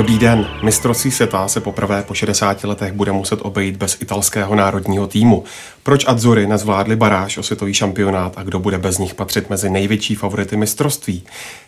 Dobrý 0.00 0.18
den. 0.18 0.48
Mistrovství 0.62 1.10
světa 1.10 1.48
se 1.48 1.60
poprvé 1.60 2.02
po 2.02 2.14
60 2.14 2.64
letech 2.64 2.92
bude 2.92 3.12
muset 3.12 3.38
obejít 3.42 3.76
bez 3.76 3.96
italského 4.00 4.54
národního 4.54 5.06
týmu. 5.06 5.44
Proč 5.82 6.04
Azzurri 6.08 6.46
nezvládli 6.46 6.96
baráž 6.96 7.38
o 7.38 7.42
světový 7.42 7.74
šampionát 7.74 8.32
a 8.36 8.42
kdo 8.42 8.58
bude 8.58 8.78
bez 8.78 8.98
nich 8.98 9.14
patřit 9.14 9.50
mezi 9.50 9.70
největší 9.70 10.14
favority 10.14 10.56
mistrovství? 10.56 11.22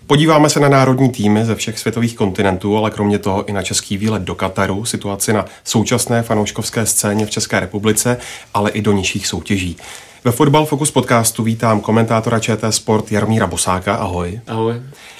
Podíváme 0.06 0.50
se 0.50 0.60
na 0.60 0.68
národní 0.68 1.10
týmy 1.10 1.44
ze 1.44 1.54
všech 1.54 1.78
světových 1.78 2.16
kontinentů, 2.16 2.76
ale 2.76 2.90
kromě 2.90 3.18
toho 3.18 3.44
i 3.44 3.52
na 3.52 3.62
český 3.62 3.96
výlet 3.96 4.22
do 4.22 4.34
Kataru, 4.34 4.84
situaci 4.84 5.32
na 5.32 5.44
současné 5.64 6.22
fanouškovské 6.22 6.86
scéně 6.86 7.26
v 7.26 7.30
České 7.30 7.60
republice, 7.60 8.16
ale 8.54 8.70
i 8.70 8.82
do 8.82 8.92
nižších 8.92 9.26
soutěží. 9.26 9.76
Ve 10.24 10.32
Fotbal 10.32 10.64
Focus 10.64 10.90
podcastu 10.90 11.42
vítám 11.42 11.80
komentátora 11.80 12.40
ČT 12.40 12.74
Sport 12.74 13.12
Jaromíra 13.12 13.46
Bosáka, 13.46 13.94
ahoj. 13.94 14.40
Ahoj. 14.46 14.74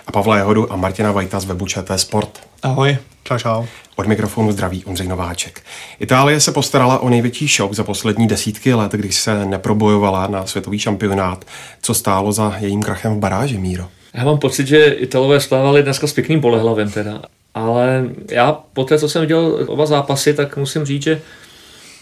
A 0.07 0.13
Pavla 0.13 0.37
Jehodu 0.37 0.73
a 0.73 0.77
Martina 0.77 1.13
Vajta 1.13 1.41
z 1.41 1.45
webu 1.45 1.67
ČT 1.67 2.01
Sport. 2.01 2.41
Ahoj. 2.63 2.97
Čau, 3.25 3.39
čau. 3.39 3.65
Od 3.97 4.07
mikrofonu 4.07 4.53
zdraví 4.53 4.85
Ondřej 4.85 5.09
Nováček. 5.09 5.63
Itálie 6.01 6.41
se 6.41 6.53
postarala 6.53 6.99
o 6.99 7.09
největší 7.09 7.49
šok 7.49 7.73
za 7.73 7.85
poslední 7.85 8.29
desítky 8.29 8.75
let, 8.75 8.93
když 8.93 9.15
se 9.15 9.45
neprobojovala 9.45 10.27
na 10.27 10.47
světový 10.47 10.79
šampionát. 10.79 11.45
Co 11.83 11.95
stálo 11.95 12.33
za 12.33 12.55
jejím 12.59 12.83
krachem 12.83 13.15
v 13.15 13.19
baráži, 13.19 13.59
Míro? 13.59 13.89
Já 14.15 14.25
mám 14.25 14.39
pocit, 14.39 14.67
že 14.67 14.85
Italové 14.85 15.41
stávali 15.41 15.83
dneska 15.83 16.07
s 16.07 16.13
pěkným 16.13 16.41
polehlavem 16.41 16.91
teda. 16.91 17.23
Ale 17.55 18.05
já 18.31 18.59
po 18.73 18.85
té, 18.85 18.99
co 18.99 19.09
jsem 19.09 19.21
viděl 19.21 19.65
oba 19.67 19.87
zápasy, 19.87 20.35
tak 20.35 20.57
musím 20.57 20.85
říct, 20.85 21.03
že 21.03 21.21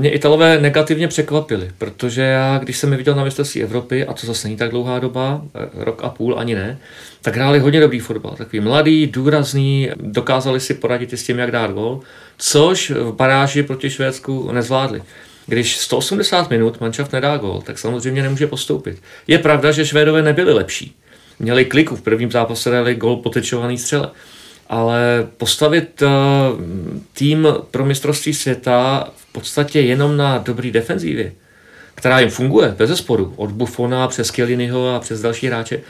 mě 0.01 0.11
Italové 0.11 0.61
negativně 0.61 1.09
překvapili, 1.09 1.71
protože 1.79 2.23
já, 2.23 2.59
když 2.59 2.77
jsem 2.79 2.93
je 2.93 2.99
viděl 2.99 3.15
na 3.15 3.25
mistrovství 3.25 3.63
Evropy, 3.63 4.07
a 4.07 4.13
to 4.13 4.27
zase 4.27 4.49
není 4.49 4.57
tak 4.57 4.71
dlouhá 4.71 4.99
doba, 4.99 5.43
eh, 5.55 5.85
rok 5.85 6.01
a 6.05 6.09
půl 6.09 6.39
ani 6.39 6.55
ne, 6.55 6.79
tak 7.23 7.37
hráli 7.37 7.59
hodně 7.59 7.81
dobrý 7.81 8.01
fotbal. 8.01 8.35
Takový 8.37 8.61
mladý, 8.61 9.07
důrazný, 9.07 9.91
dokázali 9.97 10.61
si 10.61 10.75
poradit 10.75 11.13
i 11.13 11.17
s 11.17 11.23
tím, 11.23 11.39
jak 11.39 11.51
dát 11.51 11.71
gol, 11.71 12.01
což 12.39 12.91
v 12.91 13.13
baráži 13.13 13.63
proti 13.63 13.91
Švédsku 13.91 14.53
nezvládli. 14.53 15.03
Když 15.47 15.77
180 15.77 16.51
minut 16.51 16.81
manšaft 16.81 17.13
nedá 17.13 17.37
gol, 17.37 17.63
tak 17.67 17.79
samozřejmě 17.79 18.23
nemůže 18.23 18.47
postoupit. 18.47 19.03
Je 19.27 19.39
pravda, 19.39 19.73
že 19.73 19.87
Švédové 19.87 20.23
nebyli 20.23 20.53
lepší. 20.53 20.97
Měli 21.39 21.65
kliku, 21.65 21.97
v 21.97 22.03
prvním 22.03 22.31
zápase 22.31 22.71
dali 22.71 22.95
gol 22.95 23.17
potečovaný 23.17 23.79
střele 23.79 24.11
ale 24.71 25.29
postavit 25.37 26.03
uh, 26.03 26.09
tým 27.13 27.49
pro 27.71 27.85
mistrovství 27.85 28.35
světa 28.35 29.09
v 29.17 29.33
podstatě 29.33 29.81
jenom 29.81 30.17
na 30.17 30.39
dobrý 30.39 30.71
defenzívě, 30.71 31.33
která 31.95 32.21
jim 32.21 32.31
funguje, 32.31 32.75
bez 32.79 32.91
zesporu, 32.91 33.35
od 33.37 33.51
Buffona 33.51 34.09
přes 34.09 34.31
Kieliniho 34.31 34.95
a 34.95 35.01
přes 35.01 35.21
další 35.21 35.47
hráče, 35.47 35.81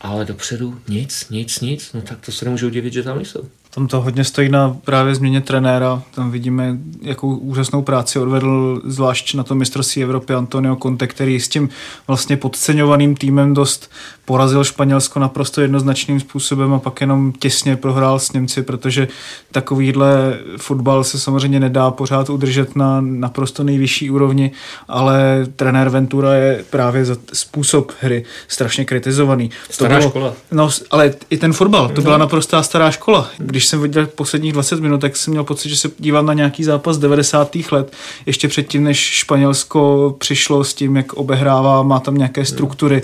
ale 0.00 0.24
dopředu 0.24 0.80
nic, 0.88 1.28
nic, 1.30 1.60
nic, 1.60 1.92
no 1.92 2.00
tak 2.02 2.20
to 2.20 2.32
se 2.32 2.44
nemůžu 2.44 2.66
udivit, 2.66 2.92
že 2.92 3.02
tam 3.02 3.16
nejsou. 3.16 3.48
Tam 3.74 3.86
to 3.86 4.00
hodně 4.00 4.24
stojí 4.24 4.48
na 4.48 4.76
právě 4.84 5.14
změně 5.14 5.40
trenéra. 5.40 6.02
Tam 6.14 6.30
vidíme, 6.30 6.76
jakou 7.02 7.36
úžasnou 7.36 7.82
práci 7.82 8.18
odvedl 8.18 8.82
zvlášť 8.84 9.34
na 9.34 9.42
tom 9.42 9.58
mistrovství 9.58 10.02
Evropy 10.02 10.34
Antonio 10.34 10.76
Conte, 10.82 11.06
který 11.06 11.40
s 11.40 11.48
tím 11.48 11.68
vlastně 12.06 12.36
podceňovaným 12.36 13.16
týmem 13.16 13.54
dost 13.54 13.90
porazil 14.24 14.64
Španělsko 14.64 15.18
naprosto 15.18 15.60
jednoznačným 15.60 16.20
způsobem 16.20 16.74
a 16.74 16.78
pak 16.78 17.00
jenom 17.00 17.32
těsně 17.32 17.76
prohrál 17.76 18.18
s 18.18 18.32
Němci, 18.32 18.62
protože 18.62 19.08
takovýhle 19.52 20.38
fotbal 20.56 21.04
se 21.04 21.18
samozřejmě 21.20 21.60
nedá 21.60 21.90
pořád 21.90 22.30
udržet 22.30 22.76
na 22.76 23.00
naprosto 23.00 23.64
nejvyšší 23.64 24.10
úrovni, 24.10 24.50
ale 24.88 25.46
trenér 25.56 25.88
Ventura 25.88 26.34
je 26.34 26.64
právě 26.70 27.04
za 27.04 27.16
způsob 27.32 27.92
hry 28.00 28.24
strašně 28.48 28.84
kritizovaný. 28.84 29.50
Stará 29.70 29.94
to 29.94 30.00
bylo, 30.00 30.10
škola. 30.10 30.34
No, 30.52 30.70
ale 30.90 31.14
i 31.30 31.38
ten 31.38 31.52
fotbal, 31.52 31.88
to 31.88 32.00
byla 32.00 32.18
naprostá 32.18 32.62
stará 32.62 32.90
škola. 32.90 33.30
Když 33.38 33.61
jsem 33.66 33.80
viděl 33.80 34.06
posledních 34.06 34.52
20 34.52 34.80
minut, 34.80 35.00
tak 35.00 35.16
jsem 35.16 35.30
měl 35.30 35.44
pocit, 35.44 35.68
že 35.68 35.76
se 35.76 35.90
dívám 35.98 36.26
na 36.26 36.32
nějaký 36.32 36.64
zápas 36.64 36.98
90. 36.98 37.56
let, 37.72 37.92
ještě 38.26 38.48
předtím, 38.48 38.84
než 38.84 38.98
Španělsko 38.98 40.14
přišlo 40.18 40.64
s 40.64 40.74
tím, 40.74 40.96
jak 40.96 41.12
obehrává, 41.12 41.82
má 41.82 42.00
tam 42.00 42.14
nějaké 42.14 42.44
struktury 42.44 43.02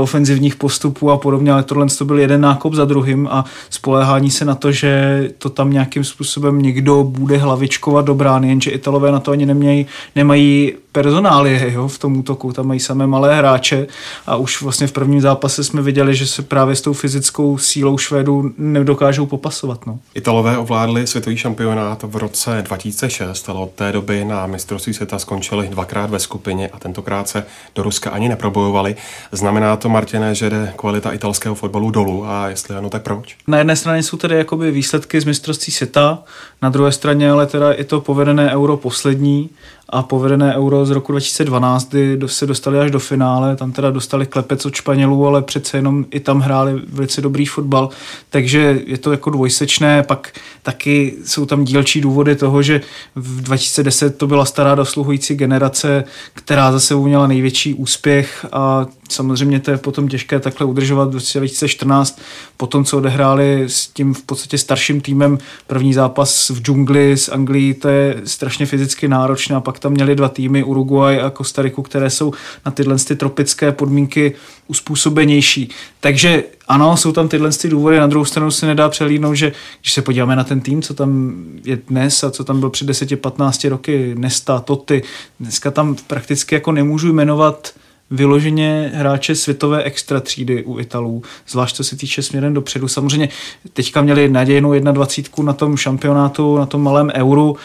ofenzivních 0.00 0.56
postupů 0.56 1.10
a 1.10 1.16
podobně, 1.16 1.52
ale 1.52 1.62
tohle 1.62 1.86
to 1.98 2.04
byl 2.04 2.18
jeden 2.18 2.40
nákop 2.40 2.74
za 2.74 2.84
druhým 2.84 3.28
a 3.30 3.44
spoléhání 3.70 4.30
se 4.30 4.44
na 4.44 4.54
to, 4.54 4.72
že 4.72 5.30
to 5.38 5.48
tam 5.50 5.72
nějakým 5.72 6.04
způsobem 6.04 6.62
někdo 6.62 7.04
bude 7.04 7.36
hlavičkovat 7.36 8.04
do 8.04 8.14
brány, 8.14 8.48
jenže 8.48 8.70
Italové 8.70 9.12
na 9.12 9.20
to 9.20 9.30
ani 9.30 9.46
nemějí, 9.46 9.86
nemají 10.16 10.72
personálie 10.92 11.72
jo, 11.72 11.88
v 11.88 11.98
tom 11.98 12.16
útoku, 12.16 12.52
tam 12.52 12.66
mají 12.66 12.80
samé 12.80 13.06
malé 13.06 13.36
hráče 13.36 13.86
a 14.26 14.36
už 14.36 14.62
vlastně 14.62 14.86
v 14.86 14.92
prvním 14.92 15.20
zápase 15.20 15.64
jsme 15.64 15.82
viděli, 15.82 16.14
že 16.14 16.26
se 16.26 16.42
právě 16.42 16.76
s 16.76 16.80
tou 16.80 16.92
fyzickou 16.92 17.58
sílou 17.58 17.98
Švédů 17.98 18.52
nedokážou 18.58 19.26
popasovat. 19.26 19.86
No. 19.86 19.97
Italové 20.14 20.58
ovládli 20.58 21.06
světový 21.06 21.36
šampionát 21.36 22.02
v 22.02 22.16
roce 22.16 22.62
2006, 22.62 23.48
ale 23.48 23.60
od 23.60 23.70
té 23.70 23.92
doby 23.92 24.24
na 24.24 24.46
mistrovství 24.46 24.94
světa 24.94 25.18
skončili 25.18 25.68
dvakrát 25.68 26.10
ve 26.10 26.18
skupině 26.18 26.68
a 26.68 26.78
tentokrát 26.78 27.28
se 27.28 27.44
do 27.74 27.82
Ruska 27.82 28.10
ani 28.10 28.28
neprobojovali. 28.28 28.96
Znamená 29.32 29.76
to, 29.76 29.88
Martine, 29.88 30.34
že 30.34 30.50
jde 30.50 30.72
kvalita 30.76 31.12
italského 31.12 31.54
fotbalu 31.54 31.90
dolů 31.90 32.26
a 32.26 32.48
jestli 32.48 32.76
ano, 32.76 32.90
tak 32.90 33.02
proč? 33.02 33.36
Na 33.46 33.58
jedné 33.58 33.76
straně 33.76 34.02
jsou 34.02 34.16
tedy 34.16 34.36
jakoby 34.36 34.70
výsledky 34.70 35.20
z 35.20 35.24
mistrovství 35.24 35.72
světa, 35.72 36.18
na 36.62 36.68
druhé 36.68 36.92
straně 36.92 37.30
ale 37.30 37.46
teda 37.46 37.72
je 37.72 37.84
to 37.84 38.00
povedené 38.00 38.50
euro 38.52 38.76
poslední 38.76 39.50
a 39.88 40.02
povedené 40.02 40.56
euro 40.56 40.86
z 40.86 40.90
roku 40.90 41.12
2012, 41.12 41.88
kdy 41.88 42.18
se 42.26 42.46
dostali 42.46 42.78
až 42.78 42.90
do 42.90 42.98
finále, 42.98 43.56
tam 43.56 43.72
teda 43.72 43.90
dostali 43.90 44.26
klepec 44.26 44.66
od 44.66 44.74
Španělů, 44.74 45.26
ale 45.26 45.42
přece 45.42 45.78
jenom 45.78 46.04
i 46.10 46.20
tam 46.20 46.40
hráli 46.40 46.80
velice 46.88 47.20
dobrý 47.20 47.46
fotbal, 47.46 47.88
takže 48.30 48.80
je 48.86 48.98
to 48.98 49.10
jako 49.10 49.30
dvojsečné, 49.30 50.02
pak 50.02 50.32
taky 50.62 51.14
jsou 51.24 51.46
tam 51.46 51.64
dílčí 51.64 52.00
důvody 52.00 52.36
toho, 52.36 52.62
že 52.62 52.80
v 53.14 53.42
2010 53.42 54.18
to 54.18 54.26
byla 54.26 54.44
stará 54.44 54.74
dosluhující 54.74 55.34
generace, 55.34 56.04
která 56.34 56.72
zase 56.72 56.94
měla 56.94 57.26
největší 57.26 57.74
úspěch 57.74 58.46
a 58.52 58.86
samozřejmě 59.08 59.60
to 59.60 59.70
je 59.70 59.76
potom 59.76 60.08
těžké 60.08 60.40
takhle 60.40 60.66
udržovat 60.66 61.08
v 61.08 61.10
2014, 61.10 62.20
potom 62.56 62.84
co 62.84 62.96
odehráli 62.96 63.64
s 63.66 63.86
tím 63.86 64.14
v 64.14 64.22
podstatě 64.22 64.58
starším 64.58 65.00
týmem 65.00 65.38
první 65.66 65.94
zápas 65.94 66.50
v 66.50 66.62
džungli 66.62 67.16
s 67.16 67.28
Anglií, 67.28 67.74
to 67.74 67.88
je 67.88 68.20
strašně 68.24 68.66
fyzicky 68.66 69.08
náročné 69.08 69.56
a 69.56 69.60
pak 69.60 69.78
tam 69.78 69.92
měli 69.92 70.14
dva 70.14 70.28
týmy, 70.28 70.62
Uruguay 70.62 71.20
a 71.20 71.30
Kostariku, 71.30 71.82
které 71.82 72.10
jsou 72.10 72.32
na 72.66 72.72
tyhle 72.72 72.96
ty 72.98 73.16
tropické 73.16 73.72
podmínky 73.72 74.34
uspůsobenější. 74.66 75.70
Takže 76.00 76.44
ano, 76.68 76.96
jsou 76.96 77.12
tam 77.12 77.28
tyhle 77.28 77.50
ty 77.52 77.68
důvody, 77.68 77.98
na 77.98 78.06
druhou 78.06 78.24
stranu 78.24 78.50
se 78.50 78.66
nedá 78.66 78.88
přelídnout, 78.88 79.34
že 79.34 79.52
když 79.80 79.92
se 79.92 80.02
podíváme 80.02 80.36
na 80.36 80.44
ten 80.44 80.60
tým, 80.60 80.82
co 80.82 80.94
tam 80.94 81.34
je 81.64 81.78
dnes 81.88 82.24
a 82.24 82.30
co 82.30 82.44
tam 82.44 82.60
byl 82.60 82.70
před 82.70 82.88
10-15 82.88 83.68
roky, 83.68 84.14
Nesta, 84.18 84.60
Toty, 84.60 85.02
dneska 85.40 85.70
tam 85.70 85.96
prakticky 86.06 86.54
jako 86.54 86.72
nemůžu 86.72 87.12
jmenovat 87.12 87.72
vyloženě 88.10 88.92
hráče 88.94 89.34
světové 89.34 89.82
extra 89.82 90.20
třídy 90.20 90.64
u 90.64 90.78
Italů, 90.78 91.22
zvlášť 91.48 91.76
co 91.76 91.84
se 91.84 91.96
týče 91.96 92.22
směrem 92.22 92.54
dopředu. 92.54 92.88
Samozřejmě 92.88 93.28
teďka 93.72 94.02
měli 94.02 94.28
nadějnou 94.28 94.78
21 94.78 95.44
na 95.44 95.52
tom 95.52 95.76
šampionátu, 95.76 96.58
na 96.58 96.66
tom 96.66 96.82
malém 96.82 97.10
euru. 97.14 97.56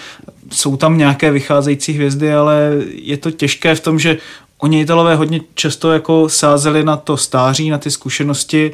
Jsou 0.51 0.77
tam 0.77 0.97
nějaké 0.97 1.31
vycházející 1.31 1.93
hvězdy, 1.93 2.33
ale 2.33 2.71
je 2.93 3.17
to 3.17 3.31
těžké 3.31 3.75
v 3.75 3.79
tom, 3.79 3.99
že 3.99 4.17
Oni 4.63 4.81
Italové 4.81 5.15
hodně 5.15 5.41
často 5.53 5.91
jako 5.91 6.29
sázeli 6.29 6.83
na 6.83 6.97
to 6.97 7.17
stáří, 7.17 7.69
na 7.69 7.77
ty 7.77 7.91
zkušenosti, 7.91 8.71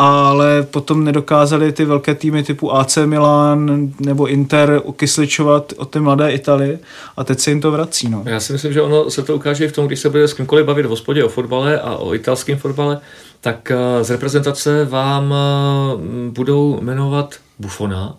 ale 0.00 0.62
potom 0.62 1.04
nedokázali 1.04 1.72
ty 1.72 1.84
velké 1.84 2.14
týmy 2.14 2.42
typu 2.42 2.74
AC 2.74 2.98
Milan 3.04 3.92
nebo 4.00 4.26
Inter 4.26 4.80
okysličovat 4.84 5.72
od 5.76 5.90
té 5.90 6.00
mladé 6.00 6.32
Italie 6.32 6.78
a 7.16 7.24
teď 7.24 7.38
se 7.38 7.50
jim 7.50 7.60
to 7.60 7.70
vrací. 7.70 8.08
No. 8.08 8.22
Já 8.26 8.40
si 8.40 8.52
myslím, 8.52 8.72
že 8.72 8.82
ono 8.82 9.10
se 9.10 9.22
to 9.22 9.36
ukáže 9.36 9.68
v 9.68 9.72
tom, 9.72 9.86
když 9.86 10.00
se 10.00 10.10
bude 10.10 10.28
s 10.28 10.34
kýmkoliv 10.34 10.66
bavit 10.66 10.86
v 10.86 10.88
hospodě 10.88 11.24
o 11.24 11.28
fotbale 11.28 11.80
a 11.80 11.96
o 11.96 12.14
italském 12.14 12.58
fotbale, 12.58 13.00
tak 13.40 13.70
eh, 13.70 14.04
z 14.04 14.10
reprezentace 14.10 14.84
vám 14.84 15.34
eh, 15.34 16.30
budou 16.30 16.80
jmenovat 16.80 17.34
Buffona, 17.58 18.16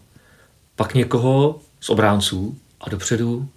pak 0.76 0.94
někoho 0.94 1.60
z 1.80 1.90
obránců 1.90 2.58
a 2.82 2.90
dopředu 2.90 3.48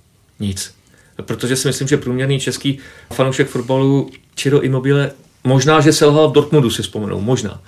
nic 0.41 0.75
protože 1.23 1.57
si 1.57 1.69
myslím, 1.69 1.89
že 1.89 1.97
průměrný 1.97 2.41
český 2.41 2.79
fanoušek 3.13 3.49
fotbalu 3.49 4.11
Ciro 4.37 4.61
Immobile 4.61 5.11
možná, 5.45 5.81
že 5.81 5.93
selhal 5.93 6.29
v 6.29 6.33
Dortmundu, 6.33 6.71
si 6.71 6.83
vzpomenou, 6.83 7.21
možná. 7.21 7.61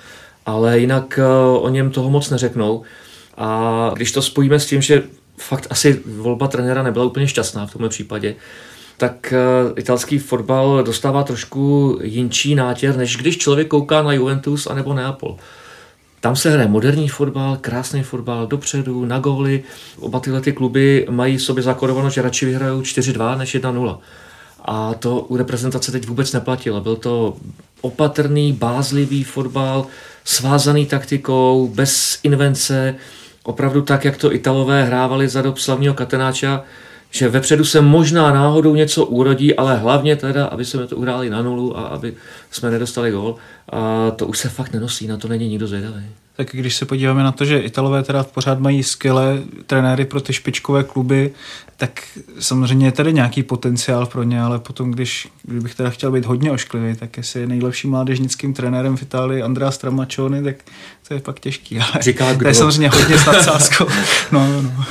Ale 0.47 0.79
jinak 0.79 1.19
eh, 1.19 1.27
o 1.59 1.69
něm 1.69 1.91
toho 1.91 2.11
moc 2.11 2.31
neřeknou. 2.31 2.83
A 3.37 3.91
když 3.97 4.13
to 4.13 4.23
spojíme 4.23 4.61
s 4.61 4.67
tím, 4.67 4.83
že 4.83 5.03
fakt 5.37 5.67
asi 5.71 6.01
volba 6.07 6.49
trenéra 6.49 6.83
nebyla 6.83 7.05
úplně 7.05 7.29
šťastná 7.29 7.67
v 7.67 7.73
tomhle 7.73 7.89
případě, 7.89 8.35
tak 8.97 9.33
eh, 9.33 9.81
italský 9.81 10.19
fotbal 10.19 10.83
dostává 10.83 11.23
trošku 11.23 11.99
jinčí 12.03 12.55
nátěr, 12.55 12.97
než 12.97 13.17
když 13.17 13.39
člověk 13.39 13.69
kouká 13.69 14.03
na 14.03 14.13
Juventus 14.13 14.67
anebo 14.67 14.95
Neapol. 14.95 15.37
Tam 16.25 16.37
se 16.37 16.51
hraje 16.51 16.69
moderní 16.69 17.09
fotbal, 17.09 17.59
krásný 17.61 18.03
fotbal, 18.03 18.47
dopředu, 18.47 19.05
na 19.05 19.19
góly. 19.19 19.63
Oba 19.99 20.21
tyhle 20.21 20.41
ty 20.41 20.53
kluby 20.53 21.07
mají 21.11 21.39
sobě 21.39 21.63
zakorováno, 21.63 22.11
že 22.11 22.23
radši 22.23 22.47
vyhrajou 22.47 22.81
4-2 22.81 23.39
než 23.39 23.55
1-0. 23.55 23.99
A 24.65 24.95
to 24.95 25.21
u 25.21 25.37
reprezentace 25.37 25.93
teď 25.93 26.07
vůbec 26.07 26.33
neplatilo. 26.33 26.81
Byl 26.81 26.97
to 26.97 27.37
opatrný, 27.81 28.53
bázlivý 28.53 29.25
fotbal, 29.25 29.87
svázaný 30.25 30.87
taktikou, 30.87 31.71
bez 31.75 32.19
invence, 32.23 32.95
opravdu 33.43 33.83
tak, 33.83 34.05
jak 34.05 34.17
to 34.17 34.35
Italové 34.35 34.85
hrávali 34.85 35.29
za 35.29 35.43
dob 35.43 35.59
slavního 35.59 35.95
Katenáča, 35.95 36.63
že 37.11 37.29
vepředu 37.29 37.65
se 37.65 37.81
možná 37.81 38.33
náhodou 38.33 38.75
něco 38.75 39.07
urodí, 39.07 39.55
ale 39.55 39.77
hlavně 39.77 40.17
teda, 40.17 40.47
aby 40.47 40.65
jsme 40.65 40.87
to 40.87 40.97
uhráli 40.97 41.31
na 41.31 41.43
nulu 41.43 41.79
a 41.79 41.83
aby 41.83 42.15
jsme 42.51 42.71
nedostali 42.71 43.11
gol. 43.11 43.37
A 43.73 44.11
to 44.11 44.27
už 44.27 44.39
se 44.39 44.49
fakt 44.49 44.73
nenosí, 44.73 45.07
na 45.07 45.17
to 45.17 45.29
není 45.29 45.49
nikdo 45.49 45.67
zvědavý. 45.67 46.05
Tak 46.37 46.49
když 46.53 46.77
se 46.77 46.87
podíváme 46.87 47.23
na 47.23 47.33
to, 47.33 47.45
že 47.45 47.59
Italové 47.59 48.03
teda 48.03 48.25
pořád 48.25 48.59
mají 48.59 48.83
skvělé 48.83 49.43
trenéry 49.67 50.05
pro 50.05 50.21
ty 50.21 50.33
špičkové 50.33 50.85
kluby, 50.85 51.33
tak 51.87 52.03
samozřejmě 52.39 52.87
je 52.87 52.93
tady 52.93 53.13
nějaký 53.13 53.43
potenciál 53.43 54.07
pro 54.07 54.23
ně, 54.23 54.43
ale 54.43 54.59
potom, 54.59 54.91
když 54.91 55.29
kdybych 55.43 55.75
teda 55.75 55.91
chtěl 55.91 56.13
být 56.13 56.25
hodně 56.25 56.51
ošklivý, 56.51 56.97
tak 56.97 57.17
jestli 57.17 57.41
je 57.41 57.47
nejlepším 57.47 57.91
mládežnickým 57.91 58.55
trenérem 58.55 58.97
v 58.97 59.03
Itálii 59.03 59.43
Andrea 59.43 59.71
Stramaccioni, 59.71 60.43
tak 60.43 60.57
to 61.09 61.15
je 61.15 61.21
pak 61.21 61.41
těžký. 61.41 61.81
Ale 61.81 62.03
Říká 62.03 62.33
kdo? 62.33 62.43
To 62.45 62.49
je 62.49 62.55
samozřejmě 62.55 62.89
hodně 62.89 63.19
s 63.19 63.27
nadsázkou. 63.27 63.87
No, 64.33 64.47
no, 64.47 64.63
no. 64.63 64.85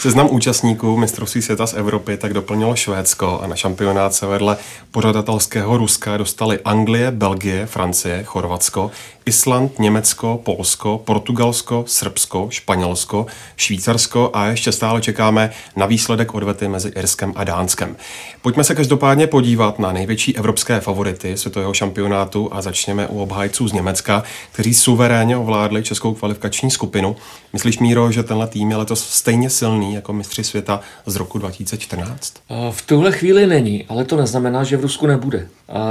Seznam 0.00 0.28
účastníků 0.30 0.96
mistrovství 0.96 1.42
světa 1.42 1.66
z 1.66 1.74
Evropy 1.74 2.16
tak 2.16 2.34
doplnilo 2.34 2.76
Švédsko 2.76 3.40
a 3.42 3.46
na 3.46 3.56
šampionát 3.56 4.14
se 4.14 4.26
vedle 4.26 4.56
pořadatelského 4.90 5.76
Ruska 5.76 6.16
dostali 6.16 6.58
Anglie, 6.64 7.10
Belgie, 7.10 7.66
Francie, 7.66 8.24
Chorvatsko, 8.24 8.90
Island, 9.26 9.78
Německo, 9.78 10.40
Polsko, 10.44 11.00
Portugalsko, 11.04 11.84
Srbsko, 11.86 12.46
Španělsko, 12.50 13.26
Švýcarsko 13.56 14.30
a 14.32 14.46
ještě 14.46 14.72
stále 14.72 15.00
čekáme 15.00 15.50
na 15.76 15.86
výsledek 15.86 16.34
odvety 16.34 16.68
mezi 16.68 16.88
Irskem 16.88 17.32
a 17.36 17.44
Dánskem. 17.44 17.96
Pojďme 18.42 18.64
se 18.64 18.74
každopádně 18.74 19.26
podívat 19.26 19.78
na 19.78 19.92
největší 19.92 20.36
evropské 20.36 20.80
favority 20.80 21.36
světového 21.36 21.74
šampionátu 21.74 22.48
a 22.52 22.62
začněme 22.62 23.06
u 23.06 23.22
obhájců 23.22 23.68
z 23.68 23.72
Německa, 23.72 24.22
kteří 24.52 24.74
suverénně 24.74 25.36
ovládli 25.36 25.82
českou 25.82 26.14
kvalifikační 26.14 26.70
skupinu. 26.70 27.16
Myslíš, 27.52 27.78
Míro, 27.78 28.12
že 28.12 28.22
tenhle 28.22 28.46
tým 28.46 28.70
je 28.70 28.76
letos 28.76 29.08
stejně 29.08 29.50
silný 29.50 29.85
jako 29.94 30.12
mistři 30.12 30.44
světa 30.44 30.80
z 31.06 31.16
roku 31.16 31.38
2014? 31.38 32.34
V 32.70 32.86
tuhle 32.86 33.12
chvíli 33.12 33.46
není, 33.46 33.84
ale 33.88 34.04
to 34.04 34.16
neznamená, 34.16 34.64
že 34.64 34.76
v 34.76 34.80
Rusku 34.80 35.06
nebude. 35.06 35.48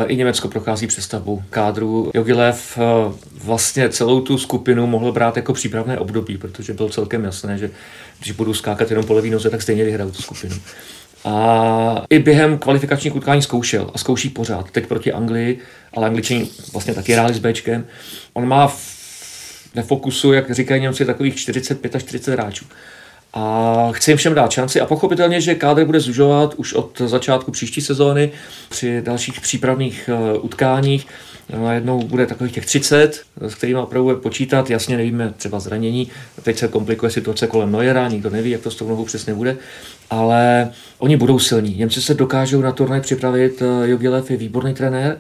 I 0.08 0.16
Německo 0.16 0.48
prochází 0.48 0.88
přestavbu 0.88 1.44
kádru. 1.50 2.12
Jogilev 2.14 2.80
vlastně 3.44 3.90
celou 3.90 4.22
tu 4.22 4.38
skupinu 4.38 4.88
mohl 4.88 5.12
brát 5.12 5.36
jako 5.38 5.54
přípravné 5.54 6.00
období, 6.00 6.38
protože 6.38 6.74
bylo 6.74 6.90
celkem 6.90 7.24
jasné, 7.24 7.58
že 7.58 7.72
když 8.20 8.32
budu 8.32 8.54
skákat 8.54 8.90
jenom 8.90 9.06
po 9.06 9.14
levý 9.14 9.30
noze, 9.30 9.50
tak 9.50 9.62
stejně 9.62 9.84
vyhraju 9.84 10.12
tu 10.12 10.22
skupinu. 10.22 10.56
A 11.26 12.06
i 12.10 12.20
během 12.20 12.58
kvalifikačních 12.58 13.16
utkání 13.16 13.42
zkoušel 13.42 13.92
a 13.94 13.98
zkouší 13.98 14.30
pořád. 14.30 14.72
Teď 14.72 14.88
proti 14.88 15.14
Anglii, 15.14 15.60
ale 15.94 16.08
Angličani 16.08 16.50
vlastně 16.74 16.94
taky 16.94 17.14
hráli 17.14 17.34
s 17.34 17.40
Bčkem. 17.40 17.86
On 18.34 18.48
má 18.48 18.76
ve 19.76 19.84
fokusu, 19.84 20.34
jak 20.34 20.52
říkají 20.52 20.82
Němci, 20.82 21.06
takových 21.06 21.36
45 21.36 21.96
až 21.96 22.04
40 22.04 22.32
hráčů. 22.32 22.66
A 23.36 23.90
chci 23.92 24.12
jim 24.12 24.18
všem 24.18 24.34
dát 24.34 24.52
šanci 24.52 24.82
a 24.82 24.86
pochopitelně, 24.86 25.42
že 25.42 25.56
kádr 25.56 25.86
bude 25.86 26.00
zužovat 26.00 26.54
už 26.58 26.74
od 26.74 27.02
začátku 27.06 27.52
příští 27.52 27.82
sezóny 27.82 28.32
při 28.70 29.02
dalších 29.02 29.42
přípravných 29.42 30.10
uh, 30.14 30.46
utkáních. 30.46 31.08
Najednou 31.50 32.04
bude 32.04 32.26
takových 32.26 32.54
těch 32.54 32.66
30, 32.66 33.22
s 33.42 33.56
kterými 33.56 33.80
opravdu 33.80 34.04
bude 34.04 34.16
počítat. 34.16 34.70
Jasně 34.70 34.98
nevíme 34.98 35.34
třeba 35.38 35.60
zranění. 35.60 36.08
Teď 36.44 36.58
se 36.58 36.68
komplikuje 36.68 37.12
situace 37.12 37.48
kolem 37.48 37.72
Neuera, 37.72 38.08
nikdo 38.08 38.30
neví, 38.30 38.50
jak 38.50 38.62
to 38.62 38.72
s 38.72 38.76
tou 38.76 38.90
nohou 38.90 39.06
přesně 39.06 39.34
bude. 39.34 39.58
Ale 40.10 40.72
oni 40.98 41.18
budou 41.18 41.40
silní. 41.40 41.76
Němci 41.76 42.02
se 42.02 42.14
dokážou 42.14 42.62
na 42.62 42.72
turnaj 42.72 43.02
připravit. 43.02 43.62
Eh, 43.62 43.90
Jogilev 43.90 44.32
je 44.32 44.38
výborný 44.38 44.74
trenér, 44.74 45.20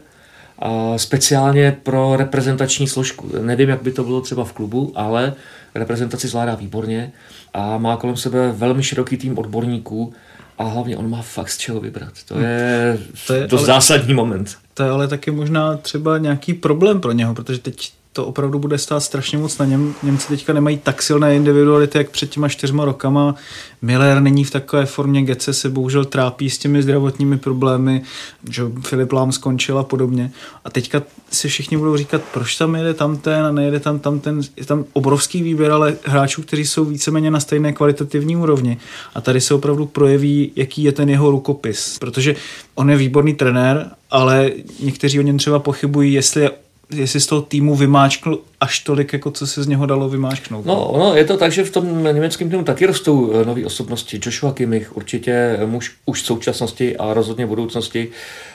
speciálně 0.97 1.77
pro 1.83 2.15
reprezentační 2.15 2.87
složku. 2.87 3.31
Nevím, 3.41 3.69
jak 3.69 3.81
by 3.81 3.91
to 3.91 4.03
bylo 4.03 4.21
třeba 4.21 4.45
v 4.45 4.53
klubu, 4.53 4.91
ale 4.95 5.33
reprezentaci 5.75 6.27
zvládá 6.27 6.55
výborně 6.55 7.11
a 7.53 7.77
má 7.77 7.97
kolem 7.97 8.17
sebe 8.17 8.51
velmi 8.51 8.83
široký 8.83 9.17
tým 9.17 9.37
odborníků 9.37 10.13
a 10.57 10.63
hlavně 10.63 10.97
on 10.97 11.09
má 11.09 11.21
fakt 11.21 11.49
z 11.49 11.57
čeho 11.57 11.79
vybrat. 11.79 12.13
To 12.27 12.39
je, 12.39 12.97
to 13.27 13.33
je 13.33 13.47
dost 13.47 13.61
ale, 13.61 13.67
zásadní 13.67 14.13
moment. 14.13 14.57
To 14.73 14.83
je 14.83 14.89
ale 14.89 15.07
taky 15.07 15.31
možná 15.31 15.77
třeba 15.77 16.17
nějaký 16.17 16.53
problém 16.53 17.01
pro 17.01 17.11
něho, 17.11 17.33
protože 17.33 17.59
teď 17.59 17.91
to 18.15 18.25
opravdu 18.25 18.59
bude 18.59 18.77
stát 18.77 18.99
strašně 18.99 19.37
moc 19.37 19.57
na 19.57 19.65
něm. 19.65 19.93
Němci 20.03 20.27
teďka 20.27 20.53
nemají 20.53 20.77
tak 20.77 21.01
silné 21.01 21.35
individuality, 21.35 21.97
jak 21.97 22.09
před 22.09 22.29
těma 22.29 22.49
čtyřma 22.49 22.85
rokama. 22.85 23.35
Miller 23.81 24.21
není 24.21 24.43
v 24.43 24.51
takové 24.51 24.85
formě, 24.85 25.23
Gece 25.23 25.53
se 25.53 25.69
bohužel 25.69 26.05
trápí 26.05 26.49
s 26.49 26.57
těmi 26.57 26.83
zdravotními 26.83 27.37
problémy, 27.37 28.01
že 28.49 28.63
Filip 28.81 29.11
Lám 29.11 29.31
skončil 29.31 29.79
a 29.79 29.83
podobně. 29.83 30.31
A 30.65 30.69
teďka 30.69 31.01
si 31.31 31.47
všichni 31.47 31.77
budou 31.77 31.97
říkat, 31.97 32.21
proč 32.33 32.55
tam 32.55 32.75
jede 32.75 32.93
tam 32.93 33.17
ten 33.17 33.45
a 33.45 33.51
nejede 33.51 33.79
tam 33.79 33.99
tam 33.99 34.19
ten. 34.19 34.41
Je 34.57 34.65
tam 34.65 34.85
obrovský 34.93 35.43
výběr, 35.43 35.71
ale 35.71 35.97
hráčů, 36.05 36.41
kteří 36.41 36.65
jsou 36.65 36.85
víceméně 36.85 37.31
na 37.31 37.39
stejné 37.39 37.73
kvalitativní 37.73 38.37
úrovni. 38.37 38.77
A 39.15 39.21
tady 39.21 39.41
se 39.41 39.53
opravdu 39.53 39.85
projeví, 39.85 40.51
jaký 40.55 40.83
je 40.83 40.91
ten 40.91 41.09
jeho 41.09 41.31
rukopis. 41.31 41.99
Protože 41.99 42.35
on 42.75 42.89
je 42.89 42.97
výborný 42.97 43.33
trenér, 43.33 43.91
ale 44.11 44.51
někteří 44.79 45.19
o 45.19 45.23
něm 45.23 45.37
třeba 45.37 45.59
pochybují, 45.59 46.13
jestli 46.13 46.41
je 46.41 46.51
jestli 46.89 47.19
z 47.19 47.27
toho 47.27 47.41
týmu 47.41 47.75
vymáčkl 47.75 48.39
až 48.61 48.79
tolik, 48.79 49.13
jako 49.13 49.31
co 49.31 49.47
se 49.47 49.63
z 49.63 49.67
něho 49.67 49.85
dalo 49.85 50.09
vymáčknout. 50.09 50.65
No, 50.65 50.93
no, 50.97 51.15
je 51.15 51.25
to 51.25 51.37
tak, 51.37 51.51
že 51.51 51.63
v 51.63 51.71
tom 51.71 52.03
německém 52.03 52.49
týmu 52.49 52.63
taky 52.63 52.85
rostou 52.85 53.31
eh, 53.33 53.45
nové 53.45 53.65
osobnosti. 53.65 54.19
Joshua 54.25 54.53
Kimmich, 54.53 54.97
určitě 54.97 55.59
muž 55.65 55.91
už 56.05 56.21
v 56.21 56.25
současnosti 56.25 56.97
a 56.97 57.13
rozhodně 57.13 57.45
v 57.45 57.49
budoucnosti. 57.49 58.07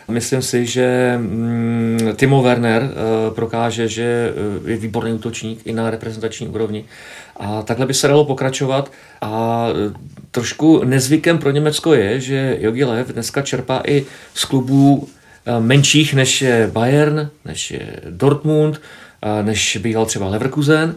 Myslím 0.09 0.43
si, 0.43 0.67
že 0.67 1.15
mm, 1.19 1.99
Timo 2.17 2.43
Werner 2.43 2.83
uh, 2.83 3.35
prokáže, 3.35 3.89
že 3.89 4.35
eh, 4.67 4.71
je 4.71 4.77
výborný 4.77 5.13
útočník 5.13 5.61
i 5.65 5.73
na 5.73 5.91
reprezentační 5.91 6.49
úrovni. 6.49 6.85
A 7.37 7.63
takhle 7.63 7.87
by 7.87 7.95
se 7.95 8.09
dalo 8.09 8.25
pokračovat. 8.25 8.93
A 9.21 9.67
trošku 10.31 10.85
nezvykem 10.85 11.39
pro 11.39 11.51
Německo 11.51 11.95
je, 11.95 12.21
že 12.21 12.57
Jogi 12.61 12.85
Lev 12.85 13.09
dneska 13.09 13.43
čerpá 13.43 13.83
i 13.87 14.07
z 14.35 14.45
klubů 14.45 15.09
Eh, 15.09 15.20
menších, 15.61 16.15
než 16.15 16.43
je 16.43 16.71
Bayern, 16.73 17.31
než 17.45 17.71
je 17.71 18.01
Dortmund, 18.11 18.81
eh, 19.23 19.43
než 19.43 19.77
býval 19.83 20.07
třeba 20.07 20.29
Leverkusen. 20.29 20.95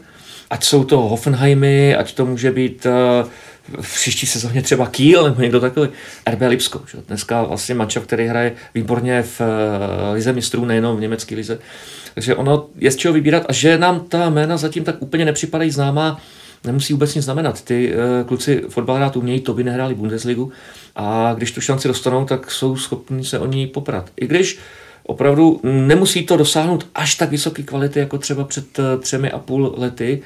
Ať 0.49 0.63
jsou 0.63 0.83
to 0.83 0.97
Hoffenheimy, 0.97 1.95
ať 1.95 2.13
to 2.13 2.25
může 2.25 2.51
být 2.51 2.85
eh, 2.85 3.25
v 3.81 3.95
příští 3.95 4.25
sezóně 4.25 4.61
třeba 4.61 4.87
Kiel 4.87 5.23
nebo 5.23 5.41
někdo 5.41 5.59
takový. 5.59 5.89
RB 6.29 6.41
Lipsko. 6.41 6.81
Že? 6.91 6.97
Dneska 7.07 7.43
vlastně 7.43 7.75
mančov, 7.75 8.03
který 8.03 8.27
hraje 8.27 8.51
výborně 8.75 9.23
v 9.23 9.41
lize 10.13 10.33
mistrů, 10.33 10.65
nejenom 10.65 10.97
v 10.97 11.01
německé 11.01 11.35
lize. 11.35 11.59
Takže 12.13 12.35
ono 12.35 12.67
je 12.77 12.91
z 12.91 12.95
čeho 12.95 13.13
vybírat 13.13 13.45
a 13.49 13.53
že 13.53 13.77
nám 13.77 13.99
ta 13.99 14.29
jména 14.29 14.57
zatím 14.57 14.83
tak 14.83 14.95
úplně 14.99 15.25
nepřipadají 15.25 15.71
známá, 15.71 16.21
nemusí 16.63 16.93
vůbec 16.93 17.15
nic 17.15 17.25
znamenat. 17.25 17.61
Ty 17.61 17.93
kluci 18.27 18.63
fotbal 18.69 18.95
hrát 18.95 19.17
umějí, 19.17 19.39
to 19.39 19.53
by 19.53 19.63
nehráli 19.63 19.95
Bundesligu 19.95 20.51
a 20.95 21.33
když 21.37 21.51
tu 21.51 21.61
šanci 21.61 21.87
dostanou, 21.87 22.25
tak 22.25 22.51
jsou 22.51 22.77
schopni 22.77 23.25
se 23.25 23.39
o 23.39 23.45
ní 23.45 23.67
poprat. 23.67 24.09
I 24.17 24.27
když 24.27 24.59
opravdu 25.03 25.59
nemusí 25.63 26.25
to 26.25 26.37
dosáhnout 26.37 26.87
až 26.95 27.15
tak 27.15 27.29
vysoké 27.29 27.63
kvality, 27.63 27.99
jako 27.99 28.17
třeba 28.17 28.43
před 28.43 28.79
eh, 28.79 28.97
třemi 28.97 29.31
a 29.31 29.39
půl 29.39 29.75
lety, 29.77 30.21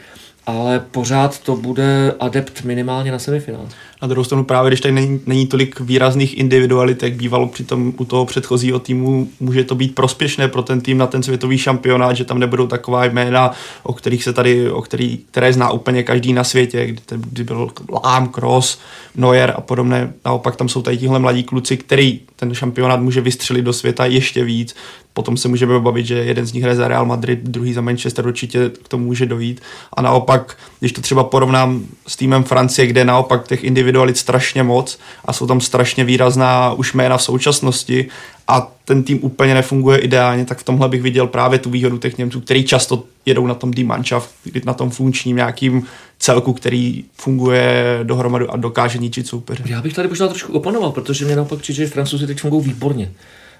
ale 0.47 0.79
pořád 0.91 1.39
to 1.39 1.55
bude 1.55 2.15
adept 2.19 2.63
minimálně 2.63 3.11
na 3.11 3.19
semifinál. 3.19 3.67
Na 4.01 4.07
druhou 4.07 4.23
stranu 4.23 4.43
právě, 4.43 4.69
když 4.69 4.81
tady 4.81 4.93
není, 4.93 5.19
není 5.25 5.47
tolik 5.47 5.79
výrazných 5.79 6.37
individualit, 6.37 7.03
jak 7.03 7.13
bývalo 7.13 7.47
při 7.47 7.63
tom, 7.63 7.93
u 7.97 8.05
toho 8.05 8.25
předchozího 8.25 8.79
týmu, 8.79 9.29
může 9.39 9.63
to 9.63 9.75
být 9.75 9.95
prospěšné 9.95 10.47
pro 10.47 10.61
ten 10.61 10.81
tým 10.81 10.97
na 10.97 11.07
ten 11.07 11.23
světový 11.23 11.57
šampionát, 11.57 12.15
že 12.15 12.25
tam 12.25 12.39
nebudou 12.39 12.67
taková 12.67 13.05
jména, 13.05 13.51
o 13.83 13.93
kterých 13.93 14.23
se 14.23 14.33
tady, 14.33 14.71
o 14.71 14.81
který, 14.81 15.19
které 15.31 15.53
zná 15.53 15.71
úplně 15.71 16.03
každý 16.03 16.33
na 16.33 16.43
světě, 16.43 16.85
kdy, 16.85 17.01
kdy 17.09 17.43
byl 17.43 17.71
Lám, 18.03 18.27
Cross, 18.29 18.79
Neuer 19.15 19.53
a 19.57 19.61
podobné. 19.61 20.13
Naopak 20.25 20.55
tam 20.55 20.69
jsou 20.69 20.81
tady 20.81 20.97
tihle 20.97 21.19
mladí 21.19 21.43
kluci, 21.43 21.77
který 21.77 22.19
ten 22.35 22.53
šampionát 22.53 22.99
může 22.99 23.21
vystřelit 23.21 23.65
do 23.65 23.73
světa 23.73 24.05
ještě 24.05 24.43
víc. 24.43 24.75
Potom 25.13 25.37
se 25.37 25.47
můžeme 25.47 25.79
bavit, 25.79 26.05
že 26.05 26.15
jeden 26.15 26.45
z 26.45 26.53
nich 26.53 26.63
hraje 26.63 26.75
za 26.75 26.87
Real 26.87 27.05
Madrid, 27.05 27.39
druhý 27.43 27.73
za 27.73 27.81
Manchester, 27.81 28.27
určitě 28.27 28.71
k 28.83 28.87
tomu 28.87 29.05
může 29.05 29.25
dojít. 29.25 29.61
A 29.93 30.01
naopak, 30.01 30.36
když 30.79 30.91
to 30.91 31.01
třeba 31.01 31.23
porovnám 31.23 31.85
s 32.07 32.15
týmem 32.15 32.43
Francie, 32.43 32.87
kde 32.87 33.05
naopak 33.05 33.47
těch 33.47 33.63
individualit 33.63 34.17
strašně 34.17 34.63
moc 34.63 34.99
a 35.25 35.33
jsou 35.33 35.47
tam 35.47 35.61
strašně 35.61 36.03
výrazná 36.03 36.73
už 36.73 36.93
jména 36.93 37.17
v 37.17 37.23
současnosti 37.23 38.05
a 38.47 38.71
ten 38.85 39.03
tým 39.03 39.19
úplně 39.21 39.53
nefunguje 39.53 39.97
ideálně, 39.97 40.45
tak 40.45 40.57
v 40.57 40.63
tomhle 40.63 40.89
bych 40.89 41.01
viděl 41.01 41.27
právě 41.27 41.59
tu 41.59 41.69
výhodu 41.69 41.97
těch 41.97 42.17
Němců, 42.17 42.41
který 42.41 42.63
často 42.63 43.03
jedou 43.25 43.47
na 43.47 43.53
tom 43.53 43.71
D-Mannschaft, 43.71 44.29
na 44.65 44.73
tom 44.73 44.89
funkčním 44.89 45.35
nějakým 45.35 45.83
celku, 46.19 46.53
který 46.53 47.03
funguje 47.13 47.99
dohromady 48.03 48.45
a 48.47 48.57
dokáže 48.57 48.97
ničit 48.97 49.27
soupeře. 49.27 49.63
Já 49.65 49.81
bych 49.81 49.93
tady 49.93 50.07
možná 50.07 50.27
trošku 50.27 50.53
oponoval, 50.53 50.91
protože 50.91 51.25
mě 51.25 51.35
naopak 51.35 51.59
přijde, 51.59 51.85
že 51.85 51.87
Francouzi 51.87 52.27
teď 52.27 52.39
fungují 52.39 52.63
výborně. 52.63 53.11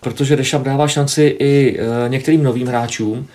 Protože 0.02 0.36
Dešam 0.36 0.64
dává 0.64 0.88
šanci 0.88 1.24
i 1.40 1.80
e, 1.80 2.10
některým 2.10 2.44
novým 2.44 2.68
hráčům, 2.68 3.28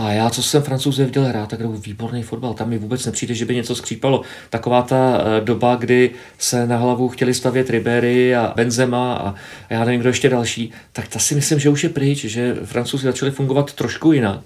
a 0.00 0.12
já, 0.12 0.30
co 0.30 0.42
jsem 0.42 0.62
francouze 0.62 1.04
viděl 1.04 1.24
hrát, 1.24 1.48
tak 1.48 1.60
hraju 1.60 1.76
výborný 1.76 2.22
fotbal. 2.22 2.54
Tam 2.54 2.68
mi 2.68 2.78
vůbec 2.78 3.06
nepřijde, 3.06 3.34
že 3.34 3.44
by 3.44 3.54
něco 3.54 3.74
skřípalo. 3.74 4.22
Taková 4.50 4.82
ta 4.82 5.20
e, 5.20 5.40
doba, 5.40 5.76
kdy 5.76 6.10
se 6.38 6.66
na 6.66 6.76
hlavu 6.76 7.08
chtěli 7.08 7.34
stavět 7.34 7.70
Ribery 7.70 8.36
a 8.36 8.52
Benzema 8.56 9.14
a 9.14 9.34
já 9.70 9.84
nevím, 9.84 10.00
kdo 10.00 10.08
ještě 10.08 10.28
další, 10.28 10.72
tak 10.92 11.08
ta 11.08 11.18
si 11.18 11.34
myslím, 11.34 11.58
že 11.58 11.68
už 11.68 11.84
je 11.84 11.88
pryč, 11.88 12.24
že 12.24 12.54
francouzi 12.64 13.04
začali 13.04 13.30
fungovat 13.30 13.72
trošku 13.72 14.12
jinak. 14.12 14.40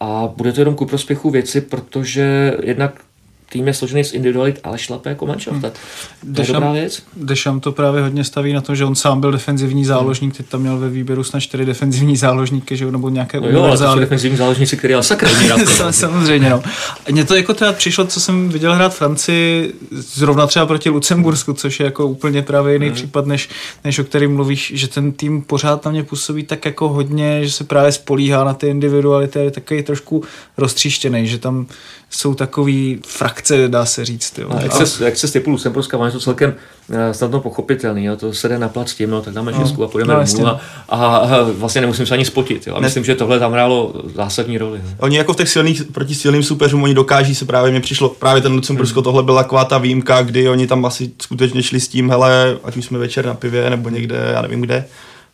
A 0.00 0.32
bude 0.36 0.52
to 0.52 0.60
jenom 0.60 0.74
ku 0.74 0.86
prospěchu 0.86 1.30
věci, 1.30 1.60
protože 1.60 2.56
jednak 2.62 3.00
tým 3.48 3.66
je 3.66 3.74
složený 3.74 4.04
z 4.04 4.12
individualit, 4.12 4.60
ale 4.64 4.78
šlape 4.78 5.08
jako 5.08 5.26
manšaft. 5.26 5.56
Hmm. 5.56 6.34
To 6.34 6.40
je 6.40 6.46
dobrá 6.46 6.72
věc. 6.72 7.02
Dešam 7.16 7.60
to 7.60 7.72
právě 7.72 8.02
hodně 8.02 8.24
staví 8.24 8.52
na 8.52 8.60
to, 8.60 8.74
že 8.74 8.84
on 8.84 8.94
sám 8.94 9.20
byl 9.20 9.32
defenzivní 9.32 9.84
záložník, 9.84 10.36
teď 10.36 10.46
tam 10.46 10.60
měl 10.60 10.78
ve 10.78 10.88
výběru 10.88 11.24
snad 11.24 11.40
čtyři 11.40 11.64
defenzivní 11.64 12.16
záložníky, 12.16 12.76
že 12.76 12.92
nebo 12.92 13.08
nějaké 13.08 13.40
no 13.40 13.48
jo, 13.48 13.62
ale 13.62 13.78
to 13.78 13.92
jsou 13.92 13.98
defenzivní 13.98 14.38
záložníci, 14.38 14.76
který 14.76 14.94
ale 14.94 15.02
sakra 15.02 15.30
Samozřejmě, 15.90 16.50
no. 16.50 16.62
Mně 17.10 17.24
to 17.24 17.34
jako 17.34 17.54
teda 17.54 17.72
přišlo, 17.72 18.06
co 18.06 18.20
jsem 18.20 18.48
viděl 18.48 18.74
hrát 18.74 18.94
Francii, 18.94 19.74
zrovna 19.90 20.46
třeba 20.46 20.66
proti 20.66 20.90
Lucembursku, 20.90 21.52
což 21.52 21.80
je 21.80 21.84
jako 21.84 22.06
úplně 22.06 22.42
právě 22.42 22.72
jiný 22.72 22.86
hmm. 22.86 22.94
případ, 22.94 23.26
než, 23.26 23.48
než 23.84 23.98
o 23.98 24.04
kterým 24.04 24.34
mluvíš, 24.34 24.72
že 24.74 24.88
ten 24.88 25.12
tým 25.12 25.42
pořád 25.42 25.84
na 25.84 25.90
mě 25.90 26.02
působí 26.02 26.42
tak 26.42 26.64
jako 26.64 26.88
hodně, 26.88 27.44
že 27.44 27.52
se 27.52 27.64
právě 27.64 27.92
spolíhá 27.92 28.44
na 28.44 28.54
ty 28.54 28.68
individuality, 28.68 29.38
je 29.38 29.50
takový 29.50 29.82
trošku 29.82 30.22
roztříštěný, 30.56 31.26
že 31.26 31.38
tam 31.38 31.66
jsou 32.10 32.34
takový 32.34 33.00
frakce, 33.38 33.68
dá 33.68 33.84
se 33.84 34.04
říct. 34.04 34.38
Jo. 34.38 34.48
No, 34.50 34.60
jak, 34.62 34.72
se, 34.72 35.04
jak 35.04 35.16
se 35.16 35.28
z 35.28 35.32
typu 35.32 35.50
Lucemburska 35.50 35.98
má 35.98 36.10
to 36.10 36.20
celkem 36.20 36.54
eh, 36.90 37.14
snadno 37.14 37.40
pochopitelný, 37.40 38.04
jo. 38.04 38.16
to 38.16 38.32
se 38.32 38.48
jde 38.48 38.58
na 38.58 38.68
plac 38.68 38.94
tím, 38.94 39.10
no, 39.10 39.22
tak 39.22 39.34
dáme 39.34 39.52
šestku 39.52 39.80
no, 39.80 39.86
a 39.86 39.90
půjdeme 39.90 40.14
no, 40.14 40.24
domů 40.24 40.46
a, 40.46 40.60
a, 40.88 41.42
vlastně 41.52 41.80
nemusím 41.80 42.06
se 42.06 42.14
ani 42.14 42.24
spotit. 42.24 42.66
Jo. 42.66 42.74
A 42.74 42.80
myslím, 42.80 43.04
že 43.04 43.14
tohle 43.14 43.38
tam 43.38 43.52
hrálo 43.52 43.94
zásadní 44.14 44.58
roli. 44.58 44.78
Ne? 44.78 44.96
Oni 44.98 45.16
jako 45.16 45.32
v 45.32 45.36
těch 45.36 45.48
silných, 45.48 45.82
proti 45.84 46.14
silným 46.14 46.42
superům, 46.42 46.82
oni 46.82 46.94
dokáží 46.94 47.34
se 47.34 47.44
právě, 47.44 47.70
mě 47.70 47.80
přišlo 47.80 48.08
právě 48.08 48.42
ten 48.42 48.52
Lucembursko, 48.52 49.00
hmm. 49.00 49.04
tohle 49.04 49.22
byla 49.22 49.42
taková 49.42 49.64
ta 49.64 49.78
výjimka, 49.78 50.22
kdy 50.22 50.48
oni 50.48 50.66
tam 50.66 50.84
asi 50.84 51.10
skutečně 51.22 51.62
šli 51.62 51.80
s 51.80 51.88
tím, 51.88 52.10
hele, 52.10 52.58
ať 52.64 52.76
už 52.76 52.84
jsme 52.84 52.98
večer 52.98 53.26
na 53.26 53.34
pivě 53.34 53.70
nebo 53.70 53.88
někde, 53.88 54.30
já 54.34 54.42
nevím 54.42 54.60
kde, 54.60 54.84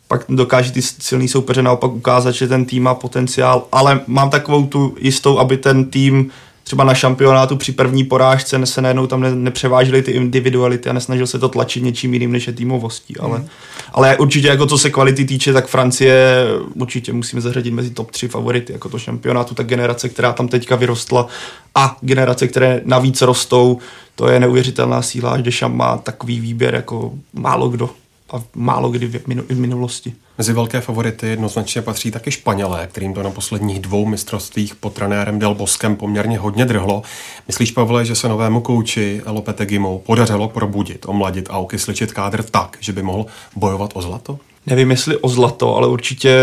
pak 0.08 0.24
dokáže 0.28 0.72
ty 0.72 0.82
silný 0.82 1.28
soupeře 1.28 1.62
naopak 1.62 1.92
ukázat, 1.92 2.30
že 2.30 2.48
ten 2.48 2.64
tým 2.64 2.82
má 2.82 2.94
potenciál, 2.94 3.66
ale 3.72 4.00
mám 4.06 4.30
takovou 4.30 4.66
tu 4.66 4.96
jistou, 5.00 5.38
aby 5.38 5.56
ten 5.56 5.84
tým 5.84 6.30
třeba 6.64 6.84
na 6.84 6.94
šampionátu 6.94 7.56
při 7.56 7.72
první 7.72 8.04
porážce 8.04 8.66
se 8.66 8.82
najednou 8.82 9.06
tam 9.06 9.20
ne, 9.20 9.34
nepřevážily 9.34 10.02
ty 10.02 10.10
individuality 10.10 10.90
a 10.90 10.92
nesnažil 10.92 11.26
se 11.26 11.38
to 11.38 11.48
tlačit 11.48 11.82
něčím 11.82 12.12
jiným 12.12 12.32
než 12.32 12.46
je 12.46 12.52
týmovostí. 12.52 13.16
Ale, 13.16 13.38
mm. 13.38 13.46
ale 13.92 14.16
určitě 14.16 14.48
jako 14.48 14.66
co 14.66 14.78
se 14.78 14.90
kvality 14.90 15.24
týče, 15.24 15.52
tak 15.52 15.66
Francie 15.66 16.46
určitě 16.74 17.12
musíme 17.12 17.40
zařadit 17.40 17.70
mezi 17.70 17.90
top 17.90 18.10
3 18.10 18.28
favority 18.28 18.72
jako 18.72 18.88
to 18.88 18.98
šampionátu. 18.98 19.54
Ta 19.54 19.62
generace, 19.62 20.08
která 20.08 20.32
tam 20.32 20.48
teďka 20.48 20.76
vyrostla 20.76 21.26
a 21.74 21.96
generace, 22.00 22.48
které 22.48 22.80
navíc 22.84 23.22
rostou, 23.22 23.78
to 24.14 24.28
je 24.28 24.40
neuvěřitelná 24.40 25.02
síla, 25.02 25.30
až 25.30 25.42
Dešam 25.42 25.76
má 25.76 25.98
takový 25.98 26.40
výběr 26.40 26.74
jako 26.74 27.12
málo 27.32 27.68
kdo 27.68 27.90
a 28.32 28.42
málo 28.54 28.90
kdy 28.90 29.06
v 29.48 29.58
minulosti. 29.60 30.14
Mezi 30.38 30.52
velké 30.52 30.80
favority 30.80 31.28
jednoznačně 31.28 31.82
patří 31.82 32.10
taky 32.10 32.30
Španělé, 32.30 32.86
kterým 32.86 33.14
to 33.14 33.22
na 33.22 33.30
posledních 33.30 33.80
dvou 33.80 34.06
mistrovstvích 34.06 34.74
pod 34.74 34.92
trenérem 34.92 35.38
Del 35.38 35.54
Boskem 35.54 35.96
poměrně 35.96 36.38
hodně 36.38 36.64
drhlo. 36.64 37.02
Myslíš, 37.46 37.70
Pavle, 37.70 38.04
že 38.04 38.14
se 38.14 38.28
novému 38.28 38.60
kouči 38.60 39.22
Lopetegimu 39.26 39.98
podařilo 40.06 40.48
probudit, 40.48 41.06
omladit 41.08 41.48
a 41.50 41.58
okysličit 41.58 42.12
kádr 42.12 42.42
tak, 42.42 42.76
že 42.80 42.92
by 42.92 43.02
mohl 43.02 43.26
bojovat 43.56 43.90
o 43.94 44.02
zlato? 44.02 44.38
Nevím, 44.66 44.90
jestli 44.90 45.16
o 45.16 45.28
zlato, 45.28 45.76
ale 45.76 45.88
určitě 45.88 46.38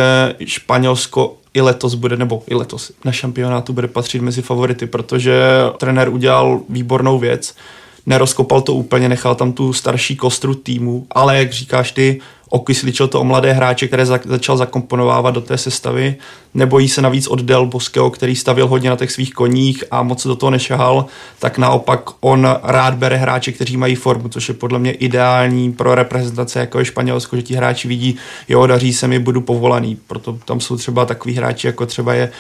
Španělsko 0.46 1.36
i 1.54 1.62
letos 1.62 1.94
bude, 1.94 2.18
nebo 2.18 2.44
i 2.48 2.56
letos 2.56 2.92
na 3.06 3.12
šampionátu 3.12 3.74
bude 3.74 3.88
patřit 3.88 4.22
mezi 4.22 4.42
favority, 4.42 4.86
protože 4.86 5.42
trenér 5.78 6.10
udělal 6.10 6.62
výbornou 6.70 7.20
věc 7.20 7.56
nerozkopal 8.06 8.62
to 8.62 8.74
úplně, 8.74 9.10
nechal 9.10 9.36
tam 9.36 9.54
tu 9.54 9.74
starší 9.74 10.16
kostru 10.16 10.56
týmu, 10.56 11.08
ale 11.12 11.38
jak 11.38 11.54
říkáš 11.54 11.92
ty, 11.92 12.22
okysličil 12.52 13.08
to 13.08 13.20
o 13.20 13.24
mladé 13.24 13.54
hráče, 13.54 13.88
které 13.88 14.06
za, 14.06 14.20
začal 14.26 14.58
zakomponovávat 14.58 15.34
do 15.34 15.42
té 15.42 15.58
sestavy. 15.58 16.16
Nebojí 16.54 16.90
se 16.90 17.02
navíc 17.02 17.28
od 17.28 17.42
Del 17.42 17.66
Boskeo, 17.66 18.10
který 18.10 18.36
stavil 18.36 18.68
hodně 18.68 18.90
na 18.90 18.96
těch 18.96 19.12
svých 19.12 19.34
koních 19.34 19.84
a 19.92 20.04
moc 20.04 20.28
do 20.28 20.36
toho 20.36 20.50
nešahal, 20.50 21.06
tak 21.40 21.58
naopak 21.58 22.02
on 22.20 22.48
rád 22.64 22.94
bere 22.94 23.18
hráče, 23.18 23.52
kteří 23.52 23.78
mají 23.78 23.96
formu, 23.96 24.30
což 24.30 24.48
je 24.48 24.54
podle 24.54 24.80
mě 24.80 24.92
ideální 24.92 25.74
pro 25.74 25.96
reprezentace 25.96 26.60
jako 26.60 26.80
je 26.80 26.86
Španělsko, 26.86 27.36
že 27.36 27.42
ti 27.42 27.56
hráči 27.56 27.88
vidí, 27.88 28.16
jo, 28.50 28.68
daří 28.68 28.94
se 28.94 29.08
mi, 29.08 29.20
budu 29.20 29.42
povolaný. 29.42 29.98
Proto 30.08 30.38
tam 30.46 30.60
jsou 30.60 30.78
třeba 30.78 31.06
takový 31.06 31.36
hráči, 31.36 31.68
jako 31.68 31.86
třeba 31.86 32.14
je 32.14 32.32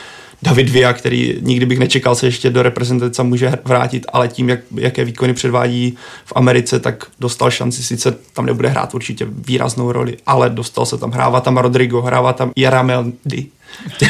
David 0.43 0.69
Via, 0.69 0.93
který 0.93 1.37
nikdy 1.41 1.65
bych 1.65 1.79
nečekal 1.79 2.15
se 2.15 2.27
ještě 2.27 2.49
do 2.49 2.63
reprezentace 2.63 3.23
může 3.23 3.53
vrátit, 3.65 4.05
ale 4.13 4.27
tím, 4.27 4.49
jak, 4.49 4.59
jaké 4.75 5.05
výkony 5.05 5.33
předvádí 5.33 5.97
v 6.25 6.33
Americe, 6.35 6.79
tak 6.79 7.05
dostal 7.19 7.51
šanci, 7.51 7.83
sice 7.83 8.15
tam 8.33 8.45
nebude 8.45 8.69
hrát 8.69 8.93
určitě 8.93 9.27
výraznou 9.29 9.91
roli, 9.91 10.17
ale 10.25 10.49
dostal 10.49 10.85
se 10.85 10.97
tam, 10.97 11.11
hrává 11.11 11.41
tam 11.41 11.57
Rodrigo, 11.57 12.01
hrává 12.01 12.33
tam 12.33 12.51
Jarameldy, 12.55 13.45
to 13.99 14.05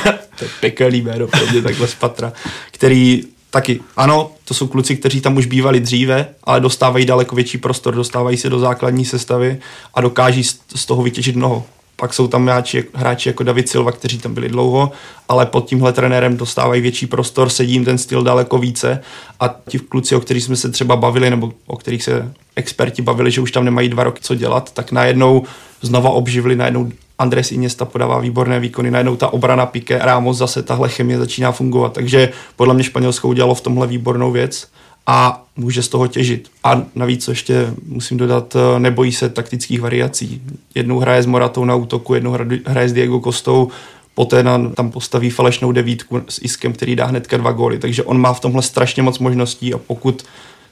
je 0.45 0.49
pekelný 0.59 1.01
jméno 1.01 1.27
pro 1.27 1.45
mě 1.51 1.61
takhle 1.61 1.87
z 1.87 1.95
patra, 1.95 2.33
který 2.71 3.23
taky, 3.49 3.79
ano, 3.97 4.31
to 4.45 4.53
jsou 4.53 4.67
kluci, 4.67 4.97
kteří 4.97 5.21
tam 5.21 5.37
už 5.37 5.45
bývali 5.45 5.79
dříve, 5.79 6.27
ale 6.43 6.59
dostávají 6.59 7.05
daleko 7.05 7.35
větší 7.35 7.57
prostor, 7.57 7.95
dostávají 7.95 8.37
se 8.37 8.49
do 8.49 8.59
základní 8.59 9.05
sestavy 9.05 9.59
a 9.93 10.01
dokáží 10.01 10.43
z 10.75 10.85
toho 10.85 11.03
vytěžit 11.03 11.35
mnoho. 11.35 11.65
Pak 12.01 12.13
jsou 12.13 12.27
tam 12.27 12.45
hráči, 12.45 12.83
hráči 12.93 13.29
jako 13.29 13.43
David 13.43 13.69
Silva, 13.69 13.91
kteří 13.91 14.17
tam 14.17 14.33
byli 14.33 14.49
dlouho, 14.49 14.91
ale 15.29 15.45
pod 15.45 15.65
tímhle 15.65 15.93
trenérem 15.93 16.37
dostávají 16.37 16.81
větší 16.81 17.07
prostor, 17.07 17.49
sedí 17.49 17.73
jim 17.73 17.85
ten 17.85 17.97
styl 17.97 18.23
daleko 18.23 18.57
více 18.57 19.01
a 19.39 19.55
ti 19.67 19.79
kluci, 19.79 20.15
o 20.15 20.19
kterých 20.19 20.43
jsme 20.43 20.55
se 20.55 20.69
třeba 20.71 20.95
bavili, 20.95 21.29
nebo 21.29 21.51
o 21.67 21.77
kterých 21.77 22.03
se 22.03 22.33
experti 22.55 23.01
bavili, 23.01 23.31
že 23.31 23.41
už 23.41 23.51
tam 23.51 23.65
nemají 23.65 23.89
dva 23.89 24.03
roky 24.03 24.19
co 24.21 24.35
dělat, 24.35 24.71
tak 24.73 24.91
najednou 24.91 25.43
znova 25.81 26.09
obživili, 26.09 26.55
najednou 26.55 26.91
Andres 27.19 27.51
Iniesta 27.51 27.85
podává 27.85 28.19
výborné 28.19 28.59
výkony, 28.59 28.91
najednou 28.91 29.15
ta 29.15 29.33
obrana 29.33 29.65
Pique, 29.65 29.99
Ramos 30.01 30.37
zase 30.37 30.63
tahle 30.63 30.89
chemie 30.89 31.17
začíná 31.17 31.51
fungovat, 31.51 31.93
takže 31.93 32.29
podle 32.55 32.73
mě 32.73 32.83
Španělsko 32.83 33.27
udělalo 33.27 33.55
v 33.55 33.61
tomhle 33.61 33.87
výbornou 33.87 34.31
věc 34.31 34.67
a 35.07 35.43
může 35.55 35.83
z 35.83 35.87
toho 35.87 36.07
těžit. 36.07 36.51
A 36.63 36.81
navíc 36.95 37.27
ještě 37.27 37.73
musím 37.85 38.17
dodat, 38.17 38.55
eh, 38.55 38.79
nebojí 38.79 39.11
se 39.11 39.29
taktických 39.29 39.81
variací. 39.81 40.41
Jednou 40.75 40.99
hraje 40.99 41.23
s 41.23 41.25
Moratou 41.25 41.65
na 41.65 41.75
útoku, 41.75 42.13
jednou 42.13 42.37
hraje 42.65 42.89
s 42.89 42.93
Diego 42.93 43.19
Kostou, 43.19 43.69
poté 44.15 44.43
na, 44.43 44.69
tam 44.69 44.91
postaví 44.91 45.29
falešnou 45.29 45.71
devítku 45.71 46.21
s 46.29 46.41
Iskem, 46.41 46.73
který 46.73 46.95
dá 46.95 47.05
hnedka 47.05 47.37
dva 47.37 47.51
góly. 47.51 47.79
Takže 47.79 48.03
on 48.03 48.17
má 48.19 48.33
v 48.33 48.39
tomhle 48.39 48.61
strašně 48.61 49.03
moc 49.03 49.19
možností 49.19 49.73
a 49.73 49.77
pokud 49.77 50.23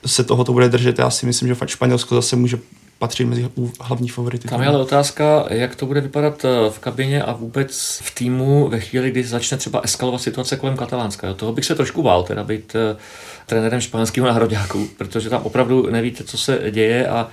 se 0.05 0.23
tohoto 0.23 0.53
bude 0.53 0.69
držet, 0.69 0.99
já 0.99 1.09
si 1.09 1.25
myslím, 1.25 1.47
že 1.47 1.55
fakt 1.55 1.69
Španělsko 1.69 2.15
zase 2.15 2.35
může 2.35 2.59
patří 2.99 3.25
mezi 3.25 3.49
hlavní 3.81 4.09
favority. 4.09 4.47
Tam 4.47 4.61
je 4.61 4.67
ale 4.67 4.77
otázka, 4.77 5.45
jak 5.49 5.75
to 5.75 5.85
bude 5.85 6.01
vypadat 6.01 6.45
eh, 6.45 6.69
v 6.69 6.79
kabině 6.79 7.23
a 7.23 7.33
vůbec 7.33 7.99
v 8.03 8.15
týmu 8.15 8.67
ve 8.67 8.79
chvíli, 8.79 9.11
kdy 9.11 9.23
začne 9.23 9.57
třeba 9.57 9.79
eskalovat 9.79 10.21
situace 10.21 10.55
kolem 10.55 10.77
Katalánska. 10.77 11.33
Toho 11.33 11.53
bych 11.53 11.65
se 11.65 11.75
trošku 11.75 12.03
bál, 12.03 12.23
teda 12.23 12.43
být 12.43 12.75
uh, 12.75 12.99
trenérem 13.45 13.81
španělského 13.81 14.27
nároďáku, 14.27 14.87
protože 14.97 15.29
tam 15.29 15.41
opravdu 15.43 15.89
nevíte, 15.91 16.23
co 16.23 16.37
se 16.37 16.61
děje 16.71 17.07
a 17.07 17.27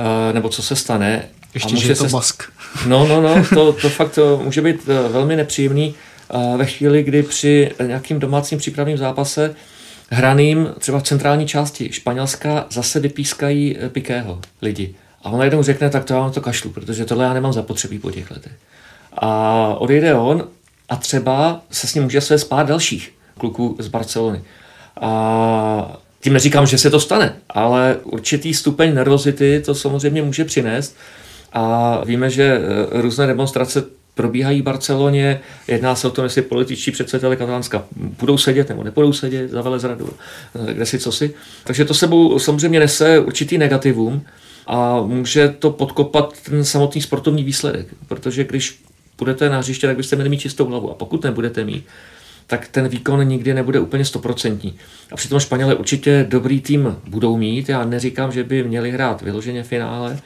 uh, 0.00 0.34
nebo 0.34 0.48
co 0.48 0.62
se 0.62 0.76
stane. 0.76 1.28
Ještě, 1.54 1.68
a 1.68 1.72
může 1.72 1.86
že 1.86 1.92
je 1.92 1.96
to 1.96 2.08
se... 2.08 2.16
mask. 2.16 2.42
No, 2.86 3.06
no, 3.06 3.20
no, 3.20 3.44
to, 3.54 3.72
to 3.72 3.88
fakt 3.88 4.14
to 4.14 4.40
může 4.44 4.62
být 4.62 4.86
velmi 4.86 5.36
nepříjemný 5.36 5.94
ve 6.56 6.66
chvíli, 6.66 7.02
kdy 7.02 7.22
při 7.22 7.72
nějakým 7.86 8.18
domácím 8.18 8.58
přípravným 8.58 8.98
zápase 8.98 9.54
hraným 10.10 10.68
třeba 10.78 10.98
v 10.98 11.02
centrální 11.02 11.46
části 11.46 11.92
Španělska 11.92 12.66
zase 12.70 13.00
vypískají 13.00 13.76
Pikého 13.88 14.40
lidi. 14.62 14.94
A 15.26 15.30
on 15.30 15.38
najednou 15.38 15.62
řekne, 15.62 15.90
tak 15.90 16.04
to 16.04 16.14
já 16.14 16.30
to 16.30 16.40
kašlu, 16.40 16.70
protože 16.70 17.04
tohle 17.04 17.24
já 17.24 17.32
nemám 17.32 17.52
zapotřebí 17.52 17.98
po 17.98 18.10
těch 18.10 18.30
letech. 18.30 18.52
A 19.12 19.74
odejde 19.78 20.14
on 20.14 20.48
a 20.88 20.96
třeba 20.96 21.60
se 21.70 21.86
s 21.86 21.94
ním 21.94 22.04
může 22.04 22.20
své 22.20 22.38
spát 22.38 22.66
dalších 22.66 23.12
kluků 23.38 23.76
z 23.78 23.88
Barcelony. 23.88 24.42
A 25.00 25.98
tím 26.20 26.32
neříkám, 26.32 26.66
že 26.66 26.78
se 26.78 26.90
to 26.90 27.00
stane, 27.00 27.36
ale 27.48 27.96
určitý 28.04 28.54
stupeň 28.54 28.94
nervozity 28.94 29.62
to 29.66 29.74
samozřejmě 29.74 30.22
může 30.22 30.44
přinést. 30.44 30.96
A 31.52 32.02
víme, 32.04 32.30
že 32.30 32.44
e, 32.44 32.60
různé 33.02 33.26
demonstrace 33.26 33.84
probíhají 34.14 34.60
v 34.62 34.64
Barceloně, 34.64 35.40
jedná 35.68 35.94
se 35.94 36.06
o 36.06 36.10
tom, 36.10 36.24
jestli 36.24 36.42
političtí 36.42 36.90
představitelé 36.90 37.36
Katalánska 37.36 37.84
budou 37.96 38.38
sedět 38.38 38.68
nebo 38.68 38.84
nebudou 38.84 39.12
sedět 39.12 39.50
za 39.50 39.62
velezradu, 39.62 40.10
e, 40.68 40.74
kde 40.74 40.86
si 40.86 40.98
co 40.98 41.12
si. 41.12 41.34
Takže 41.64 41.84
to 41.84 41.94
sebou 41.94 42.38
samozřejmě 42.38 42.80
nese 42.80 43.18
určitý 43.18 43.58
negativum 43.58 44.22
a 44.66 45.02
může 45.02 45.48
to 45.48 45.70
podkopat 45.70 46.40
ten 46.42 46.64
samotný 46.64 47.02
sportovní 47.02 47.44
výsledek, 47.44 47.86
protože 48.08 48.44
když 48.44 48.80
budete 49.18 49.48
na 49.48 49.58
hřiště, 49.58 49.86
tak 49.86 49.96
byste 49.96 50.16
měli 50.16 50.28
mít 50.28 50.40
čistou 50.40 50.66
hlavu 50.66 50.90
a 50.90 50.94
pokud 50.94 51.24
nebudete 51.24 51.64
mít, 51.64 51.84
tak 52.46 52.68
ten 52.68 52.88
výkon 52.88 53.28
nikdy 53.28 53.54
nebude 53.54 53.80
úplně 53.80 54.04
stoprocentní. 54.04 54.78
A 55.12 55.16
přitom 55.16 55.40
Španělé 55.40 55.74
určitě 55.74 56.26
dobrý 56.28 56.60
tým 56.60 56.96
budou 57.08 57.36
mít. 57.36 57.68
Já 57.68 57.84
neříkám, 57.84 58.32
že 58.32 58.44
by 58.44 58.64
měli 58.64 58.90
hrát 58.90 59.22
vyloženě 59.22 59.62
finále. 59.62 60.18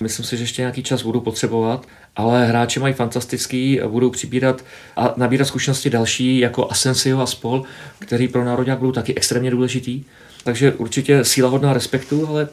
Myslím 0.00 0.24
si, 0.24 0.36
že 0.36 0.42
ještě 0.42 0.62
nějaký 0.62 0.82
čas 0.82 1.02
budou 1.02 1.20
potřebovat, 1.20 1.86
ale 2.16 2.46
hráči 2.46 2.80
mají 2.80 2.94
fantastický, 2.94 3.80
budou 3.86 4.10
přibírat 4.10 4.64
a 4.96 5.14
nabírat 5.16 5.48
zkušenosti 5.48 5.90
další, 5.90 6.38
jako 6.38 6.70
Asensio 6.70 7.20
a 7.20 7.26
spol, 7.26 7.62
který 7.98 8.28
pro 8.28 8.44
národňák 8.44 8.78
budou 8.78 8.92
taky 8.92 9.14
extrémně 9.14 9.50
důležitý. 9.50 10.04
Takže 10.44 10.72
určitě 10.72 11.24
síla 11.24 11.48
hodná 11.48 11.72
respektu, 11.72 12.28
ale 12.28 12.48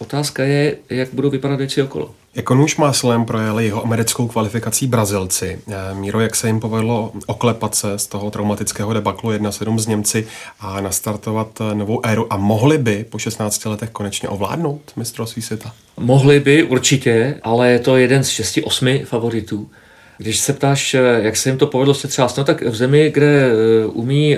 otázka 0.00 0.44
je, 0.44 0.76
jak 0.90 1.08
budou 1.12 1.30
vypadat 1.30 1.56
věci 1.56 1.82
okolo. 1.82 2.14
Jako 2.34 2.54
nůž 2.54 2.76
máslem 2.76 3.24
projeli 3.24 3.64
jeho 3.64 3.84
americkou 3.84 4.28
kvalifikací 4.28 4.86
Brazilci. 4.86 5.58
Eh, 5.68 5.94
Míro, 5.94 6.20
jak 6.20 6.36
se 6.36 6.46
jim 6.46 6.60
povedlo 6.60 7.12
oklepat 7.26 7.74
se 7.74 7.98
z 7.98 8.06
toho 8.06 8.30
traumatického 8.30 8.92
debaklu 8.92 9.30
1-7 9.30 9.78
z 9.78 9.86
Němci 9.86 10.26
a 10.60 10.80
nastartovat 10.80 11.48
eh, 11.60 11.74
novou 11.74 12.06
éru 12.06 12.32
a 12.32 12.36
mohli 12.36 12.78
by 12.78 13.04
po 13.10 13.18
16 13.18 13.64
letech 13.64 13.90
konečně 13.90 14.28
ovládnout 14.28 14.80
mistrovství 14.96 15.42
světa? 15.42 15.72
Mohli 15.96 16.40
by 16.40 16.62
určitě, 16.62 17.38
ale 17.42 17.70
je 17.70 17.78
to 17.78 17.96
jeden 17.96 18.24
z 18.24 18.28
6-8 18.28 19.04
favoritů. 19.04 19.70
Když 20.18 20.38
se 20.38 20.52
ptáš, 20.52 20.94
eh, 20.94 21.20
jak 21.22 21.36
se 21.36 21.48
jim 21.48 21.58
to 21.58 21.66
povedlo 21.66 21.94
se 21.94 22.08
třeba, 22.08 22.28
no 22.38 22.44
tak 22.44 22.62
v 22.62 22.74
zemi, 22.74 23.10
kde 23.14 23.50
umí 23.86 24.36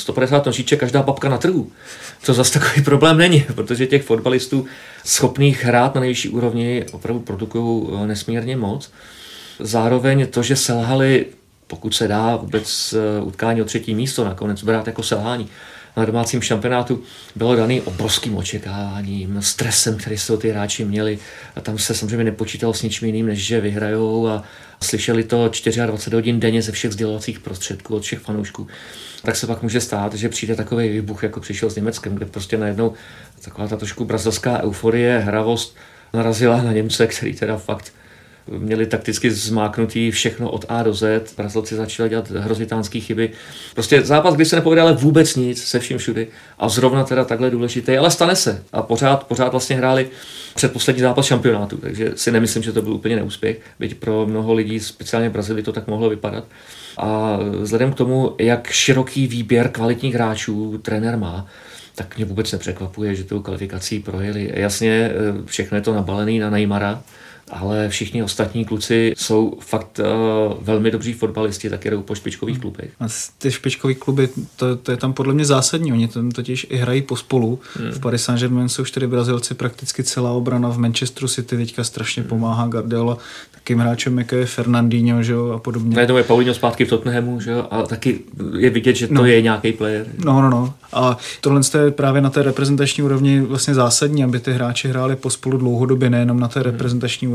150 0.00 0.46
nožíček 0.46 0.80
každá 0.80 1.02
babka 1.02 1.28
na 1.28 1.38
trhu. 1.38 1.70
To 2.26 2.34
zase 2.34 2.58
takový 2.58 2.84
problém 2.84 3.18
není, 3.18 3.44
protože 3.54 3.86
těch 3.86 4.02
fotbalistů 4.02 4.66
schopných 5.04 5.64
hrát 5.64 5.94
na 5.94 6.00
nejvyšší 6.00 6.28
úrovni 6.28 6.84
opravdu 6.92 7.20
produkují 7.20 7.88
eh, 8.02 8.06
nesmírně 8.06 8.56
moc. 8.56 8.90
Zároveň 9.60 10.26
to, 10.26 10.42
že 10.42 10.56
selhali, 10.56 11.26
pokud 11.66 11.94
se 11.94 12.08
dá 12.08 12.36
vůbec 12.36 12.94
eh, 12.94 13.22
utkání 13.22 13.62
o 13.62 13.64
třetí 13.64 13.94
místo, 13.94 14.24
nakonec 14.24 14.62
brát 14.62 14.86
jako 14.86 15.02
selhání, 15.02 15.48
na 15.96 16.04
domácím 16.04 16.42
šampionátu 16.42 17.02
bylo 17.36 17.56
daný 17.56 17.80
obrovským 17.80 18.36
očekáváním, 18.36 19.42
stresem, 19.42 19.96
který 19.96 20.18
se 20.18 20.36
ty 20.36 20.48
hráči 20.50 20.84
měli. 20.84 21.18
A 21.56 21.60
tam 21.60 21.78
se 21.78 21.94
samozřejmě 21.94 22.24
nepočítalo 22.24 22.74
s 22.74 22.82
ničím 22.82 23.06
jiným, 23.06 23.26
než 23.26 23.46
že 23.46 23.60
vyhrajou 23.60 24.28
a 24.28 24.42
slyšeli 24.82 25.24
to 25.24 25.36
24 25.86 26.14
hodin 26.14 26.40
denně 26.40 26.62
ze 26.62 26.72
všech 26.72 26.92
sdělovacích 26.92 27.40
prostředků, 27.40 27.96
od 27.96 28.02
všech 28.02 28.18
fanoušků. 28.18 28.66
Tak 29.22 29.36
se 29.36 29.46
pak 29.46 29.62
může 29.62 29.80
stát, 29.80 30.14
že 30.14 30.28
přijde 30.28 30.54
takový 30.54 30.88
výbuch, 30.88 31.22
jako 31.22 31.40
přišel 31.40 31.70
s 31.70 31.76
Německem, 31.76 32.14
kde 32.14 32.26
prostě 32.26 32.58
najednou 32.58 32.92
taková 33.40 33.68
ta 33.68 33.76
trošku 33.76 34.04
brazilská 34.04 34.62
euforie, 34.62 35.18
hravost 35.18 35.76
narazila 36.14 36.62
na 36.62 36.72
Němce, 36.72 37.06
který 37.06 37.34
teda 37.34 37.56
fakt 37.56 37.92
měli 38.48 38.86
takticky 38.86 39.30
zmáknutý 39.30 40.10
všechno 40.10 40.50
od 40.50 40.64
A 40.68 40.82
do 40.82 40.94
Z. 40.94 41.34
Brazilci 41.36 41.74
začali 41.74 42.08
dělat 42.08 42.30
hrozitánské 42.30 43.00
chyby. 43.00 43.30
Prostě 43.74 44.02
zápas, 44.02 44.34
kdy 44.34 44.44
se 44.44 44.56
nepovede 44.56 44.80
ale 44.82 44.92
vůbec 44.92 45.36
nic 45.36 45.64
se 45.64 45.80
vším 45.80 45.98
všudy. 45.98 46.28
A 46.58 46.68
zrovna 46.68 47.04
teda 47.04 47.24
takhle 47.24 47.50
důležitý, 47.50 47.96
ale 47.96 48.10
stane 48.10 48.36
se. 48.36 48.62
A 48.72 48.82
pořád, 48.82 49.26
pořád 49.26 49.48
vlastně 49.48 49.76
hráli 49.76 50.08
předposlední 50.54 51.02
zápas 51.02 51.26
šampionátu, 51.26 51.76
takže 51.76 52.12
si 52.14 52.32
nemyslím, 52.32 52.62
že 52.62 52.72
to 52.72 52.82
byl 52.82 52.92
úplně 52.92 53.16
neúspěch. 53.16 53.60
Byť 53.78 53.94
pro 53.94 54.26
mnoho 54.26 54.54
lidí, 54.54 54.80
speciálně 54.80 55.28
v 55.28 55.32
Brazílii, 55.32 55.62
to 55.62 55.72
tak 55.72 55.86
mohlo 55.86 56.10
vypadat. 56.10 56.44
A 56.98 57.38
vzhledem 57.60 57.92
k 57.92 57.96
tomu, 57.96 58.34
jak 58.38 58.70
široký 58.70 59.26
výběr 59.26 59.68
kvalitních 59.68 60.14
hráčů 60.14 60.78
trenér 60.78 61.16
má, 61.16 61.46
tak 61.94 62.16
mě 62.16 62.24
vůbec 62.24 62.52
nepřekvapuje, 62.52 63.14
že 63.14 63.24
tou 63.24 63.42
kvalifikací 63.42 64.00
projeli. 64.00 64.52
Jasně, 64.54 65.10
všechno 65.44 65.76
je 65.76 65.82
to 65.82 65.94
nabalený 65.94 66.38
na 66.38 66.50
Neymara, 66.50 67.02
ale 67.50 67.88
všichni 67.88 68.22
ostatní 68.22 68.64
kluci 68.64 69.14
jsou 69.16 69.58
fakt 69.60 69.98
uh, 69.98 70.54
velmi 70.60 70.90
dobří 70.90 71.12
fotbalisti, 71.12 71.70
tak 71.70 71.84
jdou 71.84 72.02
po 72.02 72.14
špičkových 72.14 72.58
klubech. 72.58 72.90
A 73.00 73.04
ty 73.38 73.50
špičkové 73.50 73.94
kluby, 73.94 74.28
to, 74.56 74.76
to, 74.76 74.90
je 74.90 74.96
tam 74.96 75.12
podle 75.12 75.34
mě 75.34 75.44
zásadní. 75.44 75.92
Oni 75.92 76.08
tam 76.08 76.30
totiž 76.30 76.66
i 76.70 76.76
hrají 76.76 77.02
pospolu. 77.02 77.58
Hmm. 77.74 77.90
V 77.90 78.00
Paris 78.00 78.22
Saint-Germain 78.22 78.68
jsou 78.68 78.84
čtyři 78.84 79.06
Brazilci, 79.06 79.54
prakticky 79.54 80.04
celá 80.04 80.30
obrana 80.30 80.68
v 80.68 80.78
Manchesteru 80.78 81.28
City 81.28 81.56
teďka 81.56 81.84
strašně 81.84 82.22
hmm. 82.22 82.28
pomáhá 82.28 82.66
Guardiola 82.66 83.18
takým 83.66 83.78
hráčem, 83.78 84.18
jako 84.18 84.34
je 84.34 84.46
Fernandinho 84.46 85.22
že 85.22 85.32
jo, 85.32 85.50
a 85.50 85.58
podobně. 85.58 85.96
Najednou 85.96 86.16
je 86.16 86.22
Paulinho 86.22 86.54
zpátky 86.54 86.84
v 86.84 86.88
Tottenhamu, 86.88 87.40
že 87.40 87.50
jo, 87.50 87.66
a 87.70 87.82
taky 87.82 88.18
je 88.58 88.70
vidět, 88.70 88.94
že 88.94 89.08
to 89.08 89.14
no. 89.14 89.24
je 89.24 89.42
nějaký 89.42 89.72
player. 89.72 90.06
No, 90.24 90.42
no, 90.42 90.50
no. 90.50 90.74
A 90.92 91.18
tohle 91.40 91.60
je 91.84 91.90
právě 91.90 92.22
na 92.22 92.30
té 92.30 92.42
reprezentační 92.42 93.02
úrovni 93.02 93.40
vlastně 93.40 93.74
zásadní, 93.74 94.24
aby 94.24 94.40
ty 94.40 94.52
hráči 94.52 94.88
hráli 94.88 95.16
pospolu 95.16 95.58
dlouhodobě, 95.58 96.10
nejenom 96.10 96.40
na 96.40 96.48
té 96.48 96.60
hmm. 96.60 96.70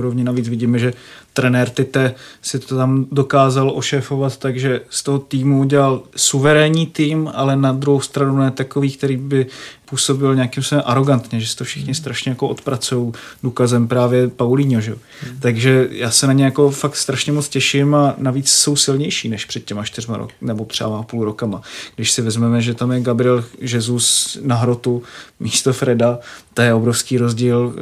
Úrovni. 0.01 0.23
Navíc 0.23 0.49
vidíme, 0.49 0.79
že 0.79 0.93
trenér 1.33 1.69
Tite 1.69 2.13
si 2.41 2.59
to 2.59 2.75
tam 2.75 3.05
dokázal 3.11 3.71
ošéfovat, 3.75 4.37
takže 4.37 4.81
z 4.89 5.03
toho 5.03 5.19
týmu 5.19 5.59
udělal 5.59 6.03
suverénní 6.15 6.85
tým, 6.87 7.29
ale 7.33 7.55
na 7.55 7.71
druhou 7.71 8.01
stranu 8.01 8.37
ne 8.37 8.51
takový, 8.51 8.91
který 8.91 9.17
by 9.17 9.45
působil 9.89 10.35
nějakým 10.35 10.63
způsobem 10.63 10.83
arrogantně, 10.87 11.39
že 11.39 11.47
si 11.47 11.55
to 11.55 11.63
všichni 11.63 11.95
strašně 11.95 12.29
jako 12.29 12.47
odpracují 12.47 13.11
důkazem 13.43 13.87
právě 13.87 14.27
Paulinho, 14.27 14.81
že? 14.81 14.91
Hmm. 14.91 15.39
Takže 15.39 15.87
já 15.91 16.11
se 16.11 16.27
na 16.27 16.33
ně 16.33 16.45
jako 16.45 16.71
fakt 16.71 16.95
strašně 16.95 17.31
moc 17.31 17.49
těším 17.49 17.95
a 17.95 18.15
navíc 18.17 18.49
jsou 18.49 18.75
silnější 18.75 19.29
než 19.29 19.45
před 19.45 19.65
těma 19.65 19.83
čtyřma 19.83 20.17
rok, 20.17 20.31
nebo 20.41 20.65
třeba 20.65 21.03
půl 21.03 21.25
rokama. 21.25 21.61
Když 21.95 22.11
si 22.11 22.21
vezmeme, 22.21 22.61
že 22.61 22.73
tam 22.73 22.91
je 22.91 23.01
Gabriel 23.01 23.43
Jesus 23.59 24.37
na 24.41 24.55
hrotu 24.55 25.03
místo 25.39 25.73
Freda, 25.73 26.19
to 26.53 26.61
je 26.61 26.73
obrovský 26.73 27.17
rozdíl. 27.17 27.75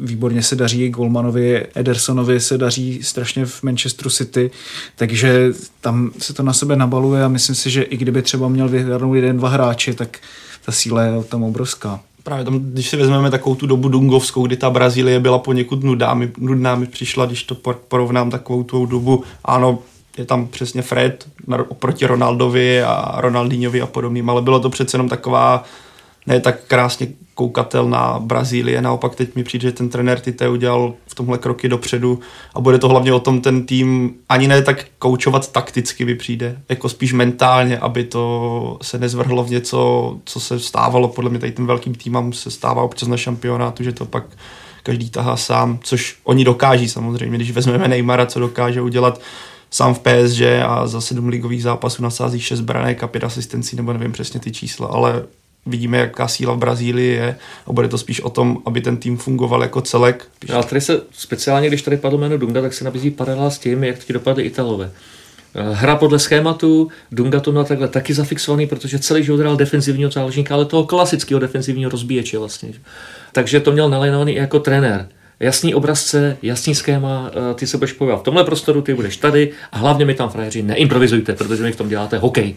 Výborně 0.00 0.42
se 0.42 0.56
daří 0.56 0.88
Golmanovi, 0.88 1.66
Edersonovi 1.74 2.40
se 2.40 2.58
daří 2.58 3.02
strašně 3.02 3.46
v 3.46 3.62
Manchesteru 3.62 4.10
City, 4.10 4.50
takže 4.96 5.52
tam 5.80 6.10
se 6.18 6.32
to 6.34 6.42
na 6.42 6.52
sebe 6.52 6.76
nabaluje 6.76 7.24
a 7.24 7.28
myslím 7.28 7.56
si, 7.56 7.70
že 7.70 7.82
i 7.82 7.96
kdyby 7.96 8.22
třeba 8.22 8.48
měl 8.48 8.68
vyhrnout 8.68 9.14
jeden, 9.14 9.36
dva 9.36 9.48
hráči, 9.48 9.94
tak 9.94 10.18
ta 10.64 10.72
síla 10.72 11.02
je 11.02 11.24
tam 11.24 11.42
obrovská. 11.42 12.00
Právě 12.22 12.44
tam, 12.44 12.58
když 12.58 12.88
si 12.88 12.96
vezmeme 12.96 13.30
takovou 13.30 13.54
tu 13.54 13.66
dobu 13.66 13.88
dungovskou, 13.88 14.46
kdy 14.46 14.56
ta 14.56 14.70
Brazílie 14.70 15.20
byla 15.20 15.38
poněkud 15.38 15.84
nudná, 15.84 16.14
mi, 16.14 16.32
nudná 16.38 16.74
mi 16.74 16.86
přišla, 16.86 17.26
když 17.26 17.42
to 17.42 17.54
porovnám 17.88 18.30
takovou 18.30 18.62
tu 18.62 18.86
dobu, 18.86 19.24
ano, 19.44 19.78
je 20.18 20.24
tam 20.24 20.46
přesně 20.46 20.82
Fred 20.82 21.28
oproti 21.68 22.06
Ronaldovi 22.06 22.82
a 22.82 23.14
Ronaldinhovi 23.16 23.80
a 23.80 23.86
podobným, 23.86 24.30
ale 24.30 24.42
bylo 24.42 24.60
to 24.60 24.70
přece 24.70 24.94
jenom 24.94 25.08
taková 25.08 25.64
ne 26.26 26.40
tak 26.40 26.64
krásně 26.66 27.08
koukatelná 27.40 28.18
Brazílie. 28.18 28.82
Naopak 28.82 29.14
teď 29.14 29.36
mi 29.36 29.44
přijde, 29.44 29.68
že 29.68 29.72
ten 29.72 29.88
trenér 29.88 30.20
Tite 30.20 30.48
udělal 30.48 30.94
v 31.06 31.14
tomhle 31.14 31.38
kroky 31.38 31.68
dopředu 31.68 32.20
a 32.54 32.60
bude 32.60 32.78
to 32.78 32.88
hlavně 32.88 33.12
o 33.12 33.20
tom 33.20 33.40
ten 33.40 33.66
tým 33.66 34.14
ani 34.28 34.48
ne 34.48 34.62
tak 34.62 34.86
koučovat 34.98 35.52
takticky 35.52 36.04
mi 36.04 36.14
přijde, 36.14 36.60
jako 36.68 36.88
spíš 36.88 37.12
mentálně, 37.12 37.78
aby 37.78 38.04
to 38.04 38.78
se 38.82 38.98
nezvrhlo 38.98 39.44
v 39.44 39.50
něco, 39.50 40.18
co 40.24 40.40
se 40.40 40.60
stávalo 40.60 41.08
podle 41.08 41.30
mě 41.30 41.38
tady 41.38 41.52
tím 41.52 41.66
velkým 41.66 41.94
týmám 41.94 42.32
se 42.32 42.50
stává 42.50 42.82
občas 42.82 43.08
na 43.08 43.16
šampionátu, 43.16 43.82
že 43.82 43.92
to 43.92 44.04
pak 44.04 44.24
každý 44.82 45.10
tahá 45.10 45.36
sám, 45.36 45.78
což 45.82 46.16
oni 46.24 46.44
dokáží 46.44 46.88
samozřejmě, 46.88 47.36
když 47.36 47.50
vezmeme 47.50 47.88
Neymara, 47.88 48.26
co 48.26 48.40
dokáže 48.40 48.82
udělat 48.82 49.20
sám 49.70 49.94
v 49.94 49.98
PSG 49.98 50.40
a 50.66 50.86
za 50.86 51.00
sedm 51.00 51.28
ligových 51.28 51.62
zápasů 51.62 52.02
nasází 52.02 52.40
šest 52.40 52.60
branek 52.60 53.02
a 53.02 53.08
pět 53.08 53.24
asistencí, 53.24 53.76
nebo 53.76 53.92
nevím 53.92 54.12
přesně 54.12 54.40
ty 54.40 54.52
čísla, 54.52 54.86
ale 54.86 55.22
vidíme, 55.66 55.98
jaká 55.98 56.28
síla 56.28 56.54
v 56.54 56.58
Brazílii 56.58 57.08
je 57.08 57.36
a 57.66 57.72
bude 57.72 57.88
to 57.88 57.98
spíš 57.98 58.20
o 58.20 58.30
tom, 58.30 58.58
aby 58.66 58.80
ten 58.80 58.96
tým 58.96 59.16
fungoval 59.16 59.62
jako 59.62 59.80
celek. 59.80 60.28
Ale 60.54 60.64
tady 60.64 60.80
se 60.80 61.00
speciálně, 61.12 61.68
když 61.68 61.82
tady 61.82 61.96
padlo 61.96 62.18
jméno 62.18 62.38
Dunga, 62.38 62.62
tak 62.62 62.74
se 62.74 62.84
nabízí 62.84 63.10
paralela 63.10 63.50
s 63.50 63.58
tím, 63.58 63.84
jak 63.84 63.98
ti 63.98 64.12
dopadly 64.12 64.42
Italové. 64.42 64.90
Eh, 65.54 65.74
hra 65.74 65.96
podle 65.96 66.18
schématu, 66.18 66.88
Dunga 67.12 67.40
to 67.40 67.52
měl 67.52 67.64
takhle 67.64 67.88
taky 67.88 68.14
zafixovaný, 68.14 68.66
protože 68.66 68.98
celý 68.98 69.24
život 69.24 69.40
hrál 69.40 69.56
defenzivního 69.56 70.10
záložníka, 70.10 70.54
ale 70.54 70.64
toho 70.64 70.84
klasického 70.84 71.40
defenzivního 71.40 71.90
rozbíječe 71.90 72.38
vlastně. 72.38 72.72
Takže 73.32 73.60
to 73.60 73.72
měl 73.72 73.90
nalajnovaný 73.90 74.32
i 74.32 74.38
jako 74.38 74.60
trenér 74.60 75.08
jasný 75.40 75.74
obrazce, 75.74 76.36
jasný 76.42 76.74
schéma, 76.74 77.30
eh, 77.50 77.54
ty 77.54 77.66
se 77.66 77.76
budeš 77.76 77.92
pohybovat 77.92 78.20
v 78.20 78.24
tomhle 78.24 78.44
prostoru, 78.44 78.82
ty 78.82 78.94
budeš 78.94 79.16
tady 79.16 79.50
a 79.72 79.78
hlavně 79.78 80.04
mi 80.04 80.14
tam 80.14 80.28
frajeři 80.28 80.62
neimprovizujte, 80.62 81.34
protože 81.34 81.62
mi 81.62 81.72
v 81.72 81.76
tom 81.76 81.88
děláte 81.88 82.18
hokej. 82.18 82.54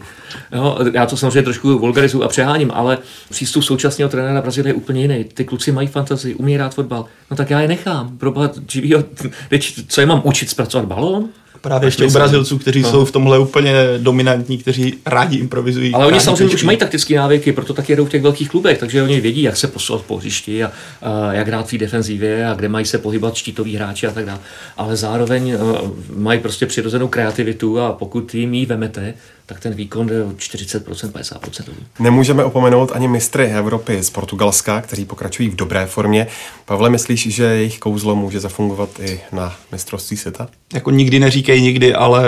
Jo, 0.52 0.78
já 0.92 1.06
to 1.06 1.16
samozřejmě 1.16 1.42
trošku 1.42 1.78
vulgarizuju 1.78 2.24
a 2.24 2.28
přeháním, 2.28 2.70
ale 2.74 2.98
přístup 3.30 3.64
současného 3.64 4.08
trenéra 4.08 4.42
Brazílie 4.42 4.70
je 4.70 4.74
úplně 4.74 5.02
jiný. 5.02 5.24
Ty 5.24 5.44
kluci 5.44 5.72
mají 5.72 5.88
fantazii, 5.88 6.34
umí 6.34 6.54
hrát 6.54 6.74
fotbal. 6.74 7.06
No 7.30 7.36
tak 7.36 7.50
já 7.50 7.60
je 7.60 7.68
nechám. 7.68 8.18
Probat 8.18 8.58
živýho, 8.70 9.04
co 9.88 10.00
je 10.00 10.06
mám 10.06 10.22
učit 10.24 10.50
zpracovat 10.50 10.86
balón? 10.86 11.28
Právě 11.64 11.86
ještě 11.86 12.04
u 12.04 12.10
Brazilců, 12.10 12.58
kteří 12.58 12.82
no. 12.82 12.90
jsou 12.90 13.04
v 13.04 13.12
tomhle 13.12 13.38
úplně 13.38 13.74
dominantní, 13.98 14.58
kteří 14.58 14.94
rádi 15.06 15.38
improvizují. 15.38 15.94
Ale 15.94 16.06
oni 16.06 16.20
samozřejmě 16.20 16.54
už 16.54 16.62
mají 16.62 16.78
taktické 16.78 17.16
návyky, 17.16 17.52
proto 17.52 17.74
tak 17.74 17.88
jedou 17.88 18.04
v 18.04 18.08
těch 18.08 18.22
velkých 18.22 18.48
klubech, 18.48 18.78
takže 18.78 19.02
oni 19.02 19.20
vědí, 19.20 19.42
jak 19.42 19.56
se 19.56 19.66
posouvat 19.66 20.04
po 20.04 20.16
hřišti 20.16 20.64
a, 20.64 20.72
a 21.02 21.32
jak 21.32 21.46
hrát 21.46 21.72
v 21.72 21.78
defenzivě 21.78 22.46
a 22.46 22.54
kde 22.54 22.68
mají 22.68 22.86
se 22.86 22.98
pohybovat 22.98 23.34
štítoví 23.34 23.76
hráči 23.76 24.06
a 24.06 24.10
tak 24.10 24.26
dále. 24.26 24.38
Ale 24.76 24.96
zároveň 24.96 25.56
mají 26.16 26.40
prostě 26.40 26.66
přirozenou 26.66 27.08
kreativitu 27.08 27.80
a 27.80 27.92
pokud 27.92 28.34
jim 28.34 28.54
ji 28.54 28.66
vemete, 28.66 29.14
tak 29.46 29.60
ten 29.60 29.74
výkon 29.74 30.06
jde 30.06 30.24
o 30.24 30.28
40%, 30.28 31.10
50%. 31.10 31.64
Nemůžeme 31.98 32.44
opomenout 32.44 32.92
ani 32.94 33.08
mistry 33.08 33.46
Evropy 33.46 34.02
z 34.02 34.10
Portugalska, 34.10 34.80
kteří 34.80 35.04
pokračují 35.04 35.48
v 35.48 35.56
dobré 35.56 35.86
formě. 35.86 36.26
Pavle, 36.64 36.90
myslíš, 36.90 37.34
že 37.34 37.44
jejich 37.44 37.78
kouzlo 37.78 38.16
může 38.16 38.40
zafungovat 38.40 39.00
i 39.00 39.20
na 39.32 39.56
mistrovství 39.72 40.16
světa? 40.16 40.48
Jako 40.74 40.90
nikdy 40.90 41.18
neříkej 41.18 41.60
nikdy, 41.60 41.94
ale 41.94 42.24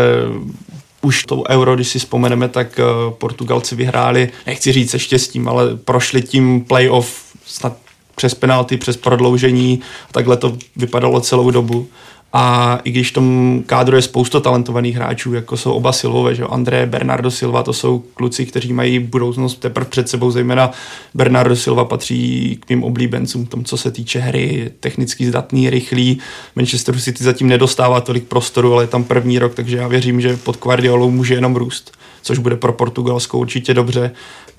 už 1.03 1.25
to 1.25 1.43
euro, 1.49 1.75
když 1.75 1.89
si 1.89 1.99
vzpomeneme, 1.99 2.49
tak 2.49 2.81
Portugalci 3.19 3.77
vyhráli, 3.77 4.31
nechci 4.47 4.73
říct 4.73 4.91
se 4.91 4.99
štěstím, 4.99 5.49
ale 5.49 5.77
prošli 5.77 6.23
tím 6.23 6.65
playoff 6.65 7.25
snad 7.47 7.77
přes 8.17 8.35
penalty, 8.35 8.77
přes 8.77 8.97
prodloužení. 8.97 9.81
Takhle 10.13 10.37
to 10.37 10.57
vypadalo 10.77 11.21
celou 11.21 11.51
dobu. 11.51 11.89
A 12.39 12.79
i 12.85 12.91
když 12.91 13.11
v 13.11 13.15
tom 13.15 13.63
kádru 13.67 13.97
je 13.97 14.03
spousta 14.03 14.41
talentovaných 14.41 14.97
hráčů, 14.97 15.35
jako 15.35 15.57
jsou 15.57 15.73
oba 15.73 15.93
Silvové, 15.93 16.35
že 16.35 16.45
André, 16.45 16.87
Bernardo 16.87 17.31
Silva, 17.31 17.63
to 17.63 17.73
jsou 17.73 17.99
kluci, 17.99 18.47
kteří 18.47 18.73
mají 18.73 18.99
budoucnost 18.99 19.61
teprve 19.61 19.87
před 19.87 20.09
sebou, 20.09 20.31
zejména 20.31 20.71
Bernardo 21.15 21.57
Silva 21.57 21.85
patří 21.85 22.59
k 22.61 22.69
mým 22.69 22.85
oblíbencům, 22.85 23.47
tom, 23.47 23.65
co 23.65 23.77
se 23.77 23.91
týče 23.91 24.19
hry, 24.19 24.71
technicky 24.81 25.27
zdatný, 25.27 25.71
rychlý. 25.71 26.19
Manchester 26.57 27.01
City 27.01 27.25
zatím 27.25 27.49
nedostává 27.49 28.01
tolik 28.01 28.25
prostoru, 28.25 28.73
ale 28.73 28.83
je 28.83 28.89
tam 28.89 29.05
první 29.05 29.39
rok, 29.39 29.55
takže 29.55 29.77
já 29.77 29.89
věřím, 29.89 30.21
že 30.21 30.37
pod 30.37 30.59
Guardiolou 30.61 31.11
může 31.11 31.35
jenom 31.35 31.57
růst, 31.57 31.93
což 32.23 32.39
bude 32.39 32.57
pro 32.57 32.73
Portugalsko 32.73 33.39
určitě 33.39 33.75
dobře. 33.75 34.11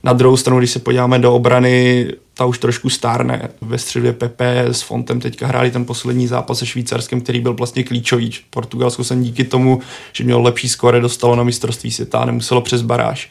Na 0.04 0.14
druhou 0.14 0.38
stranu, 0.38 0.60
když 0.60 0.72
se 0.72 0.80
podíváme 0.80 1.20
do 1.20 1.34
obrany, 1.34 2.08
ta 2.34 2.46
už 2.46 2.60
trošku 2.60 2.90
stárne. 2.90 3.50
Ve 3.62 3.78
středě 3.78 4.14
Pepe 4.14 4.60
s 4.60 4.82
Fontem 4.82 5.20
teďka 5.20 5.48
hráli 5.48 5.72
ten 5.72 5.86
poslední 5.86 6.28
zápas 6.28 6.60
se 6.60 6.66
Švýcarskem, 6.66 7.22
který 7.22 7.40
byl 7.40 7.54
vlastně 7.54 7.84
klíčový. 7.84 8.32
Portugalsko 8.50 9.04
se 9.04 9.16
díky 9.16 9.44
tomu, 9.44 9.80
že 10.14 10.24
mělo 10.24 10.42
lepší 10.42 10.70
skore, 10.70 11.02
dostalo 11.02 11.36
na 11.36 11.44
mistrovství 11.44 11.92
světa 11.92 12.20
a 12.20 12.26
nemuselo 12.26 12.62
přes 12.62 12.82
baráž. 12.82 13.30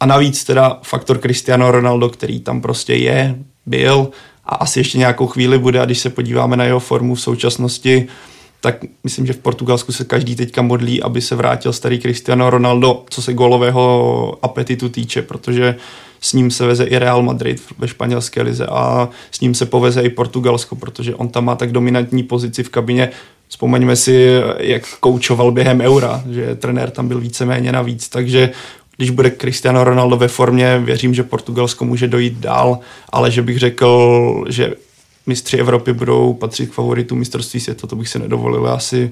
A 0.00 0.06
navíc 0.06 0.44
teda 0.44 0.78
faktor 0.82 1.18
Cristiano 1.18 1.70
Ronaldo, 1.70 2.08
který 2.08 2.40
tam 2.40 2.60
prostě 2.60 2.94
je, 2.94 3.38
byl 3.66 4.10
a 4.44 4.54
asi 4.54 4.80
ještě 4.80 4.98
nějakou 4.98 5.26
chvíli 5.26 5.58
bude 5.58 5.80
a 5.80 5.84
když 5.84 5.98
se 5.98 6.10
podíváme 6.10 6.56
na 6.56 6.64
jeho 6.64 6.80
formu 6.80 7.14
v 7.14 7.20
současnosti, 7.20 8.06
tak 8.62 8.76
myslím, 9.04 9.26
že 9.26 9.32
v 9.32 9.38
Portugalsku 9.38 9.92
se 9.92 10.04
každý 10.04 10.36
teďka 10.36 10.62
modlí, 10.62 11.02
aby 11.02 11.20
se 11.20 11.36
vrátil 11.36 11.72
starý 11.72 12.00
Cristiano 12.00 12.50
Ronaldo, 12.50 13.04
co 13.10 13.22
se 13.22 13.32
golového 13.32 14.38
apetitu 14.42 14.88
týče, 14.88 15.22
protože 15.22 15.76
s 16.20 16.32
ním 16.32 16.50
se 16.50 16.66
veze 16.66 16.84
i 16.84 16.98
Real 16.98 17.22
Madrid 17.22 17.62
ve 17.78 17.88
španělské 17.88 18.42
lize 18.42 18.66
a 18.66 19.08
s 19.30 19.40
ním 19.40 19.54
se 19.54 19.66
poveze 19.66 20.02
i 20.02 20.08
Portugalsko, 20.08 20.76
protože 20.76 21.14
on 21.14 21.28
tam 21.28 21.44
má 21.44 21.54
tak 21.54 21.72
dominantní 21.72 22.22
pozici 22.22 22.62
v 22.62 22.68
kabině. 22.68 23.10
Vzpomeňme 23.48 23.96
si, 23.96 24.28
jak 24.58 24.82
koučoval 25.00 25.52
během 25.52 25.80
Eura, 25.80 26.22
že 26.30 26.56
trenér 26.56 26.90
tam 26.90 27.08
byl 27.08 27.20
víceméně 27.20 27.72
navíc, 27.72 28.08
takže 28.08 28.50
když 28.96 29.10
bude 29.10 29.30
Cristiano 29.30 29.84
Ronaldo 29.84 30.16
ve 30.16 30.28
formě, 30.28 30.78
věřím, 30.84 31.14
že 31.14 31.22
Portugalsko 31.22 31.84
může 31.84 32.08
dojít 32.08 32.38
dál, 32.38 32.78
ale 33.12 33.30
že 33.30 33.42
bych 33.42 33.58
řekl, 33.58 34.44
že 34.48 34.74
mistři 35.26 35.56
Evropy 35.56 35.92
budou 35.92 36.34
patřit 36.34 36.70
k 36.70 36.72
favoritům 36.72 37.18
mistrovství 37.18 37.60
světa, 37.60 37.86
to 37.86 37.96
bych 37.96 38.08
si 38.08 38.18
nedovolil. 38.18 38.68
Asi 38.68 39.10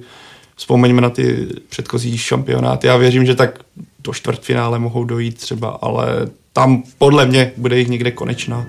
vzpomeňme 0.56 1.00
na 1.00 1.10
ty 1.10 1.46
předchozí 1.68 2.18
šampionáty. 2.18 2.86
Já 2.86 2.96
věřím, 2.96 3.26
že 3.26 3.34
tak 3.34 3.58
do 4.04 4.12
čtvrtfinále 4.12 4.78
mohou 4.78 5.04
dojít 5.04 5.38
třeba, 5.38 5.68
ale 5.68 6.06
tam 6.52 6.82
podle 6.98 7.26
mě 7.26 7.52
bude 7.56 7.78
jich 7.78 7.88
někde 7.88 8.10
konečná. 8.10 8.66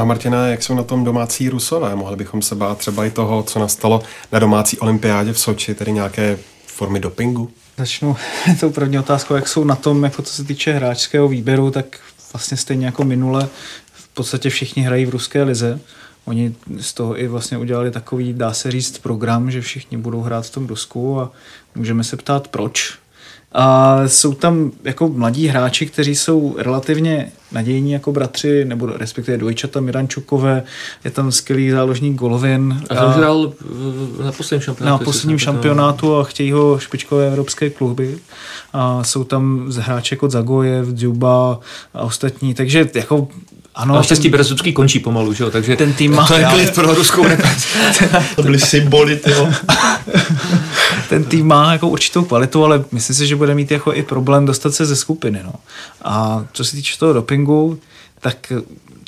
A 0.00 0.04
Martina, 0.04 0.46
jak 0.46 0.62
jsou 0.62 0.74
na 0.74 0.82
tom 0.82 1.04
domácí 1.04 1.48
Rusové? 1.48 1.96
Mohli 1.96 2.16
bychom 2.16 2.42
se 2.42 2.54
bát 2.54 2.78
třeba 2.78 3.04
i 3.04 3.10
toho, 3.10 3.42
co 3.42 3.58
nastalo 3.58 4.02
na 4.32 4.38
domácí 4.38 4.78
olympiádě 4.78 5.32
v 5.32 5.38
Soči, 5.38 5.74
tedy 5.74 5.92
nějaké 5.92 6.38
formy 6.66 7.00
dopingu? 7.00 7.50
Začnu 7.76 8.16
tou 8.60 8.70
první 8.70 8.98
otázkou, 8.98 9.34
jak 9.34 9.48
jsou 9.48 9.64
na 9.64 9.76
tom, 9.76 10.04
jako 10.04 10.22
co 10.22 10.32
se 10.32 10.44
týče 10.44 10.72
hráčského 10.72 11.28
výběru, 11.28 11.70
tak 11.70 12.00
vlastně 12.32 12.56
stejně 12.56 12.86
jako 12.86 13.04
minule 13.04 13.48
v 13.92 14.08
podstatě 14.08 14.50
všichni 14.50 14.82
hrají 14.82 15.06
v 15.06 15.10
ruské 15.10 15.42
lize. 15.42 15.80
Oni 16.24 16.54
z 16.80 16.92
toho 16.92 17.20
i 17.20 17.28
vlastně 17.28 17.58
udělali 17.58 17.90
takový, 17.90 18.32
dá 18.32 18.52
se 18.52 18.70
říct, 18.70 18.98
program, 18.98 19.50
že 19.50 19.60
všichni 19.60 19.96
budou 19.96 20.20
hrát 20.20 20.46
v 20.46 20.50
tom 20.50 20.66
Rusku 20.66 21.20
a 21.20 21.32
můžeme 21.74 22.04
se 22.04 22.16
ptát 22.16 22.48
proč. 22.48 22.98
A 23.52 23.98
jsou 24.06 24.34
tam 24.34 24.70
jako 24.84 25.08
mladí 25.08 25.46
hráči, 25.46 25.86
kteří 25.86 26.16
jsou 26.16 26.54
relativně 26.58 27.32
nadějní 27.52 27.92
jako 27.92 28.12
bratři, 28.12 28.64
nebo 28.64 28.86
respektive 28.86 29.38
dvojčata 29.38 29.80
Mirančukové, 29.80 30.62
je 31.04 31.10
tam 31.10 31.32
skvělý 31.32 31.70
záložník 31.70 32.14
Golovin. 32.16 32.82
A 32.90 32.94
to 32.94 33.10
hrál 33.10 33.52
na 34.24 34.32
posledním 34.32 34.64
šampionátu. 34.64 35.00
Na 35.00 35.04
posledním 35.04 35.38
šampionátu 35.38 36.16
a 36.16 36.24
chtějí 36.24 36.52
ho 36.52 36.78
špičkové 36.78 37.26
evropské 37.26 37.70
kluby. 37.70 38.18
A 38.72 39.04
jsou 39.04 39.24
tam 39.24 39.72
hráči 39.78 40.14
jako 40.14 40.30
Zagojev, 40.30 40.88
Dzuba 40.88 41.60
a 41.94 42.00
ostatní, 42.00 42.54
takže 42.54 42.90
jako 42.94 43.28
ano, 43.80 43.98
a 43.98 44.02
štěstí 44.02 44.28
Berezovský 44.28 44.72
končí 44.72 44.98
pomalu, 44.98 45.32
že 45.32 45.44
jo? 45.44 45.50
takže 45.50 45.76
ten 45.76 45.92
tým 45.92 46.14
má... 46.14 46.26
To 46.26 46.34
je 46.34 46.44
klid 46.44 46.74
pro 46.74 46.94
ruskou 46.94 47.24
To 48.36 48.42
byly 48.42 48.60
symboly, 48.60 49.20
jo. 49.26 49.48
ten 51.08 51.24
tým 51.24 51.46
má 51.46 51.72
jako 51.72 51.88
určitou 51.88 52.24
kvalitu, 52.24 52.64
ale 52.64 52.84
myslím 52.92 53.16
si, 53.16 53.26
že 53.26 53.36
bude 53.36 53.54
mít 53.54 53.70
jako 53.70 53.94
i 53.94 54.02
problém 54.02 54.46
dostat 54.46 54.74
se 54.74 54.86
ze 54.86 54.96
skupiny. 54.96 55.40
No. 55.44 55.52
A 56.02 56.44
co 56.52 56.64
se 56.64 56.76
týče 56.76 56.98
toho 56.98 57.12
dopingu, 57.12 57.78
tak 58.20 58.52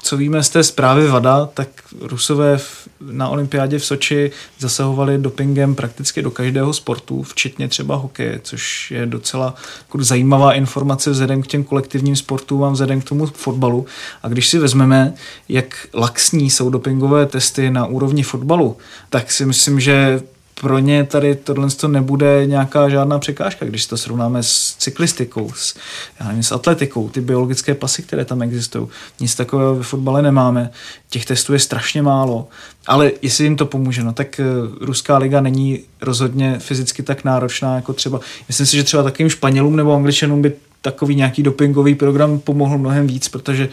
co 0.02 0.16
víme 0.16 0.42
z 0.42 0.50
té 0.50 0.64
zprávy 0.64 1.08
VADA, 1.08 1.46
tak 1.54 1.68
Rusové 2.00 2.58
na 3.00 3.28
olympiádě 3.28 3.78
v 3.78 3.84
Soči 3.84 4.30
zasahovali 4.58 5.18
dopingem 5.18 5.74
prakticky 5.74 6.22
do 6.22 6.30
každého 6.30 6.72
sportu, 6.72 7.22
včetně 7.22 7.68
třeba 7.68 7.96
hokeje, 7.96 8.40
což 8.42 8.90
je 8.90 9.06
docela 9.06 9.54
jako 9.78 10.04
zajímavá 10.04 10.52
informace 10.52 11.10
vzhledem 11.10 11.42
k 11.42 11.46
těm 11.46 11.64
kolektivním 11.64 12.16
sportům 12.16 12.64
a 12.64 12.70
vzhledem 12.70 13.00
k 13.00 13.04
tomu 13.04 13.26
fotbalu. 13.26 13.86
A 14.22 14.28
když 14.28 14.48
si 14.48 14.58
vezmeme, 14.58 15.14
jak 15.48 15.86
laxní 15.94 16.50
jsou 16.50 16.70
dopingové 16.70 17.26
testy 17.26 17.70
na 17.70 17.86
úrovni 17.86 18.22
fotbalu, 18.22 18.76
tak 19.10 19.32
si 19.32 19.46
myslím, 19.46 19.80
že 19.80 20.22
pro 20.62 20.79
ně 20.79 21.05
tady 21.05 21.35
tohle 21.35 21.70
to 21.70 21.88
nebude 21.88 22.46
nějaká 22.46 22.88
žádná 22.88 23.18
překážka, 23.18 23.66
když 23.66 23.87
to 23.87 23.96
srovnáme 23.96 24.42
s 24.42 24.75
cyklistikou, 24.79 25.51
s, 25.55 25.75
já 26.20 26.27
nevím, 26.27 26.42
s 26.42 26.53
atletikou, 26.53 27.09
ty 27.09 27.20
biologické 27.20 27.75
pasy, 27.75 28.03
které 28.03 28.25
tam 28.25 28.42
existují. 28.42 28.88
Nic 29.20 29.35
takového 29.35 29.75
ve 29.75 29.83
fotbale 29.83 30.22
nemáme, 30.22 30.70
těch 31.11 31.27
testů 31.27 31.53
je 31.53 31.59
strašně 31.59 32.03
málo, 32.03 32.48
ale 32.87 33.11
jestli 33.22 33.44
jim 33.44 33.57
to 33.57 33.66
pomůže, 33.66 34.03
no 34.03 34.12
tak 34.12 34.40
uh, 34.40 34.87
Ruská 34.87 35.18
liga 35.18 35.40
není 35.40 35.81
rozhodně 36.01 36.59
fyzicky 36.59 37.03
tak 37.03 37.25
náročná 37.25 37.77
jako 37.77 37.92
třeba, 37.92 38.20
myslím 38.48 38.66
si, 38.66 38.77
že 38.77 38.85
třeba 38.85 39.03
takovým 39.03 39.31
Španělům 39.31 39.77
nebo 39.77 39.94
Angličanům 39.94 40.42
by 40.42 40.53
takový 40.83 41.14
nějaký 41.14 41.42
dopingový 41.42 41.94
program 41.94 42.38
pomohl 42.38 42.79
mnohem 42.79 43.07
víc, 43.07 43.29
protože 43.29 43.68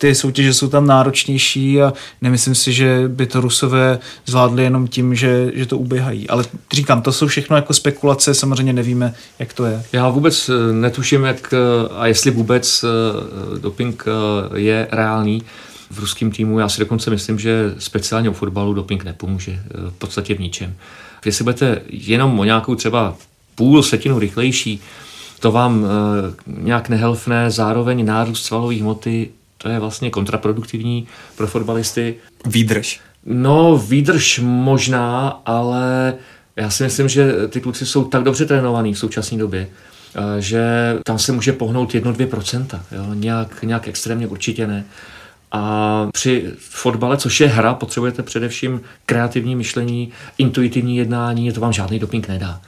ty 0.00 0.14
soutěže 0.14 0.54
jsou 0.54 0.68
tam 0.68 0.86
náročnější 0.86 1.82
a 1.82 1.92
nemyslím 2.20 2.54
si, 2.54 2.72
že 2.72 3.04
by 3.08 3.26
to 3.26 3.40
Rusové 3.40 3.98
zvládli 4.26 4.62
jenom 4.62 4.88
tím, 4.88 5.14
že, 5.14 5.52
že 5.54 5.66
to 5.66 5.78
uběhají. 5.78 6.28
Ale 6.28 6.44
říkám, 6.72 7.02
to 7.02 7.12
jsou 7.12 7.26
všechno 7.26 7.56
jako 7.56 7.74
spekulace, 7.74 8.34
samozřejmě 8.34 8.72
nevíme, 8.72 9.14
jak 9.38 9.52
to 9.52 9.64
je. 9.64 9.82
Já 9.92 10.08
vůbec 10.08 10.48
eh, 10.48 10.72
netuším, 10.72 11.24
jak 11.24 11.54
eh, 11.54 11.88
a 11.96 12.06
jestli 12.06 12.30
vůbec 12.30 12.84
eh, 12.84 13.58
doping 13.58 14.04
je 14.54 14.88
reálný 14.90 15.42
v 15.90 15.98
ruském 15.98 16.30
týmu. 16.30 16.58
Já 16.58 16.68
si 16.68 16.80
dokonce 16.80 17.10
myslím, 17.10 17.38
že 17.38 17.74
speciálně 17.78 18.28
u 18.28 18.32
fotbalu 18.32 18.74
doping 18.74 19.04
nepomůže 19.04 19.62
v 19.88 19.98
podstatě 19.98 20.34
v 20.34 20.40
ničem. 20.40 20.74
Jestli 21.24 21.44
budete 21.44 21.82
jenom 21.90 22.38
o 22.40 22.44
nějakou 22.44 22.74
třeba 22.74 23.16
půl 23.54 23.82
setinu 23.82 24.18
rychlejší, 24.18 24.80
to 25.40 25.52
vám 25.52 25.86
nějak 26.46 26.88
nehelfné, 26.88 27.50
zároveň 27.50 28.06
nárůst 28.06 28.44
svalové 28.44 28.74
hmoty 28.74 29.30
to 29.62 29.68
je 29.68 29.78
vlastně 29.78 30.10
kontraproduktivní 30.10 31.06
pro 31.36 31.46
fotbalisty. 31.46 32.14
Výdrž. 32.46 33.00
No, 33.26 33.76
výdrž 33.78 34.40
možná, 34.42 35.28
ale 35.46 36.14
já 36.56 36.70
si 36.70 36.82
myslím, 36.82 37.08
že 37.08 37.32
ty 37.48 37.60
kluci 37.60 37.86
jsou 37.86 38.04
tak 38.04 38.22
dobře 38.22 38.46
trénovaní 38.46 38.94
v 38.94 38.98
současné 38.98 39.38
době, 39.38 39.68
eh, 40.14 40.40
že 40.40 40.62
tam 41.04 41.18
se 41.18 41.32
může 41.32 41.52
pohnout 41.52 41.94
1-2%. 41.94 42.80
Jo? 42.92 43.14
Nějak, 43.14 43.62
nějak 43.62 43.88
extrémně 43.88 44.26
určitě 44.26 44.66
ne. 44.66 44.84
A 45.52 46.06
při 46.12 46.52
fotbale, 46.58 47.16
což 47.16 47.40
je 47.40 47.48
hra, 47.48 47.74
potřebujete 47.74 48.22
především 48.22 48.80
kreativní 49.06 49.56
myšlení, 49.56 50.12
intuitivní 50.38 50.96
jednání, 50.96 51.52
to 51.52 51.60
vám 51.60 51.72
žádný 51.72 51.98
doping 51.98 52.28
nedá. 52.28 52.60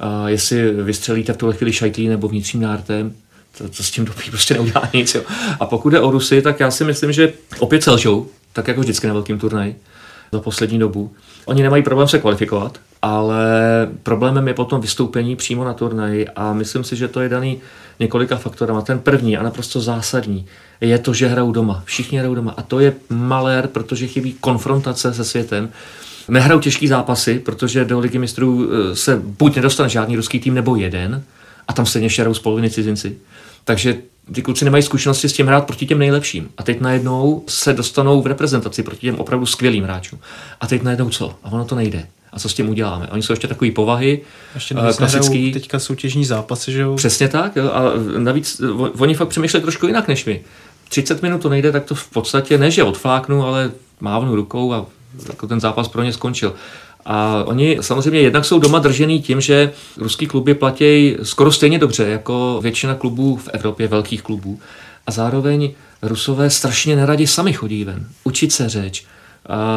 A 0.00 0.28
jestli 0.28 0.70
vystřelíte 0.70 1.32
v 1.32 1.36
tuhle 1.36 1.54
chvíli 1.54 1.72
šajtý 1.72 2.08
nebo 2.08 2.28
vnitřním 2.28 2.62
nártem, 2.62 3.14
to, 3.58 3.68
to 3.68 3.82
s 3.82 3.90
tím 3.90 4.04
dopí 4.04 4.30
prostě 4.30 4.54
neudělá 4.54 4.88
nic. 4.92 5.14
Jo. 5.14 5.22
A 5.60 5.66
pokud 5.66 5.92
je 5.92 6.00
o 6.00 6.10
Rusy, 6.10 6.42
tak 6.42 6.60
já 6.60 6.70
si 6.70 6.84
myslím, 6.84 7.12
že 7.12 7.32
opět 7.58 7.82
selžou, 7.82 8.26
tak 8.52 8.68
jako 8.68 8.80
vždycky 8.80 9.06
na 9.06 9.12
velkým 9.12 9.38
turnaji 9.38 9.76
za 10.32 10.40
poslední 10.40 10.78
dobu. 10.78 11.12
Oni 11.44 11.62
nemají 11.62 11.82
problém 11.82 12.08
se 12.08 12.18
kvalifikovat, 12.18 12.78
ale 13.02 13.44
problémem 14.02 14.48
je 14.48 14.54
potom 14.54 14.80
vystoupení 14.80 15.36
přímo 15.36 15.64
na 15.64 15.74
turnaji 15.74 16.28
a 16.28 16.52
myslím 16.52 16.84
si, 16.84 16.96
že 16.96 17.08
to 17.08 17.20
je 17.20 17.28
daný 17.28 17.60
několika 18.00 18.36
faktorama. 18.36 18.82
Ten 18.82 18.98
první 18.98 19.36
a 19.36 19.42
naprosto 19.42 19.80
zásadní 19.80 20.46
je 20.80 20.98
to, 20.98 21.14
že 21.14 21.28
hrajou 21.28 21.52
doma. 21.52 21.82
Všichni 21.84 22.18
hrajou 22.18 22.34
doma 22.34 22.54
a 22.56 22.62
to 22.62 22.80
je 22.80 22.94
malér, 23.08 23.66
protože 23.66 24.06
chybí 24.06 24.32
konfrontace 24.32 25.14
se 25.14 25.24
světem. 25.24 25.68
Nehrajou 26.28 26.60
těžký 26.60 26.88
zápasy, 26.88 27.38
protože 27.38 27.84
do 27.84 27.98
ligy 27.98 28.18
mistrů 28.18 28.68
eh, 28.70 28.96
se 28.96 29.20
buď 29.24 29.56
nedostane 29.56 29.88
žádný 29.88 30.16
ruský 30.16 30.40
tým 30.40 30.54
nebo 30.54 30.76
jeden, 30.76 31.24
a 31.68 31.72
tam 31.72 31.86
stejně 31.86 32.10
šerou 32.10 32.34
z 32.34 32.38
poloviny 32.38 32.70
cizinci. 32.70 33.16
Takže 33.70 33.96
ty 34.34 34.42
kluci 34.42 34.64
nemají 34.64 34.82
zkušenosti 34.82 35.28
s 35.28 35.32
tím 35.32 35.46
hrát 35.46 35.66
proti 35.66 35.86
těm 35.86 35.98
nejlepším. 35.98 36.48
A 36.58 36.62
teď 36.62 36.80
najednou 36.80 37.44
se 37.48 37.72
dostanou 37.72 38.22
v 38.22 38.26
reprezentaci 38.26 38.82
proti 38.82 39.00
těm 39.00 39.14
opravdu 39.18 39.46
skvělým 39.46 39.84
hráčům. 39.84 40.18
A 40.60 40.66
teď 40.66 40.82
najednou 40.82 41.10
co? 41.10 41.34
A 41.44 41.52
ono 41.52 41.64
to 41.64 41.74
nejde. 41.74 42.06
A 42.32 42.38
co 42.38 42.48
s 42.48 42.54
tím 42.54 42.68
uděláme? 42.68 43.08
Oni 43.12 43.22
jsou 43.22 43.32
ještě 43.32 43.48
takový 43.48 43.70
povahy, 43.70 44.20
Ještě 44.54 44.74
eh, 44.74 44.82
navíc 44.82 44.96
klasický. 44.96 45.52
teďka 45.52 45.78
soutěžní 45.78 46.24
zápasy, 46.24 46.72
že 46.72 46.80
jo? 46.80 46.94
Přesně 46.96 47.28
tak. 47.28 47.56
Jo? 47.56 47.70
A 47.72 47.82
navíc 48.18 48.60
o- 48.60 48.90
oni 48.98 49.14
fakt 49.14 49.28
přemýšlejí 49.28 49.62
trošku 49.62 49.86
jinak 49.86 50.08
než 50.08 50.24
my. 50.24 50.40
30 50.88 51.22
minut 51.22 51.42
to 51.42 51.48
nejde, 51.48 51.72
tak 51.72 51.84
to 51.84 51.94
v 51.94 52.08
podstatě 52.10 52.58
ne, 52.58 52.70
že 52.70 52.82
odfláknu, 52.82 53.46
ale 53.46 53.70
mávnu 54.00 54.34
rukou 54.36 54.72
a 54.72 54.86
jako 55.28 55.46
ten 55.46 55.60
zápas 55.60 55.88
pro 55.88 56.02
ně 56.02 56.12
skončil. 56.12 56.54
A 57.04 57.44
oni 57.46 57.78
samozřejmě 57.80 58.20
jednak 58.20 58.44
jsou 58.44 58.58
doma 58.58 58.78
držený 58.78 59.22
tím, 59.22 59.40
že 59.40 59.72
ruský 59.96 60.26
kluby 60.26 60.54
platí 60.54 61.16
skoro 61.22 61.52
stejně 61.52 61.78
dobře 61.78 62.08
jako 62.08 62.58
většina 62.62 62.94
klubů 62.94 63.36
v 63.36 63.48
Evropě, 63.52 63.88
velkých 63.88 64.22
klubů. 64.22 64.60
A 65.06 65.10
zároveň 65.10 65.70
Rusové 66.02 66.50
strašně 66.50 66.96
neradi 66.96 67.26
sami 67.26 67.52
chodí 67.52 67.84
ven, 67.84 68.06
učit 68.24 68.52
se 68.52 68.68
řeč, 68.68 69.06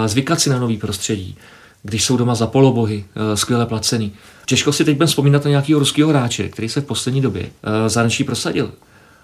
zvykat 0.06 0.40
si 0.40 0.50
na 0.50 0.60
nový 0.60 0.78
prostředí, 0.78 1.36
když 1.84 2.06
jsou 2.06 2.18
doma 2.18 2.36
za 2.36 2.48
polobohy, 2.48 3.06
eh, 3.16 3.38
skvěle 3.38 3.66
placený. 3.66 4.14
Těžko 4.46 4.72
si 4.72 4.86
teď 4.86 4.96
budeme 4.96 5.08
vzpomínat 5.08 5.46
na 5.46 5.50
nějakého 5.50 5.80
ruského 5.80 6.10
hráče, 6.10 6.50
který 6.50 6.70
se 6.70 6.82
v 6.82 6.86
poslední 6.86 7.22
době 7.22 7.46
eh, 7.46 7.90
zahraničí 7.90 8.24
prosadil. 8.24 8.72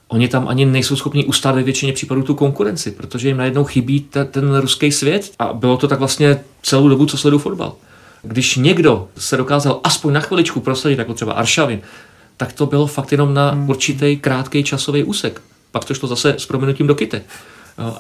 Oni 0.08 0.28
tam 0.28 0.48
ani 0.48 0.66
nejsou 0.66 0.96
schopni 0.96 1.26
ustát 1.26 1.56
ve 1.56 1.64
většině 1.64 1.94
případů 1.94 2.24
tu 2.24 2.36
konkurenci, 2.36 2.92
protože 2.92 3.28
jim 3.28 3.38
najednou 3.38 3.64
chybí 3.64 4.00
ta, 4.00 4.26
ten 4.26 4.58
ruský 4.58 4.92
svět 4.92 5.32
a 5.40 5.54
bylo 5.54 5.78
to 5.78 5.88
tak 5.88 6.00
vlastně 6.00 6.40
celou 6.64 6.88
dobu, 6.88 7.06
co 7.06 7.18
sleduju 7.18 7.40
fotbal. 7.40 7.76
Když 8.22 8.56
někdo 8.56 9.08
se 9.18 9.38
dokázal 9.38 9.80
aspoň 9.84 10.14
na 10.14 10.20
chviličku 10.20 10.60
prosadit, 10.60 11.00
jako 11.00 11.14
třeba 11.14 11.34
Aršavin, 11.34 11.82
tak 12.38 12.54
to 12.54 12.66
bylo 12.66 12.88
fakt 12.88 13.12
jenom 13.12 13.34
na 13.34 13.64
určitý 13.68 14.18
krátký 14.18 14.64
časový 14.64 15.04
úsek. 15.04 15.42
Pak 15.72 15.86
to 15.86 15.94
šlo 15.94 16.08
zase 16.08 16.36
s 16.38 16.46
proměnutím 16.46 16.88
do 16.88 16.96
kytek. 16.96 17.24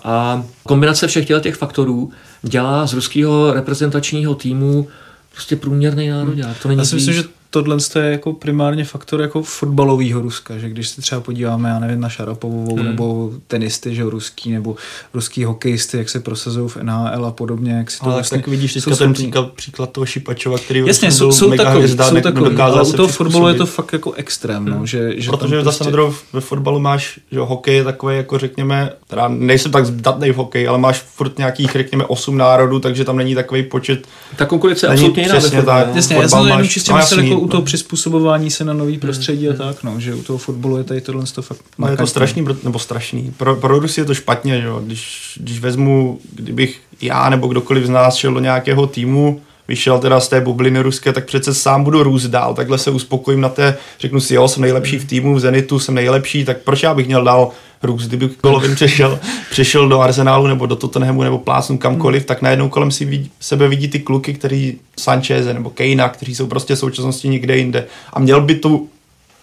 A 0.03 0.43
kombinace 0.63 1.08
všech 1.08 1.27
těch 1.41 1.55
faktorů 1.55 2.12
dělá 2.41 2.88
z 2.88 2.93
ruského 2.93 3.53
reprezentačního 3.53 4.36
týmu 4.36 4.88
prostě 5.34 5.55
průměrný 5.55 6.10
národák. 6.10 6.62
To 6.62 6.67
není 6.67 6.79
Já 6.79 6.86
si 6.86 6.95
víc. 6.95 7.08
myslím, 7.08 7.23
že 7.23 7.29
tohle 7.49 7.77
je 7.95 8.12
jako 8.12 8.33
primárně 8.33 8.83
faktor 8.83 9.21
jako 9.21 9.43
fotbalového 9.43 10.21
Ruska, 10.21 10.57
že 10.57 10.69
když 10.69 10.89
se 10.89 11.01
třeba 11.01 11.21
podíváme, 11.21 11.69
já 11.69 11.79
nevím, 11.79 12.01
na 12.01 12.09
Šarapovou 12.09 12.75
hmm. 12.75 12.85
nebo 12.85 13.31
tenisty, 13.47 13.95
že 13.95 14.03
ruský, 14.03 14.51
nebo 14.51 14.75
ruský 15.13 15.43
hokejisty, 15.43 15.97
jak 15.97 16.09
se 16.09 16.19
prosazují 16.19 16.69
v 16.69 16.77
NHL 16.77 17.25
a 17.25 17.31
podobně, 17.31 17.71
jak 17.71 17.91
si 17.91 17.99
to 17.99 18.05
Ale 18.05 18.13
vlastně 18.13 18.38
tak 18.38 18.47
vidíš 18.47 18.73
jsou 18.73 18.89
teďka 18.89 18.95
ten 18.95 19.13
příklad, 19.13 19.51
příklad 19.53 19.91
toho 19.91 20.05
Šipačova, 20.05 20.57
který 20.57 20.83
Jasně, 20.88 21.12
jsou, 21.12 21.31
jsou 21.31 21.49
mega 21.49 21.63
takový, 21.63 21.83
hvězda, 21.83 22.07
jsou 22.07 22.15
ne- 22.15 22.21
takový, 22.21 22.55
ale 22.55 22.83
u 22.83 22.93
toho 22.93 23.07
fotbalu 23.07 23.47
je 23.47 23.53
to 23.53 23.65
fakt 23.65 23.93
jako 23.93 24.12
extrém, 24.12 24.65
no, 24.65 24.85
že, 24.85 25.13
že 25.21 25.29
Protože 25.29 25.55
tam 25.55 25.65
zase 25.65 25.77
prostě, 25.77 25.83
na 25.83 25.91
druhou 25.91 26.13
ve 26.33 26.41
fotbalu 26.41 26.79
máš, 26.79 27.19
že 27.31 27.38
jo, 27.38 27.45
hokej 27.45 27.75
je 27.75 27.83
takový, 27.83 28.17
jako 28.17 28.38
řekněme, 28.38 28.89
teda 29.07 29.27
nejsem 29.27 29.71
tak 29.71 29.85
zdatný 29.85 30.31
v 30.31 30.35
hokeji, 30.35 30.67
ale 30.67 30.77
máš 30.77 30.99
furt 30.99 31.38
nějakých, 31.38 31.71
řekněme, 31.71 32.05
8 32.05 32.38
národů, 32.38 32.79
takže 32.79 33.05
tam 33.05 33.17
není 33.17 33.35
takový 33.35 33.63
počet. 33.63 34.07
Ta 34.35 34.45
konkurence 34.45 34.85
je 34.85 34.89
Není 34.89 34.99
absolutně 34.99 35.23
jiná. 35.23 35.35
přesně 35.35 35.62
tak. 35.63 35.88
no. 35.88 35.93
Jasně, 35.95 36.15
já 36.15 36.29
jsem 36.29 36.39
to 36.39 36.45
jenom 36.45 36.67
čistě 36.67 36.91
no 36.91 36.97
myslel 36.97 37.19
jako 37.19 37.38
u 37.39 37.47
toho 37.47 37.62
no. 37.62 37.65
přizpůsobování 37.65 38.52
se 38.52 38.65
na 38.65 38.73
nový 38.73 38.97
prostředí 38.97 39.49
a 39.49 39.54
tak, 39.54 39.84
no, 39.84 39.99
že 39.99 40.15
u 40.15 40.23
toho 40.23 40.38
fotbalu 40.38 40.78
je 40.78 40.84
tady 40.84 41.02
tohle 41.02 41.25
to 41.36 41.41
fakt 41.41 41.62
No 41.78 41.88
je 41.88 41.97
to 41.97 42.08
strašný, 42.08 42.45
nebo 42.63 42.80
strašný. 42.80 43.34
Pro, 43.38 43.56
pro 43.56 43.80
Rusy 43.80 44.02
je 44.02 44.06
to 44.06 44.13
špatně, 44.13 44.62
že 44.62 44.67
jo. 44.67 44.82
Když, 44.86 45.34
když 45.41 45.60
vezmu, 45.60 46.19
kdybych 46.34 46.80
já 47.02 47.30
nebo 47.30 47.47
kdokoliv 47.47 47.86
z 47.86 47.89
nás 47.89 48.15
šel 48.15 48.34
do 48.34 48.39
nějakého 48.39 48.88
týmu, 48.88 49.41
vyšel 49.67 49.99
teda 49.99 50.19
z 50.19 50.28
té 50.28 50.41
bubliny 50.41 50.80
ruské, 50.80 51.13
tak 51.13 51.25
přece 51.25 51.54
sám 51.54 51.84
budu 51.84 52.04
růst 52.04 52.28
dál. 52.28 52.54
Takhle 52.54 52.78
se 52.78 52.91
uspokojím 52.91 53.41
na 53.41 53.49
té, 53.49 53.78
řeknu 53.99 54.19
si, 54.19 54.34
jo, 54.36 54.47
jsem 54.47 54.62
nejlepší 54.62 54.99
v 54.99 55.06
týmu, 55.06 55.36
v 55.36 55.39
Zenitu 55.39 55.80
jsem 55.80 55.95
nejlepší, 55.95 56.45
tak 56.45 56.58
proč 56.58 56.84
já 56.84 56.93
bych 56.93 57.08
měl 57.08 57.23
dál 57.23 57.52
růst? 57.84 58.08
Kdyby 58.08 58.30
Golovin 58.44 58.76
přešel, 58.76 59.20
přešel 59.52 59.89
do 59.89 60.00
Arsenálu 60.02 60.48
nebo 60.48 60.65
do 60.65 60.76
Tottenhamu 60.76 61.24
nebo 61.24 61.38
plásnu 61.38 61.78
kamkoliv, 61.78 62.26
tak 62.26 62.42
najednou 62.42 62.70
kolem 62.70 62.92
si 62.92 63.06
vidí, 63.06 63.32
sebe 63.39 63.68
vidí 63.68 63.88
ty 63.88 64.00
kluky, 64.00 64.34
který 64.34 64.78
Sancheze 65.00 65.54
nebo 65.54 65.70
Kejna, 65.70 66.10
kteří 66.10 66.36
jsou 66.36 66.48
prostě 66.48 66.76
v 66.76 66.80
současnosti 66.80 67.30
někde 67.30 67.58
jinde. 67.58 67.88
A 68.13 68.20
měl 68.20 68.42
by 68.42 68.56
tu 68.56 68.89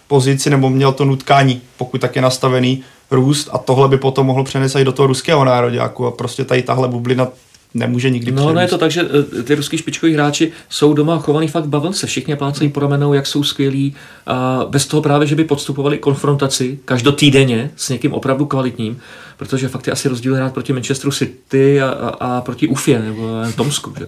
pozici 0.07 0.49
nebo 0.49 0.69
měl 0.69 0.91
to 0.91 1.05
nutkání, 1.05 1.61
pokud 1.77 2.01
tak 2.01 2.15
je 2.15 2.21
nastavený, 2.21 2.83
růst 3.11 3.49
a 3.51 3.57
tohle 3.57 3.87
by 3.87 3.97
potom 3.97 4.27
mohlo 4.27 4.43
přenést 4.43 4.75
i 4.75 4.83
do 4.83 4.91
toho 4.91 5.07
ruského 5.07 5.45
nároďáku 5.45 6.05
a 6.05 6.11
prostě 6.11 6.45
tady 6.45 6.61
tahle 6.61 6.87
bublina 6.87 7.27
nemůže 7.73 8.09
nikdy 8.09 8.31
No, 8.31 8.53
no 8.53 8.61
je 8.61 8.67
to 8.67 8.77
tak, 8.77 8.91
že 8.91 9.07
eh, 9.39 9.43
ty 9.43 9.55
ruský 9.55 9.77
špičkoví 9.77 10.13
hráči 10.13 10.51
jsou 10.69 10.93
doma 10.93 11.19
chovaný 11.19 11.47
fakt 11.47 11.65
bavlnce. 11.65 12.07
Všichni 12.07 12.35
plácají 12.35 12.69
po 12.69 12.79
ramenou, 12.79 13.13
jak 13.13 13.27
jsou 13.27 13.43
skvělí. 13.43 13.95
A 14.27 14.65
bez 14.69 14.85
toho 14.87 15.01
právě, 15.01 15.27
že 15.27 15.35
by 15.35 15.43
podstupovali 15.43 15.97
konfrontaci 15.97 16.79
každotýdenně 16.85 17.71
s 17.75 17.89
někým 17.89 18.13
opravdu 18.13 18.45
kvalitním, 18.45 18.99
protože 19.37 19.67
fakt 19.67 19.87
je 19.87 19.93
asi 19.93 20.09
rozdíl 20.09 20.35
hrát 20.35 20.53
proti 20.53 20.73
Manchesteru 20.73 21.11
City 21.11 21.81
a, 21.81 21.89
a, 21.89 22.07
a 22.09 22.41
proti 22.41 22.67
Ufě 22.67 22.99
nebo 22.99 23.29
Tomsku. 23.55 23.93
Že? 23.99 24.07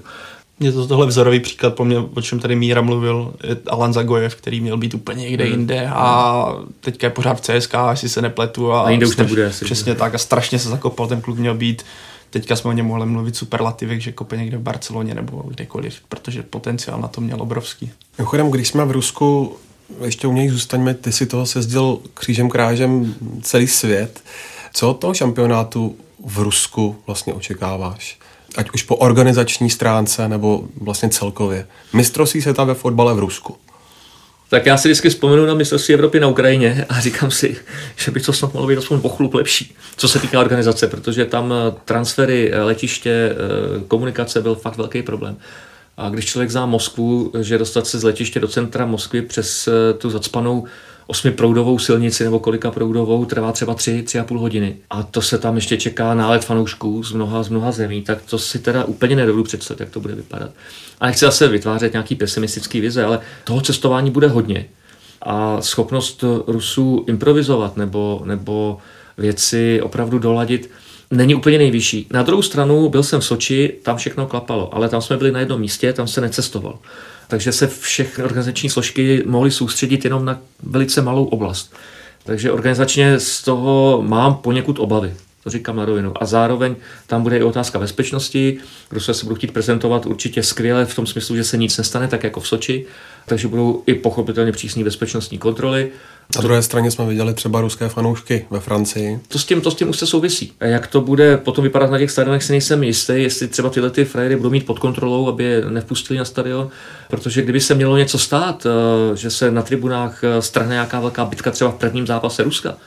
Je 0.59 0.71
to 0.71 0.87
tohle 0.87 1.05
vzorový 1.07 1.39
příklad 1.39 1.75
po 1.75 1.85
mně, 1.85 1.97
o 1.97 2.21
čem 2.21 2.39
tady 2.39 2.55
Míra 2.55 2.81
mluvil, 2.81 3.33
je 3.43 3.57
Alan 3.67 3.93
Zagojev, 3.93 4.35
který 4.35 4.61
měl 4.61 4.77
být 4.77 4.93
úplně 4.93 5.23
někde 5.23 5.43
Hmm. 5.43 5.53
jinde 5.53 5.89
a 5.93 6.45
teďka 6.79 7.07
je 7.07 7.11
pořád 7.11 7.33
v 7.33 7.41
CSK, 7.41 7.73
jestli 7.89 8.09
se 8.09 8.21
nepletu. 8.21 8.71
A, 8.71 8.81
A 8.81 8.89
jinde 8.89 9.05
už 9.05 9.17
nebude 9.17 9.45
asi, 9.45 9.65
Přesně 9.65 9.95
tak 9.95 10.15
a 10.15 10.17
strašně 10.17 10.59
se 10.59 10.69
zakopal, 10.69 11.07
ten 11.07 11.21
kluk 11.21 11.37
měl 11.37 11.53
být 11.53 11.83
Teďka 12.29 12.55
jsme 12.55 12.69
o 12.69 12.73
něm 12.73 12.85
mohli 12.85 13.05
mluvit 13.05 13.35
superlativek, 13.35 14.01
že 14.01 14.11
kope 14.11 14.37
někde 14.37 14.57
v 14.57 14.61
Barceloně 14.61 15.15
nebo 15.15 15.43
kdekoliv, 15.47 15.95
protože 16.09 16.43
potenciál 16.43 17.01
na 17.01 17.07
to 17.07 17.21
měl 17.21 17.41
obrovský. 17.41 17.91
Mimochodem, 18.17 18.51
když 18.51 18.67
jsme 18.67 18.85
v 18.85 18.91
Rusku, 18.91 19.55
ještě 20.03 20.27
u 20.27 20.33
něj 20.33 20.49
zůstaňme, 20.49 20.93
ty 20.93 21.11
si 21.11 21.25
toho 21.25 21.45
sezdil 21.45 21.99
křížem 22.13 22.49
krážem 22.49 23.15
celý 23.41 23.67
svět. 23.67 24.23
Co 24.73 24.89
od 24.89 24.93
toho 24.93 25.13
šampionátu 25.13 25.95
v 26.25 26.39
Rusku 26.39 26.95
vlastně 27.07 27.33
očekáváš? 27.33 28.19
Ať 28.57 28.71
už 28.71 28.83
po 28.83 28.95
organizační 28.95 29.69
stránce, 29.69 30.29
nebo 30.29 30.63
vlastně 30.81 31.09
celkově. 31.09 31.67
Mistrovství 31.93 32.41
světa 32.41 32.63
ve 32.63 32.73
fotbale 32.73 33.13
v 33.13 33.19
Rusku. 33.19 33.57
Tak 34.49 34.65
já 34.65 34.77
si 34.77 34.87
vždycky 34.87 35.09
vzpomenu 35.09 35.45
na 35.45 35.53
mistrovství 35.53 35.93
Evropy 35.93 36.19
na 36.19 36.27
Ukrajině 36.27 36.85
a 36.89 36.99
říkám 36.99 37.31
si, 37.31 37.57
že 37.95 38.11
by 38.11 38.19
to 38.19 38.33
snad 38.33 38.53
mohlo 38.53 38.69
být 38.69 38.77
aspoň 38.77 38.99
o 39.03 39.09
chlup 39.09 39.33
lepší, 39.33 39.75
co 39.97 40.07
se 40.07 40.19
týká 40.19 40.39
organizace, 40.39 40.87
protože 40.87 41.25
tam 41.25 41.53
eh, 41.53 41.75
transfery, 41.85 42.51
eh, 42.53 42.61
letiště, 42.61 43.09
eh, 43.09 43.35
komunikace 43.87 44.41
byl 44.41 44.55
fakt 44.55 44.77
velký 44.77 45.01
problém. 45.01 45.37
A 45.97 46.09
když 46.09 46.25
člověk 46.25 46.51
zná 46.51 46.65
Moskvu, 46.65 47.31
že 47.41 47.57
dostat 47.57 47.87
se 47.87 47.99
z 47.99 48.03
letiště 48.03 48.39
do 48.39 48.47
centra 48.47 48.85
Moskvy 48.85 49.21
přes 49.21 49.69
tu 49.97 50.09
zacpanou 50.09 50.65
osmiproudovou 51.09 51.79
silnici 51.79 52.23
nebo 52.23 52.39
kolika 52.39 52.71
proudovou 52.71 53.25
trvá 53.25 53.51
třeba 53.51 53.73
tři, 53.73 54.03
tři 54.03 54.19
a 54.19 54.23
půl 54.23 54.39
hodiny. 54.39 54.77
A 54.89 55.03
to 55.03 55.21
se 55.21 55.37
tam 55.37 55.55
ještě 55.55 55.77
čeká 55.77 56.13
nálet 56.13 56.45
fanoušků 56.45 57.03
z 57.03 57.11
mnoha, 57.11 57.43
z 57.43 57.49
mnoha 57.49 57.71
zemí, 57.71 58.01
tak 58.01 58.21
to 58.21 58.39
si 58.39 58.59
teda 58.59 58.83
úplně 58.83 59.15
nedovedu 59.15 59.43
představit, 59.43 59.79
jak 59.79 59.89
to 59.89 59.99
bude 59.99 60.15
vypadat. 60.15 60.51
A 60.99 61.05
nechci 61.05 61.25
zase 61.25 61.47
vytvářet 61.47 61.93
nějaký 61.93 62.15
pesimistický 62.15 62.81
vize, 62.81 63.05
ale 63.05 63.19
toho 63.43 63.61
cestování 63.61 64.11
bude 64.11 64.27
hodně. 64.27 64.65
A 65.21 65.61
schopnost 65.61 66.23
Rusů 66.47 67.05
improvizovat 67.07 67.77
nebo, 67.77 68.21
nebo 68.25 68.77
věci 69.17 69.81
opravdu 69.81 70.19
doladit 70.19 70.69
není 71.11 71.35
úplně 71.35 71.57
nejvyšší. 71.57 72.07
Na 72.13 72.23
druhou 72.23 72.41
stranu 72.41 72.89
byl 72.89 73.03
jsem 73.03 73.19
v 73.19 73.25
Soči, 73.25 73.75
tam 73.83 73.97
všechno 73.97 74.27
klapalo, 74.27 74.75
ale 74.75 74.89
tam 74.89 75.01
jsme 75.01 75.17
byli 75.17 75.31
na 75.31 75.39
jednom 75.39 75.61
místě, 75.61 75.93
tam 75.93 76.07
se 76.07 76.21
necestoval. 76.21 76.79
Takže 77.27 77.51
se 77.51 77.67
všechny 77.67 78.23
organizační 78.23 78.69
složky 78.69 79.23
mohly 79.25 79.51
soustředit 79.51 80.03
jenom 80.03 80.25
na 80.25 80.39
velice 80.63 81.01
malou 81.01 81.25
oblast. 81.25 81.73
Takže 82.23 82.51
organizačně 82.51 83.19
z 83.19 83.41
toho 83.43 84.03
mám 84.07 84.35
poněkud 84.35 84.79
obavy. 84.79 85.13
To 85.49 85.53
říkám 85.57 85.75
na 85.75 85.85
rovinu. 85.85 86.13
A 86.23 86.25
zároveň 86.25 86.75
tam 87.07 87.23
bude 87.23 87.37
i 87.37 87.43
otázka 87.43 87.79
bezpečnosti. 87.79 88.57
Rusové 88.91 89.15
se 89.15 89.25
budou 89.25 89.35
chtít 89.35 89.51
prezentovat 89.51 90.05
určitě 90.05 90.43
skvěle 90.43 90.85
v 90.85 90.95
tom 90.95 91.07
smyslu, 91.07 91.35
že 91.35 91.43
se 91.43 91.57
nic 91.57 91.77
nestane, 91.77 92.07
tak 92.07 92.23
jako 92.23 92.39
v 92.39 92.47
Soči. 92.47 92.85
Takže 93.25 93.47
budou 93.47 93.83
i 93.85 93.93
pochopitelně 93.93 94.51
přísní 94.51 94.83
bezpečnostní 94.83 95.37
kontroly. 95.37 95.91
Na 96.35 96.41
druhé 96.41 96.61
straně 96.61 96.91
jsme 96.91 97.05
viděli 97.05 97.33
třeba 97.33 97.61
ruské 97.61 97.89
fanoušky 97.89 98.45
ve 98.49 98.59
Francii. 98.59 99.19
To 99.27 99.39
s 99.39 99.45
tím, 99.45 99.61
to 99.61 99.71
s 99.71 99.75
tím 99.75 99.89
už 99.89 99.97
se 99.97 100.07
souvisí. 100.07 100.53
A 100.59 100.65
jak 100.65 100.87
to 100.87 101.01
bude 101.01 101.37
potom 101.37 101.63
vypadat 101.63 101.91
na 101.91 101.97
těch 101.97 102.11
stadionech, 102.11 102.43
si 102.43 102.53
nejsem 102.53 102.83
jistý, 102.83 103.13
jestli 103.15 103.47
třeba 103.47 103.69
tyhle 103.69 103.89
ty 103.89 104.05
frajery 104.05 104.35
budou 104.35 104.49
mít 104.49 104.65
pod 104.65 104.79
kontrolou, 104.79 105.27
aby 105.27 105.43
je 105.43 105.65
nevpustili 105.69 106.19
na 106.19 106.25
stadion, 106.25 106.69
protože 107.09 107.41
kdyby 107.41 107.59
se 107.59 107.75
mělo 107.75 107.97
něco 107.97 108.17
stát, 108.17 108.65
eh, 108.65 109.15
že 109.15 109.29
se 109.29 109.51
na 109.51 109.61
tribunách 109.61 110.23
eh, 110.23 110.41
strhne 110.41 110.73
nějaká 110.73 110.99
velká 110.99 111.25
bitka 111.25 111.51
třeba 111.51 111.71
v 111.71 111.75
prvním 111.75 112.07
zápase 112.07 112.43
Ruska, 112.43 112.77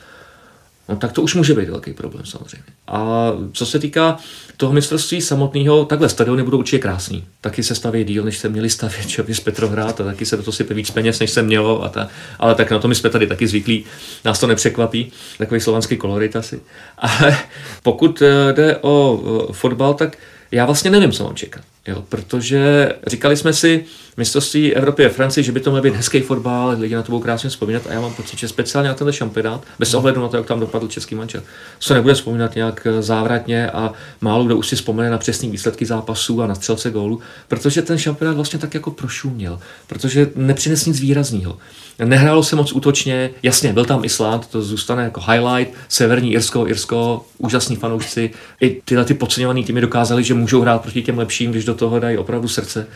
No, 0.89 0.95
tak 0.95 1.11
to 1.11 1.21
už 1.21 1.35
může 1.35 1.53
být 1.53 1.69
velký 1.69 1.93
problém 1.93 2.25
samozřejmě. 2.25 2.65
A 2.87 3.31
co 3.53 3.65
se 3.65 3.79
týká 3.79 4.17
toho 4.57 4.73
mistrovství 4.73 5.21
samotného, 5.21 5.85
takhle 5.85 6.09
stadiony 6.09 6.43
budou 6.43 6.57
určitě 6.57 6.79
krásný. 6.79 7.23
Taky 7.41 7.63
se 7.63 7.75
staví 7.75 8.03
díl, 8.03 8.23
než 8.23 8.37
se 8.37 8.49
měli 8.49 8.69
stavět, 8.69 9.19
bys 9.19 9.39
Petrohrad 9.39 10.01
a 10.01 10.03
taky 10.03 10.25
se 10.25 10.37
do 10.37 10.43
toho 10.43 10.53
sype 10.53 10.73
víc 10.73 10.91
peněz, 10.91 11.19
než 11.19 11.31
se 11.31 11.41
mělo. 11.41 11.83
A 11.83 11.89
ta, 11.89 12.09
ale 12.39 12.55
tak 12.55 12.71
na 12.71 12.79
to 12.79 12.87
my 12.87 12.95
jsme 12.95 13.09
tady 13.09 13.27
taky 13.27 13.47
zvyklí, 13.47 13.85
nás 14.25 14.39
to 14.39 14.47
nepřekvapí, 14.47 15.11
takový 15.37 15.61
slovanský 15.61 15.97
kolorit 15.97 16.35
asi. 16.35 16.61
Ale 16.97 17.37
pokud 17.83 18.21
eh, 18.21 18.53
jde 18.53 18.77
o 18.81 19.21
fotbal, 19.51 19.93
tak 19.93 20.17
já 20.51 20.65
vlastně 20.65 20.91
nevím, 20.91 21.11
co 21.11 21.23
mám 21.23 21.35
čekat. 21.35 21.63
Jo, 21.87 22.03
protože 22.09 22.93
říkali 23.07 23.37
jsme 23.37 23.53
si, 23.53 23.85
mistrovství 24.17 24.75
Evropy 24.75 25.03
ve 25.03 25.09
Francii, 25.09 25.43
že 25.43 25.51
by 25.51 25.59
to 25.59 25.71
měl 25.71 25.83
být 25.83 25.95
hezký 25.95 26.21
fotbal, 26.21 26.75
lidi 26.79 26.95
na 26.95 27.03
to 27.03 27.11
budou 27.11 27.23
krásně 27.23 27.49
vzpomínat 27.49 27.87
a 27.87 27.93
já 27.93 28.01
mám 28.01 28.13
pocit, 28.13 28.39
že 28.39 28.47
speciálně 28.47 28.89
na 28.89 28.95
tenhle 28.95 29.13
šampionát, 29.13 29.63
bez 29.79 29.93
ohledu 29.93 30.21
na 30.21 30.27
to, 30.27 30.37
jak 30.37 30.45
tam 30.45 30.59
dopadl 30.59 30.87
český 30.87 31.15
mančel, 31.15 31.43
se 31.79 31.93
nebude 31.93 32.13
vzpomínat 32.13 32.55
nějak 32.55 32.87
závratně 32.99 33.71
a 33.71 33.93
málo 34.21 34.43
kdo 34.43 34.57
už 34.57 34.67
si 34.67 34.75
vzpomene 34.75 35.09
na 35.09 35.17
přesný 35.17 35.51
výsledky 35.51 35.85
zápasů 35.85 36.41
a 36.41 36.47
na 36.47 36.55
střelce 36.55 36.91
gólu, 36.91 37.19
protože 37.47 37.81
ten 37.81 37.97
šampionát 37.97 38.35
vlastně 38.35 38.59
tak 38.59 38.73
jako 38.73 38.91
prošuměl, 38.91 39.59
protože 39.87 40.29
nepřines 40.35 40.85
nic 40.85 40.99
výrazného. 40.99 41.57
Nehrálo 42.05 42.43
se 42.43 42.55
moc 42.55 42.73
útočně, 42.73 43.29
jasně, 43.43 43.73
byl 43.73 43.85
tam 43.85 44.05
Island, 44.05 44.47
to 44.47 44.61
zůstane 44.61 45.03
jako 45.03 45.21
highlight, 45.31 45.73
Severní 45.89 46.33
Irsko, 46.33 46.67
Irsko, 46.67 47.25
úžasní 47.37 47.75
fanoušci, 47.75 48.31
i 48.61 48.81
tyhle 48.85 49.05
ty 49.05 49.13
podceňované 49.13 49.63
týmy 49.63 49.81
dokázali, 49.81 50.23
že 50.23 50.33
můžou 50.33 50.61
hrát 50.61 50.81
proti 50.81 51.01
těm 51.01 51.17
lepším, 51.17 51.51
když 51.51 51.65
do 51.65 51.72
toho 51.73 51.99
dají 51.99 52.17
opravdu 52.17 52.47
srdce. 52.47 52.87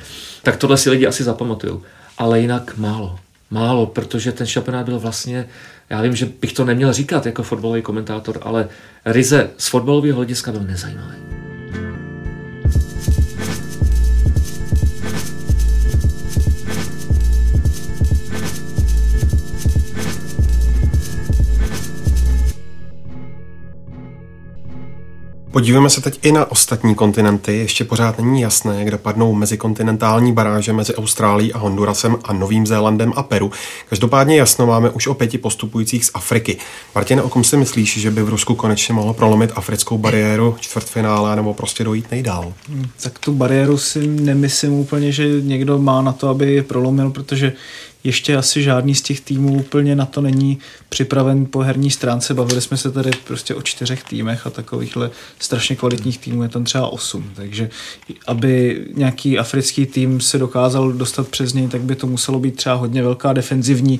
Tak 0.43 0.57
tohle 0.57 0.77
si 0.77 0.89
lidi 0.89 1.07
asi 1.07 1.23
zapamatují. 1.23 1.79
Ale 2.17 2.39
jinak 2.39 2.77
málo. 2.77 3.19
Málo, 3.51 3.85
protože 3.85 4.31
ten 4.31 4.47
šampionát 4.47 4.85
byl 4.85 4.99
vlastně, 4.99 5.47
já 5.89 6.01
vím, 6.01 6.15
že 6.15 6.29
bych 6.41 6.53
to 6.53 6.65
neměl 6.65 6.93
říkat 6.93 7.25
jako 7.25 7.43
fotbalový 7.43 7.81
komentátor, 7.81 8.39
ale 8.41 8.69
ryze 9.05 9.49
z 9.57 9.67
fotbalového 9.67 10.15
hlediska 10.15 10.51
byl 10.51 10.63
nezajímavý. 10.63 11.26
Podívejme 25.51 25.89
se 25.89 26.01
teď 26.01 26.19
i 26.21 26.31
na 26.31 26.51
ostatní 26.51 26.95
kontinenty. 26.95 27.57
Ještě 27.57 27.83
pořád 27.83 28.17
není 28.17 28.41
jasné, 28.41 28.85
kde 28.85 28.97
padnou 28.97 29.33
mezikontinentální 29.33 30.33
baráže 30.33 30.73
mezi 30.73 30.95
Austrálií 30.95 31.53
a 31.53 31.57
Hondurasem 31.57 32.17
a 32.23 32.33
Novým 32.33 32.67
Zélandem 32.67 33.13
a 33.15 33.23
Peru. 33.23 33.51
Každopádně 33.89 34.37
jasno 34.37 34.67
máme 34.67 34.89
už 34.89 35.07
o 35.07 35.13
pěti 35.13 35.37
postupujících 35.37 36.05
z 36.05 36.11
Afriky. 36.13 36.57
Martin, 36.95 37.19
o 37.19 37.29
kom 37.29 37.43
si 37.43 37.57
myslíš, 37.57 37.97
že 37.97 38.11
by 38.11 38.23
v 38.23 38.29
Rusku 38.29 38.55
konečně 38.55 38.93
mohlo 38.93 39.13
prolomit 39.13 39.51
africkou 39.55 39.97
bariéru 39.97 40.55
čtvrtfinále 40.59 41.35
nebo 41.35 41.53
prostě 41.53 41.83
dojít 41.83 42.11
nejdál? 42.11 42.53
Hmm, 42.69 42.85
tak 43.03 43.19
tu 43.19 43.33
bariéru 43.33 43.77
si 43.77 44.07
nemyslím 44.07 44.73
úplně, 44.73 45.11
že 45.11 45.41
někdo 45.41 45.79
má 45.79 46.01
na 46.01 46.13
to, 46.13 46.29
aby 46.29 46.53
je 46.53 46.63
prolomil, 46.63 47.09
protože 47.09 47.53
ještě 48.03 48.37
asi 48.37 48.63
žádný 48.63 48.95
z 48.95 49.01
těch 49.01 49.21
týmů 49.21 49.53
úplně 49.53 49.95
na 49.95 50.05
to 50.05 50.21
není 50.21 50.57
připraven 50.89 51.45
po 51.45 51.59
herní 51.59 51.91
stránce. 51.91 52.33
Bavili 52.33 52.61
jsme 52.61 52.77
se 52.77 52.91
tady 52.91 53.11
prostě 53.23 53.55
o 53.55 53.61
čtyřech 53.61 54.03
týmech 54.03 54.47
a 54.47 54.49
takovýchhle 54.49 55.09
strašně 55.39 55.75
kvalitních 55.75 56.17
týmů 56.17 56.43
je 56.43 56.49
tam 56.49 56.63
třeba 56.63 56.87
osm. 56.87 57.31
Takže 57.35 57.69
aby 58.27 58.85
nějaký 58.93 59.39
africký 59.39 59.85
tým 59.85 60.21
se 60.21 60.37
dokázal 60.37 60.91
dostat 60.91 61.27
přes 61.27 61.53
něj, 61.53 61.67
tak 61.67 61.81
by 61.81 61.95
to 61.95 62.07
muselo 62.07 62.39
být 62.39 62.55
třeba 62.55 62.75
hodně 62.75 63.03
velká 63.03 63.33
defenzivní 63.33 63.99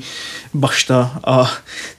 bašta 0.54 1.20
a 1.24 1.52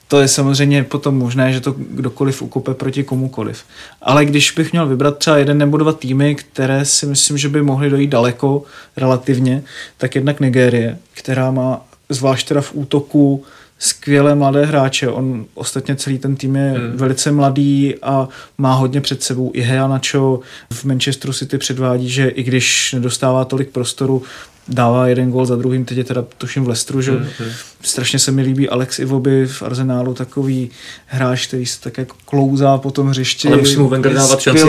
to 0.08 0.20
je 0.20 0.28
samozřejmě 0.28 0.84
potom 0.84 1.18
možné, 1.18 1.52
že 1.52 1.60
to 1.60 1.72
kdokoliv 1.72 2.42
ukope 2.42 2.74
proti 2.74 3.04
komukoliv. 3.04 3.64
Ale 4.02 4.24
když 4.24 4.50
bych 4.50 4.72
měl 4.72 4.86
vybrat 4.86 5.18
třeba 5.18 5.36
jeden 5.36 5.58
nebo 5.58 5.76
dva 5.76 5.92
týmy, 5.92 6.34
které 6.34 6.84
si 6.84 7.06
myslím, 7.06 7.38
že 7.38 7.48
by 7.48 7.62
mohly 7.62 7.90
dojít 7.90 8.10
daleko 8.10 8.62
relativně, 8.96 9.62
tak 9.96 10.14
jednak 10.14 10.40
Nigérie, 10.40 10.98
která 11.14 11.50
má 11.50 11.80
zvlášť 12.08 12.48
teda 12.48 12.60
v 12.60 12.74
útoku 12.74 13.44
skvělé 13.78 14.34
mladé 14.34 14.66
hráče. 14.66 15.08
On 15.08 15.46
ostatně 15.54 15.96
celý 15.96 16.18
ten 16.18 16.36
tým 16.36 16.56
je 16.56 16.70
hmm. 16.70 16.96
velice 16.96 17.32
mladý 17.32 17.94
a 18.02 18.28
má 18.58 18.74
hodně 18.74 19.00
před 19.00 19.22
sebou. 19.22 19.50
I 19.54 19.60
Hea 19.60 19.88
Nacho 19.88 20.40
v 20.72 20.84
Manchesteru 20.84 21.32
City 21.32 21.58
předvádí, 21.58 22.08
že 22.08 22.28
i 22.28 22.42
když 22.42 22.92
nedostává 22.92 23.44
tolik 23.44 23.70
prostoru, 23.70 24.22
dává 24.68 25.08
jeden 25.08 25.30
gol 25.30 25.46
za 25.46 25.56
druhým, 25.56 25.84
teď 25.84 25.98
je 25.98 26.04
teda 26.04 26.24
tuším 26.38 26.64
v 26.64 26.68
Lestru, 26.68 27.02
že 27.02 27.12
mm-hmm. 27.12 27.52
strašně 27.82 28.18
se 28.18 28.32
mi 28.32 28.42
líbí 28.42 28.68
Alex 28.68 28.98
Ivoby 28.98 29.46
v 29.46 29.62
Arsenálu, 29.62 30.14
takový 30.14 30.70
hráč, 31.06 31.46
který 31.46 31.66
se 31.66 31.80
tak 31.80 31.98
jako 31.98 32.16
klouzá 32.24 32.78
po 32.78 32.90
tom 32.90 33.08
hřišti. 33.08 33.48
Ale 33.48 33.56
musí 33.56 33.76
mu 33.76 33.88
Wenger 33.88 34.14
dávat 34.14 34.40
šanci 34.40 34.64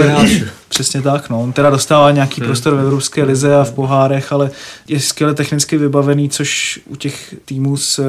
Přesně 0.69 1.01
tak, 1.01 1.29
no. 1.29 1.41
On 1.41 1.53
teda 1.53 1.69
dostává 1.69 2.11
nějaký 2.11 2.41
mm. 2.41 2.47
prostor 2.47 2.75
ve 2.75 2.81
Evropské 2.81 3.23
lize 3.23 3.55
a 3.55 3.63
v 3.63 3.73
pohárech, 3.73 4.31
ale 4.31 4.51
je 4.87 4.99
skvěle 4.99 5.33
technicky 5.33 5.77
vybavený, 5.77 6.29
což 6.29 6.79
u 6.85 6.95
těch 6.95 7.35
týmů 7.45 7.77
z 7.77 7.99
uh, 7.99 8.05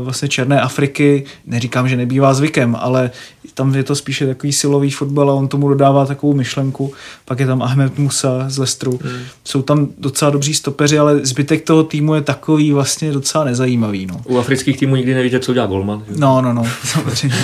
vlastně 0.00 0.28
Černé 0.28 0.60
Afriky, 0.60 1.24
neříkám, 1.46 1.88
že 1.88 1.96
nebývá 1.96 2.34
zvykem, 2.34 2.76
ale 2.80 3.10
tam 3.54 3.74
je 3.74 3.82
to 3.82 3.94
spíše 3.94 4.26
takový 4.26 4.52
silový 4.52 4.90
fotbal 4.90 5.30
a 5.30 5.34
on 5.34 5.48
tomu 5.48 5.68
dodává 5.68 6.06
takovou 6.06 6.34
myšlenku. 6.34 6.92
Pak 7.24 7.40
je 7.40 7.46
tam 7.46 7.62
Ahmed 7.62 7.98
Musa 7.98 8.44
z 8.48 8.58
Lestru. 8.58 8.92
Mm. 9.04 9.10
Jsou 9.44 9.62
tam 9.62 9.88
docela 9.98 10.30
dobří 10.30 10.54
stopeři, 10.54 10.98
ale 10.98 11.26
zbytek 11.26 11.64
toho 11.64 11.84
týmu 11.84 12.14
je 12.14 12.20
takový 12.20 12.72
vlastně 12.72 13.12
docela 13.12 13.44
nezajímavý. 13.44 14.06
No. 14.06 14.20
U 14.24 14.38
afrických 14.38 14.78
týmů 14.78 14.96
nikdy 14.96 15.14
nevíte, 15.14 15.40
co 15.40 15.54
dělá 15.54 15.66
Golman. 15.66 16.04
Že? 16.08 16.14
No, 16.16 16.42
no, 16.42 16.52
no, 16.52 16.64
samozřejmě. 16.84 17.36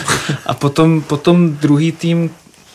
A 0.46 0.54
potom, 0.54 1.00
potom 1.00 1.52
druhý 1.52 1.92
tým, 1.92 2.30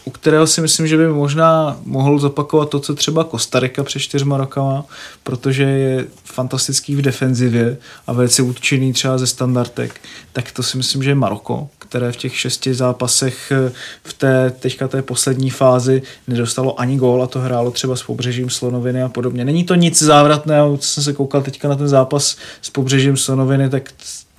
u 0.07 0.09
kterého 0.09 0.47
si 0.47 0.61
myslím, 0.61 0.87
že 0.87 0.97
by 0.97 1.07
možná 1.07 1.77
mohl 1.85 2.19
zopakovat 2.19 2.69
to, 2.69 2.79
co 2.79 2.95
třeba 2.95 3.23
Kostarika 3.23 3.83
před 3.83 3.99
čtyřma 3.99 4.37
rokama, 4.37 4.85
protože 5.23 5.63
je 5.63 6.05
fantastický 6.23 6.95
v 6.95 7.01
defenzivě 7.01 7.77
a 8.07 8.13
velice 8.13 8.41
útočený 8.41 8.93
třeba 8.93 9.17
ze 9.17 9.27
standardek, 9.27 10.01
tak 10.33 10.51
to 10.51 10.63
si 10.63 10.77
myslím, 10.77 11.03
že 11.03 11.09
je 11.09 11.15
Maroko, 11.15 11.69
které 11.79 12.11
v 12.11 12.15
těch 12.15 12.39
šesti 12.39 12.73
zápasech 12.73 13.51
eh, 13.51 13.71
v 14.03 14.13
té 14.13 14.53
teďka 14.59 14.87
té 14.87 15.01
poslední 15.01 15.49
fázi 15.49 16.01
nedostalo 16.27 16.79
ani 16.79 16.97
gól 16.97 17.23
a 17.23 17.27
to 17.27 17.39
hrálo 17.39 17.71
třeba 17.71 17.95
s 17.95 18.03
pobřežím 18.03 18.49
Slonoviny 18.49 19.03
a 19.03 19.09
podobně. 19.09 19.45
Není 19.45 19.63
to 19.63 19.75
nic 19.75 20.01
závratného, 20.01 20.77
co 20.77 20.87
jsem 20.87 21.03
se 21.03 21.13
koukal 21.13 21.41
teďka 21.41 21.67
na 21.67 21.75
ten 21.75 21.87
zápas 21.87 22.37
s 22.61 22.69
pobřežím 22.69 23.17
Slonoviny, 23.17 23.69
tak 23.69 23.91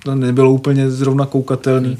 to 0.03 0.15
nebylo 0.15 0.51
úplně 0.51 0.91
zrovna 0.91 1.25
koukatelný, 1.25 1.97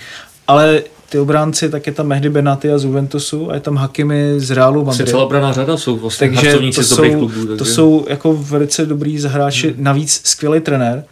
ale 0.48 0.84
ty 1.10 1.20
obránci, 1.20 1.70
tak 1.70 1.88
je 1.88 1.94
tam 1.94 2.08
Mehdi 2.08 2.30
Benaty 2.30 2.72
a 2.72 2.78
z 2.78 2.84
Juventusu 2.84 3.52
a 3.52 3.54
je 3.54 3.60
tam 3.60 3.76
Hakimi 3.76 4.34
z 4.38 4.52
Realu 4.52 4.86
Madrid. 4.86 5.10
celá 5.10 5.24
obraná 5.24 5.54
řada 5.54 5.78
jsou 5.78 5.98
vlastně 5.98 6.28
takže 6.28 6.58
to 6.76 6.84
z 6.84 6.90
dobrých 6.90 7.16
klubů. 7.16 7.46
Takže... 7.46 7.56
To 7.56 7.66
jsou 7.66 8.06
jako 8.10 8.34
velice 8.34 8.86
dobrý 8.86 9.20
zahráči, 9.20 9.68
hmm. 9.68 9.84
navíc 9.84 10.22
skvělý 10.24 10.60
trenér. 10.60 11.04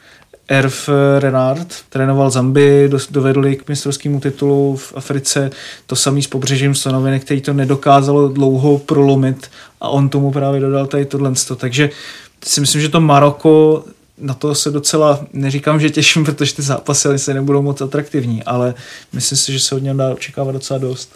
Erf 0.49 0.89
Renard 1.19 1.67
trénoval 1.89 2.29
Zambi, 2.29 2.89
dovedli 3.11 3.55
k 3.55 3.69
mistrovskému 3.69 4.19
titulu 4.19 4.75
v 4.75 4.93
Africe, 4.95 5.49
to 5.85 5.95
samý 5.95 6.23
s 6.23 6.27
pobřežím 6.27 6.75
Slonoviny, 6.75 7.19
který 7.19 7.41
to 7.41 7.53
nedokázalo 7.53 8.27
dlouho 8.27 8.77
prolomit 8.77 9.49
a 9.81 9.89
on 9.89 10.09
tomu 10.09 10.31
právě 10.31 10.61
dodal 10.61 10.87
tady 10.87 11.05
tohle. 11.05 11.33
Takže 11.57 11.89
si 12.45 12.61
myslím, 12.61 12.81
že 12.81 12.89
to 12.89 13.01
Maroko 13.01 13.83
na 14.17 14.33
to 14.33 14.55
se 14.55 14.71
docela, 14.71 15.25
neříkám, 15.33 15.79
že 15.79 15.89
těším, 15.89 16.23
protože 16.25 16.55
ty 16.55 16.61
zápasy 16.61 17.19
se 17.19 17.33
nebudou 17.33 17.61
moc 17.61 17.81
atraktivní, 17.81 18.43
ale 18.43 18.73
myslím 19.13 19.37
si, 19.37 19.53
že 19.53 19.59
se 19.59 19.75
od 19.75 19.83
něm 19.83 19.97
dá 19.97 20.13
očekávat 20.13 20.51
docela 20.51 20.79
dost. 20.79 21.09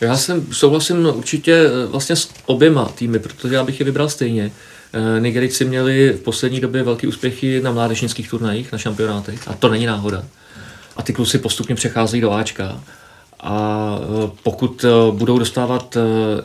Já 0.00 0.16
jsem 0.16 0.46
souhlasím 0.52 1.06
určitě 1.06 1.52
eh, 1.54 1.86
vlastně 1.86 2.16
s 2.16 2.30
oběma 2.46 2.84
týmy, 2.84 3.18
protože 3.18 3.54
já 3.54 3.64
bych 3.64 3.80
je 3.80 3.86
vybral 3.86 4.08
stejně. 4.08 4.52
Eh, 4.92 5.20
Nigerici 5.20 5.64
měli 5.64 6.12
v 6.12 6.20
poslední 6.20 6.60
době 6.60 6.82
velký 6.82 7.06
úspěchy 7.06 7.60
na 7.62 7.72
mládežnických 7.72 8.30
turnajích, 8.30 8.72
na 8.72 8.78
šampionátech 8.78 9.48
a 9.48 9.54
to 9.54 9.68
není 9.68 9.86
náhoda. 9.86 10.24
A 10.96 11.02
ty 11.02 11.12
kluci 11.12 11.38
postupně 11.38 11.74
přecházejí 11.74 12.20
do 12.20 12.32
Ačka 12.32 12.80
a 13.40 13.98
eh, 14.00 14.30
pokud 14.42 14.84
budou 15.10 15.38
dostávat 15.38 15.96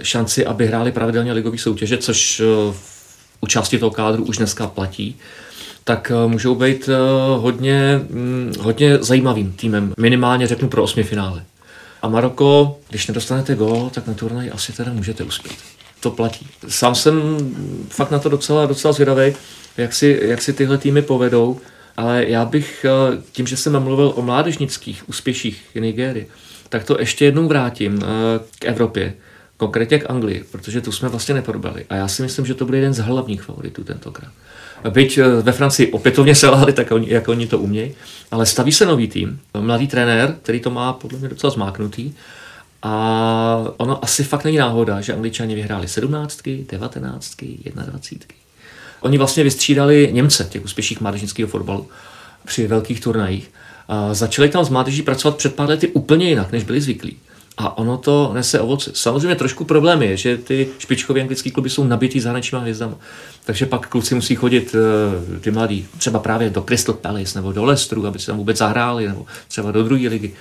šanci, 0.02 0.45
aby 0.45 0.67
hráli 0.67 0.91
pravidelně 0.91 1.34
ligové 1.34 1.58
soutěže, 1.58 1.97
což 1.97 2.41
u 3.41 3.47
části 3.47 3.80
toho 3.80 3.91
kádru 3.91 4.23
už 4.26 4.38
dneska 4.38 4.67
platí, 4.67 5.15
tak 5.83 6.11
eh, 6.11 6.27
můžou 6.27 6.55
být 6.55 6.89
eh, 6.89 6.97
hodně, 7.37 8.01
mm, 8.09 8.53
hodně 8.59 8.97
zajímavým 8.97 9.53
týmem. 9.53 9.93
Minimálně 9.99 10.47
řeknu 10.47 10.69
pro 10.69 10.83
osmi 10.83 11.03
finále. 11.03 11.43
A 12.01 12.07
Maroko, 12.07 12.79
když 12.89 13.07
nedostanete 13.07 13.55
gol, 13.55 13.89
tak 13.93 14.07
na 14.07 14.13
turnaj 14.13 14.51
asi 14.53 14.73
teda 14.73 14.93
můžete 14.93 15.23
uspět. 15.23 15.55
To 15.99 16.11
platí. 16.11 16.47
Sám 16.67 16.95
jsem 16.95 17.37
fakt 17.89 18.11
na 18.11 18.19
to 18.19 18.29
docela, 18.29 18.65
docela 18.65 18.93
zvědavý, 18.93 19.33
jak 19.77 19.93
si, 19.93 20.19
jak 20.21 20.41
si 20.41 20.53
tyhle 20.53 20.77
týmy 20.77 21.01
povedou, 21.01 21.59
ale 21.97 22.25
já 22.25 22.45
bych 22.45 22.85
eh, 22.85 23.21
tím, 23.31 23.47
že 23.47 23.57
jsem 23.57 23.79
mluvil 23.79 24.13
o 24.15 24.21
mládežnických 24.21 25.09
úspěších 25.09 25.63
Nigérie, 25.75 26.25
tak 26.69 26.83
to 26.83 26.99
ještě 26.99 27.25
jednou 27.25 27.47
vrátím 27.47 28.01
k 28.59 28.65
Evropě, 28.65 29.13
konkrétně 29.57 29.99
k 29.99 30.09
Anglii, 30.09 30.43
protože 30.51 30.81
tu 30.81 30.91
jsme 30.91 31.09
vlastně 31.09 31.35
neprobrali. 31.35 31.85
A 31.89 31.95
já 31.95 32.07
si 32.07 32.21
myslím, 32.21 32.45
že 32.45 32.53
to 32.53 32.65
bude 32.65 32.77
jeden 32.77 32.93
z 32.93 32.99
hlavních 32.99 33.41
favoritů 33.41 33.84
tentokrát. 33.84 34.31
Byť 34.89 35.17
eh, 35.17 35.41
ve 35.41 35.51
Francii 35.51 35.91
opětovně 35.91 36.36
selhali, 36.36 36.73
tak 36.73 36.91
oni, 36.91 37.07
jak 37.09 37.27
oni 37.27 37.47
to 37.47 37.59
umějí, 37.59 37.91
ale 38.31 38.45
staví 38.45 38.71
se 38.71 38.86
nový 38.86 39.07
tým, 39.07 39.39
mladý 39.59 39.88
trenér, 39.88 40.36
který 40.41 40.59
to 40.59 40.69
má 40.69 40.93
podle 40.93 41.19
mě 41.19 41.29
docela 41.29 41.51
zmáknutý. 41.51 42.13
A 42.84 43.65
ono 43.77 44.03
asi 44.03 44.23
fakt 44.23 44.43
není 44.43 44.57
náhoda, 44.57 45.01
že 45.01 45.13
angličani 45.13 45.55
vyhráli 45.55 45.88
17, 45.88 46.41
19, 46.71 47.36
21. 47.73 48.36
Oni 49.01 49.17
vlastně 49.17 49.43
vystřídali 49.43 50.09
Němce, 50.11 50.47
těch 50.49 50.63
úspěšných 50.63 51.01
mládežnického 51.01 51.49
fotbalu, 51.49 51.88
při 52.45 52.67
velkých 52.67 53.01
turnajích. 53.01 53.51
A 53.88 54.13
začali 54.13 54.49
tam 54.49 54.65
s 54.65 54.69
mládeží 54.69 55.01
pracovat 55.01 55.38
před 55.38 55.55
pár 55.55 55.69
lety 55.69 55.88
úplně 55.88 56.29
jinak, 56.29 56.51
než 56.51 56.63
byli 56.63 56.81
zvyklí. 56.81 57.17
A 57.58 57.78
ono 57.78 57.97
to 57.97 58.32
nese 58.34 58.60
ovoce. 58.60 58.91
Samozřejmě 58.93 59.36
trošku 59.36 59.66
problém 59.66 60.04
je, 60.04 60.18
že 60.18 60.38
ty 60.38 60.68
špičkové 60.78 61.22
anglické 61.22 61.51
kluby 61.51 61.70
jsou 61.70 61.84
nabitý 61.84 62.20
zahraničníma 62.20 62.62
hvězdama. 62.62 62.95
Takže 63.45 63.66
pak 63.66 63.88
kluci 63.88 64.16
musí 64.16 64.36
chodit, 64.36 64.76
eh, 64.76 65.39
ty 65.39 65.51
mladí, 65.51 65.88
třeba 65.97 66.20
právě 66.20 66.49
do 66.49 66.62
Crystal 66.62 66.95
Palace 66.95 67.38
nebo 67.38 67.51
do 67.51 67.66
Leicesteru, 67.66 68.08
aby 68.08 68.20
se 68.20 68.26
tam 68.26 68.38
vůbec 68.38 68.58
zahráli, 68.58 69.08
nebo 69.08 69.26
třeba 69.47 69.72
do 69.72 69.84
druhé 69.84 70.08
ligy. 70.08 70.34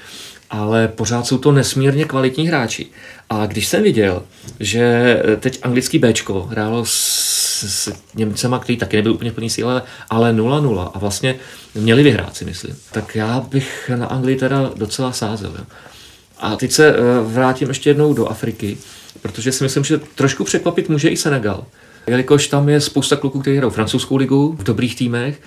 Ale 0.51 0.89
pořád 0.89 1.27
jsou 1.27 1.39
to 1.39 1.53
nesmírně 1.53 2.05
kvalitní 2.05 2.49
hráči. 2.49 2.87
A 3.31 3.47
když 3.47 3.67
jsem 3.67 3.83
viděl, 3.83 4.23
že 4.61 5.17
teď 5.41 5.59
anglický 5.63 5.99
Bčko 5.99 6.43
hrálo 6.43 6.85
s, 6.85 7.63
s 7.63 7.93
Němcema, 8.15 8.59
který 8.59 8.77
taky 8.77 8.97
nebyl 8.97 9.13
úplně 9.13 9.33
plný 9.33 9.51
síle, 9.51 9.83
ale 10.11 10.33
0-0 10.33 10.91
a 10.95 10.99
vlastně 10.99 11.35
měli 11.75 12.03
vyhrát, 12.03 12.37
si 12.37 12.45
myslím, 12.45 12.77
tak 12.93 13.17
já 13.17 13.41
bych 13.41 13.91
na 13.97 14.07
Anglii 14.07 14.37
teda 14.37 14.71
docela 14.77 15.13
sázel. 15.13 15.53
Jo. 15.59 15.65
A 16.43 16.57
teď 16.57 16.72
se 16.72 16.88
eh, 16.88 17.01
vrátím 17.22 17.68
ještě 17.68 17.90
jednou 17.90 18.14
do 18.14 18.26
Afriky, 18.26 18.78
protože 19.22 19.53
si 19.53 19.64
myslím, 19.64 19.84
že 19.84 20.01
trošku 20.14 20.45
překvapit 20.45 20.88
může 20.88 21.09
i 21.09 21.16
Senegal. 21.16 21.64
Jelikož 22.07 22.47
tam 22.47 22.68
je 22.68 22.80
spousta 22.80 23.16
kluků, 23.16 23.40
kteří 23.40 23.57
hrajou 23.57 23.70
francouzskou 23.70 24.16
ligu 24.16 24.57
v 24.59 24.62
dobrých 24.64 24.97
týmech 24.97 25.40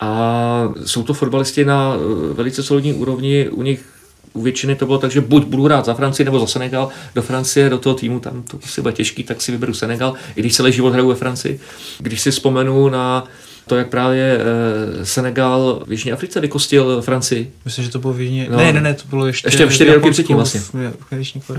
a 0.00 0.72
jsou 0.84 1.02
to 1.02 1.14
fotbalisti 1.14 1.64
na 1.64 1.94
eh, 1.94 2.34
velice 2.34 2.62
solidní 2.62 2.94
úrovni, 2.94 3.48
u 3.48 3.62
nich 3.62 3.84
u 4.32 4.42
většiny 4.42 4.76
to 4.76 4.86
bylo 4.86 4.98
tak, 4.98 5.10
že 5.10 5.20
buď 5.20 5.44
budu 5.44 5.64
hrát 5.64 5.84
za 5.84 5.94
Francii 5.94 6.24
nebo 6.24 6.40
za 6.40 6.46
Senegal, 6.46 6.88
do 7.14 7.22
Francie, 7.22 7.70
do 7.70 7.78
toho 7.78 7.94
týmu, 7.94 8.20
tam 8.20 8.42
to 8.42 8.58
asi 8.64 8.82
bude 8.82 8.92
těžký, 8.92 9.24
tak 9.24 9.42
si 9.42 9.52
vyberu 9.52 9.74
Senegal, 9.74 10.14
i 10.36 10.40
když 10.40 10.54
celý 10.54 10.72
život 10.72 10.92
hraju 10.92 11.08
ve 11.08 11.14
Francii. 11.14 11.60
Když 11.98 12.20
si 12.20 12.30
vzpomenu 12.30 12.88
na 12.88 13.24
to, 13.70 13.76
jak 13.76 13.88
právě 13.88 14.38
eh, 14.40 15.06
Senegal 15.06 15.82
v 15.86 15.92
Jižní 15.92 16.12
Africe 16.12 16.40
vykostil 16.40 17.02
Francii. 17.02 17.52
Myslím, 17.64 17.84
že 17.84 17.90
to 17.90 17.98
bylo 17.98 18.12
v 18.12 18.20
Jižní... 18.20 18.46
No, 18.50 18.56
ne, 18.56 18.72
ne, 18.72 18.80
ne, 18.80 18.94
to 18.94 19.02
bylo 19.08 19.26
ještě... 19.26 19.48
Ještě 19.48 19.68
čtyři 19.68 19.94
roky 19.94 20.10
předtím 20.10 20.36
vlastně. 20.36 20.60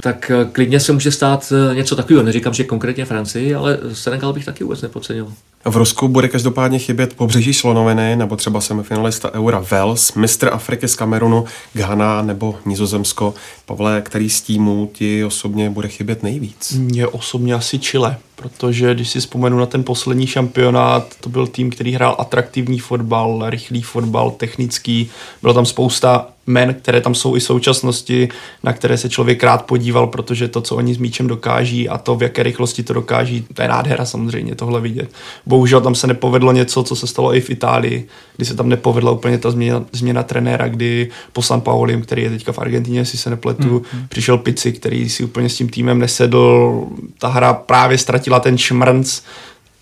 tak 0.02 0.32
eh, 0.32 0.46
klidně 0.52 0.80
se 0.80 0.94
může 0.94 1.12
stát 1.12 1.54
eh, 1.72 1.76
něco 1.76 1.96
takového. 1.96 2.24
Neříkám, 2.24 2.54
že 2.54 2.64
konkrétně 2.64 3.06
Francii, 3.06 3.56
ale 3.56 3.80
Senegal 3.94 4.34
bych 4.34 4.46
taky 4.46 4.64
vůbec 4.64 4.82
nepodcenil. 4.82 5.28
V 5.66 5.78
Rusku 5.78 6.08
bude 6.08 6.28
každopádně 6.28 6.80
chybět 6.80 7.14
pobřeží 7.14 7.54
Slonoviny 7.54 8.16
nebo 8.16 8.36
třeba 8.36 8.62
semifinalista 8.62 9.34
Eura 9.34 9.64
Wales, 9.72 10.14
mistr 10.14 10.50
Afriky 10.54 10.88
z 10.88 10.96
Kamerunu, 10.96 11.46
Ghana 11.74 12.22
nebo 12.22 12.60
Nizozemsko. 12.66 13.34
Pavle, 13.66 14.02
který 14.02 14.30
z 14.30 14.42
týmů 14.42 14.90
ti 14.94 15.26
osobně 15.26 15.70
bude 15.70 15.88
chybět 15.88 16.24
nejvíc? 16.24 16.72
Mně 16.72 17.08
osobně 17.08 17.54
asi 17.54 17.80
Chile 17.80 18.18
protože 18.42 18.94
když 18.94 19.10
si 19.10 19.20
vzpomenu 19.20 19.58
na 19.58 19.66
ten 19.66 19.84
poslední 19.84 20.28
šampionát, 20.28 21.16
to 21.22 21.30
byl 21.30 21.48
tým, 21.48 21.70
který 21.70 21.92
hrál 21.92 22.16
atraktivní 22.20 22.80
fotbal, 22.80 23.44
rychlý 23.46 23.82
fotbal, 23.82 24.32
technický, 24.32 25.10
bylo 25.42 25.54
tam 25.54 25.66
spousta 25.66 26.28
men, 26.48 26.74
které 26.74 27.02
tam 27.02 27.16
jsou 27.16 27.36
i 27.36 27.40
v 27.40 27.44
současnosti, 27.44 28.30
na 28.64 28.74
které 28.74 28.98
se 28.98 29.10
člověk 29.10 29.44
rád 29.44 29.66
podíval, 29.66 30.08
protože 30.08 30.48
to, 30.48 30.62
co 30.62 30.76
oni 30.76 30.94
s 30.94 30.98
míčem 30.98 31.28
dokáží 31.28 31.90
a 31.90 31.98
to, 31.98 32.16
v 32.16 32.24
jaké 32.24 32.44
rychlosti 32.44 32.84
to 32.84 32.94
dokáží, 32.94 33.46
to 33.54 33.62
je 33.62 33.68
nádhera 33.68 34.06
samozřejmě 34.06 34.56
tohle 34.56 34.82
vidět. 34.82 35.10
Bohužel 35.46 35.82
tam 35.82 35.96
se 35.96 36.08
nepovedlo 36.08 36.52
něco, 36.52 36.84
co 36.84 36.96
se 36.96 37.08
stalo 37.08 37.36
i 37.36 37.42
v 37.42 37.50
Itálii, 37.50 38.08
kdy 38.38 38.46
se 38.46 38.56
tam 38.56 38.70
nepovedla 38.70 39.12
úplně 39.12 39.38
ta 39.38 39.52
změna, 39.52 39.84
změna 39.92 40.24
trenéra, 40.24 40.68
kdy 40.68 41.10
po 41.34 41.42
San 41.42 41.62
Paulim, 41.62 42.02
který 42.02 42.24
je 42.24 42.30
teďka 42.30 42.52
v 42.52 42.60
Argentině, 42.60 43.00
jestli 43.00 43.18
se 43.18 43.30
nepletu, 43.30 43.80
mm-hmm. 43.80 44.08
přišel 44.10 44.38
Pici, 44.38 44.72
který 44.72 45.10
si 45.10 45.24
úplně 45.24 45.50
s 45.50 45.56
tím 45.56 45.70
týmem 45.70 46.00
nesedl, 46.00 46.84
ta 47.20 47.28
hra 47.28 47.54
právě 47.54 47.98
ztratila 47.98 48.31
ten 48.40 48.58
šmrnc, 48.58 49.22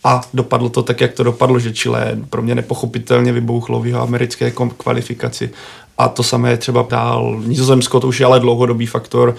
a 0.04 0.22
dopadlo 0.34 0.70
to 0.70 0.84
tak, 0.84 1.02
jak 1.02 1.14
to 1.14 1.24
dopadlo, 1.24 1.60
že 1.60 1.74
Chile 1.74 2.18
pro 2.30 2.42
mě 2.42 2.56
nepochopitelně 2.56 3.32
vybouchlo 3.32 3.80
v 3.80 3.88
jeho 3.88 4.02
americké 4.02 4.52
kvalifikaci. 4.78 5.50
A 5.98 6.10
to 6.10 6.24
samé 6.24 6.58
třeba 6.58 6.88
dál 6.90 7.42
Nizozemsko, 7.46 8.00
to 8.00 8.08
už 8.08 8.20
je 8.20 8.26
ale 8.26 8.40
dlouhodobý 8.40 8.86
faktor. 8.86 9.36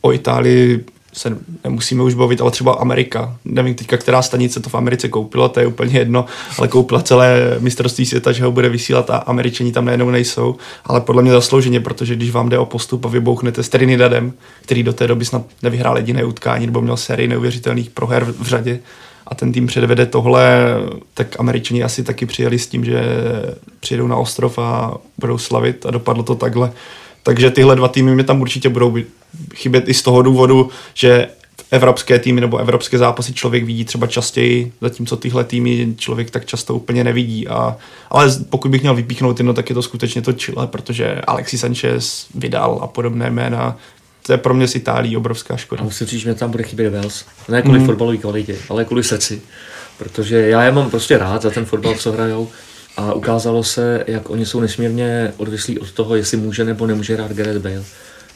O 0.00 0.12
Itálii 0.12 0.84
se 1.14 1.38
nemusíme 1.64 2.02
už 2.02 2.14
bavit, 2.14 2.40
ale 2.40 2.50
třeba 2.50 2.72
Amerika. 2.72 3.36
Nevím 3.44 3.74
teďka, 3.74 3.96
která 3.96 4.22
stanice 4.22 4.60
to 4.60 4.70
v 4.70 4.74
Americe 4.74 5.08
koupila, 5.08 5.48
to 5.48 5.60
je 5.60 5.66
úplně 5.66 5.98
jedno, 5.98 6.24
ale 6.58 6.68
koupila 6.68 7.02
celé 7.02 7.56
mistrovství 7.58 8.06
světa, 8.06 8.32
že 8.32 8.44
ho 8.44 8.52
bude 8.52 8.68
vysílat 8.68 9.10
a 9.10 9.16
Američani 9.16 9.72
tam 9.72 9.84
najednou 9.84 10.10
nejsou. 10.10 10.56
Ale 10.84 11.00
podle 11.00 11.22
mě 11.22 11.32
zaslouženě, 11.32 11.80
protože 11.80 12.16
když 12.16 12.30
vám 12.30 12.48
jde 12.48 12.58
o 12.58 12.66
postup 12.66 13.04
a 13.04 13.08
vybouchnete 13.08 13.62
s 13.62 13.68
Trinidadem, 13.68 14.32
který 14.62 14.82
do 14.82 14.92
té 14.92 15.06
doby 15.06 15.24
snad 15.24 15.42
nevyhrál 15.62 15.96
jediné 15.96 16.24
utkání 16.24 16.66
nebo 16.66 16.80
měl 16.80 16.96
sérii 16.96 17.28
neuvěřitelných 17.28 17.90
proher 17.90 18.24
v 18.24 18.46
řadě, 18.46 18.80
a 19.26 19.34
ten 19.34 19.52
tým 19.52 19.66
předvede 19.66 20.06
tohle, 20.06 20.66
tak 21.14 21.40
američani 21.40 21.82
asi 21.82 22.04
taky 22.04 22.26
přijeli 22.26 22.58
s 22.58 22.66
tím, 22.66 22.84
že 22.84 23.02
přijedou 23.80 24.06
na 24.06 24.16
ostrov 24.16 24.58
a 24.58 24.94
budou 25.18 25.38
slavit 25.38 25.86
a 25.86 25.90
dopadlo 25.90 26.22
to 26.22 26.34
takhle. 26.34 26.72
Takže 27.24 27.50
tyhle 27.50 27.76
dva 27.76 27.88
týmy 27.88 28.14
mi 28.14 28.24
tam 28.24 28.40
určitě 28.40 28.68
budou 28.68 28.96
chybět 29.54 29.88
i 29.88 29.94
z 29.94 30.02
toho 30.02 30.22
důvodu, 30.22 30.70
že 30.94 31.28
evropské 31.70 32.18
týmy 32.18 32.40
nebo 32.40 32.58
evropské 32.58 32.98
zápasy 32.98 33.34
člověk 33.34 33.64
vidí 33.64 33.84
třeba 33.84 34.06
častěji, 34.06 34.72
zatímco 34.80 35.16
tyhle 35.16 35.44
týmy 35.44 35.94
člověk 35.98 36.30
tak 36.30 36.46
často 36.46 36.74
úplně 36.74 37.04
nevidí. 37.04 37.48
A, 37.48 37.76
ale 38.10 38.34
pokud 38.50 38.70
bych 38.70 38.80
měl 38.80 38.94
vypíchnout 38.94 39.38
jedno, 39.38 39.54
tak 39.54 39.68
je 39.68 39.74
to 39.74 39.82
skutečně 39.82 40.22
to 40.22 40.32
Chile, 40.32 40.66
protože 40.66 41.20
Alexis 41.26 41.60
Sanchez 41.60 42.26
vydal 42.34 42.78
a 42.82 42.86
podobné 42.86 43.30
jména, 43.30 43.76
to 44.26 44.32
je 44.32 44.38
pro 44.38 44.54
mě 44.54 44.68
z 44.68 44.74
Itálií 44.74 45.16
obrovská 45.16 45.56
škoda. 45.56 45.80
A 45.80 45.84
musím 45.84 46.06
říct, 46.06 46.20
že 46.20 46.28
mě 46.28 46.38
tam 46.38 46.50
bude 46.50 46.64
chybět 46.64 46.90
Wales. 46.90 47.24
Ne 47.48 47.62
kvůli 47.62 47.78
mm. 47.78 47.86
fotbalové 47.86 48.16
kvalitě, 48.16 48.56
ale 48.68 48.84
kvůli 48.84 49.04
srdci. 49.04 49.42
Protože 49.98 50.36
já 50.36 50.62
je 50.62 50.72
mám 50.72 50.90
prostě 50.90 51.18
rád 51.18 51.42
za 51.42 51.50
ten 51.50 51.64
fotbal, 51.64 51.94
co 51.94 52.12
hrajou. 52.12 52.48
A 52.96 53.12
ukázalo 53.12 53.64
se, 53.64 54.04
jak 54.06 54.30
oni 54.30 54.46
jsou 54.46 54.60
nesmírně 54.60 55.32
odvislí 55.36 55.78
od 55.78 55.92
toho, 55.92 56.16
jestli 56.16 56.36
může 56.36 56.64
nebo 56.64 56.86
nemůže 56.86 57.14
hrát 57.14 57.32
Gareth 57.32 57.62
Bale. 57.62 57.84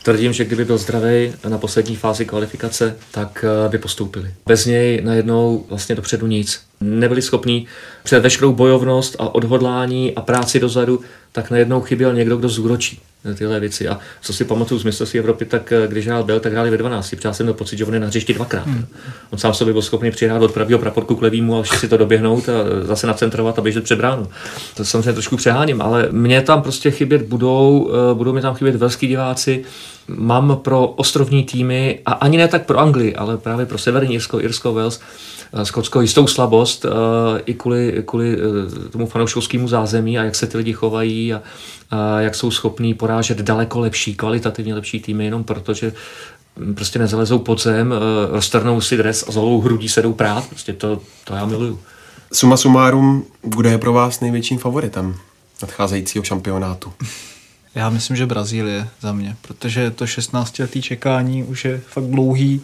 Tvrdím, 0.03 0.33
že 0.33 0.45
kdyby 0.45 0.65
byl 0.65 0.79
zdravý 0.79 1.33
na 1.49 1.59
poslední 1.59 1.97
fázi 1.97 2.25
kvalifikace, 2.25 2.97
tak 3.11 3.45
eh, 3.45 3.69
by 3.69 3.79
postoupili. 3.79 4.35
Bez 4.47 4.67
něj 4.67 5.01
najednou 5.05 5.67
vlastně 5.69 5.95
dopředu 5.95 6.27
nic. 6.27 6.68
Nebyli 6.81 7.23
schopní 7.23 7.67
před 8.03 8.21
veškerou 8.21 8.53
bojovnost 8.53 9.17
a 9.19 9.35
odhodlání 9.35 10.15
a 10.15 10.21
práci 10.21 10.61
dozadu, 10.61 11.01
tak 11.33 11.51
najednou 11.51 11.81
chyběl 11.81 12.15
někdo, 12.15 12.37
kdo 12.37 12.49
zúročí 12.49 13.01
tyhle 13.35 13.61
věci. 13.61 13.89
A 13.89 13.99
co 14.23 14.33
si 14.33 14.45
pamatuju 14.45 14.81
z 14.81 14.85
mistrovství 14.85 15.19
Evropy, 15.19 15.45
tak 15.45 15.73
eh, 15.73 15.89
když 15.89 16.07
hrál 16.07 16.25
Bel, 16.25 16.41
tak 16.41 16.53
hráli 16.53 16.71
ve 16.71 16.77
12. 16.77 17.11
Protože 17.11 17.35
jsem 17.35 17.47
měl 17.47 17.55
pocit, 17.55 17.77
že 17.77 17.85
on 17.85 17.95
je 17.95 18.01
na 18.01 18.07
hřišti 18.07 18.35
dvakrát. 18.35 18.67
Hmm. 18.67 18.87
On 19.31 19.39
sám 19.39 19.55
sobě 19.55 19.73
byl 19.73 19.83
schopný 19.83 20.11
přihrát 20.11 20.43
od 20.43 20.53
pravého 20.53 20.79
praporku 20.79 21.17
k 21.17 21.23
levýmu 21.23 21.59
a 21.59 21.65
si 21.65 21.89
to 21.89 21.97
doběhnout 21.97 22.49
a 22.49 22.53
zase 22.83 23.07
nacentrovat 23.07 23.59
a 23.59 23.63
běžet 23.63 23.85
před 23.85 23.97
bránu. 23.97 24.29
To 24.77 24.85
samozřejmě 24.85 25.13
trošku 25.13 25.37
přeháním, 25.37 25.83
ale 25.83 26.09
mě 26.11 26.43
tam 26.43 26.63
prostě 26.63 26.91
chybět 26.91 27.23
budou, 27.23 27.91
eh, 27.93 28.15
budou 28.15 28.33
mi 28.33 28.41
tam 28.41 28.55
chybět 28.55 28.77
velský 28.77 29.07
diváci. 29.07 29.65
Mám 30.09 30.57
pro 30.63 30.87
ostrovní 30.87 31.45
týmy, 31.45 32.01
a 32.07 32.13
ani 32.13 32.37
ne 32.37 32.49
tak 32.49 32.67
pro 32.67 32.79
Anglii, 32.79 33.15
ale 33.15 33.39
právě 33.39 33.67
pro 33.67 33.79
Severní 33.79 34.15
Irsko, 34.15 34.41
Irsko, 34.41 34.73
Wales, 34.75 35.01
Eh, 35.01 35.38
Skotsko 35.63 36.01
jistou 36.01 36.27
slabost 36.27 36.85
uh, 36.85 36.91
i 37.47 37.55
kvůli, 37.55 38.03
kvůli 38.07 38.37
uh, 38.37 38.43
tomu 38.91 39.07
fanouškovskému 39.07 39.69
zázemí 39.69 40.19
a 40.19 40.25
jak 40.25 40.35
se 40.35 40.47
ty 40.47 40.57
lidi 40.57 40.73
chovají 40.73 41.35
a, 41.35 41.43
a 41.91 42.21
jak 42.21 42.35
jsou 42.35 42.51
schopní 42.51 42.95
porážet 42.95 43.39
daleko 43.39 43.81
lepší, 43.81 44.15
kvalitativně 44.15 44.75
lepší 44.75 45.01
týmy, 45.01 45.25
jenom 45.25 45.45
protože 45.45 45.93
hm, 46.59 46.75
prostě 46.75 46.99
nezalezou 46.99 47.39
pod 47.39 47.63
zem, 47.63 47.95
roztrhnou 48.31 48.81
si 48.81 48.97
dres 48.97 49.25
a 49.29 49.33
z 49.33 49.37
holou 49.37 49.61
hrudí 49.61 49.89
se 49.89 50.03
jdou 50.03 50.13
prát. 50.13 50.49
Prostě 50.49 50.73
to, 50.73 51.01
to 51.25 51.35
já 51.35 51.47
miluju. 51.47 51.81
Suma 52.33 52.57
sumárum, 52.57 53.25
kdo 53.43 53.69
je 53.69 53.79
pro 53.79 53.93
vás 53.93 54.21
největším 54.21 54.59
favoritem 54.59 55.15
nadcházejícího 55.63 56.25
šampionátu? 56.25 56.93
Já 57.75 57.91
myslím, 57.91 58.17
že 58.17 58.27
Brazílie 58.27 58.89
za 59.01 59.13
mě, 59.13 59.37
protože 59.43 59.91
to 59.91 60.07
16 60.07 60.59
letý 60.59 60.83
čekání 60.83 61.45
už 61.45 61.65
je 61.65 61.81
fakt 61.89 62.05
dlouhý 62.05 62.61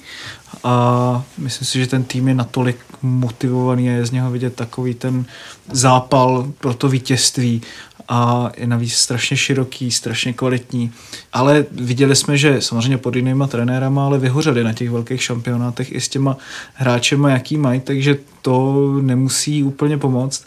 a 0.65 1.25
myslím 1.39 1.67
si, 1.67 1.79
že 1.79 1.87
ten 1.87 2.05
tým 2.05 2.29
je 2.29 2.35
natolik 2.35 2.77
motivovaný 3.03 3.91
a 3.91 3.93
je 3.93 4.07
z 4.07 4.11
něho 4.11 4.31
vidět 4.31 4.55
takový 4.55 4.95
ten 4.95 5.25
zápal 5.73 6.53
pro 6.61 6.75
to 6.75 6.89
vítězství 6.89 7.63
a 8.09 8.51
je 8.57 8.67
navíc 8.67 8.95
strašně 8.95 9.37
široký, 9.37 9.91
strašně 9.91 10.33
kvalitní. 10.33 10.93
Ale 11.33 11.67
viděli 11.71 12.17
jsme, 12.17 12.39
že 12.39 12.61
samozřejmě 12.61 12.99
pod 12.99 13.17
jinýma 13.17 13.47
trenérama, 13.47 14.07
ale 14.07 14.19
vyhořeli 14.19 14.65
na 14.65 14.73
těch 14.73 14.91
velkých 14.91 15.23
šampionátech 15.23 15.93
i 15.93 16.01
s 16.01 16.09
těma 16.09 16.37
hráčema, 16.75 17.31
jaký 17.31 17.57
mají, 17.57 17.81
takže 17.81 18.17
to 18.43 18.75
nemusí 19.01 19.63
úplně 19.63 19.99
pomoct. 19.99 20.45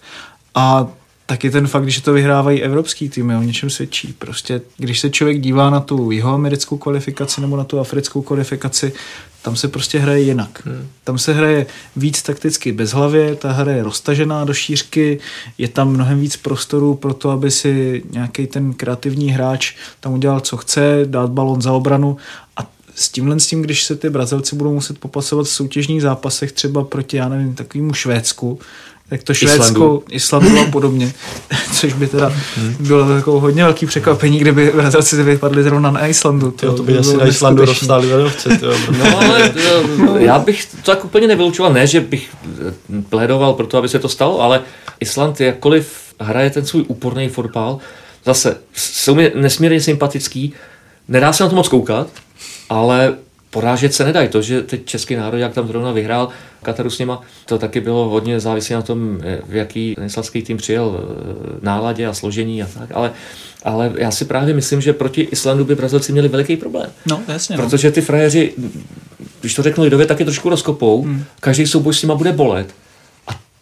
A 0.56 0.88
taky 1.28 1.50
ten 1.50 1.68
fakt, 1.68 1.90
že 1.90 2.02
to 2.02 2.14
vyhrávají 2.14 2.64
evropský 2.64 3.10
týmy, 3.10 3.36
o 3.36 3.42
něčem 3.42 3.70
svědčí. 3.70 4.14
Prostě, 4.14 4.62
když 4.78 5.00
se 5.00 5.10
člověk 5.10 5.42
dívá 5.42 5.70
na 5.70 5.80
tu 5.80 6.12
jihoamerickou 6.12 6.78
kvalifikaci 6.78 7.42
nebo 7.42 7.58
na 7.58 7.64
tu 7.64 7.80
africkou 7.80 8.22
kvalifikaci, 8.22 8.94
tam 9.42 9.56
se 9.56 9.68
prostě 9.68 10.00
hraje 10.00 10.22
jinak. 10.22 10.62
Hmm. 10.66 10.88
Tam 11.04 11.18
se 11.18 11.34
hraje 11.34 11.66
víc 11.96 12.22
takticky 12.22 12.72
bez 12.72 12.92
hlavě, 12.92 13.36
ta 13.36 13.52
hra 13.52 13.72
je 13.72 13.84
roztažená 13.84 14.46
do 14.46 14.54
šířky, 14.54 15.20
je 15.58 15.68
tam 15.68 15.90
mnohem 15.90 16.20
víc 16.20 16.38
prostoru 16.38 16.96
pro 16.96 17.14
to, 17.14 17.30
aby 17.30 17.52
si 17.52 18.04
nějaký 18.12 18.48
ten 18.48 18.74
kreativní 18.74 19.32
hráč 19.32 19.76
tam 20.00 20.14
udělal, 20.14 20.40
co 20.40 20.58
chce, 20.58 21.00
dát 21.06 21.30
balon 21.30 21.62
za 21.62 21.74
obranu 21.74 22.18
a 22.58 22.72
s 22.96 23.10
tímhle 23.10 23.40
s 23.40 23.48
tím, 23.48 23.62
když 23.62 23.84
se 23.84 23.96
ty 23.96 24.10
Brazilci 24.10 24.56
budou 24.56 24.74
muset 24.74 24.98
popasovat 24.98 25.46
v 25.46 25.50
soutěžních 25.50 26.02
zápasech 26.02 26.52
třeba 26.52 26.84
proti, 26.84 27.18
já 27.18 27.30
nevím, 27.30 27.56
takovému 27.56 27.94
Švédsku, 27.94 28.60
tak 29.10 29.24
to 29.24 29.34
Švédsko, 29.34 30.04
Islandu. 30.12 30.60
A 30.60 30.66
podobně, 30.66 31.14
což 31.74 31.94
by 31.94 32.08
teda 32.08 32.34
bylo 32.80 33.10
jako 33.10 33.40
hodně 33.40 33.64
velký 33.64 33.86
překvapení, 33.86 34.40
kdyby 34.40 34.72
Brazilci 34.76 35.24
vypadli 35.24 35.64
zrovna 35.64 35.92
na 35.92 36.08
Islandu. 36.08 36.52
To, 36.52 36.76
to 36.76 36.84
by 36.84 36.98
asi 36.98 37.18
na 37.18 37.28
Islandu 37.28 37.66
rozstáli 37.66 38.14
ledovce. 38.14 38.60
No 39.00 39.18
ale 39.18 39.54
já 40.18 40.40
bych 40.40 40.66
to 40.66 40.78
tak 40.92 41.06
úplně 41.06 41.28
nevylučoval, 41.28 41.74
ne, 41.74 41.88
že 41.88 42.02
bych 42.02 42.30
plédoval 43.10 43.54
pro 43.54 43.68
to, 43.68 43.78
aby 43.78 43.90
se 43.90 44.00
to 44.00 44.10
stalo, 44.10 44.42
ale 44.42 44.62
Island 45.00 45.42
jakkoliv 45.42 45.94
hraje 46.20 46.50
ten 46.50 46.66
svůj 46.66 46.86
úporný 46.88 47.30
fotbal, 47.30 47.78
zase 48.26 48.58
jsou 48.74 49.16
mi 49.16 49.32
nesmírně 49.36 49.82
sympatický, 49.82 50.54
nedá 51.08 51.34
se 51.34 51.44
na 51.44 51.50
to 51.50 51.56
moc 51.56 51.68
koukat, 51.68 52.08
ale 52.70 53.16
porážet 53.58 53.94
se 53.94 54.06
nedají. 54.06 54.30
To, 54.30 54.42
že 54.42 54.62
teď 54.62 54.86
český 54.86 55.16
národ, 55.16 55.38
jak 55.38 55.54
tam 55.54 55.68
zrovna 55.68 55.92
vyhrál 55.92 56.30
Kataru 56.64 56.90
s 56.90 57.00
něma, 57.00 57.22
to 57.46 57.58
taky 57.58 57.82
bylo 57.82 58.10
hodně 58.10 58.40
závislé 58.40 58.76
na 58.76 58.82
tom, 58.82 59.20
v 59.48 59.56
jaký 59.56 59.96
islandský 60.06 60.42
tým 60.42 60.58
přijel 60.58 61.00
eh, 61.00 61.60
náladě 61.62 62.08
a 62.08 62.14
složení 62.14 62.64
a 62.64 62.68
tak, 62.80 62.90
ale 62.94 63.12
ale 63.64 63.92
já 63.98 64.12
si 64.12 64.26
právě 64.26 64.54
myslím, 64.54 64.82
že 64.82 64.94
proti 64.94 65.22
Islandu 65.22 65.66
by 65.66 65.76
Brazilci 65.76 66.12
měli 66.12 66.28
veliký 66.28 66.58
problém. 66.58 66.90
No, 67.06 67.22
jasně. 67.28 67.58
No. 67.58 67.64
Protože 67.64 67.92
ty 67.92 68.02
frajeři, 68.02 68.54
když 69.42 69.54
to 69.54 69.64
řeknu 69.64 69.84
lidově, 69.84 70.06
taky 70.06 70.24
trošku 70.24 70.50
rozkopou, 70.50 71.04
hmm. 71.04 71.24
každý 71.40 71.68
souboj 71.68 71.94
s 71.94 72.02
nima 72.02 72.16
bude 72.16 72.32
bolet 72.32 72.74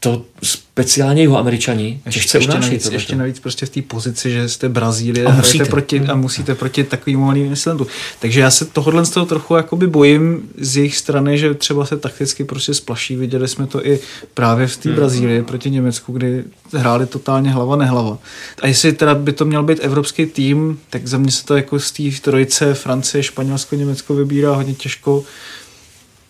to 0.06 0.22
speciálně 0.44 1.22
jeho 1.22 1.38
američani 1.38 2.02
těžce 2.10 2.38
ještě, 2.38 2.52
unáší, 2.52 2.68
navíc, 2.68 2.92
ještě 2.92 3.16
navíc 3.16 3.40
prostě 3.40 3.66
v 3.66 3.70
té 3.70 3.82
pozici, 3.82 4.32
že 4.32 4.50
jste 4.50 4.70
Brazílie 4.70 5.26
a 5.26 5.32
musíte. 5.32 5.66
Proti, 5.66 6.00
a 6.00 6.16
musíte 6.16 6.56
proti 6.56 6.84
takovým 6.84 7.20
malým 7.20 7.54
Islandu. 7.54 7.88
Takže 8.20 8.40
já 8.40 8.52
se 8.52 8.66
tohohle 8.66 9.06
z 9.06 9.10
toho 9.10 9.26
trochu 9.26 9.56
jakoby 9.56 9.88
bojím 9.88 10.50
z 10.58 10.78
jejich 10.78 10.98
strany, 10.98 11.38
že 11.38 11.54
třeba 11.54 11.86
se 11.86 11.98
takticky 11.98 12.44
prostě 12.44 12.74
splaší. 12.74 13.16
Viděli 13.16 13.48
jsme 13.48 13.68
to 13.68 13.88
i 13.88 14.00
právě 14.34 14.68
v 14.68 14.78
té 14.78 14.90
hmm. 14.90 14.96
Brazílii 14.96 15.44
proti 15.44 15.72
Německu, 15.72 16.14
kdy 16.14 16.44
hráli 16.74 17.06
totálně 17.06 17.50
hlava 17.50 17.76
nehlava. 17.76 18.18
A 18.62 18.68
jestli 18.68 18.94
teda 18.94 19.16
by 19.16 19.34
to 19.34 19.46
měl 19.46 19.64
být 19.64 19.80
evropský 19.82 20.26
tým, 20.26 20.80
tak 20.90 21.08
za 21.08 21.18
mě 21.18 21.32
se 21.32 21.46
to 21.46 21.56
jako 21.58 21.80
z 21.80 21.92
té 21.92 22.04
trojice 22.22 22.74
Francie, 22.74 23.24
Španělsko, 23.24 23.76
Německo 23.76 24.16
vybírá 24.16 24.56
hodně 24.56 24.74
těžko 24.74 25.24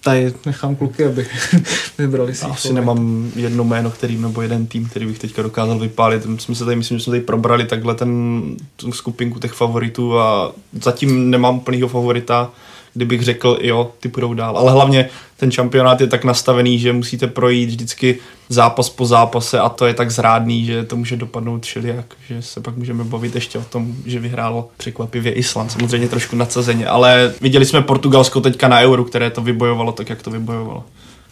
tady 0.06 0.34
nechám 0.46 0.76
kluky, 0.76 1.06
aby 1.06 1.28
vybrali 1.98 2.36
si. 2.36 2.46
Asi 2.46 2.74
nemám 2.74 3.32
jedno 3.36 3.64
jméno, 3.64 3.92
který 3.92 4.18
nebo 4.18 4.42
jeden 4.42 4.68
tým, 4.68 4.90
který 4.90 5.06
bych 5.06 5.20
teďka 5.20 5.42
dokázal 5.42 5.80
vypálit. 5.80 6.26
My 6.26 6.40
jsme 6.40 6.56
se 6.56 6.66
tady, 6.66 6.76
myslím, 6.76 6.98
že 6.98 7.04
jsme 7.04 7.12
tady 7.12 7.22
probrali 7.22 7.66
takhle 7.66 7.96
ten, 7.96 8.42
tu 8.76 8.92
skupinku 8.92 9.40
těch 9.40 9.54
favoritů 9.54 10.20
a 10.20 10.52
zatím 10.82 11.30
nemám 11.30 11.60
plnýho 11.60 11.88
favorita 11.88 12.52
kdybych 12.96 13.24
řekl, 13.24 13.58
jo, 13.62 13.92
ty 14.00 14.10
půjdou 14.10 14.34
dál. 14.34 14.58
Ale 14.58 14.72
hlavně 14.72 15.10
ten 15.38 15.52
šampionát 15.52 16.02
je 16.02 16.08
tak 16.08 16.24
nastavený, 16.24 16.80
že 16.80 16.94
musíte 16.94 17.28
projít 17.28 17.70
vždycky 17.70 18.20
zápas 18.50 18.90
po 18.90 19.06
zápase 19.06 19.60
a 19.60 19.70
to 19.70 19.86
je 19.86 19.94
tak 19.94 20.12
zrádný, 20.12 20.66
že 20.66 20.84
to 20.84 20.96
může 20.96 21.18
dopadnout 21.18 21.66
všelijak, 21.66 22.06
že 22.28 22.42
se 22.42 22.62
pak 22.62 22.78
můžeme 22.78 23.04
bavit 23.04 23.36
ještě 23.36 23.58
o 23.58 23.64
tom, 23.64 23.96
že 24.06 24.20
vyhrálo 24.20 24.70
překvapivě 24.78 25.32
Island, 25.32 25.70
samozřejmě 25.70 26.10
trošku 26.10 26.36
nadsazeně, 26.36 26.88
ale 26.88 27.34
viděli 27.42 27.66
jsme 27.66 27.82
Portugalsko 27.82 28.42
teďka 28.42 28.68
na 28.68 28.80
Euro, 28.80 29.04
které 29.04 29.30
to 29.30 29.42
vybojovalo 29.42 29.92
tak, 29.92 30.10
jak 30.10 30.22
to 30.22 30.32
vybojovalo. 30.32 30.84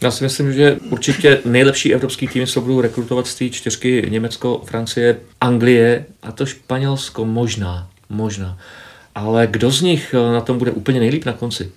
Já 0.02 0.12
si 0.12 0.24
myslím, 0.24 0.54
že 0.54 0.78
určitě 0.90 1.40
nejlepší 1.46 1.94
evropský 1.94 2.28
tým 2.28 2.48
se 2.48 2.60
budou 2.60 2.82
rekrutovat 2.82 3.28
z 3.28 3.36
té 3.36 3.50
čtyřky 3.50 4.06
Německo, 4.10 4.62
Francie, 4.66 5.18
Anglie 5.42 6.06
a 6.24 6.32
to 6.32 6.46
Španělsko 6.46 7.26
možná, 7.26 7.88
možná 8.10 8.58
ale 9.16 9.48
kdo 9.48 9.72
z 9.72 9.82
nich 9.82 10.16
eh, 10.18 10.34
na 10.34 10.42
tom 10.42 10.58
bude 10.58 10.72
úplně 10.72 11.00
nejlíp 11.00 11.26
na 11.26 11.34
konci? 11.34 11.72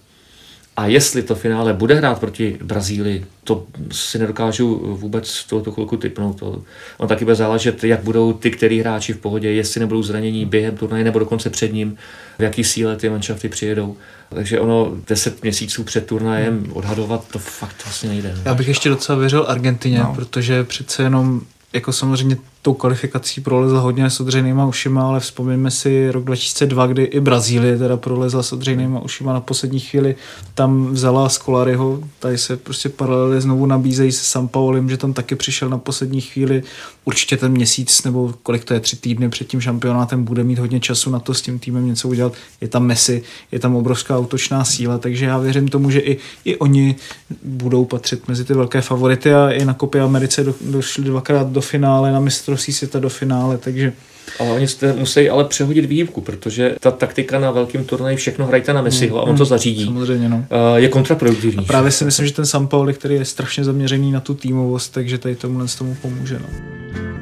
A 0.77 0.87
jestli 0.87 1.23
to 1.23 1.35
finále 1.35 1.73
bude 1.73 1.95
hrát 1.95 2.21
proti 2.21 2.59
Brazílii, 2.63 3.25
to 3.45 3.65
si 3.93 4.19
nedokážu 4.19 4.97
vůbec 5.01 5.37
v 5.37 5.49
tuto 5.49 5.73
chvilku 5.73 5.97
typnout. 5.97 6.39
To, 6.39 6.63
on 6.99 7.09
taky 7.09 7.25
bude 7.25 7.37
záležet, 7.37 7.85
jak 7.85 8.03
budou 8.03 8.33
ty, 8.33 8.51
který 8.51 8.81
hráči 8.81 9.13
v 9.13 9.19
pohodě, 9.19 9.53
jestli 9.53 9.81
nebudou 9.81 10.03
zranění 10.03 10.47
během 10.47 10.77
turnaje 10.77 11.05
nebo 11.05 11.19
dokonce 11.19 11.51
před 11.51 11.73
ním, 11.73 11.97
v 12.39 12.43
jaký 12.43 12.65
síle 12.65 12.97
ty 12.97 13.09
manšafty 13.09 13.49
přijedou. 13.49 13.97
Takže 14.29 14.61
ono 14.61 14.93
10 15.09 15.43
měsíců 15.43 15.85
před 15.85 16.07
turnajem 16.07 16.67
odhadovat 16.73 17.29
to 17.29 17.39
fakt 17.39 17.85
vlastně 17.85 18.09
nejde. 18.09 18.35
Já 18.45 18.55
bych 18.55 18.69
ještě 18.69 18.89
docela 18.89 19.19
věřil 19.19 19.45
Argentině, 19.49 19.99
no. 19.99 20.15
protože 20.15 20.65
přece 20.65 21.03
jenom 21.03 21.41
jako 21.73 21.93
samozřejmě 21.93 22.37
tou 22.67 22.75
kvalifikací 22.75 23.41
prolezl 23.41 23.81
hodně 23.81 24.11
s 24.11 24.21
odřejnýma 24.21 24.67
ušima, 24.67 25.09
ale 25.09 25.21
vzpomeňme 25.21 25.71
si 25.71 26.11
rok 26.11 26.25
2002, 26.25 26.87
kdy 26.87 27.03
i 27.03 27.21
Brazílie 27.21 27.79
teda 27.79 27.97
prolezla 27.97 28.43
s 28.43 28.53
odřejnýma 28.53 29.01
ušima 29.01 29.33
na 29.33 29.41
poslední 29.41 29.81
chvíli. 29.81 30.15
Tam 30.55 30.87
vzala 30.87 31.29
Skolaryho, 31.29 32.01
tady 32.19 32.39
se 32.39 32.57
prostě 32.57 32.89
paralely 32.89 33.41
znovu 33.41 33.67
nabízejí 33.67 34.13
se 34.13 34.25
Sampaolem, 34.25 34.91
že 34.91 34.97
tam 34.97 35.13
taky 35.13 35.35
přišel 35.35 35.69
na 35.69 35.79
poslední 35.79 36.21
chvíli. 36.21 36.63
Určitě 37.05 37.37
ten 37.37 37.53
měsíc 37.53 38.05
nebo 38.05 38.35
kolik 38.43 38.65
to 38.65 38.75
je, 38.75 38.81
tři 38.81 38.97
týdny 38.97 39.29
před 39.29 39.49
tím 39.49 39.61
šampionátem 39.61 40.25
bude 40.25 40.45
mít 40.45 40.59
hodně 40.59 40.81
času 40.81 41.11
na 41.11 41.19
to 41.19 41.35
s 41.35 41.43
tím 41.43 41.59
týmem 41.59 41.87
něco 41.87 42.09
udělat. 42.09 42.33
Je 42.61 42.69
tam 42.69 42.87
Messi, 42.87 43.23
je 43.53 43.59
tam 43.59 43.77
obrovská 43.77 44.19
útočná 44.19 44.65
síla, 44.65 44.99
takže 44.99 45.25
já 45.25 45.39
věřím 45.39 45.69
tomu, 45.69 45.91
že 45.91 46.01
i, 46.01 46.19
i 46.45 46.57
oni 46.57 46.97
budou 47.43 47.85
patřit 47.85 48.29
mezi 48.29 48.45
ty 48.45 48.55
velké 48.55 48.81
favority 48.81 49.35
a 49.35 49.51
i 49.51 49.65
na 49.65 49.75
Kopě 49.75 50.01
Americe 50.01 50.45
do, 50.45 50.55
došli 50.61 51.05
dvakrát 51.05 51.47
do 51.47 51.61
finále 51.61 52.13
na 52.13 52.21
mistrovství 52.21 52.56
mistrovství 52.57 52.73
světa 52.73 52.99
do 52.99 53.09
finále, 53.09 53.59
takže 53.59 53.93
ale 54.41 54.51
oni 54.51 54.69
jste 54.69 54.93
musí 54.93 55.31
ale 55.31 55.45
přehodit 55.45 55.85
výjimku, 55.85 56.21
protože 56.21 56.75
ta 56.81 56.91
taktika 56.91 57.39
na 57.39 57.51
velkým 57.51 57.85
turnaji 57.85 58.17
všechno 58.17 58.47
hrajte 58.47 58.73
na 58.73 58.83
Messiho 58.83 59.19
a 59.19 59.23
on 59.23 59.37
to 59.37 59.43
mm, 59.43 59.47
zařídí. 59.47 59.85
Samozřejmě, 59.85 60.29
no. 60.29 60.45
Je 60.77 60.89
kontraproduktivní. 60.89 61.59
A 61.59 61.67
právě 61.67 61.91
si 61.91 62.05
myslím, 62.05 62.27
že 62.27 62.33
ten 62.33 62.47
Sampaoli, 62.47 62.95
který 62.95 63.15
je 63.15 63.25
strašně 63.25 63.65
zaměřený 63.65 64.13
na 64.13 64.21
tu 64.21 64.35
týmovost, 64.35 64.93
takže 64.93 65.19
tady 65.19 65.37
tomu 65.37 65.67
tomu 65.79 65.97
pomůže. 66.03 66.39
No. 66.39 67.16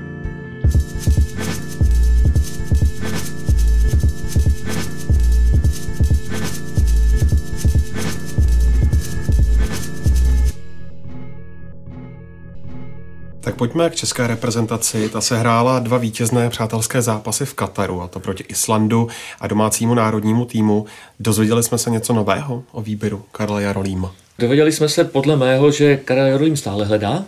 Tak 13.45 13.55
pojďme 13.55 13.91
k 13.91 13.95
české 13.95 14.27
reprezentaci. 14.27 15.09
Ta 15.09 15.21
se 15.21 15.39
hrála 15.39 15.79
dva 15.79 15.99
vítězné 15.99 16.51
přátelské 16.51 17.03
zápasy 17.03 17.47
v 17.47 17.55
Kataru, 17.55 18.03
a 18.03 18.09
to 18.09 18.21
proti 18.21 18.45
Islandu 18.49 19.09
a 19.41 19.47
domácímu 19.47 19.95
národnímu 19.95 20.45
týmu. 20.45 20.87
Dozvěděli 21.21 21.63
jsme 21.63 21.79
se 21.79 21.91
něco 21.91 22.13
nového 22.13 22.63
o 22.73 22.83
výběru 22.83 23.25
Karla 23.33 23.61
Jarolíma? 23.61 24.15
Dověděli 24.39 24.73
jsme 24.73 24.89
se 24.89 25.05
podle 25.05 25.37
mého, 25.37 25.71
že 25.71 25.97
Karel 25.97 26.27
Jarolím 26.27 26.57
stále 26.57 26.85
hledá. 26.85 27.25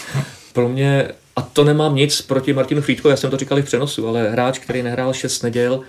Pro 0.52 0.68
mě, 0.68 1.08
a 1.36 1.42
to 1.42 1.64
nemám 1.64 1.94
nic 1.94 2.20
proti 2.20 2.52
Martinu 2.52 2.80
Frýdkovi, 2.80 3.12
já 3.12 3.16
jsem 3.16 3.30
to 3.30 3.36
říkal 3.36 3.62
v 3.62 3.64
přenosu, 3.64 4.08
ale 4.08 4.30
hráč, 4.30 4.58
který 4.58 4.82
nehrál 4.82 5.12
6 5.12 5.42
neděl 5.42 5.80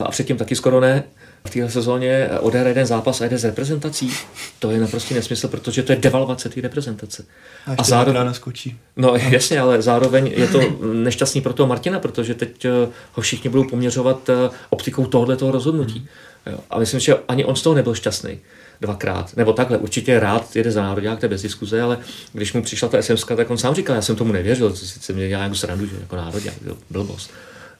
a 0.00 0.10
předtím 0.10 0.36
taky 0.36 0.56
skoro 0.56 0.80
ne, 0.80 1.04
v 1.44 1.50
téhle 1.50 1.70
sezóně 1.70 2.28
odehraje 2.40 2.70
jeden 2.70 2.86
zápas 2.86 3.20
a 3.20 3.24
jede 3.24 3.38
z 3.38 3.44
reprezentací. 3.44 4.12
To 4.58 4.70
je 4.70 4.80
naprosto 4.80 5.14
nesmysl, 5.14 5.48
protože 5.48 5.82
to 5.82 5.92
je 5.92 5.98
devalvace 5.98 6.48
té 6.48 6.60
reprezentace. 6.60 7.24
A, 7.66 7.74
a 7.78 7.82
zároveň 7.82 8.26
naskočí. 8.26 8.78
No 8.96 9.14
jasně, 9.30 9.60
ale 9.60 9.82
zároveň 9.82 10.26
je 10.26 10.46
to 10.46 10.60
nešťastný 10.94 11.40
pro 11.40 11.52
toho 11.52 11.66
Martina, 11.66 12.00
protože 12.00 12.34
teď 12.34 12.64
eh, 12.64 12.70
ho 13.12 13.22
všichni 13.22 13.50
budou 13.50 13.64
poměřovat 13.64 14.28
eh, 14.28 14.50
optikou 14.70 15.06
tohoto 15.06 15.50
rozhodnutí. 15.50 16.08
Jo. 16.46 16.58
A 16.70 16.78
myslím, 16.78 17.00
že 17.00 17.14
ani 17.28 17.44
on 17.44 17.56
z 17.56 17.62
toho 17.62 17.74
nebyl 17.74 17.94
šťastný 17.94 18.38
dvakrát. 18.80 19.36
Nebo 19.36 19.52
takhle, 19.52 19.78
určitě 19.78 20.20
rád 20.20 20.56
jede 20.56 20.72
za 20.72 20.82
národák, 20.82 21.20
to 21.20 21.24
je 21.24 21.30
bez 21.30 21.42
diskuze, 21.42 21.82
ale 21.82 21.98
když 22.32 22.52
mu 22.52 22.62
přišla 22.62 22.88
ta 22.88 23.02
SMS, 23.02 23.24
tak 23.24 23.50
on 23.50 23.58
sám 23.58 23.74
říkal, 23.74 23.96
já 23.96 24.02
jsem 24.02 24.16
tomu 24.16 24.32
nevěřil, 24.32 24.72
co 24.72 24.86
sice 24.86 25.12
mě 25.12 25.28
dělá 25.28 25.42
jako 25.42 25.54
srandu, 25.54 25.86
že 25.86 25.96
jako 26.00 26.16
národák, 26.16 26.54
blbost. 26.90 27.30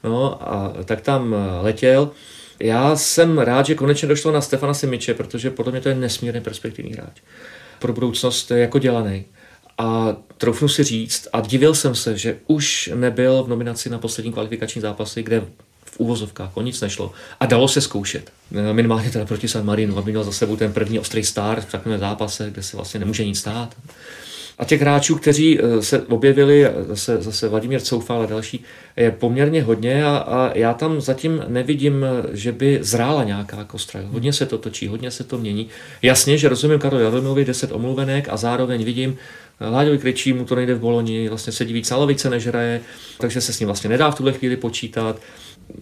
No 0.03 0.49
a 0.53 0.73
tak 0.85 1.01
tam 1.01 1.35
eh, 1.35 1.63
letěl 1.63 2.11
já 2.59 2.95
jsem 2.95 3.39
rád, 3.39 3.65
že 3.65 3.75
konečně 3.75 4.07
došlo 4.07 4.31
na 4.31 4.41
Stefana 4.41 4.73
Simiče, 4.73 5.13
protože 5.13 5.49
podle 5.49 5.71
mě 5.71 5.81
to 5.81 5.89
je 5.89 5.95
nesmírně 5.95 6.41
perspektivní 6.41 6.93
hráč. 6.93 7.21
Pro 7.79 7.93
budoucnost 7.93 8.51
je 8.51 8.57
jako 8.57 8.79
dělaný. 8.79 9.25
A 9.77 10.15
troufnu 10.37 10.67
si 10.67 10.83
říct, 10.83 11.27
a 11.33 11.41
divil 11.41 11.75
jsem 11.75 11.95
se, 11.95 12.17
že 12.17 12.37
už 12.47 12.89
nebyl 12.95 13.43
v 13.43 13.47
nominaci 13.47 13.89
na 13.89 13.97
poslední 13.97 14.33
kvalifikační 14.33 14.81
zápasy, 14.81 15.23
kde 15.23 15.41
v 15.85 15.99
úvozovkách 15.99 16.57
o 16.57 16.61
nic 16.61 16.81
nešlo. 16.81 17.11
A 17.39 17.45
dalo 17.45 17.67
se 17.67 17.81
zkoušet. 17.81 18.31
Minimálně 18.71 19.09
teda 19.09 19.25
proti 19.25 19.47
San 19.47 19.65
Marinu, 19.65 19.97
aby 19.97 20.11
měl 20.11 20.23
za 20.23 20.31
sebou 20.31 20.55
ten 20.55 20.73
první 20.73 20.99
ostrý 20.99 21.23
start 21.23 21.63
v 21.63 21.71
takovém 21.71 21.99
zápase, 21.99 22.49
kde 22.49 22.63
se 22.63 22.77
vlastně 22.77 22.99
nemůže 22.99 23.25
nic 23.25 23.39
stát. 23.39 23.75
A 24.59 24.65
těch 24.65 24.81
hráčů, 24.81 25.15
kteří 25.15 25.59
eh, 25.59 25.81
se 25.81 26.01
objevili, 26.01 26.67
zase, 26.87 27.21
zase 27.21 27.47
Vladimír 27.47 27.81
Coufal 27.81 28.21
a 28.21 28.25
další, 28.25 28.63
je 28.97 29.11
poměrně 29.11 29.63
hodně 29.63 30.05
a, 30.05 30.17
a 30.17 30.57
já 30.57 30.73
tam 30.73 31.01
zatím 31.01 31.43
nevidím, 31.47 32.05
že 32.31 32.51
by 32.51 32.79
zrála 32.81 33.23
nějaká 33.23 33.63
kostra. 33.63 34.01
Hodně 34.05 34.33
se 34.33 34.45
to 34.45 34.57
točí, 34.57 34.87
hodně 34.87 35.11
se 35.11 35.23
to 35.23 35.37
mění. 35.37 35.67
Jasně, 36.01 36.37
že 36.37 36.49
rozumím 36.49 36.79
Karlo 36.79 36.99
Jarlinovi 36.99 37.45
10 37.45 37.71
omluvenek 37.71 38.27
a 38.29 38.37
zároveň 38.37 38.83
vidím, 38.83 39.17
Láďovi 39.71 39.97
Kryčí 39.97 40.33
mu 40.33 40.45
to 40.45 40.55
nejde 40.55 40.75
v 40.75 40.79
Boloni, 40.79 41.29
vlastně 41.29 41.53
sedí 41.53 41.73
víc 41.73 41.89
na 41.89 41.97
lavice, 41.97 42.29
než 42.29 42.47
hraje, 42.47 42.81
takže 43.19 43.41
se 43.41 43.53
s 43.53 43.59
ním 43.59 43.67
vlastně 43.67 43.89
nedá 43.89 44.11
v 44.11 44.15
tuhle 44.15 44.33
chvíli 44.33 44.57
počítat. 44.57 45.21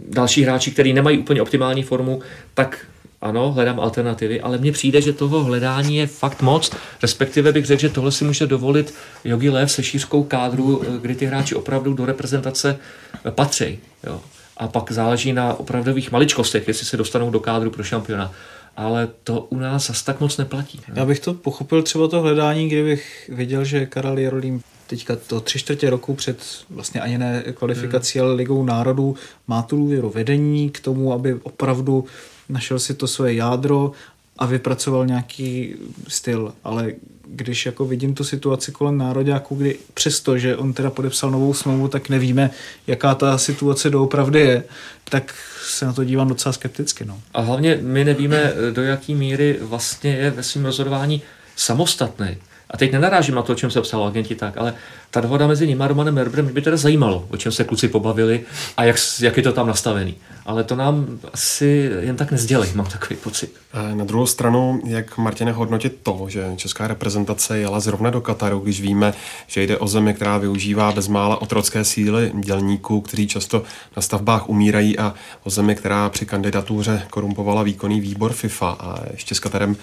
Další 0.09 0.43
hráči, 0.43 0.71
kteří 0.71 0.93
nemají 0.93 1.17
úplně 1.17 1.41
optimální 1.41 1.83
formu, 1.83 2.21
tak 2.53 2.85
ano, 3.21 3.51
hledám 3.51 3.79
alternativy, 3.79 4.41
ale 4.41 4.57
mně 4.57 4.71
přijde, 4.71 5.01
že 5.01 5.13
toho 5.13 5.43
hledání 5.43 5.97
je 5.97 6.07
fakt 6.07 6.41
moc. 6.41 6.71
Respektive 7.01 7.51
bych 7.51 7.65
řekl, 7.65 7.81
že 7.81 7.89
tohle 7.89 8.11
si 8.11 8.25
může 8.25 8.47
dovolit 8.47 8.93
Jogi 9.23 9.49
Lev 9.49 9.71
se 9.71 9.83
šířkou 9.83 10.23
kádru, 10.23 10.81
eh, 10.83 10.99
kdy 11.01 11.15
ty 11.15 11.25
hráči 11.25 11.55
opravdu 11.55 11.93
do 11.93 12.05
reprezentace 12.05 12.79
eh, 13.25 13.31
patří. 13.31 13.79
Jo. 14.07 14.21
A 14.57 14.67
pak 14.67 14.91
záleží 14.91 15.33
na 15.33 15.53
opravdových 15.53 16.11
maličkostech, 16.11 16.67
jestli 16.67 16.85
se 16.85 16.97
dostanou 16.97 17.31
do 17.31 17.39
kádru 17.39 17.71
pro 17.71 17.83
šampiona. 17.83 18.31
Ale 18.77 19.09
to 19.23 19.41
u 19.41 19.57
nás 19.57 19.87
zase 19.87 20.05
tak 20.05 20.19
moc 20.19 20.37
neplatí. 20.37 20.81
Já 20.95 21.05
bych 21.05 21.19
to 21.19 21.33
pochopil 21.33 21.83
třeba 21.83 22.07
to 22.07 22.21
hledání, 22.21 22.67
kdybych 22.67 23.29
viděl, 23.33 23.65
že 23.65 23.85
Karel 23.85 24.17
Jarolím 24.17 24.61
teďka 24.87 25.15
to 25.15 25.39
tři 25.39 25.59
čtvrtě 25.59 25.89
roku 25.89 26.13
před 26.13 26.37
vlastně 26.69 27.01
ani 27.01 27.17
ne 27.17 27.43
kvalifikací, 27.53 28.19
hmm. 28.19 28.27
ale 28.27 28.35
ligou 28.35 28.63
národů 28.63 29.15
má 29.47 29.61
tu 29.61 29.75
důvěru 29.75 30.09
vedení 30.09 30.69
k 30.69 30.79
tomu, 30.79 31.13
aby 31.13 31.33
opravdu 31.33 32.05
našel 32.49 32.79
si 32.79 32.93
to 32.93 33.07
své 33.07 33.33
jádro 33.33 33.91
a 34.37 34.45
vypracoval 34.45 35.05
nějaký 35.05 35.75
styl, 36.07 36.53
ale 36.63 36.91
když 37.27 37.65
jako 37.65 37.85
vidím 37.85 38.13
tu 38.13 38.23
situaci 38.23 38.71
kolem 38.71 38.97
nároďáků, 38.97 39.55
kdy 39.55 39.77
přesto, 39.93 40.37
že 40.37 40.57
on 40.57 40.73
teda 40.73 40.89
podepsal 40.89 41.31
novou 41.31 41.53
smlouvu, 41.53 41.87
tak 41.87 42.09
nevíme, 42.09 42.49
jaká 42.87 43.15
ta 43.15 43.37
situace 43.37 43.89
doopravdy 43.89 44.39
je, 44.39 44.63
tak 45.09 45.35
se 45.63 45.85
na 45.85 45.93
to 45.93 46.03
dívám 46.03 46.27
docela 46.27 46.53
skepticky. 46.53 47.05
No. 47.05 47.21
A 47.33 47.41
hlavně 47.41 47.79
my 47.81 48.05
nevíme, 48.05 48.53
do 48.71 48.83
jaký 48.83 49.15
míry 49.15 49.57
vlastně 49.61 50.15
je 50.15 50.31
ve 50.31 50.43
svém 50.43 50.65
rozhodování 50.65 51.21
samostatný. 51.55 52.37
A 52.71 52.77
teď 52.77 52.91
nenarážím 52.91 53.35
na 53.35 53.41
to, 53.41 53.53
o 53.53 53.55
čem 53.55 53.71
se 53.71 53.81
psalo 53.81 54.05
agenti 54.05 54.35
tak, 54.35 54.57
ale 54.57 54.73
ta 55.11 55.21
dohoda 55.21 55.47
mezi 55.47 55.67
ním 55.67 55.81
a 55.81 55.87
Romanem 55.87 56.15
Merbrem 56.15 56.53
by 56.53 56.61
teda 56.61 56.77
zajímalo, 56.77 57.27
o 57.29 57.37
čem 57.37 57.51
se 57.51 57.63
kluci 57.63 57.87
pobavili 57.87 58.45
a 58.77 58.83
jak, 58.83 58.95
jak 59.21 59.37
je 59.37 59.43
to 59.43 59.53
tam 59.53 59.67
nastavený. 59.67 60.15
Ale 60.45 60.63
to 60.63 60.75
nám 60.75 61.19
asi 61.33 61.91
jen 61.99 62.15
tak 62.15 62.31
nezdělej, 62.31 62.69
mám 62.75 62.85
takový 62.85 63.15
pocit. 63.15 63.53
Na 63.93 64.05
druhou 64.05 64.25
stranu, 64.25 64.81
jak 64.85 65.17
Martine 65.17 65.51
hodnotit 65.51 65.97
to, 66.03 66.25
že 66.27 66.53
česká 66.55 66.87
reprezentace 66.87 67.57
jela 67.57 67.79
zrovna 67.79 68.09
do 68.09 68.21
Kataru, 68.21 68.59
když 68.59 68.81
víme, 68.81 69.13
že 69.47 69.63
jde 69.63 69.77
o 69.77 69.87
zemi, 69.87 70.13
která 70.13 70.37
využívá 70.37 70.91
bezmála 70.91 71.41
otrocké 71.41 71.83
síly 71.83 72.31
dělníků, 72.35 73.01
kteří 73.01 73.27
často 73.27 73.63
na 73.95 74.01
stavbách 74.01 74.49
umírají 74.49 74.99
a 74.99 75.13
o 75.43 75.49
zemi, 75.49 75.75
která 75.75 76.09
při 76.09 76.25
kandidatuře 76.25 77.07
korumpovala 77.09 77.63
výkonný 77.63 78.01
výbor 78.01 78.33
FIFA 78.33 78.69
a 78.79 78.95
ještě 79.11 79.35
s 79.35 79.39
Katarem 79.39 79.75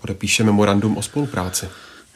podepíše 0.00 0.44
memorandum 0.44 0.96
o 0.96 1.02
spolupráci 1.02 1.66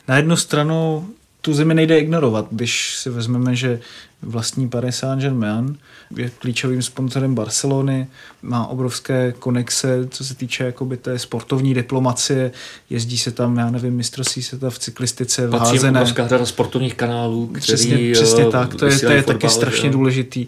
na 0.08 0.16
jednu 0.16 0.36
stranu 0.36 1.08
tu 1.40 1.54
zemi 1.54 1.74
nejde 1.74 1.98
ignorovat, 1.98 2.46
když 2.50 2.96
si 2.96 3.10
vezmeme, 3.10 3.56
že 3.56 3.80
vlastní 4.22 4.68
Paris 4.68 4.96
Saint-Germain 4.96 5.76
je 6.16 6.30
klíčovým 6.30 6.82
sponzorem 6.82 7.34
Barcelony, 7.34 8.06
má 8.42 8.66
obrovské 8.66 9.34
konexe, 9.38 10.08
co 10.10 10.24
se 10.24 10.34
týče 10.34 10.64
jakoby 10.64 10.96
té 10.96 11.18
sportovní 11.18 11.74
diplomacie, 11.74 12.50
jezdí 12.90 13.18
se 13.18 13.30
tam, 13.30 13.58
já 13.58 13.70
nevím, 13.70 13.94
mistrovství 13.94 14.42
světa 14.42 14.70
v 14.70 14.78
cyklistice, 14.78 15.46
v 15.46 15.52
házené. 15.52 16.00
obrovská 16.00 16.28
řada 16.28 16.46
sportovních 16.46 16.94
kanálů, 16.94 17.46
který 17.46 17.60
přesně, 17.60 18.12
přesně 18.12 18.44
tak, 18.44 18.74
to 18.74 18.86
je, 18.86 18.98
to 18.98 19.12
je 19.12 19.22
taky 19.22 19.48
strašně 19.48 19.90
důležitý. 19.90 20.46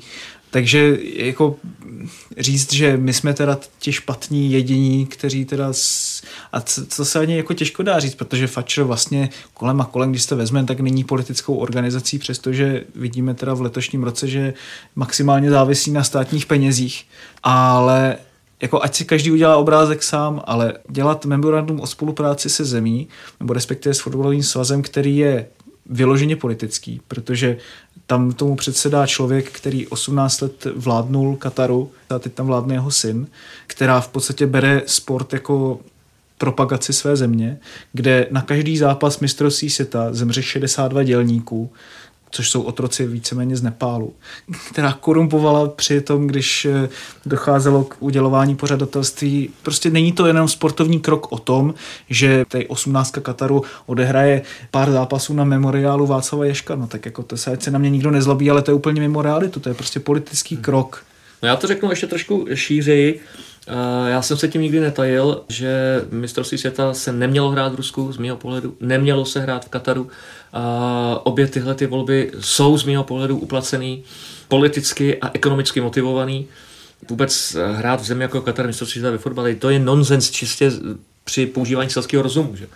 Takže 0.51 0.99
jako 1.15 1.57
říct, 2.39 2.73
že 2.73 2.97
my 2.97 3.13
jsme 3.13 3.35
teda 3.35 3.59
ti 3.79 3.93
špatní 3.93 4.53
jediní, 4.53 5.07
kteří 5.07 5.45
teda... 5.45 5.73
S... 5.73 6.23
A 6.53 6.61
co 6.89 7.05
se 7.05 7.19
ani 7.19 7.37
jako 7.37 7.55
těžko 7.55 7.83
dá 7.83 7.99
říct, 7.99 8.15
protože 8.15 8.47
Fatcher 8.47 8.85
vlastně 8.85 9.31
kolem 9.55 9.81
a 9.81 9.85
kolem, 9.85 10.11
když 10.11 10.27
to 10.27 10.37
vezmeme, 10.37 10.67
tak 10.67 10.81
není 10.81 11.05
politickou 11.05 11.55
organizací, 11.55 12.19
přestože 12.19 12.85
vidíme 12.95 13.35
teda 13.35 13.55
v 13.55 13.61
letošním 13.61 14.05
roce, 14.05 14.29
že 14.29 14.55
maximálně 14.97 15.51
závisí 15.51 15.91
na 15.91 16.05
státních 16.05 16.47
penězích. 16.47 17.07
Ale 17.43 18.17
jako 18.63 18.83
ať 18.83 18.97
si 18.97 19.05
každý 19.05 19.31
udělá 19.31 19.57
obrázek 19.57 20.03
sám, 20.03 20.43
ale 20.45 20.75
dělat 20.91 21.25
memorandum 21.25 21.81
o 21.81 21.87
spolupráci 21.87 22.51
se 22.51 22.65
zemí, 22.65 23.09
nebo 23.41 23.53
respektive 23.53 23.95
s 23.95 24.01
fotbalovým 24.01 24.43
svazem, 24.43 24.83
který 24.83 25.17
je 25.17 25.47
vyloženě 25.89 26.37
politický, 26.37 27.01
protože 27.09 27.57
tam 28.07 28.33
tomu 28.33 28.57
předsedá 28.57 29.07
člověk, 29.07 29.51
který 29.51 29.87
18 29.87 30.41
let 30.41 30.67
vládnul 30.77 31.37
Kataru, 31.37 31.91
a 32.11 32.19
teď 32.19 32.33
tam 32.33 32.47
vládne 32.47 32.75
jeho 32.75 32.91
syn, 32.91 33.27
která 33.67 34.01
v 34.01 34.09
podstatě 34.09 34.47
bere 34.47 34.83
sport 34.87 35.33
jako 35.33 35.81
propagaci 36.39 36.93
své 36.93 37.17
země, 37.17 37.59
kde 37.93 38.27
na 38.31 38.43
každý 38.43 38.79
zápas 38.79 39.21
mistrovství 39.21 39.71
světa 39.71 40.09
zemře 40.15 40.43
62 40.43 41.03
dělníků, 41.03 41.73
což 42.31 42.51
jsou 42.51 42.63
otroci 42.63 43.07
víceméně 43.07 43.57
z 43.57 43.63
Nepálu, 43.63 44.15
která 44.71 44.93
korumpovala 44.93 45.69
při 45.69 46.01
tom, 46.01 46.27
když 46.27 46.65
eh, 46.65 46.89
docházelo 47.27 47.85
k 47.85 47.97
udělování 48.01 48.57
pořadatelství. 48.57 49.51
Prostě 49.63 49.91
není 49.91 50.13
to 50.13 50.27
jenom 50.27 50.49
sportovní 50.49 51.01
krok 51.01 51.33
o 51.33 51.39
tom, 51.39 51.75
že 52.11 52.45
tady 52.49 52.67
18. 52.67 53.19
Kataru 53.23 53.63
odehraje 53.87 54.43
pár 54.71 54.91
zápasů 54.91 55.35
na 55.35 55.45
memoriálu 55.45 56.07
Václava 56.07 56.45
Ješka. 56.45 56.75
No 56.77 56.87
tak 56.87 57.07
jako 57.07 57.23
to 57.23 57.37
se, 57.37 57.59
se 57.61 57.71
na 57.71 57.79
mě 57.79 57.91
nikdo 57.91 58.11
nezlobí, 58.11 58.51
ale 58.51 58.63
to 58.63 58.71
je 58.71 58.75
úplně 58.75 59.01
mimo 59.01 59.23
realitu, 59.23 59.61
to 59.61 59.69
je 59.69 59.75
prostě 59.75 60.01
politický 60.01 60.57
krok. 60.57 61.05
No 61.43 61.49
já 61.49 61.57
to 61.57 61.67
řeknu 61.67 61.91
ještě 61.91 62.07
trošku 62.07 62.47
šířeji. 62.55 63.21
Já 64.07 64.23
jsem 64.23 64.37
se 64.37 64.49
tím 64.49 64.63
nikdy 64.63 64.81
netajil, 64.81 65.43
že 65.49 66.03
mistrovství 66.11 66.59
světa 66.59 66.95
se 66.95 67.13
nemělo 67.13 67.51
hrát 67.51 67.73
v 67.73 67.77
Rusku, 67.77 68.13
z 68.13 68.19
mého 68.19 68.37
pohledu, 68.37 68.77
nemělo 68.81 69.25
se 69.25 69.41
hrát 69.41 69.65
v 69.65 69.69
Kataru. 69.69 70.09
A 70.53 71.21
obě 71.23 71.47
tyhle 71.47 71.75
ty 71.75 71.87
volby 71.87 72.33
jsou 72.41 72.79
z 72.79 72.85
mého 72.85 73.05
pohledu 73.05 73.37
uplacený, 73.37 74.03
politicky 74.49 75.21
a 75.21 75.31
ekonomicky 75.33 75.81
motivovaný. 75.81 76.47
Vůbec 77.09 77.57
hrát 77.73 78.01
v 78.01 78.05
zemi 78.05 78.23
jako 78.23 78.41
Katar 78.41 78.67
mistrovství 78.67 79.01
světa 79.01 79.13
ve 79.13 79.19
fotbale, 79.19 79.55
to 79.55 79.71
je 79.71 79.79
nonsens 79.79 80.31
čistě 80.31 80.73
při 81.25 81.47
používání 81.47 81.91
selského 81.91 82.23
rozumu. 82.23 82.57
Že? 82.57 82.67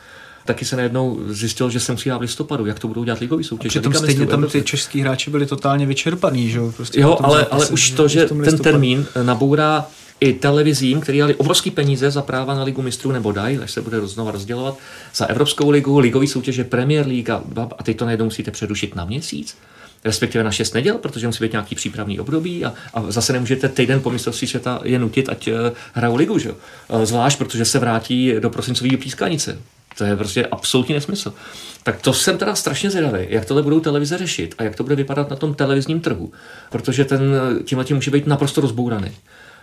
taky 0.44 0.64
se 0.64 0.76
najednou 0.76 1.18
zjistil, 1.28 1.70
že 1.70 1.80
se 1.80 1.92
musí 1.92 2.08
hrát 2.08 2.18
v 2.18 2.20
listopadu. 2.20 2.66
Jak 2.66 2.78
to 2.78 2.88
budou 2.88 3.04
dělat 3.04 3.18
ligový 3.18 3.44
soutěž? 3.44 3.76
A 3.76 3.80
přitom 3.80 3.94
stejně 3.94 4.26
tam 4.26 4.46
ty 4.46 4.62
český 4.62 5.00
hráči 5.00 5.30
byli 5.30 5.46
totálně 5.46 5.86
vyčerpaný, 5.86 6.50
že 6.50 6.60
prostě 6.76 7.00
jo? 7.00 7.18
ale, 7.20 7.46
ale 7.50 7.66
už 7.66 7.90
to, 7.90 8.08
že 8.08 8.26
ten 8.26 8.58
termín 8.58 9.06
nabourá 9.22 9.86
i 10.22 10.32
televizím, 10.32 11.00
který 11.00 11.18
dali 11.18 11.34
obrovský 11.34 11.70
peníze 11.70 12.10
za 12.10 12.22
práva 12.22 12.54
na 12.54 12.62
ligu 12.62 12.82
mistrů 12.82 13.12
nebo 13.12 13.32
dají, 13.32 13.58
až 13.58 13.70
se 13.70 13.80
bude 13.80 14.06
znova 14.06 14.30
rozdělovat, 14.30 14.78
za 15.14 15.26
Evropskou 15.26 15.70
ligu, 15.70 15.98
ligový 15.98 16.26
soutěže 16.26 16.64
Premier 16.64 17.06
League 17.06 17.30
a, 17.30 17.42
a 17.78 17.82
teď 17.82 17.96
to 17.96 18.04
najednou 18.04 18.24
musíte 18.24 18.50
přerušit 18.50 18.94
na 18.94 19.04
měsíc 19.04 19.56
respektive 20.04 20.44
na 20.44 20.50
šest 20.50 20.74
neděl, 20.74 20.98
protože 20.98 21.26
musí 21.26 21.44
být 21.44 21.52
nějaký 21.52 21.74
přípravný 21.74 22.20
období 22.20 22.64
a, 22.64 22.74
a 22.94 23.10
zase 23.10 23.32
nemůžete 23.32 23.68
týden 23.68 24.00
po 24.00 24.10
mistrovství 24.10 24.48
světa 24.48 24.80
je 24.84 24.98
nutit, 24.98 25.28
ať 25.28 25.48
uh, 25.48 25.54
hrajou 25.92 26.16
ligu, 26.16 26.38
že? 26.38 26.50
Uh, 26.50 27.04
zvlášť, 27.04 27.38
protože 27.38 27.64
se 27.64 27.78
vrátí 27.78 28.34
do 28.38 28.50
prosincového 28.50 28.98
pískanice. 28.98 29.58
To 29.98 30.04
je 30.04 30.16
prostě 30.16 30.46
absolutní 30.46 30.94
nesmysl. 30.94 31.34
Tak 31.82 32.02
to 32.02 32.12
jsem 32.12 32.38
teda 32.38 32.54
strašně 32.54 32.90
zvědavý, 32.90 33.26
jak 33.28 33.44
tohle 33.44 33.62
budou 33.62 33.80
televize 33.80 34.18
řešit 34.18 34.54
a 34.58 34.62
jak 34.62 34.76
to 34.76 34.82
bude 34.82 34.96
vypadat 34.96 35.30
na 35.30 35.36
tom 35.36 35.54
televizním 35.54 36.00
trhu, 36.00 36.32
protože 36.70 37.04
ten 37.04 37.20
tímhle 37.64 37.84
tím 37.84 37.96
může 37.96 38.10
být 38.10 38.26
naprosto 38.26 38.60
rozbouraný. 38.60 39.12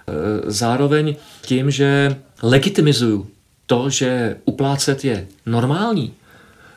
Eh, 0.10 0.52
zároveň 0.52 1.16
tím, 1.42 1.72
že 1.72 2.16
legitimizuju 2.44 3.28
to, 3.66 3.90
že 3.90 4.36
uplácet 4.46 5.06
je 5.06 5.28
normální. 5.46 6.14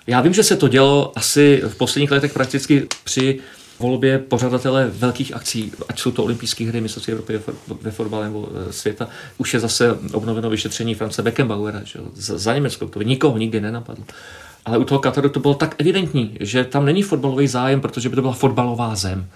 Já 0.06 0.20
vím, 0.20 0.34
že 0.34 0.42
se 0.42 0.56
to 0.56 0.68
dělo 0.68 1.12
asi 1.16 1.62
v 1.68 1.76
posledních 1.76 2.10
letech 2.10 2.32
prakticky 2.32 2.86
při 3.04 3.40
volbě 3.78 4.18
pořadatele 4.18 4.90
velkých 4.94 5.34
akcí, 5.34 5.72
ať 5.88 6.00
jsou 6.00 6.10
to 6.10 6.24
olympijské 6.24 6.64
hry, 6.64 6.80
mistrovství 6.80 7.12
Evropy 7.12 7.40
ve 7.80 7.90
fotbale 7.90 8.24
nebo 8.24 8.48
eh, 8.68 8.72
světa, 8.72 9.08
už 9.38 9.54
je 9.54 9.60
zase 9.60 9.98
obnoveno 10.12 10.50
vyšetření 10.50 10.94
France 10.94 11.22
Beckenbauera 11.22 11.80
že? 11.84 11.98
za 12.14 12.54
Německo. 12.54 12.86
To 12.86 13.02
nikoho 13.02 13.38
nikdy 13.38 13.60
nenapadlo. 13.60 14.04
Ale 14.64 14.78
u 14.78 14.84
toho 14.84 14.98
Kataru 14.98 15.28
to 15.28 15.40
bylo 15.40 15.54
tak 15.54 15.74
evidentní, 15.78 16.36
že 16.40 16.64
tam 16.64 16.84
není 16.84 17.02
fotbalový 17.02 17.46
zájem, 17.46 17.80
protože 17.80 18.08
by 18.08 18.16
to 18.16 18.22
byla 18.22 18.34
fotbalová 18.34 18.94
zem. 18.94 19.26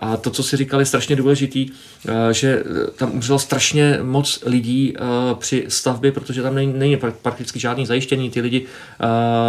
A 0.00 0.16
to, 0.16 0.30
co 0.30 0.42
si 0.42 0.56
říkali, 0.56 0.82
je 0.82 0.86
strašně 0.86 1.16
důležitý, 1.16 1.70
eh, 2.08 2.34
že 2.34 2.62
eh, 2.66 2.90
tam 2.90 3.12
umřelo 3.12 3.38
strašně 3.38 3.98
moc 4.02 4.42
lidí 4.46 4.94
eh, 4.96 5.00
při 5.34 5.64
stavbě, 5.68 6.12
protože 6.12 6.42
tam 6.42 6.54
není, 6.54 6.72
není 6.72 6.96
prakticky 7.22 7.60
žádný 7.60 7.86
zajištění. 7.86 8.30
Ty 8.30 8.40
lidi 8.40 8.66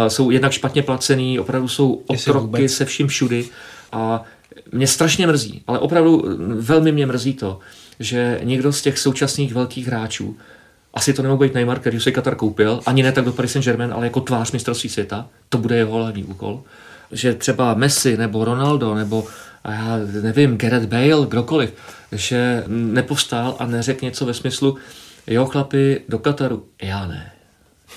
jsou 0.08 0.30
jednak 0.30 0.52
špatně 0.52 0.82
placený, 0.82 1.38
opravdu 1.38 1.68
jsou 1.68 2.02
otroky 2.06 2.68
se 2.68 2.84
vším 2.84 3.06
všudy. 3.06 3.44
A 3.92 4.24
mě 4.72 4.86
strašně 4.86 5.26
mrzí, 5.26 5.62
ale 5.66 5.78
opravdu 5.78 6.24
velmi 6.54 6.92
mě 6.92 7.06
mrzí 7.06 7.34
to, 7.34 7.58
že 8.00 8.40
někdo 8.42 8.72
z 8.72 8.82
těch 8.82 8.98
současných 8.98 9.54
velkých 9.54 9.86
hráčů, 9.86 10.36
asi 10.94 11.12
to 11.12 11.22
nemohl 11.22 11.40
být 11.40 11.54
Neymar, 11.54 11.78
který 11.78 12.00
si 12.00 12.12
Katar 12.12 12.34
koupil, 12.34 12.80
ani 12.86 13.02
ne 13.02 13.12
tak 13.12 13.24
do 13.24 13.32
Paris 13.32 13.52
Saint-Germain, 13.52 13.92
ale 13.92 14.06
jako 14.06 14.20
tvář 14.20 14.52
mistrovství 14.52 14.90
světa, 14.90 15.28
to 15.48 15.58
bude 15.58 15.76
jeho 15.76 15.96
hlavní 15.96 16.24
úkol, 16.24 16.62
že 17.12 17.34
třeba 17.34 17.74
Messi 17.74 18.16
nebo 18.16 18.44
Ronaldo 18.44 18.94
nebo 18.94 19.24
a 19.66 19.72
já 19.72 19.98
nevím, 20.22 20.58
Gareth 20.58 20.88
Bale, 20.88 21.26
kdokoliv, 21.26 21.74
že 22.12 22.64
nepovstál 22.66 23.56
a 23.58 23.66
neřekl 23.66 24.04
něco 24.04 24.26
ve 24.26 24.34
smyslu, 24.34 24.76
jo 25.26 25.46
chlapi, 25.46 26.00
do 26.08 26.18
Kataru, 26.18 26.66
já 26.82 27.06
ne. 27.06 27.32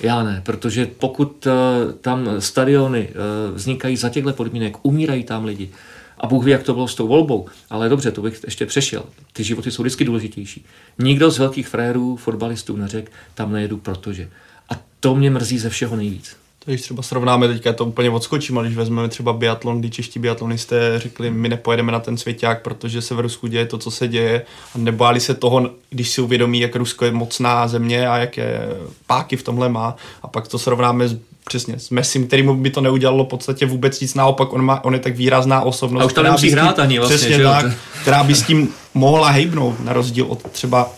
Já 0.02 0.24
ne, 0.24 0.42
protože 0.46 0.86
pokud 0.86 1.46
uh, 1.46 1.54
tam 1.92 2.30
stadiony 2.40 3.10
uh, 3.10 3.56
vznikají 3.56 3.98
za 3.98 4.10
těchto 4.10 4.34
podmínek, 4.34 4.78
umírají 4.82 5.24
tam 5.24 5.46
lidi, 5.46 5.70
A 6.18 6.28
Bůh 6.28 6.46
ví, 6.46 6.52
jak 6.52 6.64
to 6.64 6.74
bylo 6.74 6.88
s 6.88 6.96
tou 6.96 7.08
volbou. 7.08 7.48
Ale 7.70 7.90
dobře, 7.90 8.12
to 8.12 8.22
bych 8.22 8.44
ještě 8.44 8.66
přešel. 8.66 9.04
Ty 9.34 9.44
životy 9.44 9.72
jsou 9.72 9.84
vždycky 9.84 10.06
důležitější. 10.06 10.66
Nikdo 11.00 11.32
z 11.32 11.40
velkých 11.40 11.68
frérů, 11.68 12.16
fotbalistů 12.16 12.76
neřekl, 12.76 13.12
tam 13.34 13.52
nejedu 13.52 13.78
protože. 13.78 14.30
A 14.70 14.74
to 15.00 15.16
mě 15.16 15.30
mrzí 15.30 15.60
ze 15.60 15.70
všeho 15.70 15.96
nejvíc. 15.96 16.36
To 16.70 16.74
když 16.74 16.82
třeba 16.82 17.04
srovnáme, 17.04 17.48
teďka 17.48 17.74
to 17.74 17.86
úplně 17.86 18.10
odskočím, 18.10 18.58
ale 18.58 18.68
když 18.68 18.78
vezmeme 18.78 19.10
třeba 19.10 19.34
biatlon, 19.34 19.80
kdy 19.80 19.90
čeští 19.90 20.20
biatlonisté 20.20 20.94
řekli, 21.00 21.32
my 21.32 21.50
nepojedeme 21.50 21.92
na 21.92 22.00
ten 22.00 22.18
svěťák, 22.18 22.62
protože 22.62 23.02
se 23.02 23.16
v 23.16 23.20
Rusku 23.20 23.48
děje 23.48 23.66
to, 23.66 23.78
co 23.78 23.92
se 23.92 24.08
děje, 24.08 24.42
a 24.76 24.78
nebáli 24.78 25.20
se 25.20 25.34
toho, 25.34 25.70
když 25.90 26.10
si 26.10 26.22
uvědomí, 26.22 26.60
jak 26.60 26.76
Rusko 26.76 27.06
je 27.06 27.12
mocná 27.12 27.68
země 27.68 28.08
a 28.08 28.18
jaké 28.18 28.60
páky 29.08 29.38
v 29.38 29.44
tomhle 29.44 29.70
má. 29.70 29.96
A 30.24 30.28
pak 30.28 30.48
to 30.48 30.60
srovnáme 30.60 31.08
s 31.08 31.18
přesně, 31.48 31.80
s 31.80 31.90
Messim, 31.90 32.28
který 32.28 32.44
mu 32.44 32.56
by 32.56 32.70
to 32.70 32.82
neudělalo 32.82 33.26
v 33.26 33.28
podstatě 33.28 33.66
vůbec 33.66 34.00
nic, 34.00 34.16
naopak 34.16 34.54
on, 34.54 34.62
má, 34.62 34.84
on 34.84 34.94
je 34.94 35.00
tak 35.00 35.16
výrazná 35.16 35.62
osobnost. 35.62 36.04
A 36.04 36.06
už 36.06 36.14
tam 36.14 36.24
nemusí 36.24 36.52
hrát 36.52 36.80
ani 36.80 37.00
vlastně, 37.00 37.18
přesně 37.18 37.36
že 37.36 37.44
tak, 37.44 37.66
která 38.02 38.24
by 38.24 38.36
s 38.36 38.44
tím 38.44 38.70
mohla 38.94 39.30
hejbnout, 39.30 39.86
na 39.86 39.94
rozdíl 39.94 40.26
od 40.26 40.52
třeba 40.52 40.90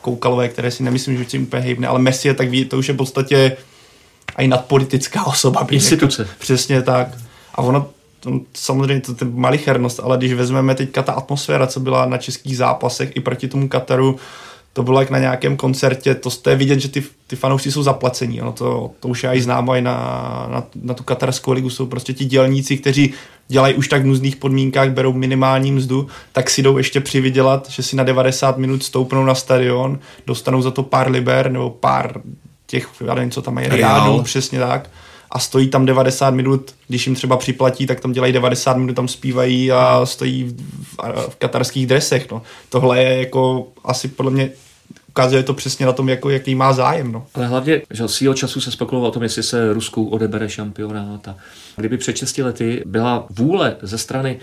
Koukalové, 0.00 0.48
které 0.48 0.70
si 0.70 0.82
nemyslím, 0.82 1.18
že 1.18 1.24
tím 1.24 1.42
úplně 1.42 1.62
hejbne, 1.62 1.88
ale 1.88 1.98
Messi 1.98 2.28
je 2.28 2.34
tak, 2.34 2.48
to 2.68 2.78
už 2.78 2.88
je 2.88 2.94
v 2.94 2.96
podstatě 2.96 3.56
i 4.38 4.48
nadpolitická 4.48 5.26
osoba. 5.26 5.66
Instituce. 5.70 6.22
Jako, 6.22 6.34
přesně 6.38 6.82
tak. 6.82 7.08
A 7.54 7.62
ono, 7.62 7.86
to, 8.20 8.40
samozřejmě 8.54 9.00
to 9.00 9.24
je 9.24 9.30
malichernost, 9.30 10.00
ale 10.00 10.18
když 10.18 10.32
vezmeme 10.32 10.74
teďka 10.74 11.02
ta 11.02 11.12
atmosféra, 11.12 11.66
co 11.66 11.80
byla 11.80 12.06
na 12.06 12.18
českých 12.18 12.56
zápasech 12.56 13.16
i 13.16 13.20
proti 13.20 13.48
tomu 13.48 13.68
Kataru, 13.68 14.18
to 14.72 14.82
bylo 14.82 15.00
jak 15.00 15.10
na 15.10 15.18
nějakém 15.18 15.56
koncertě, 15.56 16.14
to 16.14 16.30
jste 16.30 16.56
vidět, 16.56 16.80
že 16.80 16.88
ty, 16.88 17.02
ty 17.26 17.36
fanoušci 17.36 17.72
jsou 17.72 17.82
zaplacení. 17.82 18.42
Ono 18.42 18.52
to, 18.52 18.90
to 19.00 19.08
už 19.08 19.22
já 19.22 19.34
i 19.34 19.42
znám 19.42 19.70
i 19.70 19.80
na, 19.80 19.94
na, 20.50 20.64
na 20.82 20.94
tu 20.94 21.02
katarskou 21.02 21.52
ligu, 21.52 21.70
jsou 21.70 21.86
prostě 21.86 22.12
ti 22.12 22.24
dělníci, 22.24 22.76
kteří 22.76 23.14
dělají 23.48 23.74
už 23.74 23.88
tak 23.88 24.02
v 24.02 24.06
nuzných 24.06 24.36
podmínkách, 24.36 24.90
berou 24.90 25.12
minimální 25.12 25.72
mzdu, 25.72 26.06
tak 26.32 26.50
si 26.50 26.62
jdou 26.62 26.78
ještě 26.78 27.00
přivydělat, 27.00 27.70
že 27.70 27.82
si 27.82 27.96
na 27.96 28.04
90 28.04 28.58
minut 28.58 28.82
stoupnou 28.82 29.24
na 29.24 29.34
stadion, 29.34 29.98
dostanou 30.26 30.62
za 30.62 30.70
to 30.70 30.82
pár 30.82 31.10
liber 31.10 31.52
nebo 31.52 31.70
pár 31.70 32.20
těch, 32.70 32.88
já 33.06 33.14
nevím, 33.14 33.30
co 33.30 33.42
tam 33.42 33.54
mají, 33.54 33.68
reálů, 33.68 34.22
přesně 34.22 34.58
tak. 34.58 34.90
A 35.30 35.38
stojí 35.38 35.68
tam 35.68 35.86
90 35.86 36.30
minut, 36.30 36.74
když 36.88 37.06
jim 37.06 37.16
třeba 37.16 37.36
připlatí, 37.36 37.86
tak 37.86 38.00
tam 38.00 38.12
dělají 38.12 38.32
90 38.32 38.76
minut, 38.76 38.94
tam 38.94 39.08
zpívají 39.08 39.72
a 39.72 40.00
stojí 40.04 40.44
v, 40.44 40.96
v 41.30 41.36
katarských 41.38 41.86
dresech. 41.86 42.30
No. 42.30 42.42
Tohle 42.68 43.02
je 43.02 43.18
jako 43.18 43.68
asi 43.84 44.08
podle 44.08 44.30
mě 44.30 44.50
ukazuje 45.08 45.42
to 45.42 45.54
přesně 45.54 45.86
na 45.86 45.92
tom, 45.92 46.08
jako, 46.08 46.30
jaký 46.30 46.54
má 46.54 46.72
zájem. 46.72 47.12
No. 47.12 47.26
Ale 47.34 47.46
hlavně, 47.46 47.82
že 47.90 48.08
svýho 48.08 48.34
času 48.34 48.60
se 48.60 48.70
spekulovalo 48.70 49.08
o 49.08 49.12
tom, 49.12 49.22
jestli 49.22 49.42
se 49.42 49.72
Rusku 49.72 50.08
odebere 50.08 50.48
šampionát. 50.48 51.28
A 51.28 51.36
kdyby 51.76 51.98
před 51.98 52.16
6 52.16 52.38
lety 52.38 52.82
byla 52.86 53.26
vůle 53.30 53.76
ze 53.82 53.98
strany 53.98 54.38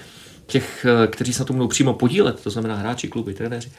těch, 0.48 0.86
kteří 1.08 1.34
se 1.34 1.40
na 1.40 1.46
tom 1.46 1.56
budou 1.56 1.68
přímo 1.68 1.94
podílet, 1.94 2.44
to 2.44 2.50
znamená 2.50 2.76
hráči, 2.76 3.08
kluby, 3.08 3.34
trenéři, 3.34 3.72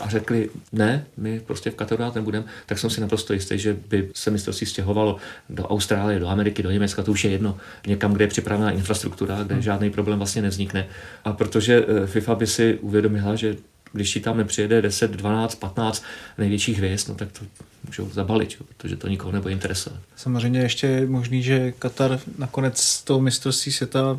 a 0.00 0.08
řekli, 0.08 0.50
ne, 0.72 1.06
my 1.16 1.40
prostě 1.40 1.70
v 1.70 1.74
Kataru 1.74 2.04
nebudeme, 2.14 2.44
tak 2.66 2.78
jsem 2.78 2.90
si 2.90 3.00
naprosto 3.00 3.32
jistý, 3.32 3.58
že 3.58 3.76
by 3.88 4.10
se 4.14 4.30
mistrovství 4.30 4.66
stěhovalo 4.66 5.16
do 5.48 5.68
Austrálie, 5.68 6.18
do 6.18 6.28
Ameriky, 6.28 6.62
do 6.62 6.70
Německa, 6.70 7.02
to 7.02 7.10
už 7.10 7.24
je 7.24 7.30
jedno, 7.30 7.58
někam, 7.86 8.12
kde 8.12 8.24
je 8.24 8.28
připravená 8.28 8.70
infrastruktura, 8.70 9.42
kde 9.42 9.54
hmm. 9.54 9.62
žádný 9.62 9.90
problém 9.90 10.18
vlastně 10.18 10.42
nevznikne. 10.42 10.86
A 11.24 11.32
protože 11.32 11.84
eh, 11.88 12.06
FIFA 12.06 12.34
by 12.34 12.46
si 12.46 12.78
uvědomila, 12.80 13.34
že 13.34 13.56
když 13.92 14.12
ti 14.12 14.20
tam 14.20 14.36
nepřijede 14.36 14.82
10, 14.82 15.10
12, 15.10 15.54
15 15.54 16.04
největších 16.38 16.78
hvězd, 16.78 17.08
no 17.08 17.14
tak 17.14 17.32
to 17.32 17.44
můžou 17.86 18.10
zabalit, 18.10 18.56
jo, 18.60 18.66
protože 18.76 18.96
to 18.96 19.08
nikoho 19.08 19.32
nebude 19.32 19.52
interesovat. 19.52 19.98
Samozřejmě 20.16 20.60
ještě 20.60 20.86
je 20.86 21.06
možný, 21.06 21.42
že 21.42 21.72
Katar 21.72 22.20
nakonec 22.38 23.02
toho 23.02 23.20
mistrovství 23.20 23.72
světa 23.72 24.18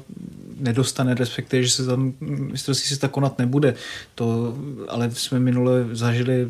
nedostane, 0.59 1.13
respektive, 1.15 1.63
že 1.63 1.69
se 1.69 1.85
tam 1.85 2.13
mistrovství 2.21 2.87
světa 2.87 3.07
konat 3.07 3.39
nebude. 3.39 3.73
To, 4.15 4.55
ale 4.87 5.11
jsme 5.11 5.39
minule 5.39 5.85
zažili 5.91 6.49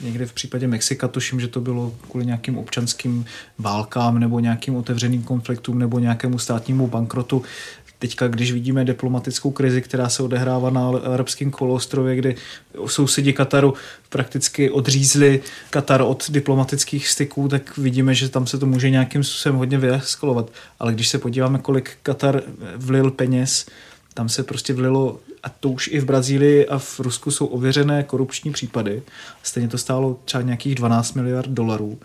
někde 0.00 0.26
v 0.26 0.32
případě 0.32 0.66
Mexika, 0.66 1.08
tuším, 1.08 1.40
že 1.40 1.48
to 1.48 1.60
bylo 1.60 1.94
kvůli 2.10 2.26
nějakým 2.26 2.58
občanským 2.58 3.24
válkám 3.58 4.18
nebo 4.18 4.40
nějakým 4.40 4.76
otevřeným 4.76 5.22
konfliktům 5.22 5.78
nebo 5.78 5.98
nějakému 5.98 6.38
státnímu 6.38 6.86
bankrotu 6.86 7.42
teďka, 8.02 8.28
když 8.28 8.52
vidíme 8.52 8.84
diplomatickou 8.84 9.50
krizi, 9.50 9.82
která 9.82 10.08
se 10.08 10.22
odehrává 10.22 10.70
na 10.70 10.88
arabském 10.88 11.50
koloostrově, 11.50 12.16
kdy 12.16 12.36
sousedi 12.86 13.32
Kataru 13.32 13.74
prakticky 14.08 14.70
odřízli 14.70 15.40
Katar 15.70 16.02
od 16.02 16.30
diplomatických 16.30 17.08
styků, 17.08 17.48
tak 17.48 17.78
vidíme, 17.78 18.14
že 18.14 18.28
tam 18.28 18.46
se 18.46 18.58
to 18.58 18.66
může 18.66 18.90
nějakým 18.90 19.24
způsobem 19.24 19.58
hodně 19.58 19.78
vyeskalovat. 19.78 20.50
Ale 20.78 20.94
když 20.94 21.08
se 21.08 21.18
podíváme, 21.18 21.58
kolik 21.58 21.90
Katar 22.02 22.42
vlil 22.76 23.10
peněz, 23.10 23.66
tam 24.14 24.28
se 24.28 24.42
prostě 24.42 24.74
vlilo, 24.74 25.20
a 25.42 25.48
to 25.48 25.70
už 25.70 25.88
i 25.92 26.00
v 26.00 26.04
Brazílii 26.04 26.66
a 26.66 26.78
v 26.78 27.00
Rusku 27.00 27.30
jsou 27.30 27.46
ověřené 27.46 28.02
korupční 28.02 28.52
případy. 28.52 29.02
Stejně 29.42 29.68
to 29.68 29.78
stálo 29.78 30.18
třeba 30.24 30.42
nějakých 30.42 30.74
12 30.74 31.14
miliard 31.14 31.50
dolarů. 31.50 31.98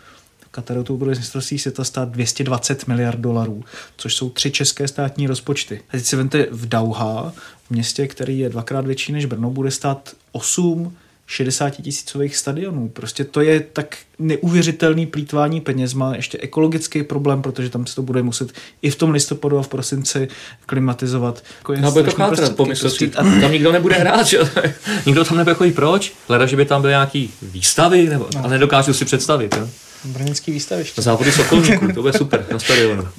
Kataru 0.58 0.84
to 0.84 0.94
bude 0.94 1.12
mistrovství 1.12 1.60
světa 1.60 1.84
stát 1.84 2.10
220 2.10 2.88
miliard 2.88 3.20
dolarů, 3.20 3.64
což 3.98 4.16
jsou 4.16 4.30
tři 4.30 4.52
české 4.52 4.88
státní 4.88 5.28
rozpočty. 5.28 5.82
A 5.90 5.92
teď 5.92 6.06
si 6.06 6.16
vente 6.16 6.48
v 6.52 6.70
Dauha, 6.70 7.34
v 7.68 7.72
městě, 7.72 8.08
který 8.08 8.40
je 8.40 8.50
dvakrát 8.50 8.86
větší 8.86 9.12
než 9.12 9.26
Brno, 9.26 9.50
bude 9.50 9.72
stát 9.72 10.14
8 10.32 10.94
60 11.28 11.70
tisícových 11.70 12.38
stadionů. 12.38 12.90
Prostě 12.90 13.24
to 13.24 13.42
je 13.42 13.60
tak 13.60 13.98
neuvěřitelný 14.20 15.06
plítvání 15.06 15.62
penězma, 15.62 16.16
ještě 16.16 16.38
ekologický 16.38 17.04
problém, 17.04 17.42
protože 17.42 17.70
tam 17.70 17.86
se 17.86 17.96
to 17.96 18.02
bude 18.02 18.24
muset 18.24 18.52
i 18.82 18.90
v 18.90 18.96
tom 18.96 19.12
listopadu 19.12 19.58
a 19.58 19.64
v 19.64 19.68
prosinci 19.68 20.28
klimatizovat. 20.66 21.44
Jako 21.58 21.76
no, 21.76 21.92
bude 21.92 22.04
to 22.04 22.12
chátrat 22.12 22.56
po 22.56 22.66
mistrovství. 22.66 23.12
A 23.16 23.24
tam 23.24 23.52
nikdo 23.52 23.72
nebude 23.72 23.96
hrát, 23.96 24.28
že? 24.28 24.40
nikdo 25.06 25.26
tam 25.26 25.38
nebude 25.38 25.54
chodit 25.54 25.72
proč? 25.72 26.14
Hleda, 26.28 26.46
že 26.46 26.56
by 26.56 26.66
tam 26.66 26.82
byly 26.82 26.92
nějaký 26.92 27.32
výstavy, 27.42 28.10
nebo, 28.10 28.28
no. 28.36 28.42
ale 28.44 28.50
nedokážu 28.50 28.94
si 28.94 29.06
představit. 29.06 29.56
Jo? 29.60 29.70
Brněnský 30.06 30.52
výstaviště. 30.52 31.02
Závody 31.02 31.32
Sokolníků, 31.32 31.88
to 31.92 32.02
bude 32.02 32.14
super, 32.14 32.46
na 32.52 32.60
stadionu. 32.60 33.08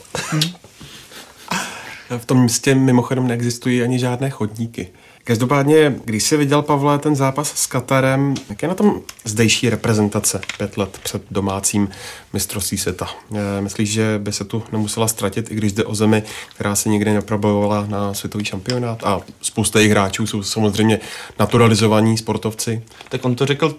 V 2.19 2.25
tom 2.27 2.43
místě 2.43 2.75
mimochodem 2.75 3.27
neexistují 3.27 3.83
ani 3.83 3.99
žádné 3.99 4.31
chodníky. 4.31 4.89
Každopádně, 5.25 5.95
když 6.05 6.23
jsi 6.23 6.37
viděl, 6.37 6.63
Pavle, 6.63 6.99
ten 6.99 7.17
zápas 7.17 7.53
s 7.57 7.67
Katarem, 7.67 8.35
jak 8.49 8.63
je 8.63 8.69
na 8.69 8.75
tom 8.75 9.01
zdejší 9.25 9.71
reprezentace 9.71 10.41
pět 10.57 10.77
let 10.77 10.99
před 11.03 11.23
domácím 11.31 11.89
mistrovství 12.33 12.79
světa? 12.79 13.09
Eh, 13.35 13.61
myslíš, 13.61 13.93
že 13.93 14.19
by 14.23 14.33
se 14.33 14.45
tu 14.45 14.63
nemusela 14.73 15.09
ztratit, 15.09 15.51
i 15.51 15.55
když 15.55 15.73
jde 15.73 15.85
o 15.85 15.95
zemi, 15.95 16.23
která 16.55 16.75
se 16.75 16.89
nikdy 16.89 17.13
neprobojovala 17.13 17.87
na 17.87 18.15
světový 18.15 18.45
šampionát? 18.45 19.05
A 19.05 19.21
spousta 19.43 19.79
jejich 19.79 19.93
hráčů 19.93 20.27
jsou 20.27 20.43
samozřejmě 20.43 21.01
naturalizovaní 21.39 22.19
sportovci. 22.19 22.83
Tak 23.09 23.25
on 23.25 23.35
to 23.35 23.47
řekl 23.47 23.77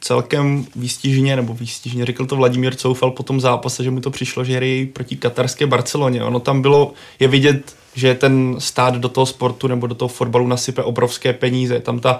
celkem 0.00 0.66
výstižně, 0.76 1.36
nebo 1.36 1.54
výstižně 1.54 2.06
řekl 2.06 2.26
to 2.26 2.36
Vladimír 2.36 2.74
Coufal 2.74 3.10
po 3.10 3.22
tom 3.22 3.40
zápase, 3.40 3.84
že 3.84 3.90
mu 3.90 4.00
to 4.00 4.10
přišlo, 4.10 4.44
že 4.44 4.56
hrají 4.56 4.86
proti 4.86 5.16
katarské 5.16 5.66
Barceloně. 5.66 6.24
Ono 6.24 6.40
tam 6.40 6.62
bylo, 6.62 6.92
je 7.18 7.28
vidět, 7.28 7.76
že 7.94 8.14
ten 8.14 8.56
stát 8.58 8.94
do 8.94 9.08
toho 9.08 9.26
sportu 9.26 9.66
nebo 9.66 9.86
do 9.86 9.94
toho 9.94 10.08
fotbalu 10.08 10.46
nasype 10.46 10.82
obrovské 10.82 11.32
peníze. 11.32 11.80
Tam 11.80 11.98
ta 11.98 12.18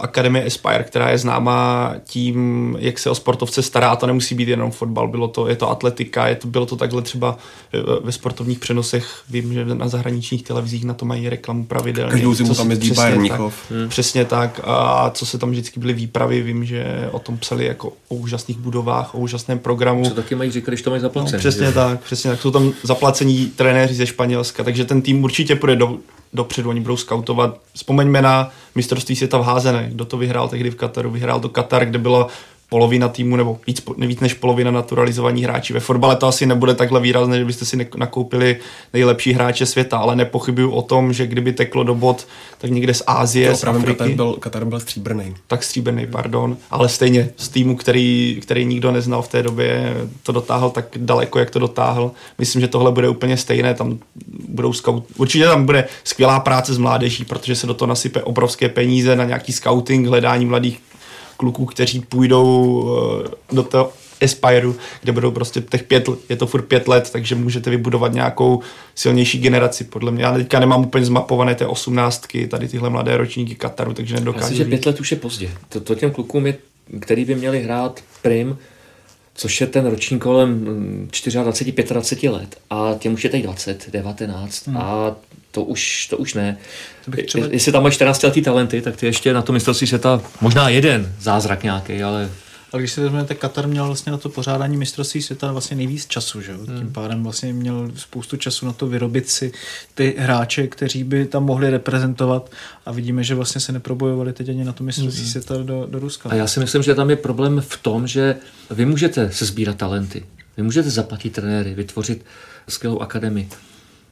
Akademie 0.00 0.44
Aspire, 0.44 0.84
která 0.84 1.10
je 1.10 1.18
známá 1.18 1.94
tím, 2.04 2.76
jak 2.80 2.98
se 2.98 3.10
o 3.10 3.14
sportovce 3.14 3.62
stará, 3.62 3.96
to 3.96 4.06
nemusí 4.06 4.34
být 4.34 4.48
jenom 4.48 4.70
fotbal, 4.70 5.08
bylo 5.08 5.28
to, 5.28 5.48
je 5.48 5.56
to 5.56 5.70
atletika, 5.70 6.28
je 6.28 6.34
to, 6.34 6.48
bylo 6.48 6.66
to 6.66 6.76
takhle 6.76 7.02
třeba 7.02 7.38
ve 8.04 8.12
sportovních 8.12 8.58
přenosech, 8.58 9.22
vím, 9.30 9.52
že 9.52 9.64
na 9.64 9.88
zahraničních 9.88 10.42
televizích 10.42 10.84
na 10.84 10.94
to 10.94 11.04
mají 11.04 11.28
reklamu 11.28 11.64
pravidelně. 11.64 12.10
Každou 12.10 12.34
zimu 12.34 12.54
tam 12.54 12.70
jezdí 12.70 12.90
Bayern 12.90 13.28
tak, 13.28 13.40
hmm. 13.40 13.88
Přesně 13.88 14.24
tak 14.24 14.60
a 14.64 15.10
co 15.14 15.26
se 15.26 15.38
tam 15.38 15.50
vždycky 15.50 15.80
byly 15.80 15.92
výpravy, 15.92 16.42
vím, 16.42 16.64
že 16.64 17.08
o 17.12 17.18
tom 17.18 17.38
psali 17.38 17.66
jako 17.66 17.92
o 18.08 18.14
úžasných 18.14 18.58
budovách, 18.58 19.14
o 19.14 19.18
úžasném 19.18 19.58
programu. 19.58 20.04
Co 20.04 20.14
taky 20.14 20.34
mají 20.34 20.50
říkat, 20.50 20.70
když 20.70 20.82
to 20.82 20.90
mají 20.90 21.02
zaplacené. 21.02 21.36
No, 21.36 21.38
přesně 21.38 21.66
že? 21.66 21.72
tak, 21.72 22.00
přesně 22.00 22.30
tak, 22.30 22.40
jsou 22.40 22.50
tam 22.50 22.72
zaplacení 22.82 23.46
trenéři 23.56 23.94
ze 23.94 24.06
Španělska, 24.06 24.64
takže 24.64 24.84
ten 24.84 25.02
tým 25.02 25.09
určitě 25.14 25.56
půjde 25.56 25.76
do, 25.76 25.98
dopředu, 26.32 26.70
oni 26.70 26.80
budou 26.80 26.96
scoutovat. 26.96 27.60
Vzpomeňme 27.74 28.22
na 28.22 28.50
mistrovství 28.74 29.16
světa 29.16 29.38
v 29.38 29.42
házené, 29.42 29.88
kdo 29.92 30.04
to 30.04 30.16
vyhrál 30.16 30.48
tehdy 30.48 30.70
v 30.70 30.74
Kataru. 30.74 31.10
Vyhrál 31.10 31.40
to 31.40 31.48
Katar, 31.48 31.86
kde 31.86 31.98
byla 31.98 32.28
polovina 32.70 33.08
týmu 33.08 33.36
nebo 33.36 33.58
víc, 33.66 33.82
víc 33.98 34.20
než 34.20 34.34
polovina 34.34 34.70
naturalizovaní 34.70 35.44
hráči. 35.44 35.72
Ve 35.72 35.80
fotbale 35.80 36.16
to 36.16 36.26
asi 36.26 36.46
nebude 36.46 36.74
takhle 36.74 37.00
výrazné, 37.00 37.38
že 37.38 37.44
byste 37.44 37.64
si 37.64 37.88
nakoupili 37.96 38.56
nejlepší 38.92 39.32
hráče 39.32 39.66
světa, 39.66 39.98
ale 39.98 40.16
nepochybuju 40.16 40.70
o 40.70 40.82
tom, 40.82 41.12
že 41.12 41.26
kdyby 41.26 41.52
teklo 41.52 41.84
do 41.84 41.94
bod, 41.94 42.26
tak 42.58 42.70
někde 42.70 42.94
z 42.94 43.02
Ázie, 43.06 43.56
z 43.56 43.64
Afriky. 43.64 43.92
Katar 43.92 44.10
byl, 44.10 44.32
Katar 44.32 44.64
byl 44.64 44.80
stříbrný. 44.80 45.34
Tak 45.46 45.62
stříbrný, 45.62 46.06
pardon. 46.06 46.56
Ale 46.70 46.88
stejně 46.88 47.30
z 47.36 47.48
týmu, 47.48 47.76
který, 47.76 48.38
který 48.42 48.64
nikdo 48.64 48.92
neznal 48.92 49.22
v 49.22 49.28
té 49.28 49.42
době, 49.42 49.96
to 50.22 50.32
dotáhl 50.32 50.70
tak 50.70 50.84
daleko, 50.96 51.38
jak 51.38 51.50
to 51.50 51.58
dotáhl. 51.58 52.12
Myslím, 52.38 52.60
že 52.60 52.68
tohle 52.68 52.92
bude 52.92 53.08
úplně 53.08 53.36
stejné. 53.36 53.74
Tam 53.74 53.98
budou 54.48 54.72
scout... 54.72 55.04
Určitě 55.16 55.44
tam 55.44 55.66
bude 55.66 55.88
skvělá 56.04 56.40
práce 56.40 56.74
s 56.74 56.78
mládeží, 56.78 57.24
protože 57.24 57.56
se 57.56 57.66
do 57.66 57.74
toho 57.74 57.86
nasype 57.86 58.22
obrovské 58.22 58.68
peníze 58.68 59.16
na 59.16 59.24
nějaký 59.24 59.52
scouting, 59.52 60.06
hledání 60.06 60.46
mladých 60.46 60.80
kluků, 61.40 61.66
kteří 61.66 62.00
půjdou 62.00 62.84
eh, 63.24 63.28
do, 63.52 63.62
to, 63.62 63.92
Aspireu, 64.24 64.74
kde 65.02 65.12
budou 65.12 65.30
prostě 65.30 65.60
těch 65.60 65.82
pět, 65.82 66.08
je 66.28 66.36
to 66.36 66.46
furt 66.46 66.62
pět 66.62 66.88
let, 66.88 67.10
takže 67.12 67.34
můžete 67.34 67.70
vybudovat 67.70 68.12
nějakou 68.12 68.60
silnější 68.94 69.38
generaci, 69.38 69.84
podle 69.84 70.12
mě. 70.12 70.24
Já 70.24 70.34
teďka 70.34 70.60
nemám 70.60 70.82
úplně 70.82 71.04
zmapované 71.04 71.54
té 71.54 71.66
osmnáctky, 71.66 72.46
tady 72.46 72.68
tyhle 72.68 72.90
mladé 72.90 73.16
ročníky 73.16 73.54
Kataru, 73.54 73.94
takže 73.94 74.14
nedokážu. 74.14 74.44
Myslím, 74.44 74.56
že 74.58 74.64
pět 74.64 74.86
let 74.86 75.00
už 75.00 75.10
je 75.10 75.16
pozdě. 75.16 75.50
To, 75.68 75.80
to 75.80 75.94
těm 75.94 76.10
klukům 76.10 76.46
je, 76.46 76.56
který 77.00 77.24
by 77.24 77.34
měli 77.34 77.62
hrát 77.62 78.00
prim, 78.22 78.58
což 79.34 79.60
je 79.60 79.66
ten 79.66 79.86
ročník 79.86 80.22
kolem 80.22 80.64
24, 81.32 81.72
25 81.72 82.30
let 82.30 82.56
a 82.70 82.94
těm 82.98 83.14
už 83.14 83.24
je 83.24 83.30
teď 83.30 83.42
20, 83.42 83.90
19 83.90 84.66
hmm. 84.66 84.76
a 84.76 85.16
to 85.50 85.64
už, 85.64 86.06
to 86.06 86.16
už 86.16 86.34
ne. 86.34 86.56
To 87.04 87.12
třeba... 87.26 87.46
Jestli 87.50 87.72
tam 87.72 87.82
máš 87.82 87.94
14 87.94 88.22
letý 88.22 88.42
talenty, 88.42 88.82
tak 88.82 88.96
ty 88.96 89.06
ještě 89.06 89.32
na 89.32 89.42
to 89.42 89.52
mistrovství 89.52 89.86
světa 89.86 90.22
možná 90.40 90.68
jeden 90.68 91.14
zázrak 91.20 91.62
nějaký, 91.62 92.02
ale 92.02 92.30
ale 92.72 92.82
když 92.82 92.92
si 92.92 93.00
vezmete, 93.00 93.34
Katar 93.34 93.68
měl 93.68 93.86
vlastně 93.86 94.12
na 94.12 94.18
to 94.18 94.28
pořádání 94.28 94.76
mistrovství 94.76 95.22
světa 95.22 95.52
vlastně 95.52 95.76
nejvíc 95.76 96.06
času, 96.06 96.40
že? 96.40 96.52
Hmm. 96.52 96.78
tím 96.78 96.92
pádem 96.92 97.22
vlastně 97.22 97.52
měl 97.52 97.90
spoustu 97.96 98.36
času 98.36 98.66
na 98.66 98.72
to 98.72 98.86
vyrobit 98.86 99.28
si 99.28 99.52
ty 99.94 100.14
hráče, 100.18 100.66
kteří 100.66 101.04
by 101.04 101.26
tam 101.26 101.44
mohli 101.44 101.70
reprezentovat 101.70 102.50
a 102.86 102.92
vidíme, 102.92 103.24
že 103.24 103.34
vlastně 103.34 103.60
se 103.60 103.72
neprobojovali 103.72 104.32
teď 104.32 104.48
ani 104.48 104.64
na 104.64 104.72
to 104.72 104.84
mistrovství 104.84 105.22
hmm. 105.22 105.30
světa 105.30 105.56
do, 105.62 105.86
do 105.90 105.98
Ruska. 105.98 106.28
A 106.28 106.34
já 106.34 106.46
si 106.46 106.60
myslím, 106.60 106.82
že 106.82 106.94
tam 106.94 107.10
je 107.10 107.16
problém 107.16 107.60
v 107.60 107.76
tom, 107.76 108.06
že 108.06 108.36
vy 108.70 108.86
můžete 108.86 109.32
se 109.32 109.46
sbírat 109.46 109.76
talenty, 109.76 110.26
vy 110.56 110.62
můžete 110.62 110.90
zaplatit 110.90 111.32
trenéry, 111.32 111.74
vytvořit 111.74 112.24
skvělou 112.68 113.00
akademii, 113.00 113.48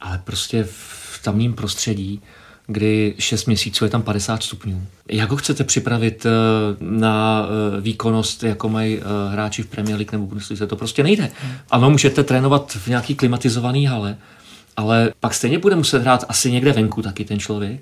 ale 0.01 0.21
prostě 0.25 0.65
v 0.71 1.21
tamním 1.23 1.55
prostředí 1.55 2.23
kdy 2.71 3.15
6 3.19 3.47
měsíců 3.47 3.85
je 3.85 3.91
tam 3.91 4.03
50 4.03 4.43
stupňů. 4.43 4.87
Jak 5.09 5.31
ho 5.31 5.37
chcete 5.37 5.65
připravit 5.65 6.27
eh, 6.27 6.31
na 6.81 7.47
eh, 7.47 7.81
výkonnost, 7.81 8.43
jako 8.43 8.69
mají 8.69 8.99
eh, 8.99 9.33
hráči 9.33 9.63
v 9.63 9.67
Premier 9.67 9.97
League 9.97 10.13
nebo 10.13 10.27
Bundeslize? 10.27 10.67
To 10.67 10.77
prostě 10.77 11.03
nejde. 11.03 11.31
Ano, 11.71 11.91
můžete 11.91 12.25
trénovat 12.25 12.73
v 12.73 12.89
nějaký 12.89 13.15
klimatizovaný 13.15 13.87
hale, 13.87 14.17
ale 14.77 15.13
pak 15.21 15.35
stejně 15.35 15.59
bude 15.59 15.77
muset 15.77 16.03
hrát 16.03 16.25
asi 16.29 16.51
někde 16.53 16.73
venku 16.73 17.03
taky 17.03 17.25
ten 17.25 17.39
člověk. 17.39 17.81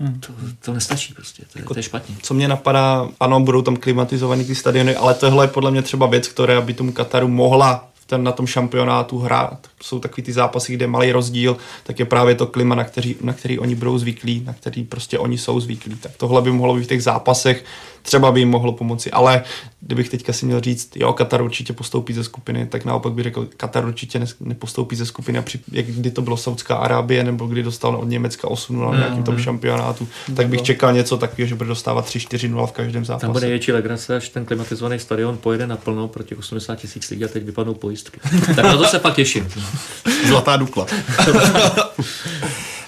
Hmm. 0.00 0.20
To, 0.20 0.32
to 0.64 0.72
nestačí 0.72 1.14
prostě, 1.14 1.42
to, 1.52 1.58
jako, 1.58 1.74
to 1.74 1.78
je 1.78 1.82
špatně. 1.82 2.14
Co 2.22 2.34
mě 2.34 2.48
napadá, 2.48 3.08
ano, 3.20 3.40
budou 3.40 3.62
tam 3.62 3.76
klimatizovaný 3.76 4.44
ty 4.44 4.54
stadiony, 4.54 4.96
ale 4.96 5.14
tohle 5.14 5.44
je 5.44 5.48
podle 5.48 5.70
mě 5.70 5.82
třeba 5.82 6.06
věc, 6.06 6.28
která 6.28 6.60
by 6.60 6.74
tomu 6.74 6.92
Kataru 6.92 7.28
mohla 7.28 7.88
ten, 8.06 8.24
na 8.24 8.32
tom 8.32 8.46
šampionátu 8.46 9.18
hrát. 9.18 9.66
Jsou 9.82 9.98
takový 9.98 10.22
ty 10.22 10.32
zápasy, 10.32 10.72
kde 10.72 10.84
je 10.84 10.88
malý 10.88 11.12
rozdíl, 11.12 11.56
tak 11.82 11.98
je 11.98 12.04
právě 12.04 12.34
to 12.34 12.46
klima, 12.46 12.74
na 12.74 12.84
který, 12.84 13.16
na 13.20 13.32
který 13.32 13.58
oni 13.58 13.74
budou 13.74 13.98
zvyklí, 13.98 14.42
na 14.46 14.52
který 14.52 14.84
prostě 14.84 15.18
oni 15.18 15.38
jsou 15.38 15.60
zvyklí. 15.60 15.96
Tak 15.96 16.12
tohle 16.16 16.42
by 16.42 16.52
mohlo 16.52 16.74
být 16.74 16.84
v 16.84 16.86
těch 16.86 17.02
zápasech 17.02 17.64
třeba 18.02 18.32
by 18.32 18.40
jim 18.40 18.50
mohlo 18.50 18.72
pomoci. 18.72 19.10
Ale 19.10 19.42
kdybych 19.80 20.08
teďka 20.08 20.32
si 20.32 20.46
měl 20.46 20.60
říct, 20.60 20.96
jo, 20.96 21.12
Katar 21.12 21.42
určitě 21.42 21.72
postoupí 21.72 22.12
ze 22.12 22.24
skupiny, 22.24 22.66
tak 22.66 22.84
naopak 22.84 23.12
bych 23.12 23.24
řekl, 23.24 23.48
Katar 23.56 23.84
určitě 23.84 24.20
nepostoupí 24.40 24.96
ze 24.96 25.06
skupiny. 25.06 25.38
A 25.38 25.42
při, 25.42 25.60
jak 25.72 25.86
kdy 25.86 26.10
to 26.10 26.22
bylo 26.22 26.36
Saudská 26.36 26.76
Arábie, 26.76 27.24
nebo 27.24 27.46
kdy 27.46 27.62
dostal 27.62 27.96
od 27.96 28.08
Německa 28.08 28.48
8 28.48 28.80
na 28.80 28.98
nějakým 28.98 29.22
tom 29.22 29.38
šampionátu, 29.38 30.08
tak 30.36 30.48
bych 30.48 30.62
čekal 30.62 30.92
něco 30.92 31.16
takového, 31.16 31.48
že 31.48 31.54
bude 31.54 31.68
dostávat 31.68 32.06
3-4-0 32.06 32.66
v 32.66 32.72
každém 32.72 33.04
zápase. 33.04 33.26
Tam 33.26 33.32
bude 33.32 33.48
větší 33.48 33.72
legrace, 33.72 34.16
až 34.16 34.28
ten 34.28 34.44
klimatizovaný 34.44 34.98
stadion 34.98 35.38
pojede 35.38 35.66
naplno 35.66 36.08
proti 36.08 36.34
80 36.34 36.76
tisíc 36.76 37.10
lidí 37.10 37.24
a 37.24 37.28
teď 37.28 37.44
vypadnou 37.44 37.74
pojistky. 37.74 38.20
tak 38.46 38.64
na 38.64 38.76
to 38.76 38.84
se 38.84 38.98
pak 38.98 39.14
těším. 39.14 39.48
Zlatá 40.28 40.56
dukla. 40.56 40.86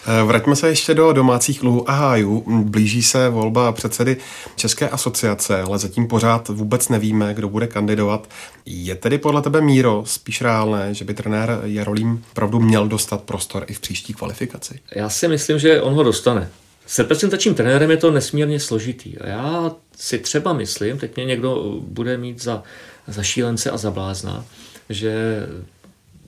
Eh, 0.07 0.22
vraťme 0.22 0.57
se 0.57 0.68
ještě 0.68 0.95
do 0.95 1.12
domácích 1.12 1.62
luhů 1.62 1.91
a 1.91 1.93
hájů. 1.93 2.45
Blíží 2.64 3.03
se 3.03 3.28
volba 3.28 3.72
předsedy 3.72 4.16
České 4.57 4.89
asociace, 4.89 5.62
ale 5.62 5.78
zatím 5.78 6.09
pořád 6.09 6.49
vůbec 6.49 6.89
nevíme, 6.89 7.35
kdo 7.35 7.49
bude 7.49 7.66
kandidovat. 7.66 8.28
Je 8.66 8.95
tedy 8.95 9.18
podle 9.18 9.43
tebe 9.43 9.61
Míro 9.61 10.03
spíš 10.07 10.41
reálné, 10.41 10.95
že 10.95 11.05
by 11.05 11.14
trenér 11.14 11.61
Jarolím 11.64 12.24
pravdu 12.35 12.61
měl 12.61 12.89
dostat 12.89 13.22
prostor 13.22 13.64
i 13.68 13.74
v 13.74 13.80
příští 13.80 14.14
kvalifikaci? 14.14 14.80
Já 14.95 15.09
si 15.09 15.28
myslím, 15.28 15.59
že 15.59 15.82
on 15.82 15.95
ho 15.95 16.03
dostane. 16.03 16.49
S 16.87 16.99
reprezentačním 16.99 17.55
trenérem 17.55 17.91
je 17.91 17.97
to 17.97 18.11
nesmírně 18.11 18.61
složitý. 18.61 19.18
A 19.18 19.28
já 19.28 19.72
si 19.97 20.18
třeba 20.18 20.53
myslím, 20.53 20.99
teď 20.99 21.16
mě 21.16 21.24
někdo 21.24 21.78
bude 21.80 22.16
mít 22.16 22.43
za, 22.43 22.62
za 23.07 23.22
šílence 23.22 23.70
a 23.70 23.76
za 23.76 23.91
blázna, 23.91 24.45
že 24.89 25.43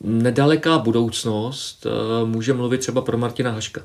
nedaleká 0.01 0.79
budoucnost 0.79 1.87
eh, 1.87 2.27
může 2.27 2.53
mluvit 2.53 2.79
třeba 2.79 3.01
pro 3.01 3.19
Martina 3.19 3.51
Haška, 3.51 3.81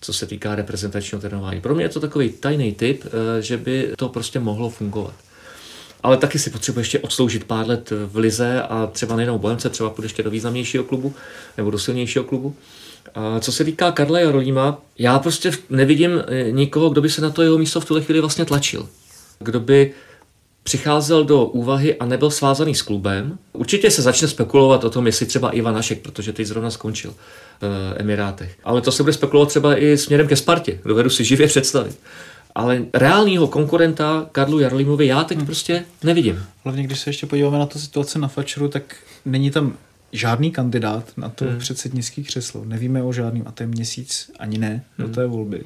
co 0.00 0.12
se 0.12 0.26
týká 0.26 0.54
reprezentačního 0.54 1.20
trénování. 1.20 1.60
Pro 1.60 1.74
mě 1.74 1.84
je 1.84 1.88
to 1.88 2.00
takový 2.00 2.28
tajný 2.28 2.72
typ, 2.72 3.04
eh, 3.06 3.42
že 3.42 3.56
by 3.56 3.92
to 3.96 4.08
prostě 4.08 4.38
mohlo 4.38 4.70
fungovat. 4.70 5.14
Ale 6.02 6.16
taky 6.16 6.38
si 6.38 6.50
potřebuje 6.50 6.80
ještě 6.80 6.98
odsloužit 6.98 7.44
pár 7.44 7.68
let 7.68 7.92
v 8.06 8.16
Lize 8.16 8.62
a 8.62 8.86
třeba 8.86 9.16
nejenom 9.16 9.38
Bojence, 9.38 9.70
třeba 9.70 9.90
půjde 9.90 10.06
ještě 10.06 10.22
do 10.22 10.30
významnějšího 10.30 10.84
klubu 10.84 11.14
nebo 11.56 11.70
do 11.70 11.78
silnějšího 11.78 12.24
klubu. 12.24 12.56
A 13.14 13.40
co 13.40 13.52
se 13.52 13.64
týká 13.64 13.92
Karla 13.92 14.20
Jarolíma, 14.20 14.82
já 14.98 15.18
prostě 15.18 15.50
nevidím 15.70 16.10
eh, 16.26 16.50
nikoho, 16.50 16.90
kdo 16.90 17.00
by 17.00 17.10
se 17.10 17.20
na 17.20 17.30
to 17.30 17.42
jeho 17.42 17.58
místo 17.58 17.80
v 17.80 17.84
tuhle 17.84 18.02
chvíli 18.02 18.20
vlastně 18.20 18.44
tlačil. 18.44 18.88
Kdo 19.38 19.60
by 19.60 19.92
přicházel 20.66 21.24
do 21.24 21.44
úvahy 21.44 21.96
a 21.96 22.06
nebyl 22.06 22.30
svázaný 22.30 22.74
s 22.74 22.82
klubem. 22.82 23.38
Určitě 23.52 23.90
se 23.90 24.02
začne 24.02 24.28
spekulovat 24.28 24.84
o 24.84 24.90
tom, 24.90 25.06
jestli 25.06 25.26
třeba 25.26 25.50
Ivan 25.50 25.74
Našek, 25.74 26.00
protože 26.02 26.32
teď 26.32 26.46
zrovna 26.46 26.70
skončil 26.70 27.14
v 27.60 27.94
Emirátech. 27.96 28.58
Ale 28.64 28.80
to 28.80 28.92
se 28.92 29.02
bude 29.02 29.12
spekulovat 29.12 29.48
třeba 29.48 29.78
i 29.78 29.98
směrem 29.98 30.28
ke 30.28 30.36
Spartě. 30.36 30.80
Dovedu 30.84 31.10
si 31.10 31.24
živě 31.24 31.46
představit. 31.46 31.98
Ale 32.54 32.84
reálního 32.94 33.46
konkurenta 33.48 34.26
Karlu 34.32 34.60
Jarlímovi 34.60 35.06
já 35.06 35.24
teď 35.24 35.36
hmm. 35.36 35.46
prostě 35.46 35.84
nevidím. 36.02 36.42
Hlavně, 36.64 36.82
když 36.82 37.00
se 37.00 37.10
ještě 37.10 37.26
podíváme 37.26 37.58
na 37.58 37.66
tu 37.66 37.78
situaci 37.78 38.18
na 38.18 38.28
Fačeru, 38.28 38.68
tak 38.68 38.96
není 39.24 39.50
tam 39.50 39.76
žádný 40.12 40.50
kandidát 40.50 41.12
na 41.16 41.28
to 41.28 41.44
hmm. 41.44 41.58
předsednický 41.58 42.24
křeslo. 42.24 42.64
Nevíme 42.64 43.02
o 43.02 43.12
žádným 43.12 43.44
a 43.46 43.52
to 43.52 43.62
je 43.62 43.66
měsíc 43.66 44.30
ani 44.38 44.58
ne 44.58 44.84
hmm. 44.98 45.08
do 45.08 45.14
té 45.14 45.26
volby. 45.26 45.64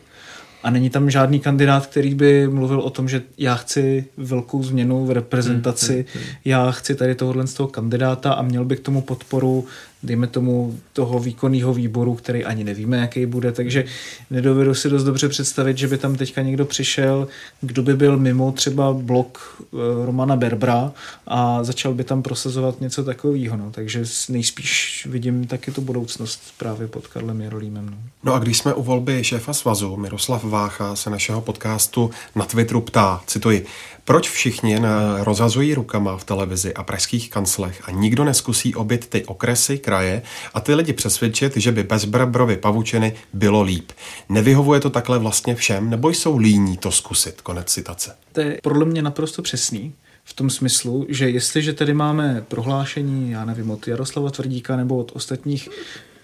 A 0.63 0.71
není 0.71 0.91
tam 0.91 1.11
žádný 1.11 1.41
kandidát, 1.41 1.87
který 1.87 2.15
by 2.15 2.49
mluvil 2.49 2.81
o 2.81 2.91
tom, 2.91 3.09
že 3.09 3.23
já 3.39 3.55
chci 3.55 4.05
velkou 4.17 4.63
změnu 4.63 5.07
v 5.07 5.11
reprezentaci, 5.11 5.93
hmm, 5.93 6.23
hmm, 6.23 6.25
hmm. 6.25 6.35
já 6.45 6.71
chci 6.71 6.95
tady 6.95 7.15
tohohle 7.15 7.47
z 7.47 7.55
toho 7.55 7.69
kandidáta 7.69 8.33
a 8.33 8.43
měl 8.43 8.65
bych 8.65 8.81
k 8.81 8.83
tomu 8.85 9.01
podporu 9.01 9.67
dejme 10.03 10.27
tomu, 10.27 10.79
toho 10.93 11.19
výkonného 11.19 11.75
výboru, 11.75 12.15
který 12.15 12.45
ani 12.45 12.65
nevíme, 12.65 12.97
jaký 12.97 13.27
bude, 13.27 13.53
takže 13.53 13.85
nedovedu 14.31 14.75
si 14.75 14.91
dost 14.91 15.05
dobře 15.05 15.29
představit, 15.29 15.79
že 15.79 15.89
by 15.89 15.99
tam 15.99 16.17
teďka 16.17 16.43
někdo 16.43 16.65
přišel, 16.65 17.29
kdo 17.61 17.83
by 17.83 17.97
byl 17.97 18.17
mimo 18.17 18.53
třeba 18.53 18.93
blok 18.93 19.63
eh, 19.63 20.07
Romana 20.07 20.37
Berbra 20.37 20.93
a 21.27 21.65
začal 21.65 21.95
by 21.95 22.05
tam 22.05 22.23
prosazovat 22.23 22.81
něco 22.81 23.05
takového. 23.05 23.57
No. 23.57 23.71
Takže 23.71 24.05
nejspíš 24.29 25.07
vidím 25.11 25.47
taky 25.47 25.71
tu 25.71 25.81
budoucnost 25.81 26.41
právě 26.59 26.89
pod 26.89 27.07
Karlem 27.07 27.41
Jarolímem. 27.41 27.87
No. 27.87 27.97
no 28.25 28.35
a 28.35 28.39
když 28.39 28.59
jsme 28.59 28.75
u 28.75 28.83
volby 28.83 29.25
šéfa 29.25 29.53
svazu, 29.53 29.97
Miroslav 29.97 30.45
Vácha 30.45 30.97
se 30.97 31.11
našeho 31.11 31.41
podcastu 31.41 32.11
na 32.35 32.45
Twitteru 32.45 32.81
ptá, 32.81 33.21
cituji, 33.27 33.67
proč 34.11 34.31
všichni 34.31 34.73
jen 34.73 34.87
rozhazují 35.19 35.75
rukama 35.75 36.17
v 36.17 36.25
televizi 36.25 36.75
a 36.75 36.83
pražských 36.83 37.31
kanclech 37.31 37.83
a 37.89 37.91
nikdo 37.91 38.25
neskusí 38.25 38.75
obyt 38.75 39.07
ty 39.07 39.25
okresy, 39.25 39.79
kraje 39.79 40.23
a 40.55 40.61
ty 40.61 40.75
lidi 40.75 40.93
přesvědčit, 40.93 41.57
že 41.57 41.73
by 41.73 41.83
bez 41.83 42.05
Brbrovy 42.05 42.57
pavučiny 42.57 43.13
bylo 43.33 43.63
líp. 43.63 43.93
Nevyhovuje 44.29 44.81
to 44.81 44.91
takhle 44.91 45.19
vlastně 45.19 45.55
všem, 45.55 45.91
nebo 45.91 46.09
jsou 46.09 46.39
líní 46.39 46.77
to 46.77 46.91
zkusit? 46.91 47.41
Konec 47.41 47.67
citace. 47.67 48.17
To 48.33 48.41
je 48.41 48.59
podle 48.63 48.85
mě 48.85 49.03
naprosto 49.03 49.43
přesný 49.43 49.93
v 50.25 50.35
tom 50.35 50.51
smyslu, 50.51 51.07
že 51.09 51.31
jestliže 51.31 51.73
tady 51.73 51.95
máme 51.95 52.45
prohlášení, 52.49 53.31
já 53.31 53.45
nevím, 53.45 53.71
od 53.71 53.89
Jaroslava 53.89 54.31
Tvrdíka 54.31 54.77
nebo 54.77 54.97
od 54.97 55.13
ostatních 55.15 55.69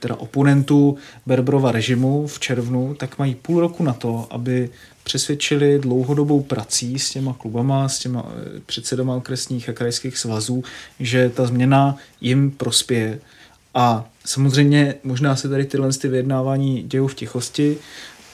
teda 0.00 0.14
oponentů 0.14 0.96
Berbrova 1.26 1.72
režimu 1.72 2.26
v 2.26 2.40
červnu, 2.40 2.94
tak 2.94 3.18
mají 3.18 3.34
půl 3.34 3.60
roku 3.60 3.82
na 3.82 3.92
to, 3.92 4.26
aby 4.30 4.70
přesvědčili 5.06 5.78
dlouhodobou 5.78 6.42
prací 6.42 6.98
s 6.98 7.10
těma 7.10 7.32
klubama, 7.32 7.88
s 7.88 7.98
těma 7.98 8.26
eh, 8.28 8.60
předsedama 8.66 9.14
okresních 9.14 9.68
a 9.68 9.72
krajských 9.72 10.18
svazů, 10.18 10.64
že 11.00 11.30
ta 11.30 11.46
změna 11.46 11.96
jim 12.20 12.50
prospěje. 12.50 13.18
A 13.74 14.08
samozřejmě 14.24 14.94
možná 15.04 15.36
se 15.36 15.48
tady 15.48 15.64
tyhle 15.64 15.92
ty 15.92 16.08
vyjednávání 16.08 16.82
dějou 16.82 17.06
v 17.06 17.14
tichosti, 17.14 17.76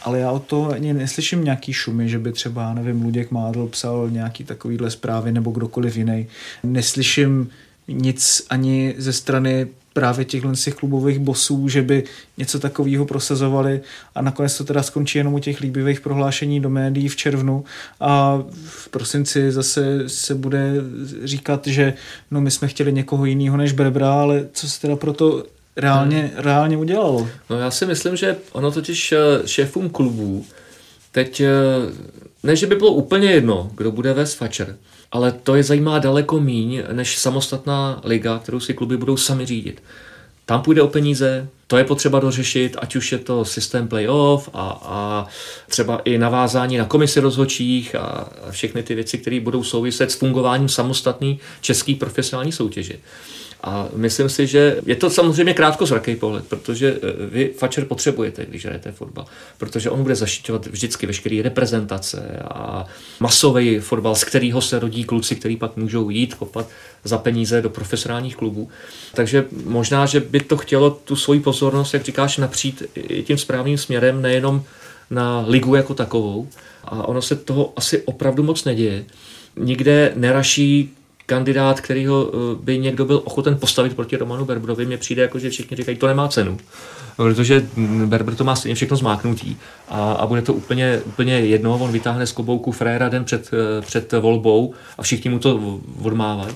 ale 0.02 0.18
já 0.18 0.30
o 0.30 0.38
to 0.38 0.70
ani 0.70 0.94
neslyším 0.94 1.44
nějaký 1.44 1.72
šumy, 1.72 2.08
že 2.08 2.18
by 2.18 2.32
třeba, 2.32 2.74
nevím, 2.74 3.02
Luděk 3.02 3.30
Mádl 3.30 3.66
psal 3.66 4.10
nějaký 4.10 4.44
takovýhle 4.44 4.90
zprávy 4.90 5.32
nebo 5.32 5.50
kdokoliv 5.50 5.96
jiný. 5.96 6.26
Neslyším 6.62 7.50
nic 7.88 8.46
ani 8.50 8.94
ze 8.98 9.12
strany 9.12 9.68
právě 9.92 10.24
těchhle 10.24 10.56
z 10.56 10.64
těch 10.64 10.74
klubových 10.74 11.18
bosů, 11.18 11.68
že 11.68 11.82
by 11.82 12.04
něco 12.38 12.58
takového 12.58 13.04
prosazovali 13.04 13.80
a 14.14 14.22
nakonec 14.22 14.58
to 14.58 14.64
teda 14.64 14.82
skončí 14.82 15.18
jenom 15.18 15.34
u 15.34 15.38
těch 15.38 15.60
líbivých 15.60 16.00
prohlášení 16.00 16.60
do 16.60 16.70
médií 16.70 17.08
v 17.08 17.16
červnu 17.16 17.64
a 18.00 18.42
v 18.64 18.88
prosinci 18.88 19.52
zase 19.52 20.08
se 20.08 20.34
bude 20.34 20.72
říkat, 21.24 21.66
že 21.66 21.94
no 22.30 22.40
my 22.40 22.50
jsme 22.50 22.68
chtěli 22.68 22.92
někoho 22.92 23.24
jiného 23.24 23.56
než 23.56 23.72
Brebra, 23.72 24.12
ale 24.12 24.48
co 24.52 24.70
se 24.70 24.80
teda 24.80 24.96
proto 24.96 25.44
reálně, 25.76 26.20
hmm. 26.20 26.30
reálně 26.36 26.76
udělalo? 26.76 27.28
No 27.50 27.58
já 27.58 27.70
si 27.70 27.86
myslím, 27.86 28.16
že 28.16 28.36
ono 28.52 28.70
totiž 28.70 29.12
eh, 29.12 29.18
šéfům 29.46 29.90
klubů 29.90 30.46
teď 31.12 31.40
eh, 31.40 31.48
Ne, 32.42 32.56
že 32.56 32.66
by 32.66 32.74
bylo 32.74 32.92
úplně 32.92 33.30
jedno, 33.30 33.70
kdo 33.74 33.92
bude 33.92 34.12
vést 34.12 34.34
Fatscher, 34.34 34.76
ale 35.12 35.32
to 35.32 35.54
je 35.54 35.62
zajímá 35.62 35.98
daleko 35.98 36.40
míň 36.40 36.82
než 36.92 37.18
samostatná 37.18 38.00
liga, 38.04 38.38
kterou 38.38 38.60
si 38.60 38.74
kluby 38.74 38.96
budou 38.96 39.16
sami 39.16 39.46
řídit. 39.46 39.82
Tam 40.46 40.62
půjde 40.62 40.82
o 40.82 40.88
peníze, 40.88 41.48
to 41.66 41.78
je 41.78 41.84
potřeba 41.84 42.20
dořešit, 42.20 42.76
ať 42.78 42.96
už 42.96 43.12
je 43.12 43.18
to 43.18 43.44
systém 43.44 43.88
playoff 43.88 44.48
a, 44.54 44.80
a 44.82 45.26
třeba 45.68 46.00
i 46.04 46.18
navázání 46.18 46.76
na 46.76 46.84
komisi 46.84 47.20
rozhodčích 47.20 47.94
a 47.94 48.28
všechny 48.50 48.82
ty 48.82 48.94
věci, 48.94 49.18
které 49.18 49.40
budou 49.40 49.64
souviset 49.64 50.10
s 50.10 50.14
fungováním 50.14 50.68
samostatný 50.68 51.40
český 51.60 51.94
profesionální 51.94 52.52
soutěže. 52.52 52.94
A 53.62 53.88
myslím 53.94 54.28
si, 54.28 54.46
že 54.46 54.80
je 54.86 54.96
to 54.96 55.10
samozřejmě 55.10 55.54
krátkozraký 55.54 56.16
pohled, 56.16 56.44
protože 56.48 56.98
eh, 57.02 57.26
vy 57.26 57.52
Fatscher 57.58 57.84
potřebujete, 57.84 58.46
když 58.46 58.64
hrajete 58.64 58.92
fotbal, 58.92 59.24
protože 59.58 59.90
on 59.90 60.02
bude 60.02 60.14
zaštiťovat 60.14 60.66
vždycky 60.66 61.06
veškeré 61.06 61.42
reprezentace 61.42 62.38
a 62.50 62.86
masový 63.20 63.78
fotbal, 63.78 64.14
z 64.14 64.24
kterého 64.24 64.60
se 64.60 64.78
rodí 64.78 65.04
kluci, 65.04 65.36
který 65.36 65.56
pak 65.56 65.76
můžou 65.76 66.10
jít 66.10 66.34
kopat 66.34 66.68
za 67.04 67.18
peníze 67.18 67.62
do 67.62 67.70
profesionálních 67.70 68.36
klubů. 68.36 68.68
Takže 69.14 69.44
možná, 69.64 70.06
že 70.06 70.20
by 70.20 70.40
to 70.40 70.56
chtělo 70.56 70.90
tu 70.90 71.16
svoji 71.16 71.40
pozornost, 71.40 71.94
jak 71.94 72.04
říkáš, 72.04 72.36
napřít 72.36 72.82
tím 73.24 73.38
správným 73.38 73.78
směrem, 73.78 74.22
nejenom 74.22 74.64
na 75.10 75.44
ligu 75.48 75.74
jako 75.74 75.94
takovou. 75.94 76.48
A 76.84 77.08
ono 77.08 77.22
se 77.22 77.36
toho 77.36 77.72
asi 77.76 78.02
opravdu 78.02 78.42
moc 78.42 78.64
neděje. 78.64 79.04
Nikde 79.56 80.12
neraší 80.16 80.90
kandidát, 81.26 81.80
kterýho 81.80 82.30
eh, 82.34 82.64
by 82.64 82.78
někdo 82.78 83.04
byl 83.04 83.22
ochoten 83.24 83.58
postavit 83.58 83.96
proti 83.96 84.16
Romanu 84.16 84.44
Berbrovi, 84.44 84.86
mně 84.86 84.96
přijde 84.96 85.22
jako, 85.22 85.38
že 85.38 85.50
všichni 85.50 85.76
říkají, 85.76 85.96
to 85.96 86.06
nemá 86.06 86.28
cenu. 86.28 86.58
Protože 87.16 87.66
Berber 88.06 88.34
to 88.34 88.44
má 88.44 88.56
stejně 88.56 88.74
všechno 88.74 88.96
zmáknutí 88.96 89.56
a, 89.88 90.12
a 90.12 90.26
bude 90.26 90.42
to 90.42 90.54
úplně, 90.54 91.00
úplně 91.04 91.40
jedno, 91.40 91.78
on 91.78 91.92
vytáhne 91.92 92.26
z 92.26 92.32
kobouku 92.32 92.72
fréra 92.72 93.08
den 93.08 93.24
před, 93.24 93.50
eh, 93.52 93.82
před 93.82 94.12
volbou 94.12 94.74
a 94.98 95.02
všichni 95.02 95.30
mu 95.30 95.38
to 95.38 95.80
odmávají. 96.02 96.54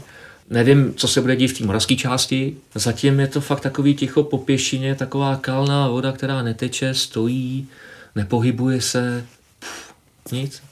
Nevím, 0.50 0.94
co 0.94 1.08
se 1.08 1.20
bude 1.20 1.36
dít 1.36 1.48
v 1.48 1.58
té 1.58 1.64
moravské 1.64 1.96
části. 1.96 2.56
Zatím 2.74 3.20
je 3.20 3.26
to 3.26 3.40
fakt 3.40 3.60
takový 3.60 3.94
ticho 3.94 4.22
po 4.22 4.38
pěšině, 4.38 4.94
taková 4.94 5.36
kalná 5.36 5.88
voda, 5.88 6.12
která 6.12 6.42
neteče, 6.42 6.94
stojí, 6.94 7.68
nepohybuje 8.14 8.80
se. 8.80 9.26
Pff, 9.58 9.94
nic. 10.32 10.62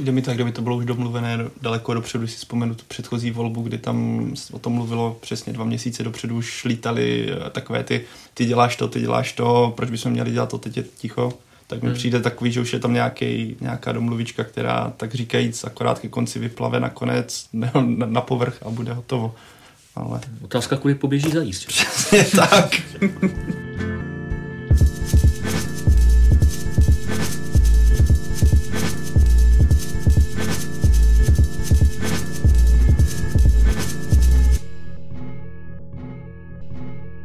Přijde 0.00 0.12
mi 0.12 0.22
tak, 0.22 0.34
kdyby 0.34 0.52
to 0.52 0.62
bylo 0.62 0.76
už 0.76 0.84
domluvené 0.84 1.38
daleko 1.62 1.94
dopředu, 1.94 2.26
si 2.26 2.36
vzpomenu 2.36 2.74
tu 2.74 2.84
předchozí 2.88 3.30
volbu, 3.30 3.62
kdy 3.62 3.78
tam 3.78 4.28
o 4.52 4.58
tom 4.58 4.72
mluvilo 4.72 5.18
přesně 5.20 5.52
dva 5.52 5.64
měsíce 5.64 6.02
dopředu, 6.02 6.36
už 6.36 6.64
lítali 6.64 7.30
eh, 7.30 7.50
takové 7.50 7.84
ty, 7.84 8.04
ty 8.34 8.44
děláš 8.44 8.76
to, 8.76 8.88
ty 8.88 9.00
děláš 9.00 9.32
to, 9.32 9.72
proč 9.76 9.90
bychom 9.90 10.12
měli 10.12 10.30
dělat 10.30 10.48
to, 10.48 10.58
teď 10.58 10.76
je 10.76 10.82
ticho. 10.82 11.32
Tak 11.66 11.82
mi 11.82 11.88
hmm. 11.88 11.96
přijde 11.96 12.20
takový, 12.20 12.52
že 12.52 12.60
už 12.60 12.72
je 12.72 12.78
tam 12.78 12.92
nějaký, 12.92 13.56
nějaká 13.60 13.92
domluvička, 13.92 14.44
která 14.44 14.92
tak 14.96 15.14
říkajíc 15.14 15.64
akorát 15.64 15.98
ke 15.98 16.08
konci 16.08 16.38
vyplave 16.38 16.80
nakonec 16.80 17.46
na, 17.52 17.72
na 18.06 18.20
povrch 18.20 18.58
a 18.66 18.70
bude 18.70 18.92
hotovo. 18.92 19.34
Ale... 19.94 20.20
Otázka, 20.42 20.76
kudy 20.76 20.94
poběží 20.94 21.30
zajíst. 21.30 21.66
Přesně 21.66 22.24
tak. 22.24 22.70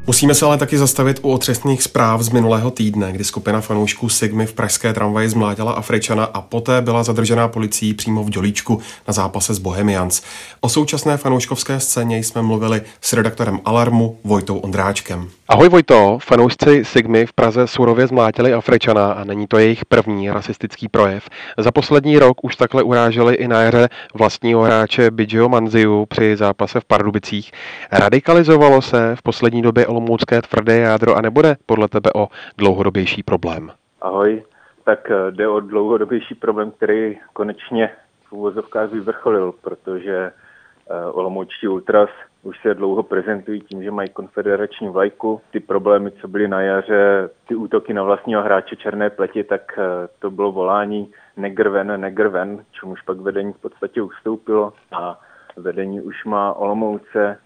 Musíme 0.07 0.35
se 0.35 0.45
ale 0.45 0.57
taky 0.57 0.77
zastavit 0.77 1.19
u 1.21 1.31
otřesných 1.31 1.83
zpráv 1.83 2.21
z 2.21 2.29
minulého 2.29 2.71
týdne, 2.71 3.11
kdy 3.11 3.23
skupina 3.23 3.61
fanoušků 3.61 4.09
Sigmy 4.09 4.45
v 4.45 4.53
pražské 4.53 4.93
tramvaji 4.93 5.29
zmlátila 5.29 5.71
Afričana 5.71 6.23
a 6.23 6.41
poté 6.41 6.81
byla 6.81 7.03
zadržená 7.03 7.47
policií 7.47 7.93
přímo 7.93 8.23
v 8.23 8.29
Dělíčku 8.29 8.79
na 9.07 9.13
zápase 9.13 9.53
s 9.53 9.59
Bohemians. 9.59 10.21
O 10.61 10.69
současné 10.69 11.17
fanouškovské 11.17 11.79
scéně 11.79 12.17
jsme 12.17 12.41
mluvili 12.41 12.81
s 13.01 13.13
redaktorem 13.13 13.59
Alarmu 13.65 14.17
Vojtou 14.23 14.57
Ondráčkem. 14.57 15.29
Ahoj 15.47 15.69
Vojto, 15.69 16.17
fanoušci 16.21 16.85
Sigmy 16.85 17.25
v 17.25 17.33
Praze 17.33 17.67
surově 17.67 18.07
zmlátili 18.07 18.53
Afričana 18.53 19.11
a 19.11 19.23
není 19.23 19.47
to 19.47 19.57
jejich 19.57 19.85
první 19.85 20.31
rasistický 20.31 20.87
projev. 20.87 21.29
Za 21.57 21.71
poslední 21.71 22.19
rok 22.19 22.37
už 22.43 22.55
takhle 22.55 22.83
uráželi 22.83 23.35
i 23.35 23.47
na 23.47 23.61
jaře 23.61 23.89
vlastního 24.13 24.61
hráče 24.61 25.11
Bidžio 25.11 25.49
Manziu 25.49 26.05
při 26.05 26.37
zápase 26.37 26.79
v 26.79 26.85
Pardubicích. 26.85 27.51
Radikalizovalo 27.91 28.81
se 28.81 29.15
v 29.15 29.21
poslední 29.21 29.61
době 29.61 29.87
olomoucké 29.95 30.41
tvrdé 30.41 30.77
jádro 30.77 31.15
a 31.15 31.21
nebude 31.21 31.55
podle 31.65 31.87
tebe 31.87 32.09
o 32.15 32.27
dlouhodobější 32.57 33.23
problém? 33.23 33.71
Ahoj, 34.01 34.43
tak 34.83 35.11
eh, 35.11 35.31
jde 35.31 35.47
o 35.47 35.59
dlouhodobější 35.59 36.35
problém, 36.35 36.71
který 36.71 37.17
konečně 37.33 37.89
v 38.27 38.33
úvozovkách 38.33 38.91
vyvrcholil, 38.91 39.53
protože 39.61 40.31
uh, 40.31 41.19
olomoučtí 41.19 41.67
ultras 41.67 42.09
už 42.43 42.61
se 42.61 42.73
dlouho 42.73 43.03
prezentují 43.03 43.61
tím, 43.61 43.83
že 43.83 43.91
mají 43.91 44.09
konfederační 44.09 44.89
vlajku. 44.89 45.41
Ty 45.51 45.59
problémy, 45.59 46.11
co 46.11 46.27
byly 46.27 46.47
na 46.47 46.61
jaře, 46.61 47.29
ty 47.47 47.55
útoky 47.55 47.93
na 47.93 48.03
vlastního 48.03 48.41
hráče 48.41 48.75
černé 48.75 49.09
pleti, 49.09 49.43
tak 49.43 49.61
uh, 49.77 49.83
to 50.19 50.31
bylo 50.31 50.51
volání 50.51 51.11
negrven, 51.37 52.01
negrven, 52.01 52.65
čemuž 52.71 53.01
pak 53.01 53.17
vedení 53.17 53.53
v 53.53 53.61
podstatě 53.61 54.01
ustoupilo 54.01 54.73
a 54.91 55.19
vedení 55.57 56.01
už 56.01 56.25
má 56.25 56.53
Olomouce 56.53 57.23
eh, 57.25 57.37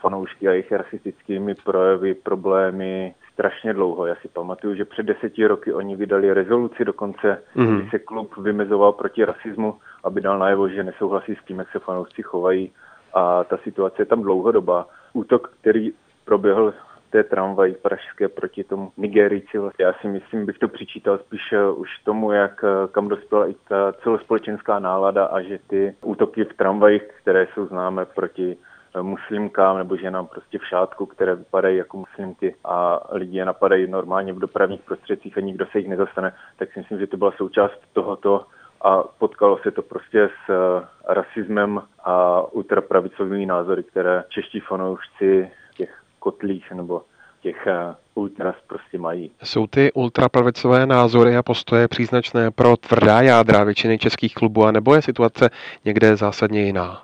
fanoušky 0.00 0.48
a 0.48 0.50
jejich 0.50 0.72
rasistickými 0.72 1.54
projevy, 1.54 2.14
problémy 2.14 3.14
strašně 3.32 3.74
dlouho. 3.74 4.06
Já 4.06 4.14
si 4.14 4.28
pamatuju, 4.28 4.74
že 4.74 4.84
před 4.84 5.06
deseti 5.06 5.46
roky 5.46 5.72
oni 5.72 5.96
vydali 5.96 6.32
rezoluci 6.32 6.84
dokonce, 6.84 7.42
mm-hmm. 7.56 7.80
kdy 7.80 7.90
se 7.90 7.98
klub 7.98 8.36
vymezoval 8.36 8.92
proti 8.92 9.24
rasismu, 9.24 9.74
aby 10.04 10.20
dal 10.20 10.38
najevo, 10.38 10.68
že 10.68 10.84
nesouhlasí 10.84 11.34
s 11.34 11.44
tím, 11.46 11.58
jak 11.58 11.70
se 11.72 11.78
fanoušci 11.78 12.22
chovají 12.22 12.72
a 13.14 13.44
ta 13.44 13.56
situace 13.56 14.02
je 14.02 14.06
tam 14.06 14.22
dlouhodobá. 14.22 14.86
Útok, 15.12 15.50
který 15.60 15.92
proběhl 16.24 16.74
té 17.10 17.24
tramvají 17.24 17.74
pražské 17.74 18.28
proti 18.28 18.64
tomu 18.64 18.92
Nigerijci. 18.96 19.58
Vlastně 19.58 19.84
já 19.84 19.92
si 19.92 20.08
myslím, 20.08 20.46
bych 20.46 20.58
to 20.58 20.68
přičítal 20.68 21.18
spíš 21.18 21.52
eh, 21.52 21.70
už 21.70 21.88
tomu, 22.04 22.32
jak 22.32 22.64
eh, 22.64 22.88
kam 22.92 23.08
dospěla 23.08 23.50
i 23.50 23.54
ta 23.68 23.92
celospolečenská 23.92 24.78
nálada 24.78 25.24
a 25.24 25.40
že 25.42 25.58
ty 25.66 25.94
útoky 26.04 26.44
v 26.44 26.56
tramvajích, 26.56 27.02
které 27.22 27.46
jsou 27.54 27.66
známé 27.66 28.04
proti 28.04 28.56
muslimkám 29.02 29.78
nebo 29.78 29.96
ženám 29.96 30.26
prostě 30.26 30.58
v 30.58 30.66
šátku, 30.66 31.06
které 31.06 31.34
vypadají 31.34 31.76
jako 31.76 31.96
muslimky 31.96 32.54
a 32.64 33.00
lidi 33.10 33.38
je 33.38 33.44
napadají 33.44 33.86
normálně 33.86 34.32
v 34.32 34.38
dopravních 34.38 34.80
prostředcích 34.80 35.38
a 35.38 35.40
nikdo 35.40 35.66
se 35.66 35.78
jich 35.78 35.88
nezastane, 35.88 36.32
tak 36.56 36.72
si 36.72 36.80
myslím, 36.80 36.98
že 36.98 37.06
to 37.06 37.16
byla 37.16 37.32
součást 37.36 37.80
tohoto 37.92 38.46
a 38.80 39.02
potkalo 39.02 39.58
se 39.62 39.70
to 39.70 39.82
prostě 39.82 40.28
s 40.46 40.50
eh, 40.50 40.86
rasismem 41.14 41.82
a 42.04 42.42
ultrapravicovými 42.52 43.46
názory, 43.46 43.82
které 43.82 44.24
čeští 44.28 44.60
fanoušci 44.60 45.50
těch 45.76 46.02
kotlích 46.18 46.72
nebo 46.72 47.02
těch 47.40 47.66
eh, 47.66 47.94
ultras 48.14 48.54
prostě 48.66 48.98
mají. 48.98 49.30
Jsou 49.42 49.66
ty 49.66 49.92
ultrapravicové 49.92 50.86
názory 50.86 51.36
a 51.36 51.42
postoje 51.42 51.88
příznačné 51.88 52.50
pro 52.50 52.76
tvrdá 52.76 53.20
jádra 53.20 53.64
většiny 53.64 53.98
českých 53.98 54.34
klubů, 54.34 54.64
a 54.64 54.72
nebo 54.72 54.94
je 54.94 55.02
situace 55.02 55.50
někde 55.84 56.16
zásadně 56.16 56.62
jiná? 56.62 57.02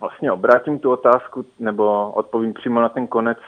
Vlastně 0.00 0.32
obrátím 0.32 0.78
tu 0.78 0.90
otázku 0.90 1.46
nebo 1.58 2.10
odpovím 2.10 2.54
přímo 2.54 2.80
na 2.80 2.88
ten 2.88 3.06
konec, 3.06 3.38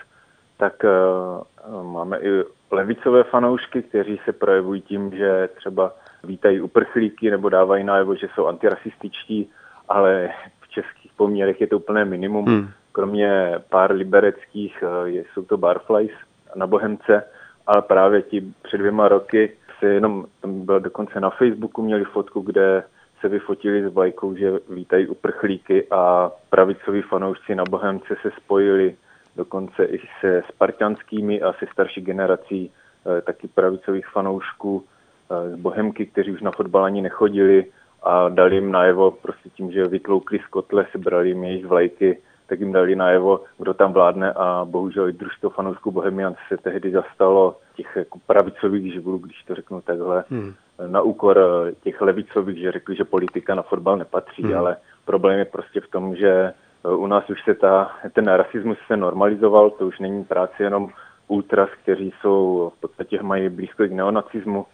tak 0.56 0.84
uh, 0.84 1.82
máme 1.92 2.18
i 2.18 2.44
levicové 2.70 3.24
fanoušky, 3.24 3.82
kteří 3.82 4.20
se 4.24 4.32
projevují 4.32 4.80
tím, 4.80 5.10
že 5.10 5.48
třeba 5.56 5.92
vítají 6.24 6.60
uprchlíky 6.60 7.30
nebo 7.30 7.48
dávají 7.48 7.84
najevo, 7.84 8.14
že 8.14 8.28
jsou 8.34 8.46
antirasističtí, 8.46 9.50
ale 9.88 10.30
v 10.60 10.68
českých 10.68 11.12
poměrech 11.16 11.60
je 11.60 11.66
to 11.66 11.76
úplné 11.76 12.04
minimum. 12.04 12.46
Hmm. 12.46 12.68
Kromě 12.92 13.54
pár 13.68 13.92
libereckých 13.92 14.82
uh, 14.82 15.08
jsou 15.08 15.42
to 15.42 15.56
barflies 15.56 16.12
na 16.54 16.66
Bohemce, 16.66 17.24
ale 17.66 17.82
právě 17.82 18.22
ti 18.22 18.52
před 18.62 18.78
dvěma 18.78 19.08
roky 19.08 19.56
se 19.78 19.86
jenom, 19.86 20.26
tam 20.40 20.64
bylo 20.64 20.78
dokonce 20.78 21.20
na 21.20 21.30
Facebooku, 21.30 21.82
měli 21.82 22.04
fotku, 22.04 22.40
kde 22.40 22.82
se 23.20 23.28
vyfotili 23.28 23.82
s 23.82 23.94
vlajkou, 23.94 24.34
že 24.34 24.52
vítají 24.68 25.06
uprchlíky 25.06 25.86
a 25.90 26.30
pravicoví 26.50 27.02
fanoušci 27.02 27.54
na 27.54 27.64
Bohemce 27.70 28.16
se 28.22 28.30
spojili 28.36 28.96
dokonce 29.36 29.84
i 29.84 29.98
se 30.20 30.42
spartanskými 30.48 31.42
a 31.42 31.52
se 31.52 31.66
starší 31.72 32.00
generací 32.00 32.70
eh, 32.70 33.22
taky 33.22 33.48
pravicových 33.48 34.06
fanoušků 34.06 34.84
eh, 34.84 35.50
z 35.50 35.56
Bohemky, 35.56 36.06
kteří 36.06 36.32
už 36.32 36.40
na 36.40 36.50
fotbal 36.50 36.84
ani 36.84 37.02
nechodili 37.02 37.64
a 38.02 38.28
dali 38.28 38.54
jim 38.54 38.72
najevo 38.72 39.10
prostě 39.10 39.50
tím, 39.50 39.72
že 39.72 39.84
vytloukli 39.84 40.38
z 40.38 40.46
kotle, 40.46 40.86
sebrali 40.92 41.28
jim 41.28 41.44
jejich 41.44 41.66
vlajky, 41.66 42.18
tak 42.46 42.60
jim 42.60 42.72
dali 42.72 42.96
najevo, 42.96 43.44
kdo 43.58 43.74
tam 43.74 43.92
vládne 43.92 44.32
a 44.32 44.64
bohužel 44.64 45.08
i 45.08 45.12
družstvo 45.12 45.50
fanoušků 45.50 45.90
Bohemian 45.90 46.34
se 46.48 46.56
tehdy 46.56 46.90
zastalo 46.90 47.56
těch 47.76 47.96
jako 47.96 48.18
pravicových 48.26 48.92
živlů, 48.92 49.18
když 49.18 49.42
to 49.42 49.54
řeknu 49.54 49.80
takhle, 49.80 50.24
hmm. 50.30 50.54
Na 50.86 51.02
úkor 51.02 51.38
eh, 51.38 51.74
těch 51.82 52.00
levicových, 52.00 52.58
že 52.58 52.72
řekli, 52.72 52.96
že 52.96 53.04
politika 53.04 53.54
na 53.54 53.62
fotbal 53.62 53.96
nepatří, 53.96 54.42
hmm. 54.42 54.58
ale 54.58 54.76
problém 55.04 55.38
je 55.38 55.44
prostě 55.44 55.80
v 55.80 55.88
tom, 55.88 56.16
že 56.16 56.30
eh, 56.30 56.88
u 56.88 57.06
nás 57.06 57.30
už 57.30 57.42
se 57.44 57.54
ta, 57.54 57.90
ten 58.12 58.28
rasismus 58.28 58.78
se 58.86 58.96
normalizoval, 58.96 59.70
to 59.70 59.86
už 59.86 59.98
není 59.98 60.24
práce 60.24 60.62
jenom 60.62 60.88
ultras, 61.28 61.68
kteří 61.82 62.12
jsou 62.20 62.72
v 62.76 62.80
podstatě 62.80 63.22
mají 63.22 63.48
blízko 63.48 63.84
k 63.84 63.92
neonacismu, 63.92 64.66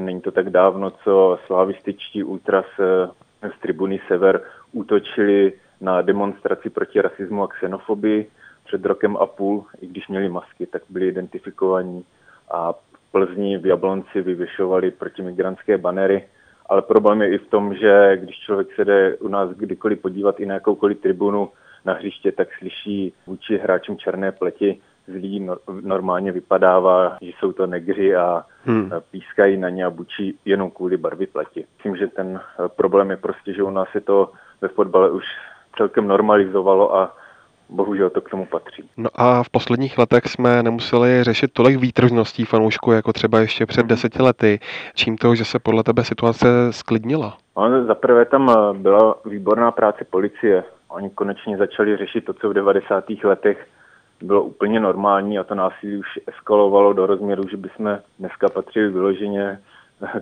Není 0.00 0.20
to 0.20 0.30
tak 0.30 0.50
dávno, 0.50 0.90
co 0.90 1.38
slavističtí 1.46 2.24
ultras 2.24 2.64
z 3.56 3.60
tribuny 3.60 4.00
Sever 4.08 4.42
útočili 4.72 5.52
na 5.80 6.02
demonstraci 6.02 6.70
proti 6.70 7.00
rasismu 7.00 7.42
a 7.42 7.48
xenofobii 7.48 8.30
před 8.64 8.84
rokem 8.84 9.16
a 9.16 9.26
půl, 9.26 9.64
i 9.80 9.86
když 9.86 10.08
měli 10.08 10.28
masky, 10.28 10.66
tak 10.66 10.82
byli 10.88 11.08
identifikovaní 11.08 12.04
a 12.50 12.74
Plzni 13.14 13.58
v 13.58 13.66
Jablonci 13.66 14.22
vyvěšovali 14.22 14.90
protimigrantské 14.90 15.78
banery. 15.78 16.24
Ale 16.66 16.82
problém 16.82 17.22
je 17.22 17.34
i 17.34 17.38
v 17.38 17.46
tom, 17.46 17.74
že 17.74 18.16
když 18.16 18.36
člověk 18.36 18.74
se 18.74 18.84
jde 18.84 19.16
u 19.16 19.28
nás 19.28 19.50
kdykoliv 19.50 20.00
podívat 20.00 20.40
i 20.40 20.46
na 20.46 20.54
jakoukoliv 20.54 21.00
tribunu 21.00 21.48
na 21.84 21.94
hřiště, 21.94 22.32
tak 22.32 22.48
slyší 22.58 23.12
vůči 23.26 23.58
hráčům 23.58 23.98
černé 23.98 24.32
pleti 24.32 24.80
zlý 25.06 25.48
normálně 25.80 26.32
vypadává, 26.32 27.16
že 27.22 27.30
jsou 27.38 27.52
to 27.52 27.66
negři 27.66 28.16
a 28.16 28.44
hmm. 28.64 28.90
pískají 29.10 29.56
na 29.56 29.68
ně 29.68 29.84
a 29.84 29.90
bučí 29.90 30.38
jenom 30.44 30.70
kvůli 30.70 30.96
barvy 30.96 31.26
pleti. 31.26 31.66
Myslím, 31.76 31.96
že 31.96 32.06
ten 32.06 32.40
problém 32.76 33.10
je 33.10 33.16
prostě, 33.16 33.52
že 33.52 33.62
u 33.62 33.70
nás 33.70 33.88
se 33.92 34.00
to 34.00 34.32
ve 34.60 34.68
fotbale 34.68 35.10
už 35.10 35.24
celkem 35.76 36.08
normalizovalo 36.08 36.96
a 36.96 37.16
bohužel 37.68 38.10
to 38.10 38.20
k 38.20 38.30
tomu 38.30 38.46
patří. 38.46 38.90
No 38.96 39.10
a 39.14 39.42
v 39.42 39.50
posledních 39.50 39.98
letech 39.98 40.24
jsme 40.26 40.62
nemuseli 40.62 41.24
řešit 41.24 41.52
tolik 41.52 41.76
výtržností 41.76 42.44
fanoušků, 42.44 42.92
jako 42.92 43.12
třeba 43.12 43.40
ještě 43.40 43.66
před 43.66 43.86
deseti 43.86 44.22
lety. 44.22 44.60
Čím 44.94 45.16
to, 45.16 45.34
že 45.34 45.44
se 45.44 45.58
podle 45.58 45.82
tebe 45.82 46.04
situace 46.04 46.46
sklidnila? 46.70 47.36
No, 47.56 47.84
za 47.84 47.94
prvé 47.94 48.24
tam 48.24 48.50
eh, 48.50 48.78
byla 48.78 49.14
výborná 49.24 49.70
práce 49.70 50.04
policie. 50.04 50.64
Oni 50.88 51.10
konečně 51.10 51.56
začali 51.56 51.96
řešit 51.96 52.24
to, 52.24 52.32
co 52.32 52.50
v 52.50 52.54
90. 52.54 53.04
letech 53.24 53.66
bylo 54.22 54.42
úplně 54.42 54.80
normální 54.80 55.38
a 55.38 55.44
to 55.44 55.54
násilí 55.54 55.96
už 55.96 56.06
eskalovalo 56.26 56.92
do 56.92 57.06
rozměru, 57.06 57.42
že 57.50 57.56
bychom 57.56 57.98
dneska 58.18 58.48
patřili 58.48 58.88
vyloženě 58.88 59.58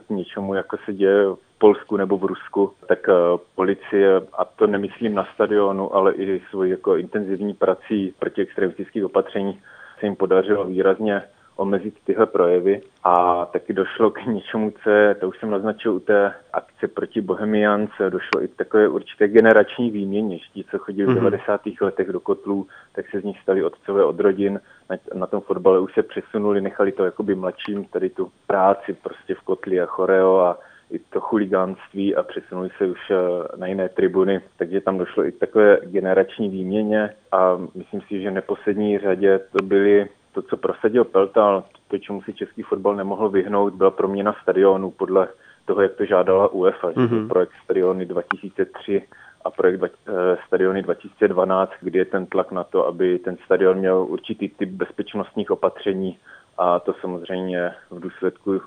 k 0.06 0.10
něčemu, 0.10 0.54
jako 0.54 0.76
se 0.84 0.92
děje 0.92 1.26
v 1.26 1.58
Polsku 1.58 1.96
nebo 1.96 2.18
v 2.18 2.24
Rusku, 2.24 2.72
tak 2.88 3.08
eh, 3.08 3.12
policie, 3.54 4.16
a 4.32 4.44
to 4.44 4.66
nemyslím 4.66 5.14
na 5.14 5.28
stadionu, 5.34 5.94
ale 5.94 6.12
i 6.12 6.42
svoji 6.50 6.70
jako 6.70 6.96
intenzivní 6.96 7.54
prací 7.54 8.14
proti 8.18 8.42
extremistických 8.42 9.04
opatření, 9.04 9.60
se 10.00 10.06
jim 10.06 10.16
podařilo 10.16 10.64
výrazně 10.64 11.22
omezit 11.56 11.94
tyhle 12.04 12.26
projevy 12.26 12.80
a 13.04 13.46
taky 13.46 13.72
došlo 13.72 14.10
k 14.10 14.26
něčemu, 14.26 14.70
co 14.70 14.90
to 15.20 15.28
už 15.28 15.38
jsem 15.38 15.50
naznačil 15.50 15.94
u 15.94 16.00
té 16.00 16.34
akce 16.52 16.88
proti 16.88 17.20
Bohemians, 17.20 17.90
došlo 18.08 18.42
i 18.42 18.48
k 18.48 18.56
takové 18.56 18.88
určité 18.88 19.28
generační 19.28 19.90
výměně. 19.90 20.38
Ti, 20.54 20.64
co 20.70 20.78
chodili 20.78 21.08
mm-hmm. 21.08 21.12
v 21.12 21.30
90. 21.30 21.66
Mhm. 21.66 21.76
letech 21.80 22.08
do 22.08 22.20
kotlů, 22.20 22.66
tak 22.92 23.10
se 23.10 23.20
z 23.20 23.24
nich 23.24 23.40
stali 23.40 23.64
otcové 23.64 24.04
od 24.04 24.20
rodin, 24.20 24.60
na, 24.90 24.96
na 25.14 25.26
tom 25.26 25.40
fotbale 25.40 25.80
už 25.80 25.94
se 25.94 26.02
přesunuli, 26.02 26.60
nechali 26.60 26.92
to 26.92 27.04
jakoby 27.04 27.34
mladším, 27.34 27.84
tady 27.84 28.10
tu 28.10 28.32
práci 28.46 28.92
prostě 28.92 29.34
v 29.34 29.40
kotli 29.40 29.80
a 29.80 29.86
choreo 29.86 30.38
a 30.38 30.58
i 30.92 30.98
to 30.98 31.20
chuligánství 31.20 32.16
a 32.16 32.22
přesunuli 32.22 32.68
se 32.78 32.86
už 32.86 32.98
eh, 33.10 33.16
na 33.56 33.66
jiné 33.66 33.88
tribuny, 33.88 34.40
takže 34.56 34.80
tam 34.80 34.98
došlo 34.98 35.24
i 35.24 35.32
k 35.32 35.38
takové 35.38 35.78
generační 35.84 36.48
výměně 36.48 37.10
a 37.32 37.58
myslím 37.74 38.00
si, 38.00 38.22
že 38.22 38.30
v 38.30 38.34
neposlední 38.34 38.98
řadě 38.98 39.40
to 39.52 39.64
byly 39.64 40.08
to, 40.32 40.42
co 40.42 40.56
prosadil 40.56 41.04
Peltal, 41.04 41.64
to, 41.88 41.98
čemu 41.98 42.22
si 42.22 42.32
český 42.32 42.62
fotbal 42.62 42.96
nemohl 42.96 43.28
vyhnout, 43.28 43.74
byla 43.74 43.90
proměna 43.90 44.34
stadionu 44.42 44.90
podle 44.90 45.28
toho, 45.64 45.82
jak 45.82 45.94
to 45.94 46.04
žádala 46.04 46.48
UEFA. 46.48 46.90
Mm-hmm. 46.90 47.28
Projekt 47.28 47.52
stadiony 47.64 48.06
2003 48.06 49.02
a 49.44 49.50
projekt 49.50 49.76
dva, 49.76 49.88
eh, 50.08 50.36
stadiony 50.46 50.82
2012, 50.82 51.72
kdy 51.80 51.98
je 51.98 52.04
ten 52.04 52.26
tlak 52.26 52.52
na 52.52 52.64
to, 52.64 52.86
aby 52.86 53.18
ten 53.18 53.36
stadion 53.44 53.78
měl 53.78 53.98
určitý 54.08 54.48
typ 54.48 54.68
bezpečnostních 54.68 55.50
opatření 55.50 56.18
a 56.58 56.80
to 56.80 56.94
samozřejmě 57.00 57.74
v 57.90 58.00
důsledku 58.00 58.60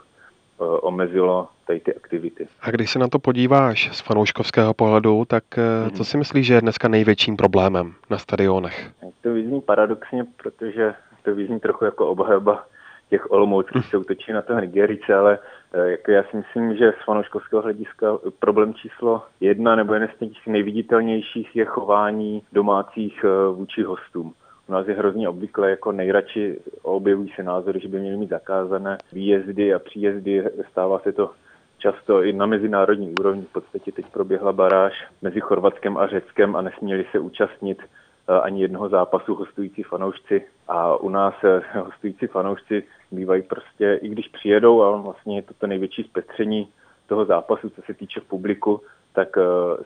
Eh, 0.61 0.63
omezilo 0.63 1.47
tady 1.67 1.79
ty 1.79 1.95
aktivity. 1.95 2.47
A 2.61 2.71
když 2.71 2.91
se 2.91 2.99
na 2.99 3.07
to 3.07 3.19
podíváš 3.19 3.97
z 3.97 4.01
fanouškovského 4.01 4.73
pohledu, 4.73 5.25
tak 5.25 5.43
mm-hmm. 5.57 5.91
co 5.91 6.05
si 6.05 6.17
myslíš, 6.17 6.47
že 6.47 6.53
je 6.53 6.61
dneska 6.61 6.87
největším 6.87 7.37
problémem 7.37 7.93
na 8.09 8.17
stadionech? 8.17 8.91
To 9.21 9.33
vyzní 9.33 9.61
paradoxně, 9.61 10.25
protože 10.43 10.93
to 11.25 11.35
vyzní 11.35 11.59
trochu 11.59 11.85
jako 11.85 12.07
obhajoba 12.07 12.65
těch 13.09 13.31
olomouckých 13.31 13.85
se 13.85 13.97
útočí 13.97 14.33
na 14.33 14.41
ten 14.41 14.59
Nigerice, 14.59 15.15
ale 15.15 15.39
eh, 15.73 15.89
jako 15.91 16.11
já 16.11 16.23
si 16.23 16.37
myslím, 16.37 16.77
že 16.77 16.93
z 17.01 17.05
fanouškovského 17.05 17.61
hlediska 17.61 18.17
problém 18.39 18.73
číslo 18.73 19.23
jedna 19.39 19.75
nebo 19.75 19.93
jeden 19.93 20.09
z 20.15 20.19
těch 20.19 20.47
nejviditelnějších 20.47 21.55
je 21.55 21.65
chování 21.65 22.41
domácích 22.53 23.25
vůči 23.51 23.83
hostům. 23.83 24.33
U 24.69 24.71
nás 24.71 24.87
je 24.87 24.93
hrozně 24.93 25.29
obvykle 25.29 25.69
jako 25.69 25.91
nejradši 25.91 26.59
objevují 26.81 27.31
se 27.35 27.43
názory, 27.43 27.79
že 27.79 27.87
by 27.87 27.99
měly 27.99 28.17
mít 28.17 28.29
zakázané 28.29 28.97
výjezdy 29.13 29.73
a 29.73 29.79
příjezdy. 29.79 30.43
Stává 30.71 30.99
se 30.99 31.11
to 31.11 31.31
často 31.77 32.23
i 32.23 32.33
na 32.33 32.45
mezinárodní 32.45 33.13
úrovni. 33.19 33.41
V 33.41 33.53
podstatě 33.53 33.91
teď 33.91 34.05
proběhla 34.11 34.53
baráž 34.53 34.93
mezi 35.21 35.39
Chorvatskem 35.39 35.97
a 35.97 36.07
Řeckem 36.07 36.55
a 36.55 36.61
nesměli 36.61 37.05
se 37.11 37.19
účastnit 37.19 37.77
eh, 37.81 38.04
ani 38.27 38.61
jednoho 38.61 38.89
zápasu 38.89 39.35
hostující 39.35 39.83
fanoušci. 39.83 40.45
A 40.67 40.95
u 40.95 41.09
nás 41.09 41.33
eh, 41.43 41.79
hostující 41.79 42.27
fanoušci 42.27 42.83
bývají 43.11 43.41
prostě, 43.41 43.99
i 44.01 44.09
když 44.09 44.27
přijedou, 44.27 44.83
a 44.83 44.97
vlastně 44.97 45.37
je 45.37 45.41
to 45.41 45.53
to 45.53 45.67
největší 45.67 46.03
zpestření 46.03 46.67
toho 47.07 47.25
zápasu, 47.25 47.69
co 47.69 47.81
se 47.81 47.93
týče 47.93 48.21
publiku, 48.21 48.81
tak 49.13 49.37
eh, 49.37 49.41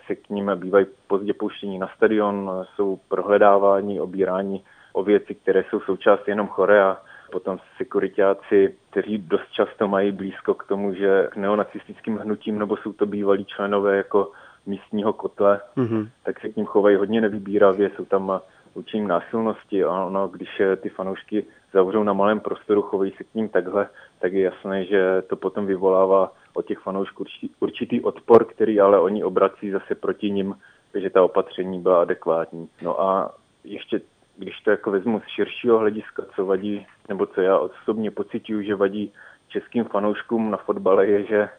se 0.08 0.16
k 0.16 0.30
ním 0.30 0.52
bývají 0.56 0.86
pozdě 1.08 1.34
pouštění 1.34 1.80
na 1.80 1.88
stadion, 1.96 2.66
jsou 2.76 3.00
prohledávání, 3.10 4.00
obírání 4.00 4.64
o 4.94 5.04
věci, 5.04 5.36
které 5.36 5.64
jsou 5.70 5.80
součástí 5.80 6.32
jenom 6.32 6.48
chore 6.48 6.84
a 6.84 6.98
potom 7.32 7.58
sekuritáci, 7.78 8.76
kteří 8.90 9.18
dost 9.18 9.52
často 9.52 9.88
mají 9.88 10.12
blízko 10.12 10.54
k 10.54 10.64
tomu, 10.64 10.94
že 10.94 11.28
k 11.32 11.36
neonacistickým 11.36 12.18
hnutím, 12.18 12.60
nebo 12.60 12.78
jsou 12.78 12.94
to 12.94 13.06
bývalí 13.06 13.46
členové 13.46 13.98
jako 13.98 14.32
místního 14.70 15.14
kotle, 15.14 15.62
mm-hmm. 15.78 16.10
tak 16.24 16.40
se 16.40 16.50
k 16.50 16.56
ním 16.56 16.66
chovají 16.66 16.96
hodně 16.96 17.22
nevybíravě, 17.22 17.92
jsou 17.96 18.06
tam 18.06 18.42
učení 18.74 19.08
násilnosti 19.08 19.84
a 19.84 20.06
ono, 20.06 20.28
když 20.28 20.62
ty 20.82 20.90
fanoušky 20.90 21.46
zavřou 21.74 22.04
na 22.04 22.14
malém 22.14 22.40
prostoru, 22.40 22.82
chovají 22.82 23.12
se 23.12 23.24
k 23.24 23.36
ním 23.36 23.50
takhle, 23.50 23.90
tak 24.20 24.34
je 24.34 24.42
jasné, 24.42 24.86
že 24.86 25.22
to 25.22 25.36
potom 25.36 25.66
vyvolává 25.66 26.32
od 26.54 26.66
těch 26.66 26.80
fanoušků 26.80 27.26
určitý 27.60 28.02
odpor, 28.02 28.46
který 28.46 28.80
ale 28.80 29.00
oni 29.00 29.24
obrací 29.24 29.72
zase 29.72 29.96
proti 29.96 30.32
ním, 30.32 30.56
že 30.94 31.10
ta 31.10 31.24
opatření 31.24 31.82
byla 31.82 32.02
adekvátní. 32.02 32.70
No 32.82 33.02
a 33.02 33.36
ještě 33.64 34.02
když 34.38 34.60
to 34.60 34.72
jako 34.72 34.92
vezmu 34.92 35.20
z 35.20 35.28
širšího 35.28 35.78
hlediska, 35.78 36.24
co 36.36 36.46
vadí, 36.46 36.88
nebo 37.10 37.26
co 37.26 37.42
já 37.42 37.58
osobně 37.58 38.12
pocituju, 38.12 38.62
že 38.62 38.76
vadí 38.76 39.14
českým 39.48 39.84
fanouškům 39.84 40.52
na 40.52 40.58
fotbale, 40.58 41.08
je, 41.08 41.26
že 41.26 41.50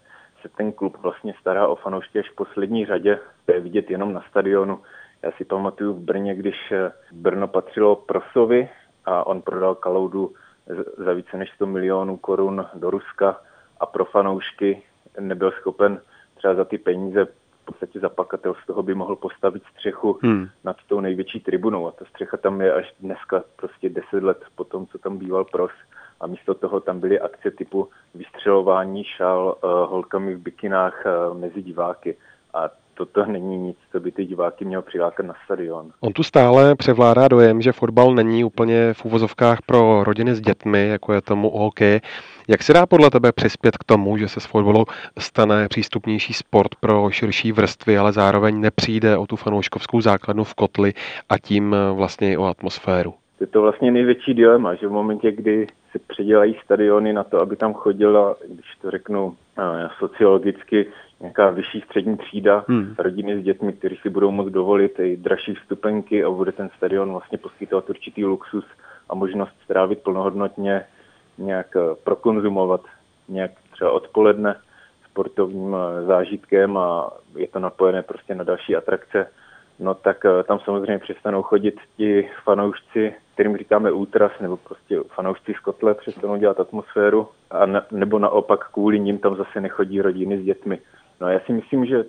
se 0.43 0.49
ten 0.49 0.73
klub 0.73 0.97
vlastně 0.97 1.35
stará 1.41 1.69
o 1.69 1.77
fanoušky 1.77 2.19
až 2.19 2.31
v 2.31 2.35
poslední 2.35 2.87
řadě. 2.87 3.19
To 3.47 3.53
je 3.53 3.61
vidět 3.61 3.91
jenom 3.91 4.13
na 4.13 4.25
stadionu. 4.31 4.83
Já 5.23 5.33
si 5.33 5.45
pamatuju 5.45 5.95
v 5.95 6.01
Brně, 6.01 6.35
když 6.35 6.73
Brno 7.13 7.49
patřilo 7.49 7.97
Prosovi 7.97 8.69
a 9.05 9.27
on 9.27 9.43
prodal 9.43 9.75
Kaloudu 9.75 10.33
za 10.97 11.13
více 11.13 11.37
než 11.37 11.51
100 11.51 11.67
milionů 11.67 12.17
korun 12.17 12.67
do 12.75 12.91
Ruska 12.91 13.41
a 13.81 13.87
pro 13.87 14.05
fanoušky 14.05 14.83
nebyl 15.21 15.51
schopen 15.51 16.01
třeba 16.35 16.55
za 16.55 16.65
ty 16.65 16.79
peníze 16.79 17.25
v 17.25 17.65
podstatě 17.65 18.01
zapakatel 18.01 18.55
z 18.63 18.67
toho 18.67 18.83
by 18.83 18.95
mohl 18.95 19.17
postavit 19.17 19.63
střechu 19.73 20.19
hmm. 20.23 20.49
nad 20.65 20.77
tou 20.87 21.01
největší 21.01 21.41
tribunou 21.41 21.89
a 21.89 21.93
ta 21.93 22.05
střecha 22.05 22.37
tam 22.37 22.61
je 22.61 22.73
až 22.73 22.95
dneska 23.01 23.45
prostě 23.57 23.89
10 23.89 24.23
let 24.23 24.45
po 24.55 24.65
tom, 24.65 24.87
co 24.87 24.99
tam 24.99 25.19
býval 25.19 25.45
pros 25.45 25.71
a 26.21 26.27
místo 26.27 26.55
toho 26.55 26.81
tam 26.81 27.01
byly 27.01 27.21
akce 27.21 27.51
typu 27.51 27.89
vystřelování 28.15 29.05
šal 29.05 29.57
uh, 29.65 29.71
holkami 29.71 30.35
v 30.35 30.39
bikinách 30.39 31.05
uh, 31.07 31.39
mezi 31.39 31.63
diváky 31.63 32.17
a 32.55 32.71
toto 32.95 33.27
není 33.27 33.59
nic, 33.59 33.77
co 33.93 34.01
by 34.01 34.13
ty 34.13 34.25
diváky 34.25 34.65
měl 34.65 34.83
přilákat 34.83 35.27
na 35.27 35.35
stadion. 35.45 35.91
On 36.01 36.13
tu 36.13 36.23
stále 36.23 36.75
převládá 36.75 37.29
dojem, 37.29 37.63
že 37.63 37.73
fotbal 37.73 38.15
není 38.15 38.45
úplně 38.45 38.95
v 38.95 39.05
úvozovkách 39.05 39.59
pro 39.67 40.05
rodiny 40.05 40.35
s 40.35 40.41
dětmi, 40.41 40.89
jako 40.89 41.13
je 41.13 41.21
tomu 41.21 41.51
u 41.51 41.59
hokeje. 41.59 42.01
Jak 42.49 42.63
se 42.63 42.73
dá 42.73 42.87
podle 42.87 43.11
tebe 43.11 43.33
přispět 43.33 43.79
k 43.79 43.85
tomu, 43.85 44.17
že 44.17 44.29
se 44.29 44.41
z 44.41 44.47
fotbalu 44.47 44.85
stane 45.19 45.69
přístupnější 45.69 46.33
sport 46.33 46.75
pro 46.81 47.11
širší 47.11 47.53
vrstvy, 47.53 47.99
ale 47.99 48.13
zároveň 48.13 48.61
nepřijde 48.61 49.17
o 49.17 49.27
tu 49.27 49.37
fanouškovskou 49.37 50.01
základnu 50.01 50.45
v 50.45 50.55
kotli 50.55 50.95
a 51.29 51.39
tím 51.39 51.77
vlastně 51.95 52.33
i 52.33 52.37
o 52.37 52.45
atmosféru? 52.45 53.15
Je 53.41 53.47
to 53.47 53.63
vlastně 53.63 53.91
největší 53.91 54.35
dilema, 54.35 54.75
že 54.75 54.87
v 54.87 54.93
momentě, 54.93 55.33
kdy 55.33 55.67
se 55.93 55.99
předělají 55.99 56.57
stadiony 56.65 57.13
na 57.13 57.25
to, 57.25 57.41
aby 57.41 57.57
tam 57.57 57.75
chodila, 57.75 58.37
když 58.49 58.67
to 58.83 58.91
řeknu 58.91 59.37
eh, 59.59 59.89
sociologicky, 59.99 60.87
nějaká 61.21 61.51
vyšší 61.51 61.81
střední 61.81 62.17
třída, 62.17 62.65
hmm. 62.69 62.95
rodiny 62.99 63.41
s 63.41 63.45
dětmi, 63.45 63.73
kteří 63.73 63.97
si 64.03 64.11
budou 64.11 64.31
moct 64.31 64.53
dovolit 64.53 65.01
i 65.01 65.17
dražší 65.17 65.55
vstupenky 65.55 66.25
a 66.25 66.31
bude 66.31 66.53
ten 66.53 66.71
stadion 66.77 67.11
vlastně 67.13 67.39
poskytovat 67.39 67.91
určitý 67.91 68.25
luxus 68.25 68.65
a 69.09 69.15
možnost 69.15 69.53
strávit 69.65 70.03
plnohodnotně 70.03 70.85
nějak 71.39 71.77
eh, 71.77 71.81
prokonzumovat 72.05 72.81
nějak 73.29 73.51
třeba 73.73 73.91
odpoledne 73.91 74.57
sportovním 75.11 75.77
eh, 75.77 76.03
zážitkem 76.07 76.77
a 76.77 77.11
je 77.37 77.49
to 77.49 77.59
napojené 77.59 78.03
prostě 78.03 78.35
na 78.35 78.45
další 78.45 78.77
atrakce, 78.77 79.27
no 79.79 79.95
tak 79.95 80.25
tam 80.45 80.59
samozřejmě 80.65 80.99
přestanou 80.99 81.43
chodit 81.43 81.75
ti 81.97 82.29
fanoušci, 82.45 83.15
kterým 83.41 83.57
říkáme 83.57 83.93
ultras, 83.93 84.33
nebo 84.41 84.57
prostě 84.57 85.01
fanoušci 85.15 85.55
z 85.55 85.61
kotle 85.61 85.95
přestanou 85.95 86.37
dělat 86.37 86.61
atmosféru, 86.61 87.29
a 87.51 87.67
ne, 87.67 87.83
nebo 87.91 88.19
naopak 88.19 88.69
kvůli 88.71 89.01
ním 89.01 89.19
tam 89.19 89.37
zase 89.37 89.61
nechodí 89.61 90.01
rodiny 90.01 90.39
s 90.39 90.45
dětmi. 90.45 90.79
No 91.21 91.27
a 91.27 91.31
já 91.31 91.41
si 91.41 91.53
myslím, 91.53 91.87
že 91.87 92.05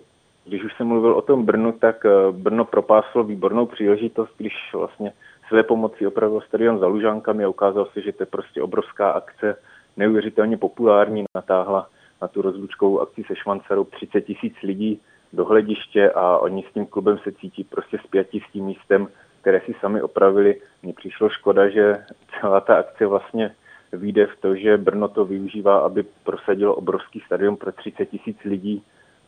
když 0.45 0.63
už 0.63 0.73
jsem 0.73 0.87
mluvil 0.87 1.13
o 1.13 1.21
tom 1.21 1.45
Brnu, 1.45 1.71
tak 1.71 2.05
eh, 2.05 2.31
Brno 2.31 2.65
propáslo 2.65 3.23
výbornou 3.23 3.65
příležitost, 3.65 4.31
když 4.37 4.53
vlastně 4.73 5.13
své 5.47 5.63
pomocí 5.63 6.07
opravil 6.07 6.41
stadion 6.41 6.79
za 6.79 6.87
Lužánkami 6.87 7.43
a 7.43 7.49
ukázal 7.49 7.85
se, 7.85 8.01
že 8.01 8.11
to 8.11 8.23
je 8.23 8.27
prostě 8.27 8.61
obrovská 8.61 9.11
akce, 9.11 9.55
neuvěřitelně 9.97 10.57
populární, 10.57 11.23
natáhla 11.35 11.87
na 12.21 12.27
tu 12.27 12.41
rozlučkovou 12.41 12.99
akci 12.99 13.23
se 13.23 13.35
Švancerou 13.35 13.83
30 13.83 14.21
tisíc 14.21 14.53
lidí 14.63 15.01
do 15.33 15.45
hlediště 15.45 16.11
a 16.11 16.37
oni 16.37 16.63
s 16.69 16.73
tím 16.73 16.85
klubem 16.85 17.17
se 17.17 17.31
cítí 17.31 17.63
prostě 17.63 17.97
zpětí 18.03 18.39
s 18.39 18.51
tím 18.51 18.65
místem, 18.65 19.07
které 19.41 19.61
si 19.65 19.73
sami 19.79 20.01
opravili. 20.01 20.61
Mně 20.83 20.93
přišlo 20.93 21.29
škoda, 21.29 21.69
že 21.69 22.05
celá 22.39 22.59
ta 22.61 22.75
akce 22.75 23.05
vlastně 23.05 23.55
vyjde 23.93 24.27
v 24.27 24.41
to, 24.41 24.55
že 24.55 24.77
Brno 24.77 25.07
to 25.07 25.25
využívá, 25.25 25.79
aby 25.79 26.03
prosadilo 26.23 26.75
obrovský 26.75 27.19
stadion 27.25 27.55
pro 27.55 27.71
30 27.71 28.05
tisíc 28.05 28.37
lidí, 28.45 28.83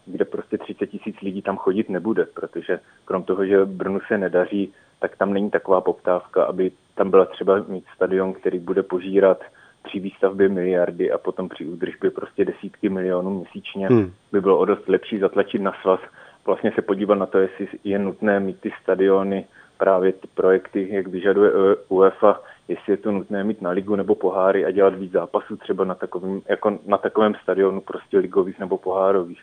kde 0.06 0.26
prostě 0.26 0.58
30 0.58 0.88
tisíc 0.88 1.22
lidí 1.22 1.42
tam 1.42 1.58
chodit 1.58 1.90
nebude, 1.90 2.26
protože 2.26 2.80
krom 3.06 3.24
toho, 3.24 3.46
že 3.46 3.66
Brnu 3.66 4.00
se 4.08 4.18
nedaří, 4.18 4.74
tak 5.00 5.18
tam 5.18 5.34
není 5.34 5.52
taková 5.52 5.82
poptávka, 5.82 6.44
aby 6.44 6.72
tam 6.96 7.10
byla 7.10 7.26
třeba 7.26 7.64
mít 7.68 7.86
stadion, 7.96 8.34
který 8.34 8.60
bude 8.60 8.84
požírat 8.84 9.44
při 9.84 10.00
výstavbě 10.00 10.50
miliardy 10.50 11.12
a 11.12 11.18
potom 11.18 11.50
při 11.50 11.66
údržbě 11.66 12.12
prostě 12.12 12.46
desítky 12.46 12.90
milionů 12.90 13.30
měsíčně 13.30 13.88
hmm. 13.88 14.12
by 14.32 14.42
bylo 14.42 14.58
o 14.58 14.66
dost 14.66 14.88
lepší 14.88 15.20
zatlačit 15.20 15.62
na 15.62 15.74
svaz, 15.82 16.00
vlastně 16.46 16.72
se 16.76 16.82
podívat 16.82 17.16
na 17.16 17.26
to, 17.26 17.38
jestli 17.38 17.68
je 17.84 18.00
nutné 18.00 18.40
mít 18.40 18.60
ty 18.60 18.72
stadiony, 18.82 19.46
právě 19.84 20.12
ty 20.14 20.28
projekty, 20.34 20.88
jak 20.92 21.08
vyžaduje 21.08 21.52
UEFA, 21.90 22.40
jestli 22.68 22.94
je 22.94 22.98
to 22.98 23.12
nutné 23.12 23.44
mít 23.44 23.62
na 23.62 23.70
ligu 23.70 23.96
nebo 23.96 24.16
poháry 24.16 24.66
a 24.66 24.72
dělat 24.72 24.96
víc 24.96 25.12
zápasů 25.12 25.58
třeba 25.58 25.84
na 25.84 25.96
takovém, 25.96 26.42
jako 26.50 26.78
na 26.88 26.98
takovém 26.98 27.34
stadionu 27.44 27.82
prostě 27.82 28.18
ligových 28.18 28.60
nebo 28.60 28.78
pohárových. 28.78 29.40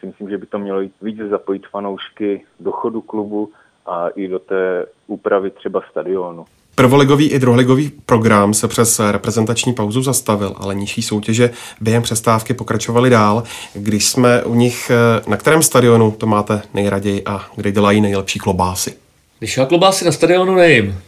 Si 0.00 0.06
myslím, 0.06 0.30
že 0.30 0.38
by 0.38 0.46
to 0.46 0.58
mělo 0.58 0.80
jít 0.80 0.92
víc 1.02 1.18
zapojit 1.18 1.66
fanoušky 1.66 2.44
do 2.60 2.72
chodu 2.72 3.00
klubu 3.00 3.50
a 3.86 4.08
i 4.08 4.28
do 4.28 4.38
té 4.38 4.86
úpravy 5.06 5.50
třeba 5.50 5.82
stadionu. 5.90 6.44
Prvoligový 6.74 7.30
i 7.30 7.38
druholigový 7.38 7.90
program 8.06 8.54
se 8.54 8.68
přes 8.68 9.00
reprezentační 9.10 9.72
pauzu 9.72 10.02
zastavil, 10.02 10.54
ale 10.56 10.74
nižší 10.74 11.02
soutěže 11.02 11.50
během 11.80 12.02
přestávky 12.02 12.54
pokračovaly 12.54 13.10
dál. 13.10 13.42
Když 13.74 14.08
jsme 14.08 14.44
u 14.44 14.54
nich, 14.54 14.90
na 15.28 15.36
kterém 15.36 15.62
stadionu 15.62 16.10
to 16.10 16.26
máte 16.26 16.62
nejraději 16.74 17.22
a 17.26 17.40
kde 17.56 17.72
dělají 17.72 18.00
nejlepší 18.00 18.38
klobásy? 18.38 19.03
Když 19.44 19.56
já 19.56 19.66
klobásy 19.66 20.04
na 20.04 20.12
stadionu 20.12 20.54
nejím, 20.54 21.00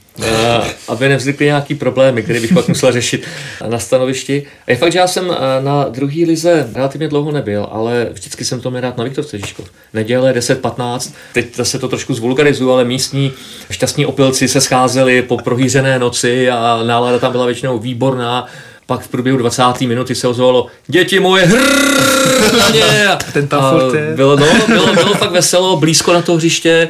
aby 0.88 1.08
nevznikly 1.08 1.46
nějaký 1.46 1.74
problémy, 1.74 2.22
které 2.22 2.40
bych 2.40 2.52
pak 2.52 2.68
musel 2.68 2.92
řešit 2.92 3.26
na 3.68 3.78
stanovišti. 3.78 4.46
A 4.66 4.70
je 4.70 4.76
fakt, 4.76 4.92
že 4.92 4.98
já 4.98 5.06
jsem 5.06 5.36
na 5.60 5.88
druhý 5.88 6.24
lize 6.24 6.70
relativně 6.74 7.08
dlouho 7.08 7.32
nebyl, 7.32 7.68
ale 7.70 8.08
vždycky 8.12 8.44
jsem 8.44 8.60
to 8.60 8.70
měl 8.70 8.82
rád 8.82 8.96
na 8.96 9.04
Viktorce 9.04 9.38
Žižkov. 9.38 9.70
Neděle 9.94 10.32
10-15, 10.32 11.12
teď 11.34 11.46
se 11.62 11.78
to 11.78 11.88
trošku 11.88 12.14
zvulgarizuju, 12.14 12.70
ale 12.70 12.84
místní 12.84 13.32
šťastní 13.70 14.06
opilci 14.06 14.48
se 14.48 14.60
scházeli 14.60 15.22
po 15.22 15.36
prohýřené 15.36 15.98
noci 15.98 16.50
a 16.50 16.82
nálada 16.86 17.18
tam 17.18 17.32
byla 17.32 17.46
většinou 17.46 17.78
výborná 17.78 18.46
pak 18.86 19.00
v 19.00 19.08
průběhu 19.08 19.38
20. 19.38 19.62
minuty 19.80 20.14
se 20.14 20.28
ozvalo 20.28 20.66
děti 20.86 21.20
moje 21.20 21.46
hrrrr, 21.46 22.06
Ten 23.32 23.48
tam 23.48 23.72
furt 23.72 23.94
je. 23.94 24.12
Bylo, 24.16 24.36
no, 24.36 24.46
bylo, 24.66 24.94
bylo 24.94 25.14
fakt 25.14 25.30
veselo, 25.30 25.76
blízko 25.76 26.12
na 26.12 26.22
to 26.22 26.36
hřiště, 26.36 26.88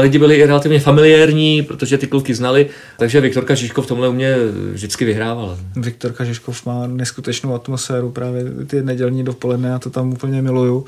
lidi 0.00 0.18
byli 0.18 0.36
i 0.36 0.46
relativně 0.46 0.80
familiární, 0.80 1.62
protože 1.62 1.98
ty 1.98 2.06
kluky 2.06 2.34
znali, 2.34 2.68
takže 2.98 3.20
Viktorka 3.20 3.54
Žižkov 3.54 3.86
tomhle 3.86 4.08
u 4.08 4.12
mě 4.12 4.36
vždycky 4.72 5.04
vyhrávala. 5.04 5.58
Viktorka 5.76 6.24
Žižkov 6.24 6.66
má 6.66 6.86
neskutečnou 6.86 7.54
atmosféru, 7.54 8.10
právě 8.10 8.44
ty 8.66 8.82
nedělní 8.82 9.24
dopoledne, 9.24 9.68
já 9.68 9.78
to 9.78 9.90
tam 9.90 10.12
úplně 10.12 10.42
miluju. 10.42 10.84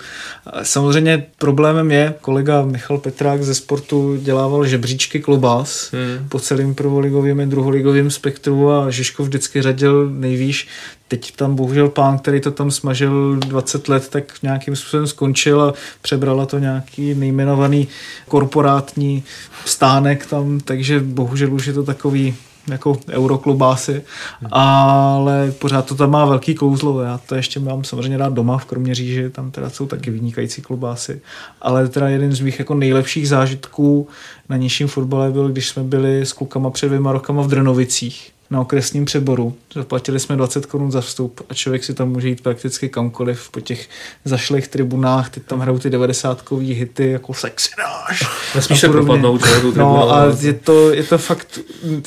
Samozřejmě 0.62 1.26
problémem 1.38 1.90
je, 1.90 2.14
kolega 2.20 2.64
Michal 2.64 2.98
Petrák 2.98 3.42
ze 3.42 3.54
sportu 3.54 4.16
dělával 4.16 4.66
žebříčky 4.66 5.20
klobás 5.20 5.92
hmm. 5.92 6.28
po 6.28 6.40
celým 6.40 6.74
prvoligovým 6.74 7.40
a 7.40 7.44
druholigovým 7.44 8.10
spektru 8.10 8.70
a 8.70 8.90
Žižkov 8.90 9.26
vždycky 9.26 9.62
řadil 9.62 10.10
nejvýš. 10.26 10.68
Teď 11.08 11.36
tam 11.36 11.54
bohužel 11.54 11.88
pán, 11.88 12.18
který 12.18 12.40
to 12.40 12.50
tam 12.50 12.70
smažil 12.70 13.36
20 13.36 13.88
let, 13.88 14.08
tak 14.08 14.24
nějakým 14.42 14.76
způsobem 14.76 15.06
skončil 15.06 15.62
a 15.62 15.74
přebrala 16.02 16.46
to 16.46 16.58
nějaký 16.58 17.14
nejmenovaný 17.14 17.88
korporátní 18.28 19.24
stánek 19.64 20.26
tam, 20.26 20.60
takže 20.60 21.00
bohužel 21.00 21.54
už 21.54 21.66
je 21.66 21.72
to 21.72 21.82
takový 21.82 22.34
jako 22.68 22.98
euroklubásy, 23.10 24.02
ale 24.50 25.52
pořád 25.58 25.86
to 25.86 25.94
tam 25.94 26.10
má 26.10 26.24
velký 26.24 26.54
kouzlo. 26.54 27.02
Já 27.02 27.18
to 27.18 27.34
ještě 27.34 27.60
mám 27.60 27.84
samozřejmě 27.84 28.18
rád 28.18 28.32
doma 28.32 28.58
v 28.58 28.64
Kroměříži, 28.64 29.30
tam 29.30 29.50
teda 29.50 29.70
jsou 29.70 29.86
taky 29.86 30.10
vynikající 30.10 30.62
klubásy, 30.62 31.20
ale 31.62 31.88
teda 31.88 32.08
jeden 32.08 32.32
z 32.32 32.40
mých 32.40 32.58
jako 32.58 32.74
nejlepších 32.74 33.28
zážitků 33.28 34.08
na 34.48 34.56
nižším 34.56 34.88
fotbale 34.88 35.30
byl, 35.30 35.48
když 35.48 35.68
jsme 35.68 35.82
byli 35.82 36.20
s 36.20 36.32
klukama 36.32 36.70
před 36.70 36.86
dvěma 36.86 37.12
rokama 37.12 37.42
v 37.42 37.48
Drnovicích 37.48 38.32
na 38.50 38.60
okresním 38.60 39.04
přeboru. 39.04 39.54
Zaplatili 39.74 40.20
jsme 40.20 40.36
20 40.36 40.66
korun 40.66 40.92
za 40.92 41.00
vstup 41.00 41.40
a 41.48 41.54
člověk 41.54 41.84
si 41.84 41.94
tam 41.94 42.08
může 42.08 42.28
jít 42.28 42.40
prakticky 42.40 42.88
kamkoliv 42.88 43.50
po 43.50 43.60
těch 43.60 43.88
zašlých 44.24 44.68
tribunách. 44.68 45.30
Teď 45.30 45.42
tam 45.42 45.60
hrajou 45.60 45.78
ty 45.78 45.90
90 45.90 46.50
hity 46.60 47.10
jako 47.10 47.34
sexy 47.34 47.70
náš. 47.78 48.22
Nesmíš 48.54 48.80
se 48.80 48.88
propadnout. 48.88 49.42
No 49.76 50.14
a 50.14 50.24
je 50.40 50.52
to, 50.52 50.92
je 50.92 51.02
to 51.02 51.18
fakt 51.18 51.58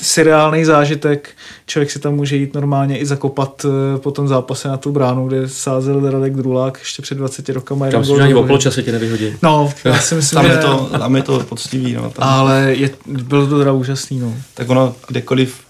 seriálný 0.01 0.65
zážitek. 0.65 1.29
Člověk 1.65 1.91
si 1.91 1.99
tam 1.99 2.15
může 2.15 2.35
jít 2.35 2.53
normálně 2.53 2.97
i 2.97 3.05
zakopat 3.05 3.65
eh, 3.65 3.97
po 3.97 4.11
tom 4.11 4.27
zápase 4.27 4.67
na 4.67 4.77
tu 4.77 4.91
bránu, 4.91 5.27
kde 5.27 5.49
sázel 5.49 6.11
Radek 6.11 6.33
Drulák 6.35 6.77
ještě 6.79 7.01
před 7.01 7.15
20 7.15 7.49
rokama. 7.49 7.89
Tam 7.89 8.05
si 8.05 8.11
ani 8.11 8.35
o 8.35 8.43
poločase 8.43 8.83
tě 8.83 8.91
nevyhodí. 8.91 9.35
No, 9.41 9.73
já 9.83 9.99
si 9.99 10.15
myslím, 10.15 10.41
tam 10.41 10.51
je 10.51 10.57
to, 10.57 10.89
tam 10.99 11.15
je 11.15 11.23
to 11.23 11.39
poctivý. 11.39 11.93
No, 11.93 12.09
tam. 12.09 12.29
Ale 12.29 12.73
je, 12.77 12.89
bylo 13.05 13.47
to 13.47 13.57
teda 13.57 13.71
úžasný. 13.71 14.19
No. 14.19 14.33
Tak 14.53 14.69
ono 14.69 14.95
kdekoliv 15.07 15.68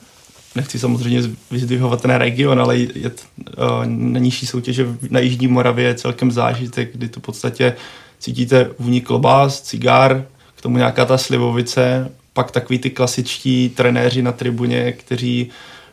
nechci 0.55 0.79
samozřejmě 0.79 1.21
vyzdvihovat 1.51 2.01
ten 2.01 2.11
region, 2.11 2.59
ale 2.59 2.77
je, 2.77 2.89
uh, 2.89 3.85
na 3.85 4.19
nižší 4.19 4.47
soutěže 4.47 4.87
na 5.09 5.19
Jižní 5.19 5.47
Moravě 5.47 5.85
je 5.85 5.95
celkem 5.95 6.31
zážitek, 6.31 6.89
kdy 6.93 7.09
to 7.09 7.19
v 7.19 7.23
podstatě 7.23 7.75
cítíte 8.19 8.69
vůni 8.79 9.01
klobás, 9.01 9.61
cigár, 9.61 10.25
k 10.55 10.61
tomu 10.61 10.77
nějaká 10.77 11.05
ta 11.05 11.17
slivovice, 11.17 12.11
pak 12.33 12.51
takový 12.51 12.79
ty 12.79 12.89
klasičtí 12.89 13.69
trenéři 13.69 14.21
na 14.21 14.31
tribuně, 14.31 14.91
kteří 14.91 15.49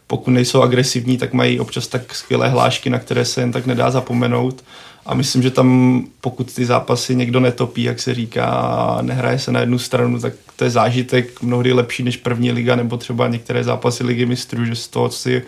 pokud 0.07 0.31
nejsou 0.31 0.63
agresivní, 0.63 1.19
tak 1.19 1.33
mají 1.33 1.61
občas 1.61 1.87
tak 1.87 2.15
skvělé 2.15 2.49
hlášky, 2.49 2.91
na 2.91 2.99
které 2.99 3.25
se 3.25 3.41
jen 3.41 3.53
tak 3.53 3.67
nedá 3.67 3.91
zapomenout. 3.91 4.65
A 5.07 5.15
myslím, 5.15 5.43
že 5.43 5.51
tam, 5.51 6.03
pokud 6.21 6.55
ty 6.55 6.65
zápasy 6.65 7.15
někdo 7.15 7.41
netopí, 7.41 7.83
jak 7.83 8.01
se 8.01 8.15
říká, 8.15 8.99
nehraje 9.03 9.39
se 9.39 9.53
na 9.53 9.61
jednu 9.61 9.79
stranu, 9.79 10.21
tak 10.21 10.33
to 10.57 10.65
je 10.65 10.71
zážitek 10.71 11.43
mnohdy 11.43 11.73
lepší 11.73 12.03
než 12.03 12.17
první 12.17 12.53
liga 12.53 12.77
nebo 12.77 12.97
třeba 12.97 13.29
některé 13.29 13.65
zápasy 13.65 14.05
ligy 14.05 14.27
mistrů, 14.27 14.65
že 14.65 14.75
z 14.75 14.89
toho 14.89 15.11
si 15.11 15.43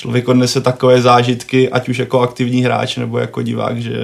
člověk 0.00 0.28
odnese 0.28 0.60
takové 0.60 1.02
zážitky, 1.02 1.68
ať 1.68 1.88
už 1.88 1.98
jako 1.98 2.20
aktivní 2.20 2.62
hráč 2.62 2.96
nebo 2.96 3.18
jako 3.18 3.42
divák, 3.42 3.78
že 3.78 3.96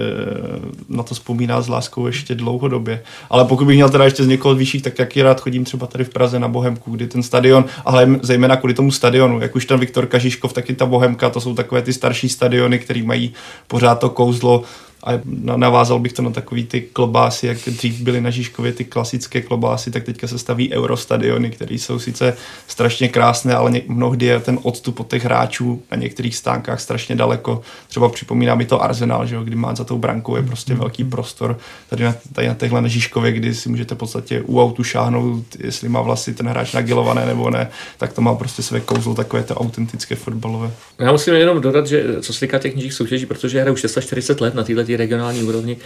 na 0.88 1.02
to 1.02 1.14
vzpomíná 1.14 1.62
s 1.62 1.68
láskou 1.68 2.06
ještě 2.06 2.34
dlouhodobě. 2.34 3.02
Ale 3.30 3.44
pokud 3.44 3.64
bych 3.64 3.76
měl 3.76 3.88
teda 3.88 4.04
ještě 4.04 4.24
z 4.24 4.26
někoho 4.26 4.54
vyšších, 4.54 4.82
tak 4.82 4.98
jaký 4.98 5.22
rád 5.22 5.40
chodím 5.40 5.64
třeba 5.64 5.86
tady 5.86 6.04
v 6.04 6.08
Praze 6.08 6.38
na 6.38 6.48
Bohemku, 6.48 6.90
kdy 6.90 7.06
ten 7.06 7.22
stadion, 7.22 7.64
ale 7.84 8.20
zejména 8.22 8.56
kvůli 8.56 8.74
tomu 8.74 8.90
stadionu, 8.90 9.40
jak 9.40 9.56
už 9.56 9.66
ten 9.66 9.80
Viktor 9.80 10.06
Kažiškov, 10.06 10.52
tak 10.52 10.70
i 10.70 10.74
ta 10.74 10.86
Bohemka, 10.86 11.30
to 11.30 11.40
jsou 11.40 11.54
takové 11.54 11.82
ty 11.82 11.92
starší 11.92 12.28
stadiony, 12.28 12.78
které 12.78 13.02
mají 13.02 13.32
pořád 13.66 13.94
to 13.94 14.10
kouzlo 14.10 14.62
a 15.06 15.20
navázal 15.56 15.98
bych 15.98 16.12
to 16.12 16.22
na 16.22 16.30
takový 16.30 16.64
ty 16.64 16.80
klobásy, 16.80 17.46
jak 17.46 17.58
dřív 17.66 18.00
byly 18.00 18.20
na 18.20 18.30
Žižkově 18.30 18.72
ty 18.72 18.84
klasické 18.84 19.40
klobásy, 19.40 19.90
tak 19.90 20.04
teďka 20.04 20.28
se 20.28 20.38
staví 20.38 20.72
eurostadiony, 20.72 21.50
které 21.50 21.74
jsou 21.74 21.98
sice 21.98 22.36
strašně 22.66 23.08
krásné, 23.08 23.54
ale 23.54 23.72
mnohdy 23.88 24.26
je 24.26 24.40
ten 24.40 24.58
odstup 24.62 25.00
od 25.00 25.10
těch 25.10 25.24
hráčů 25.24 25.82
na 25.90 25.96
některých 25.96 26.36
stánkách 26.36 26.80
strašně 26.80 27.16
daleko. 27.16 27.62
Třeba 27.88 28.08
připomíná 28.08 28.54
mi 28.54 28.64
to 28.64 28.82
Arsenal, 28.82 29.26
že 29.26 29.34
jo, 29.34 29.44
kdy 29.44 29.56
má 29.56 29.74
za 29.74 29.84
tou 29.84 29.98
brankou 29.98 30.36
je 30.36 30.42
prostě 30.42 30.72
mm. 30.72 30.80
velký 30.80 31.04
prostor. 31.04 31.58
Tady 31.90 32.04
na, 32.04 32.14
tady 32.32 32.48
na 32.48 32.54
téhle 32.54 32.82
na 32.82 32.88
Žižkově, 32.88 33.32
kdy 33.32 33.54
si 33.54 33.68
můžete 33.68 33.94
v 33.94 33.98
podstatě 33.98 34.42
u 34.46 34.62
autu 34.62 34.84
šáhnout, 34.84 35.44
jestli 35.58 35.88
má 35.88 36.00
vlasy 36.00 36.34
ten 36.34 36.48
hráč 36.48 36.72
nagilované 36.72 37.26
nebo 37.26 37.50
ne, 37.50 37.68
tak 37.98 38.12
to 38.12 38.20
má 38.20 38.34
prostě 38.34 38.62
své 38.62 38.80
kouzlo 38.80 39.14
takové 39.14 39.42
to 39.42 39.54
autentické 39.54 40.14
fotbalové. 40.14 40.70
Já 40.98 41.12
musím 41.12 41.34
jenom 41.34 41.60
dodat, 41.60 41.86
že 41.86 42.04
co 42.20 42.32
se 42.32 42.40
týká 42.40 42.58
těch 42.58 42.74
nižších 42.76 42.92
soutěží, 42.92 43.26
protože 43.26 43.58
já 43.58 43.62
hraju 43.62 43.76
640 43.76 44.40
let 44.40 44.54
na 44.54 44.64
regionální 44.96 45.42
úrovni, 45.42 45.76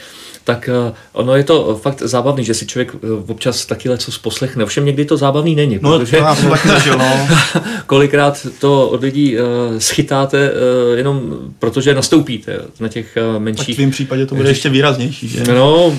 tak 0.44 0.68
eh, 0.68 0.92
ono 1.12 1.36
je 1.36 1.44
to 1.44 1.78
fakt 1.82 2.02
zábavný, 2.02 2.44
že 2.44 2.54
si 2.54 2.66
člověk 2.66 2.94
eh, 2.94 3.06
občas 3.26 3.66
taky 3.66 3.88
co 3.98 4.12
poslechne. 4.22 4.64
Ovšem 4.64 4.84
někdy 4.84 5.04
to 5.04 5.16
zábavný 5.16 5.54
není. 5.54 5.78
No, 5.82 5.98
protože 5.98 6.16
to 6.16 6.22
já 6.22 6.34
jsem 6.34 6.50
taky 6.50 6.68
zažil, 6.68 6.98
no. 6.98 7.28
kolikrát 7.86 8.46
to 8.58 8.88
od 8.88 9.02
lidí 9.02 9.36
uh, 9.36 9.44
schytáte 9.78 10.52
jenom 10.96 11.38
protože 11.58 11.94
nastoupíte 11.94 12.58
na 12.80 12.88
těch 12.88 13.16
menších. 13.38 13.66
Tak 13.66 13.72
v 13.72 13.76
tvém 13.76 13.90
případě 13.90 14.26
to 14.26 14.34
bude 14.34 14.48
ještě 14.48 14.68
výraznější, 14.68 15.28
že? 15.28 15.44
No, 15.44 15.96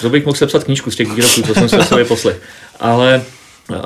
to 0.00 0.10
bych 0.10 0.26
mohl 0.26 0.38
sepsat 0.38 0.64
knížku 0.64 0.90
z 0.90 0.96
těch 0.96 1.12
výroků, 1.12 1.42
co 1.42 1.54
jsem 1.54 1.68
se 1.68 1.84
sobě 1.84 2.04
poslech. 2.04 2.40
Ale 2.80 3.22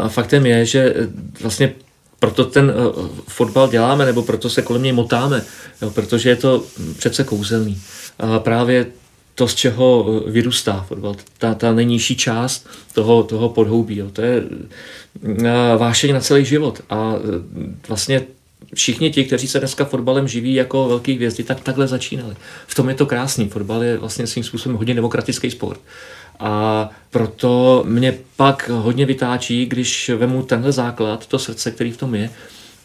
faktem 0.09 0.47
je, 0.47 0.67
že 0.67 0.95
vlastně 1.41 1.73
proto 2.19 2.45
ten 2.45 2.73
uh, 2.77 3.09
fotbal 3.29 3.69
děláme, 3.69 4.07
nebo 4.07 4.23
proto 4.23 4.51
se 4.51 4.63
kolem 4.63 4.83
něj 4.83 4.93
motáme, 4.93 5.45
jo, 5.83 5.91
protože 5.91 6.29
je 6.29 6.37
to 6.37 6.65
přece 6.99 7.25
kouzelný. 7.25 7.81
A 8.19 8.39
právě 8.39 8.87
to, 9.35 9.49
z 9.49 9.55
čeho 9.55 10.07
vyrůstá 10.27 10.85
fotbal, 10.89 11.17
ta, 11.39 11.55
ta 11.55 11.73
nejnižší 11.73 12.17
část 12.17 12.67
toho, 12.93 13.23
toho 13.23 13.49
podhoubí. 13.49 13.97
Jo. 13.97 14.11
To 14.13 14.23
je 14.23 14.43
vášeň 15.79 16.13
na 16.13 16.21
celý 16.21 16.45
život. 16.45 16.81
A 16.91 17.15
vlastně 17.89 18.23
všichni 18.75 19.11
ti, 19.11 19.25
kteří 19.25 19.49
se 19.49 19.59
dneska 19.59 19.85
fotbalem 19.85 20.29
živí 20.29 20.55
jako 20.55 20.89
velký 20.89 21.13
hvězdy, 21.13 21.45
tak 21.45 21.61
takhle 21.61 21.87
začínali. 21.87 22.37
V 22.67 22.75
tom 22.75 22.89
je 22.89 22.95
to 22.95 23.07
krásný. 23.07 23.49
Fotbal 23.49 23.83
je 23.83 23.99
vlastně 23.99 24.27
svým 24.27 24.45
způsobem 24.45 24.79
hodně 24.79 24.95
demokratický 24.95 25.51
sport. 25.51 25.81
A 26.39 26.91
proto 27.11 27.83
mě 27.87 28.19
pak 28.37 28.69
hodně 28.69 29.07
vytáčí, 29.07 29.67
když 29.67 30.11
vemu 30.17 30.43
tenhle 30.43 30.73
základ, 30.73 31.27
to 31.27 31.39
srdce, 31.39 31.71
který 31.71 31.93
v 31.93 31.97
tom 31.97 32.15
je, 32.15 32.31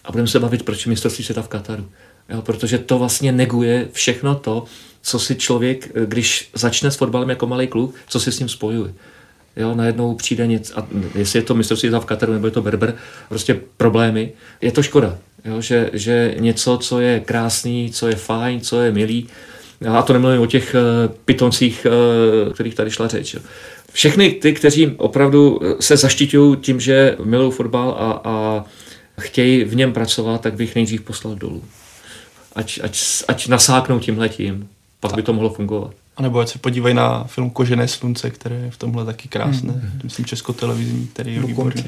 a 0.06 0.12
budeme 0.12 0.28
se 0.28 0.40
bavit, 0.40 0.64
proč 0.64 0.86
mistrovství 0.86 1.24
světa 1.24 1.42
v 1.42 1.48
Kataru. 1.48 1.90
Jo, 2.30 2.42
protože 2.42 2.78
to 2.78 3.00
vlastně 3.00 3.32
neguje 3.32 3.88
všechno 3.92 4.36
to, 4.36 4.66
co 5.02 5.20
si 5.20 5.36
člověk, 5.36 5.92
když 6.06 6.50
začne 6.54 6.92
s 6.92 6.96
fotbalem 6.96 7.30
jako 7.30 7.48
malý 7.48 7.68
kluk, 7.68 7.96
co 8.08 8.20
si 8.20 8.32
s 8.32 8.40
ním 8.40 8.50
spojuje. 8.50 8.94
Jo, 9.56 9.76
najednou 9.76 10.16
přijde 10.16 10.48
něco, 10.48 10.80
a 10.80 10.88
jestli 11.16 11.40
je 11.40 11.44
to 11.44 11.56
mistrovství 11.56 11.90
v 11.90 12.06
Kataru 12.06 12.34
nebo 12.34 12.48
je 12.48 12.52
to 12.52 12.62
Berber, 12.62 12.96
prostě 13.30 13.60
problémy. 13.78 14.34
Je 14.62 14.72
to 14.72 14.84
škoda, 14.84 15.18
jo, 15.46 15.62
že, 15.62 15.90
že 15.94 16.36
něco, 16.40 16.78
co 16.78 17.00
je 17.00 17.20
krásný, 17.20 17.92
co 17.92 18.08
je 18.08 18.16
fajn, 18.16 18.62
co 18.62 18.82
je 18.82 18.92
milý, 18.92 19.28
a 19.90 20.02
to 20.02 20.14
nemluvím 20.14 20.42
o 20.42 20.46
těch 20.46 20.76
uh, 20.76 21.16
pitoncích, 21.26 21.88
uh, 22.46 22.54
kterých 22.54 22.76
tady 22.76 22.92
šla 22.92 23.08
řeč. 23.08 23.36
Všechny 23.92 24.32
ty, 24.32 24.54
kteří 24.54 24.88
opravdu 24.98 25.60
se 25.80 25.98
zaštiťují 25.98 26.58
tím, 26.58 26.80
že 26.80 27.18
milují 27.24 27.52
fotbal 27.52 27.96
a, 28.00 28.30
a 28.30 28.66
chtějí 29.22 29.64
v 29.64 29.76
něm 29.76 29.94
pracovat, 29.94 30.42
tak 30.42 30.54
bych 30.54 30.76
nejdřív 30.76 31.02
poslal 31.02 31.36
dolů. 31.36 31.64
Ať, 32.56 32.80
ať, 32.84 33.00
ať 33.28 33.48
nasáknou 33.48 34.00
tímhletím, 34.00 34.68
pak 35.00 35.16
by 35.16 35.22
to 35.22 35.34
mohlo 35.34 35.50
fungovat. 35.50 35.92
A 36.18 36.22
nebo 36.22 36.40
ať 36.40 36.50
se 36.50 36.60
podívají 36.60 36.96
na 36.96 37.24
film 37.24 37.50
Kožené 37.50 37.88
slunce, 37.88 38.30
které 38.30 38.56
je 38.56 38.72
v 38.72 38.78
tomhle 38.78 39.06
taky 39.06 39.28
krásné. 39.28 39.74
Hmm. 39.74 40.00
Myslím 40.04 40.26
česko-televizní, 40.26 41.08
který 41.14 41.36
je 41.36 41.42
výborný. 41.42 41.86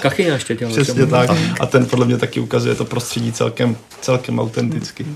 Kachyňa 0.00 0.34
ještě 0.34 0.56
dělal. 0.56 0.74
Přesně 0.74 1.06
tak. 1.06 1.30
A 1.60 1.66
ten 1.66 1.86
podle 1.86 2.06
mě 2.06 2.18
taky 2.18 2.40
ukazuje 2.40 2.74
to 2.74 2.84
prostředí 2.84 3.32
celkem, 3.32 3.76
celkem 4.00 4.38
autenticky. 4.38 5.04
Hmm. 5.04 5.14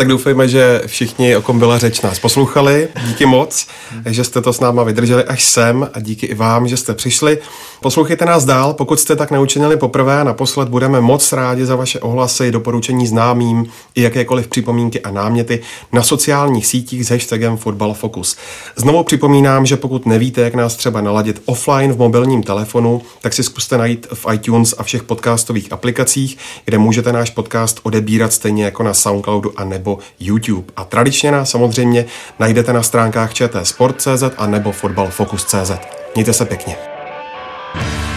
Tak 0.00 0.08
doufejme, 0.08 0.48
že 0.48 0.82
všichni, 0.86 1.36
o 1.36 1.42
kom 1.42 1.58
byla 1.58 1.78
řeč, 1.78 2.00
nás 2.00 2.18
poslouchali. 2.18 2.88
Díky 3.06 3.26
moc, 3.26 3.66
že 4.06 4.24
jste 4.24 4.40
to 4.40 4.52
s 4.52 4.60
náma 4.60 4.82
vydrželi 4.82 5.24
až 5.24 5.44
sem 5.44 5.88
a 5.92 6.00
díky 6.00 6.26
i 6.26 6.34
vám, 6.34 6.68
že 6.68 6.76
jste 6.76 6.94
přišli. 6.94 7.38
Poslouchejte 7.80 8.24
nás 8.24 8.44
dál, 8.44 8.74
pokud 8.74 9.00
jste 9.00 9.16
tak 9.16 9.30
neučinili 9.30 9.76
poprvé 9.76 10.24
naposled, 10.24 10.68
budeme 10.68 11.00
moc 11.00 11.32
rádi 11.32 11.66
za 11.66 11.76
vaše 11.76 12.00
ohlasy, 12.00 12.50
doporučení 12.50 13.06
známým 13.06 13.66
i 13.94 14.02
jakékoliv 14.02 14.48
připomínky 14.48 15.00
a 15.00 15.10
náměty 15.10 15.60
na 15.92 16.02
sociálních 16.02 16.66
sítích 16.66 17.06
s 17.06 17.10
hashtagem 17.10 17.56
Football 17.56 17.94
Focus. 17.94 18.36
Znovu 18.76 19.02
připomínám, 19.02 19.66
že 19.66 19.76
pokud 19.76 20.06
nevíte, 20.06 20.40
jak 20.40 20.54
nás 20.54 20.76
třeba 20.76 21.00
naladit 21.00 21.42
offline 21.44 21.92
v 21.92 21.98
mobilním 21.98 22.42
telefonu, 22.42 23.02
tak 23.20 23.32
si 23.32 23.42
zkuste 23.42 23.78
najít 23.78 24.06
v 24.14 24.26
iTunes 24.32 24.74
a 24.78 24.82
všech 24.82 25.02
podcastových 25.02 25.72
aplikacích, 25.72 26.38
kde 26.64 26.78
můžete 26.78 27.12
náš 27.12 27.30
podcast 27.30 27.80
odebírat 27.82 28.32
stejně 28.32 28.64
jako 28.64 28.82
na 28.82 28.94
Soundcloudu 28.94 29.52
a 29.56 29.64
nebo 29.64 29.89
nebo 29.90 29.98
YouTube. 30.20 30.72
A 30.76 30.84
tradičně 30.84 31.32
nás 31.32 31.50
samozřejmě 31.50 32.04
najdete 32.38 32.72
na 32.72 32.82
stránkách 32.82 33.34
čtsport.cz 33.34 34.22
a 34.36 34.46
nebo 34.46 34.72
fotbalfokus.cz. 34.72 35.72
Mějte 36.14 36.32
se 36.32 36.44
pěkně. 36.44 36.76
thank 37.72 38.04
you 38.04 38.09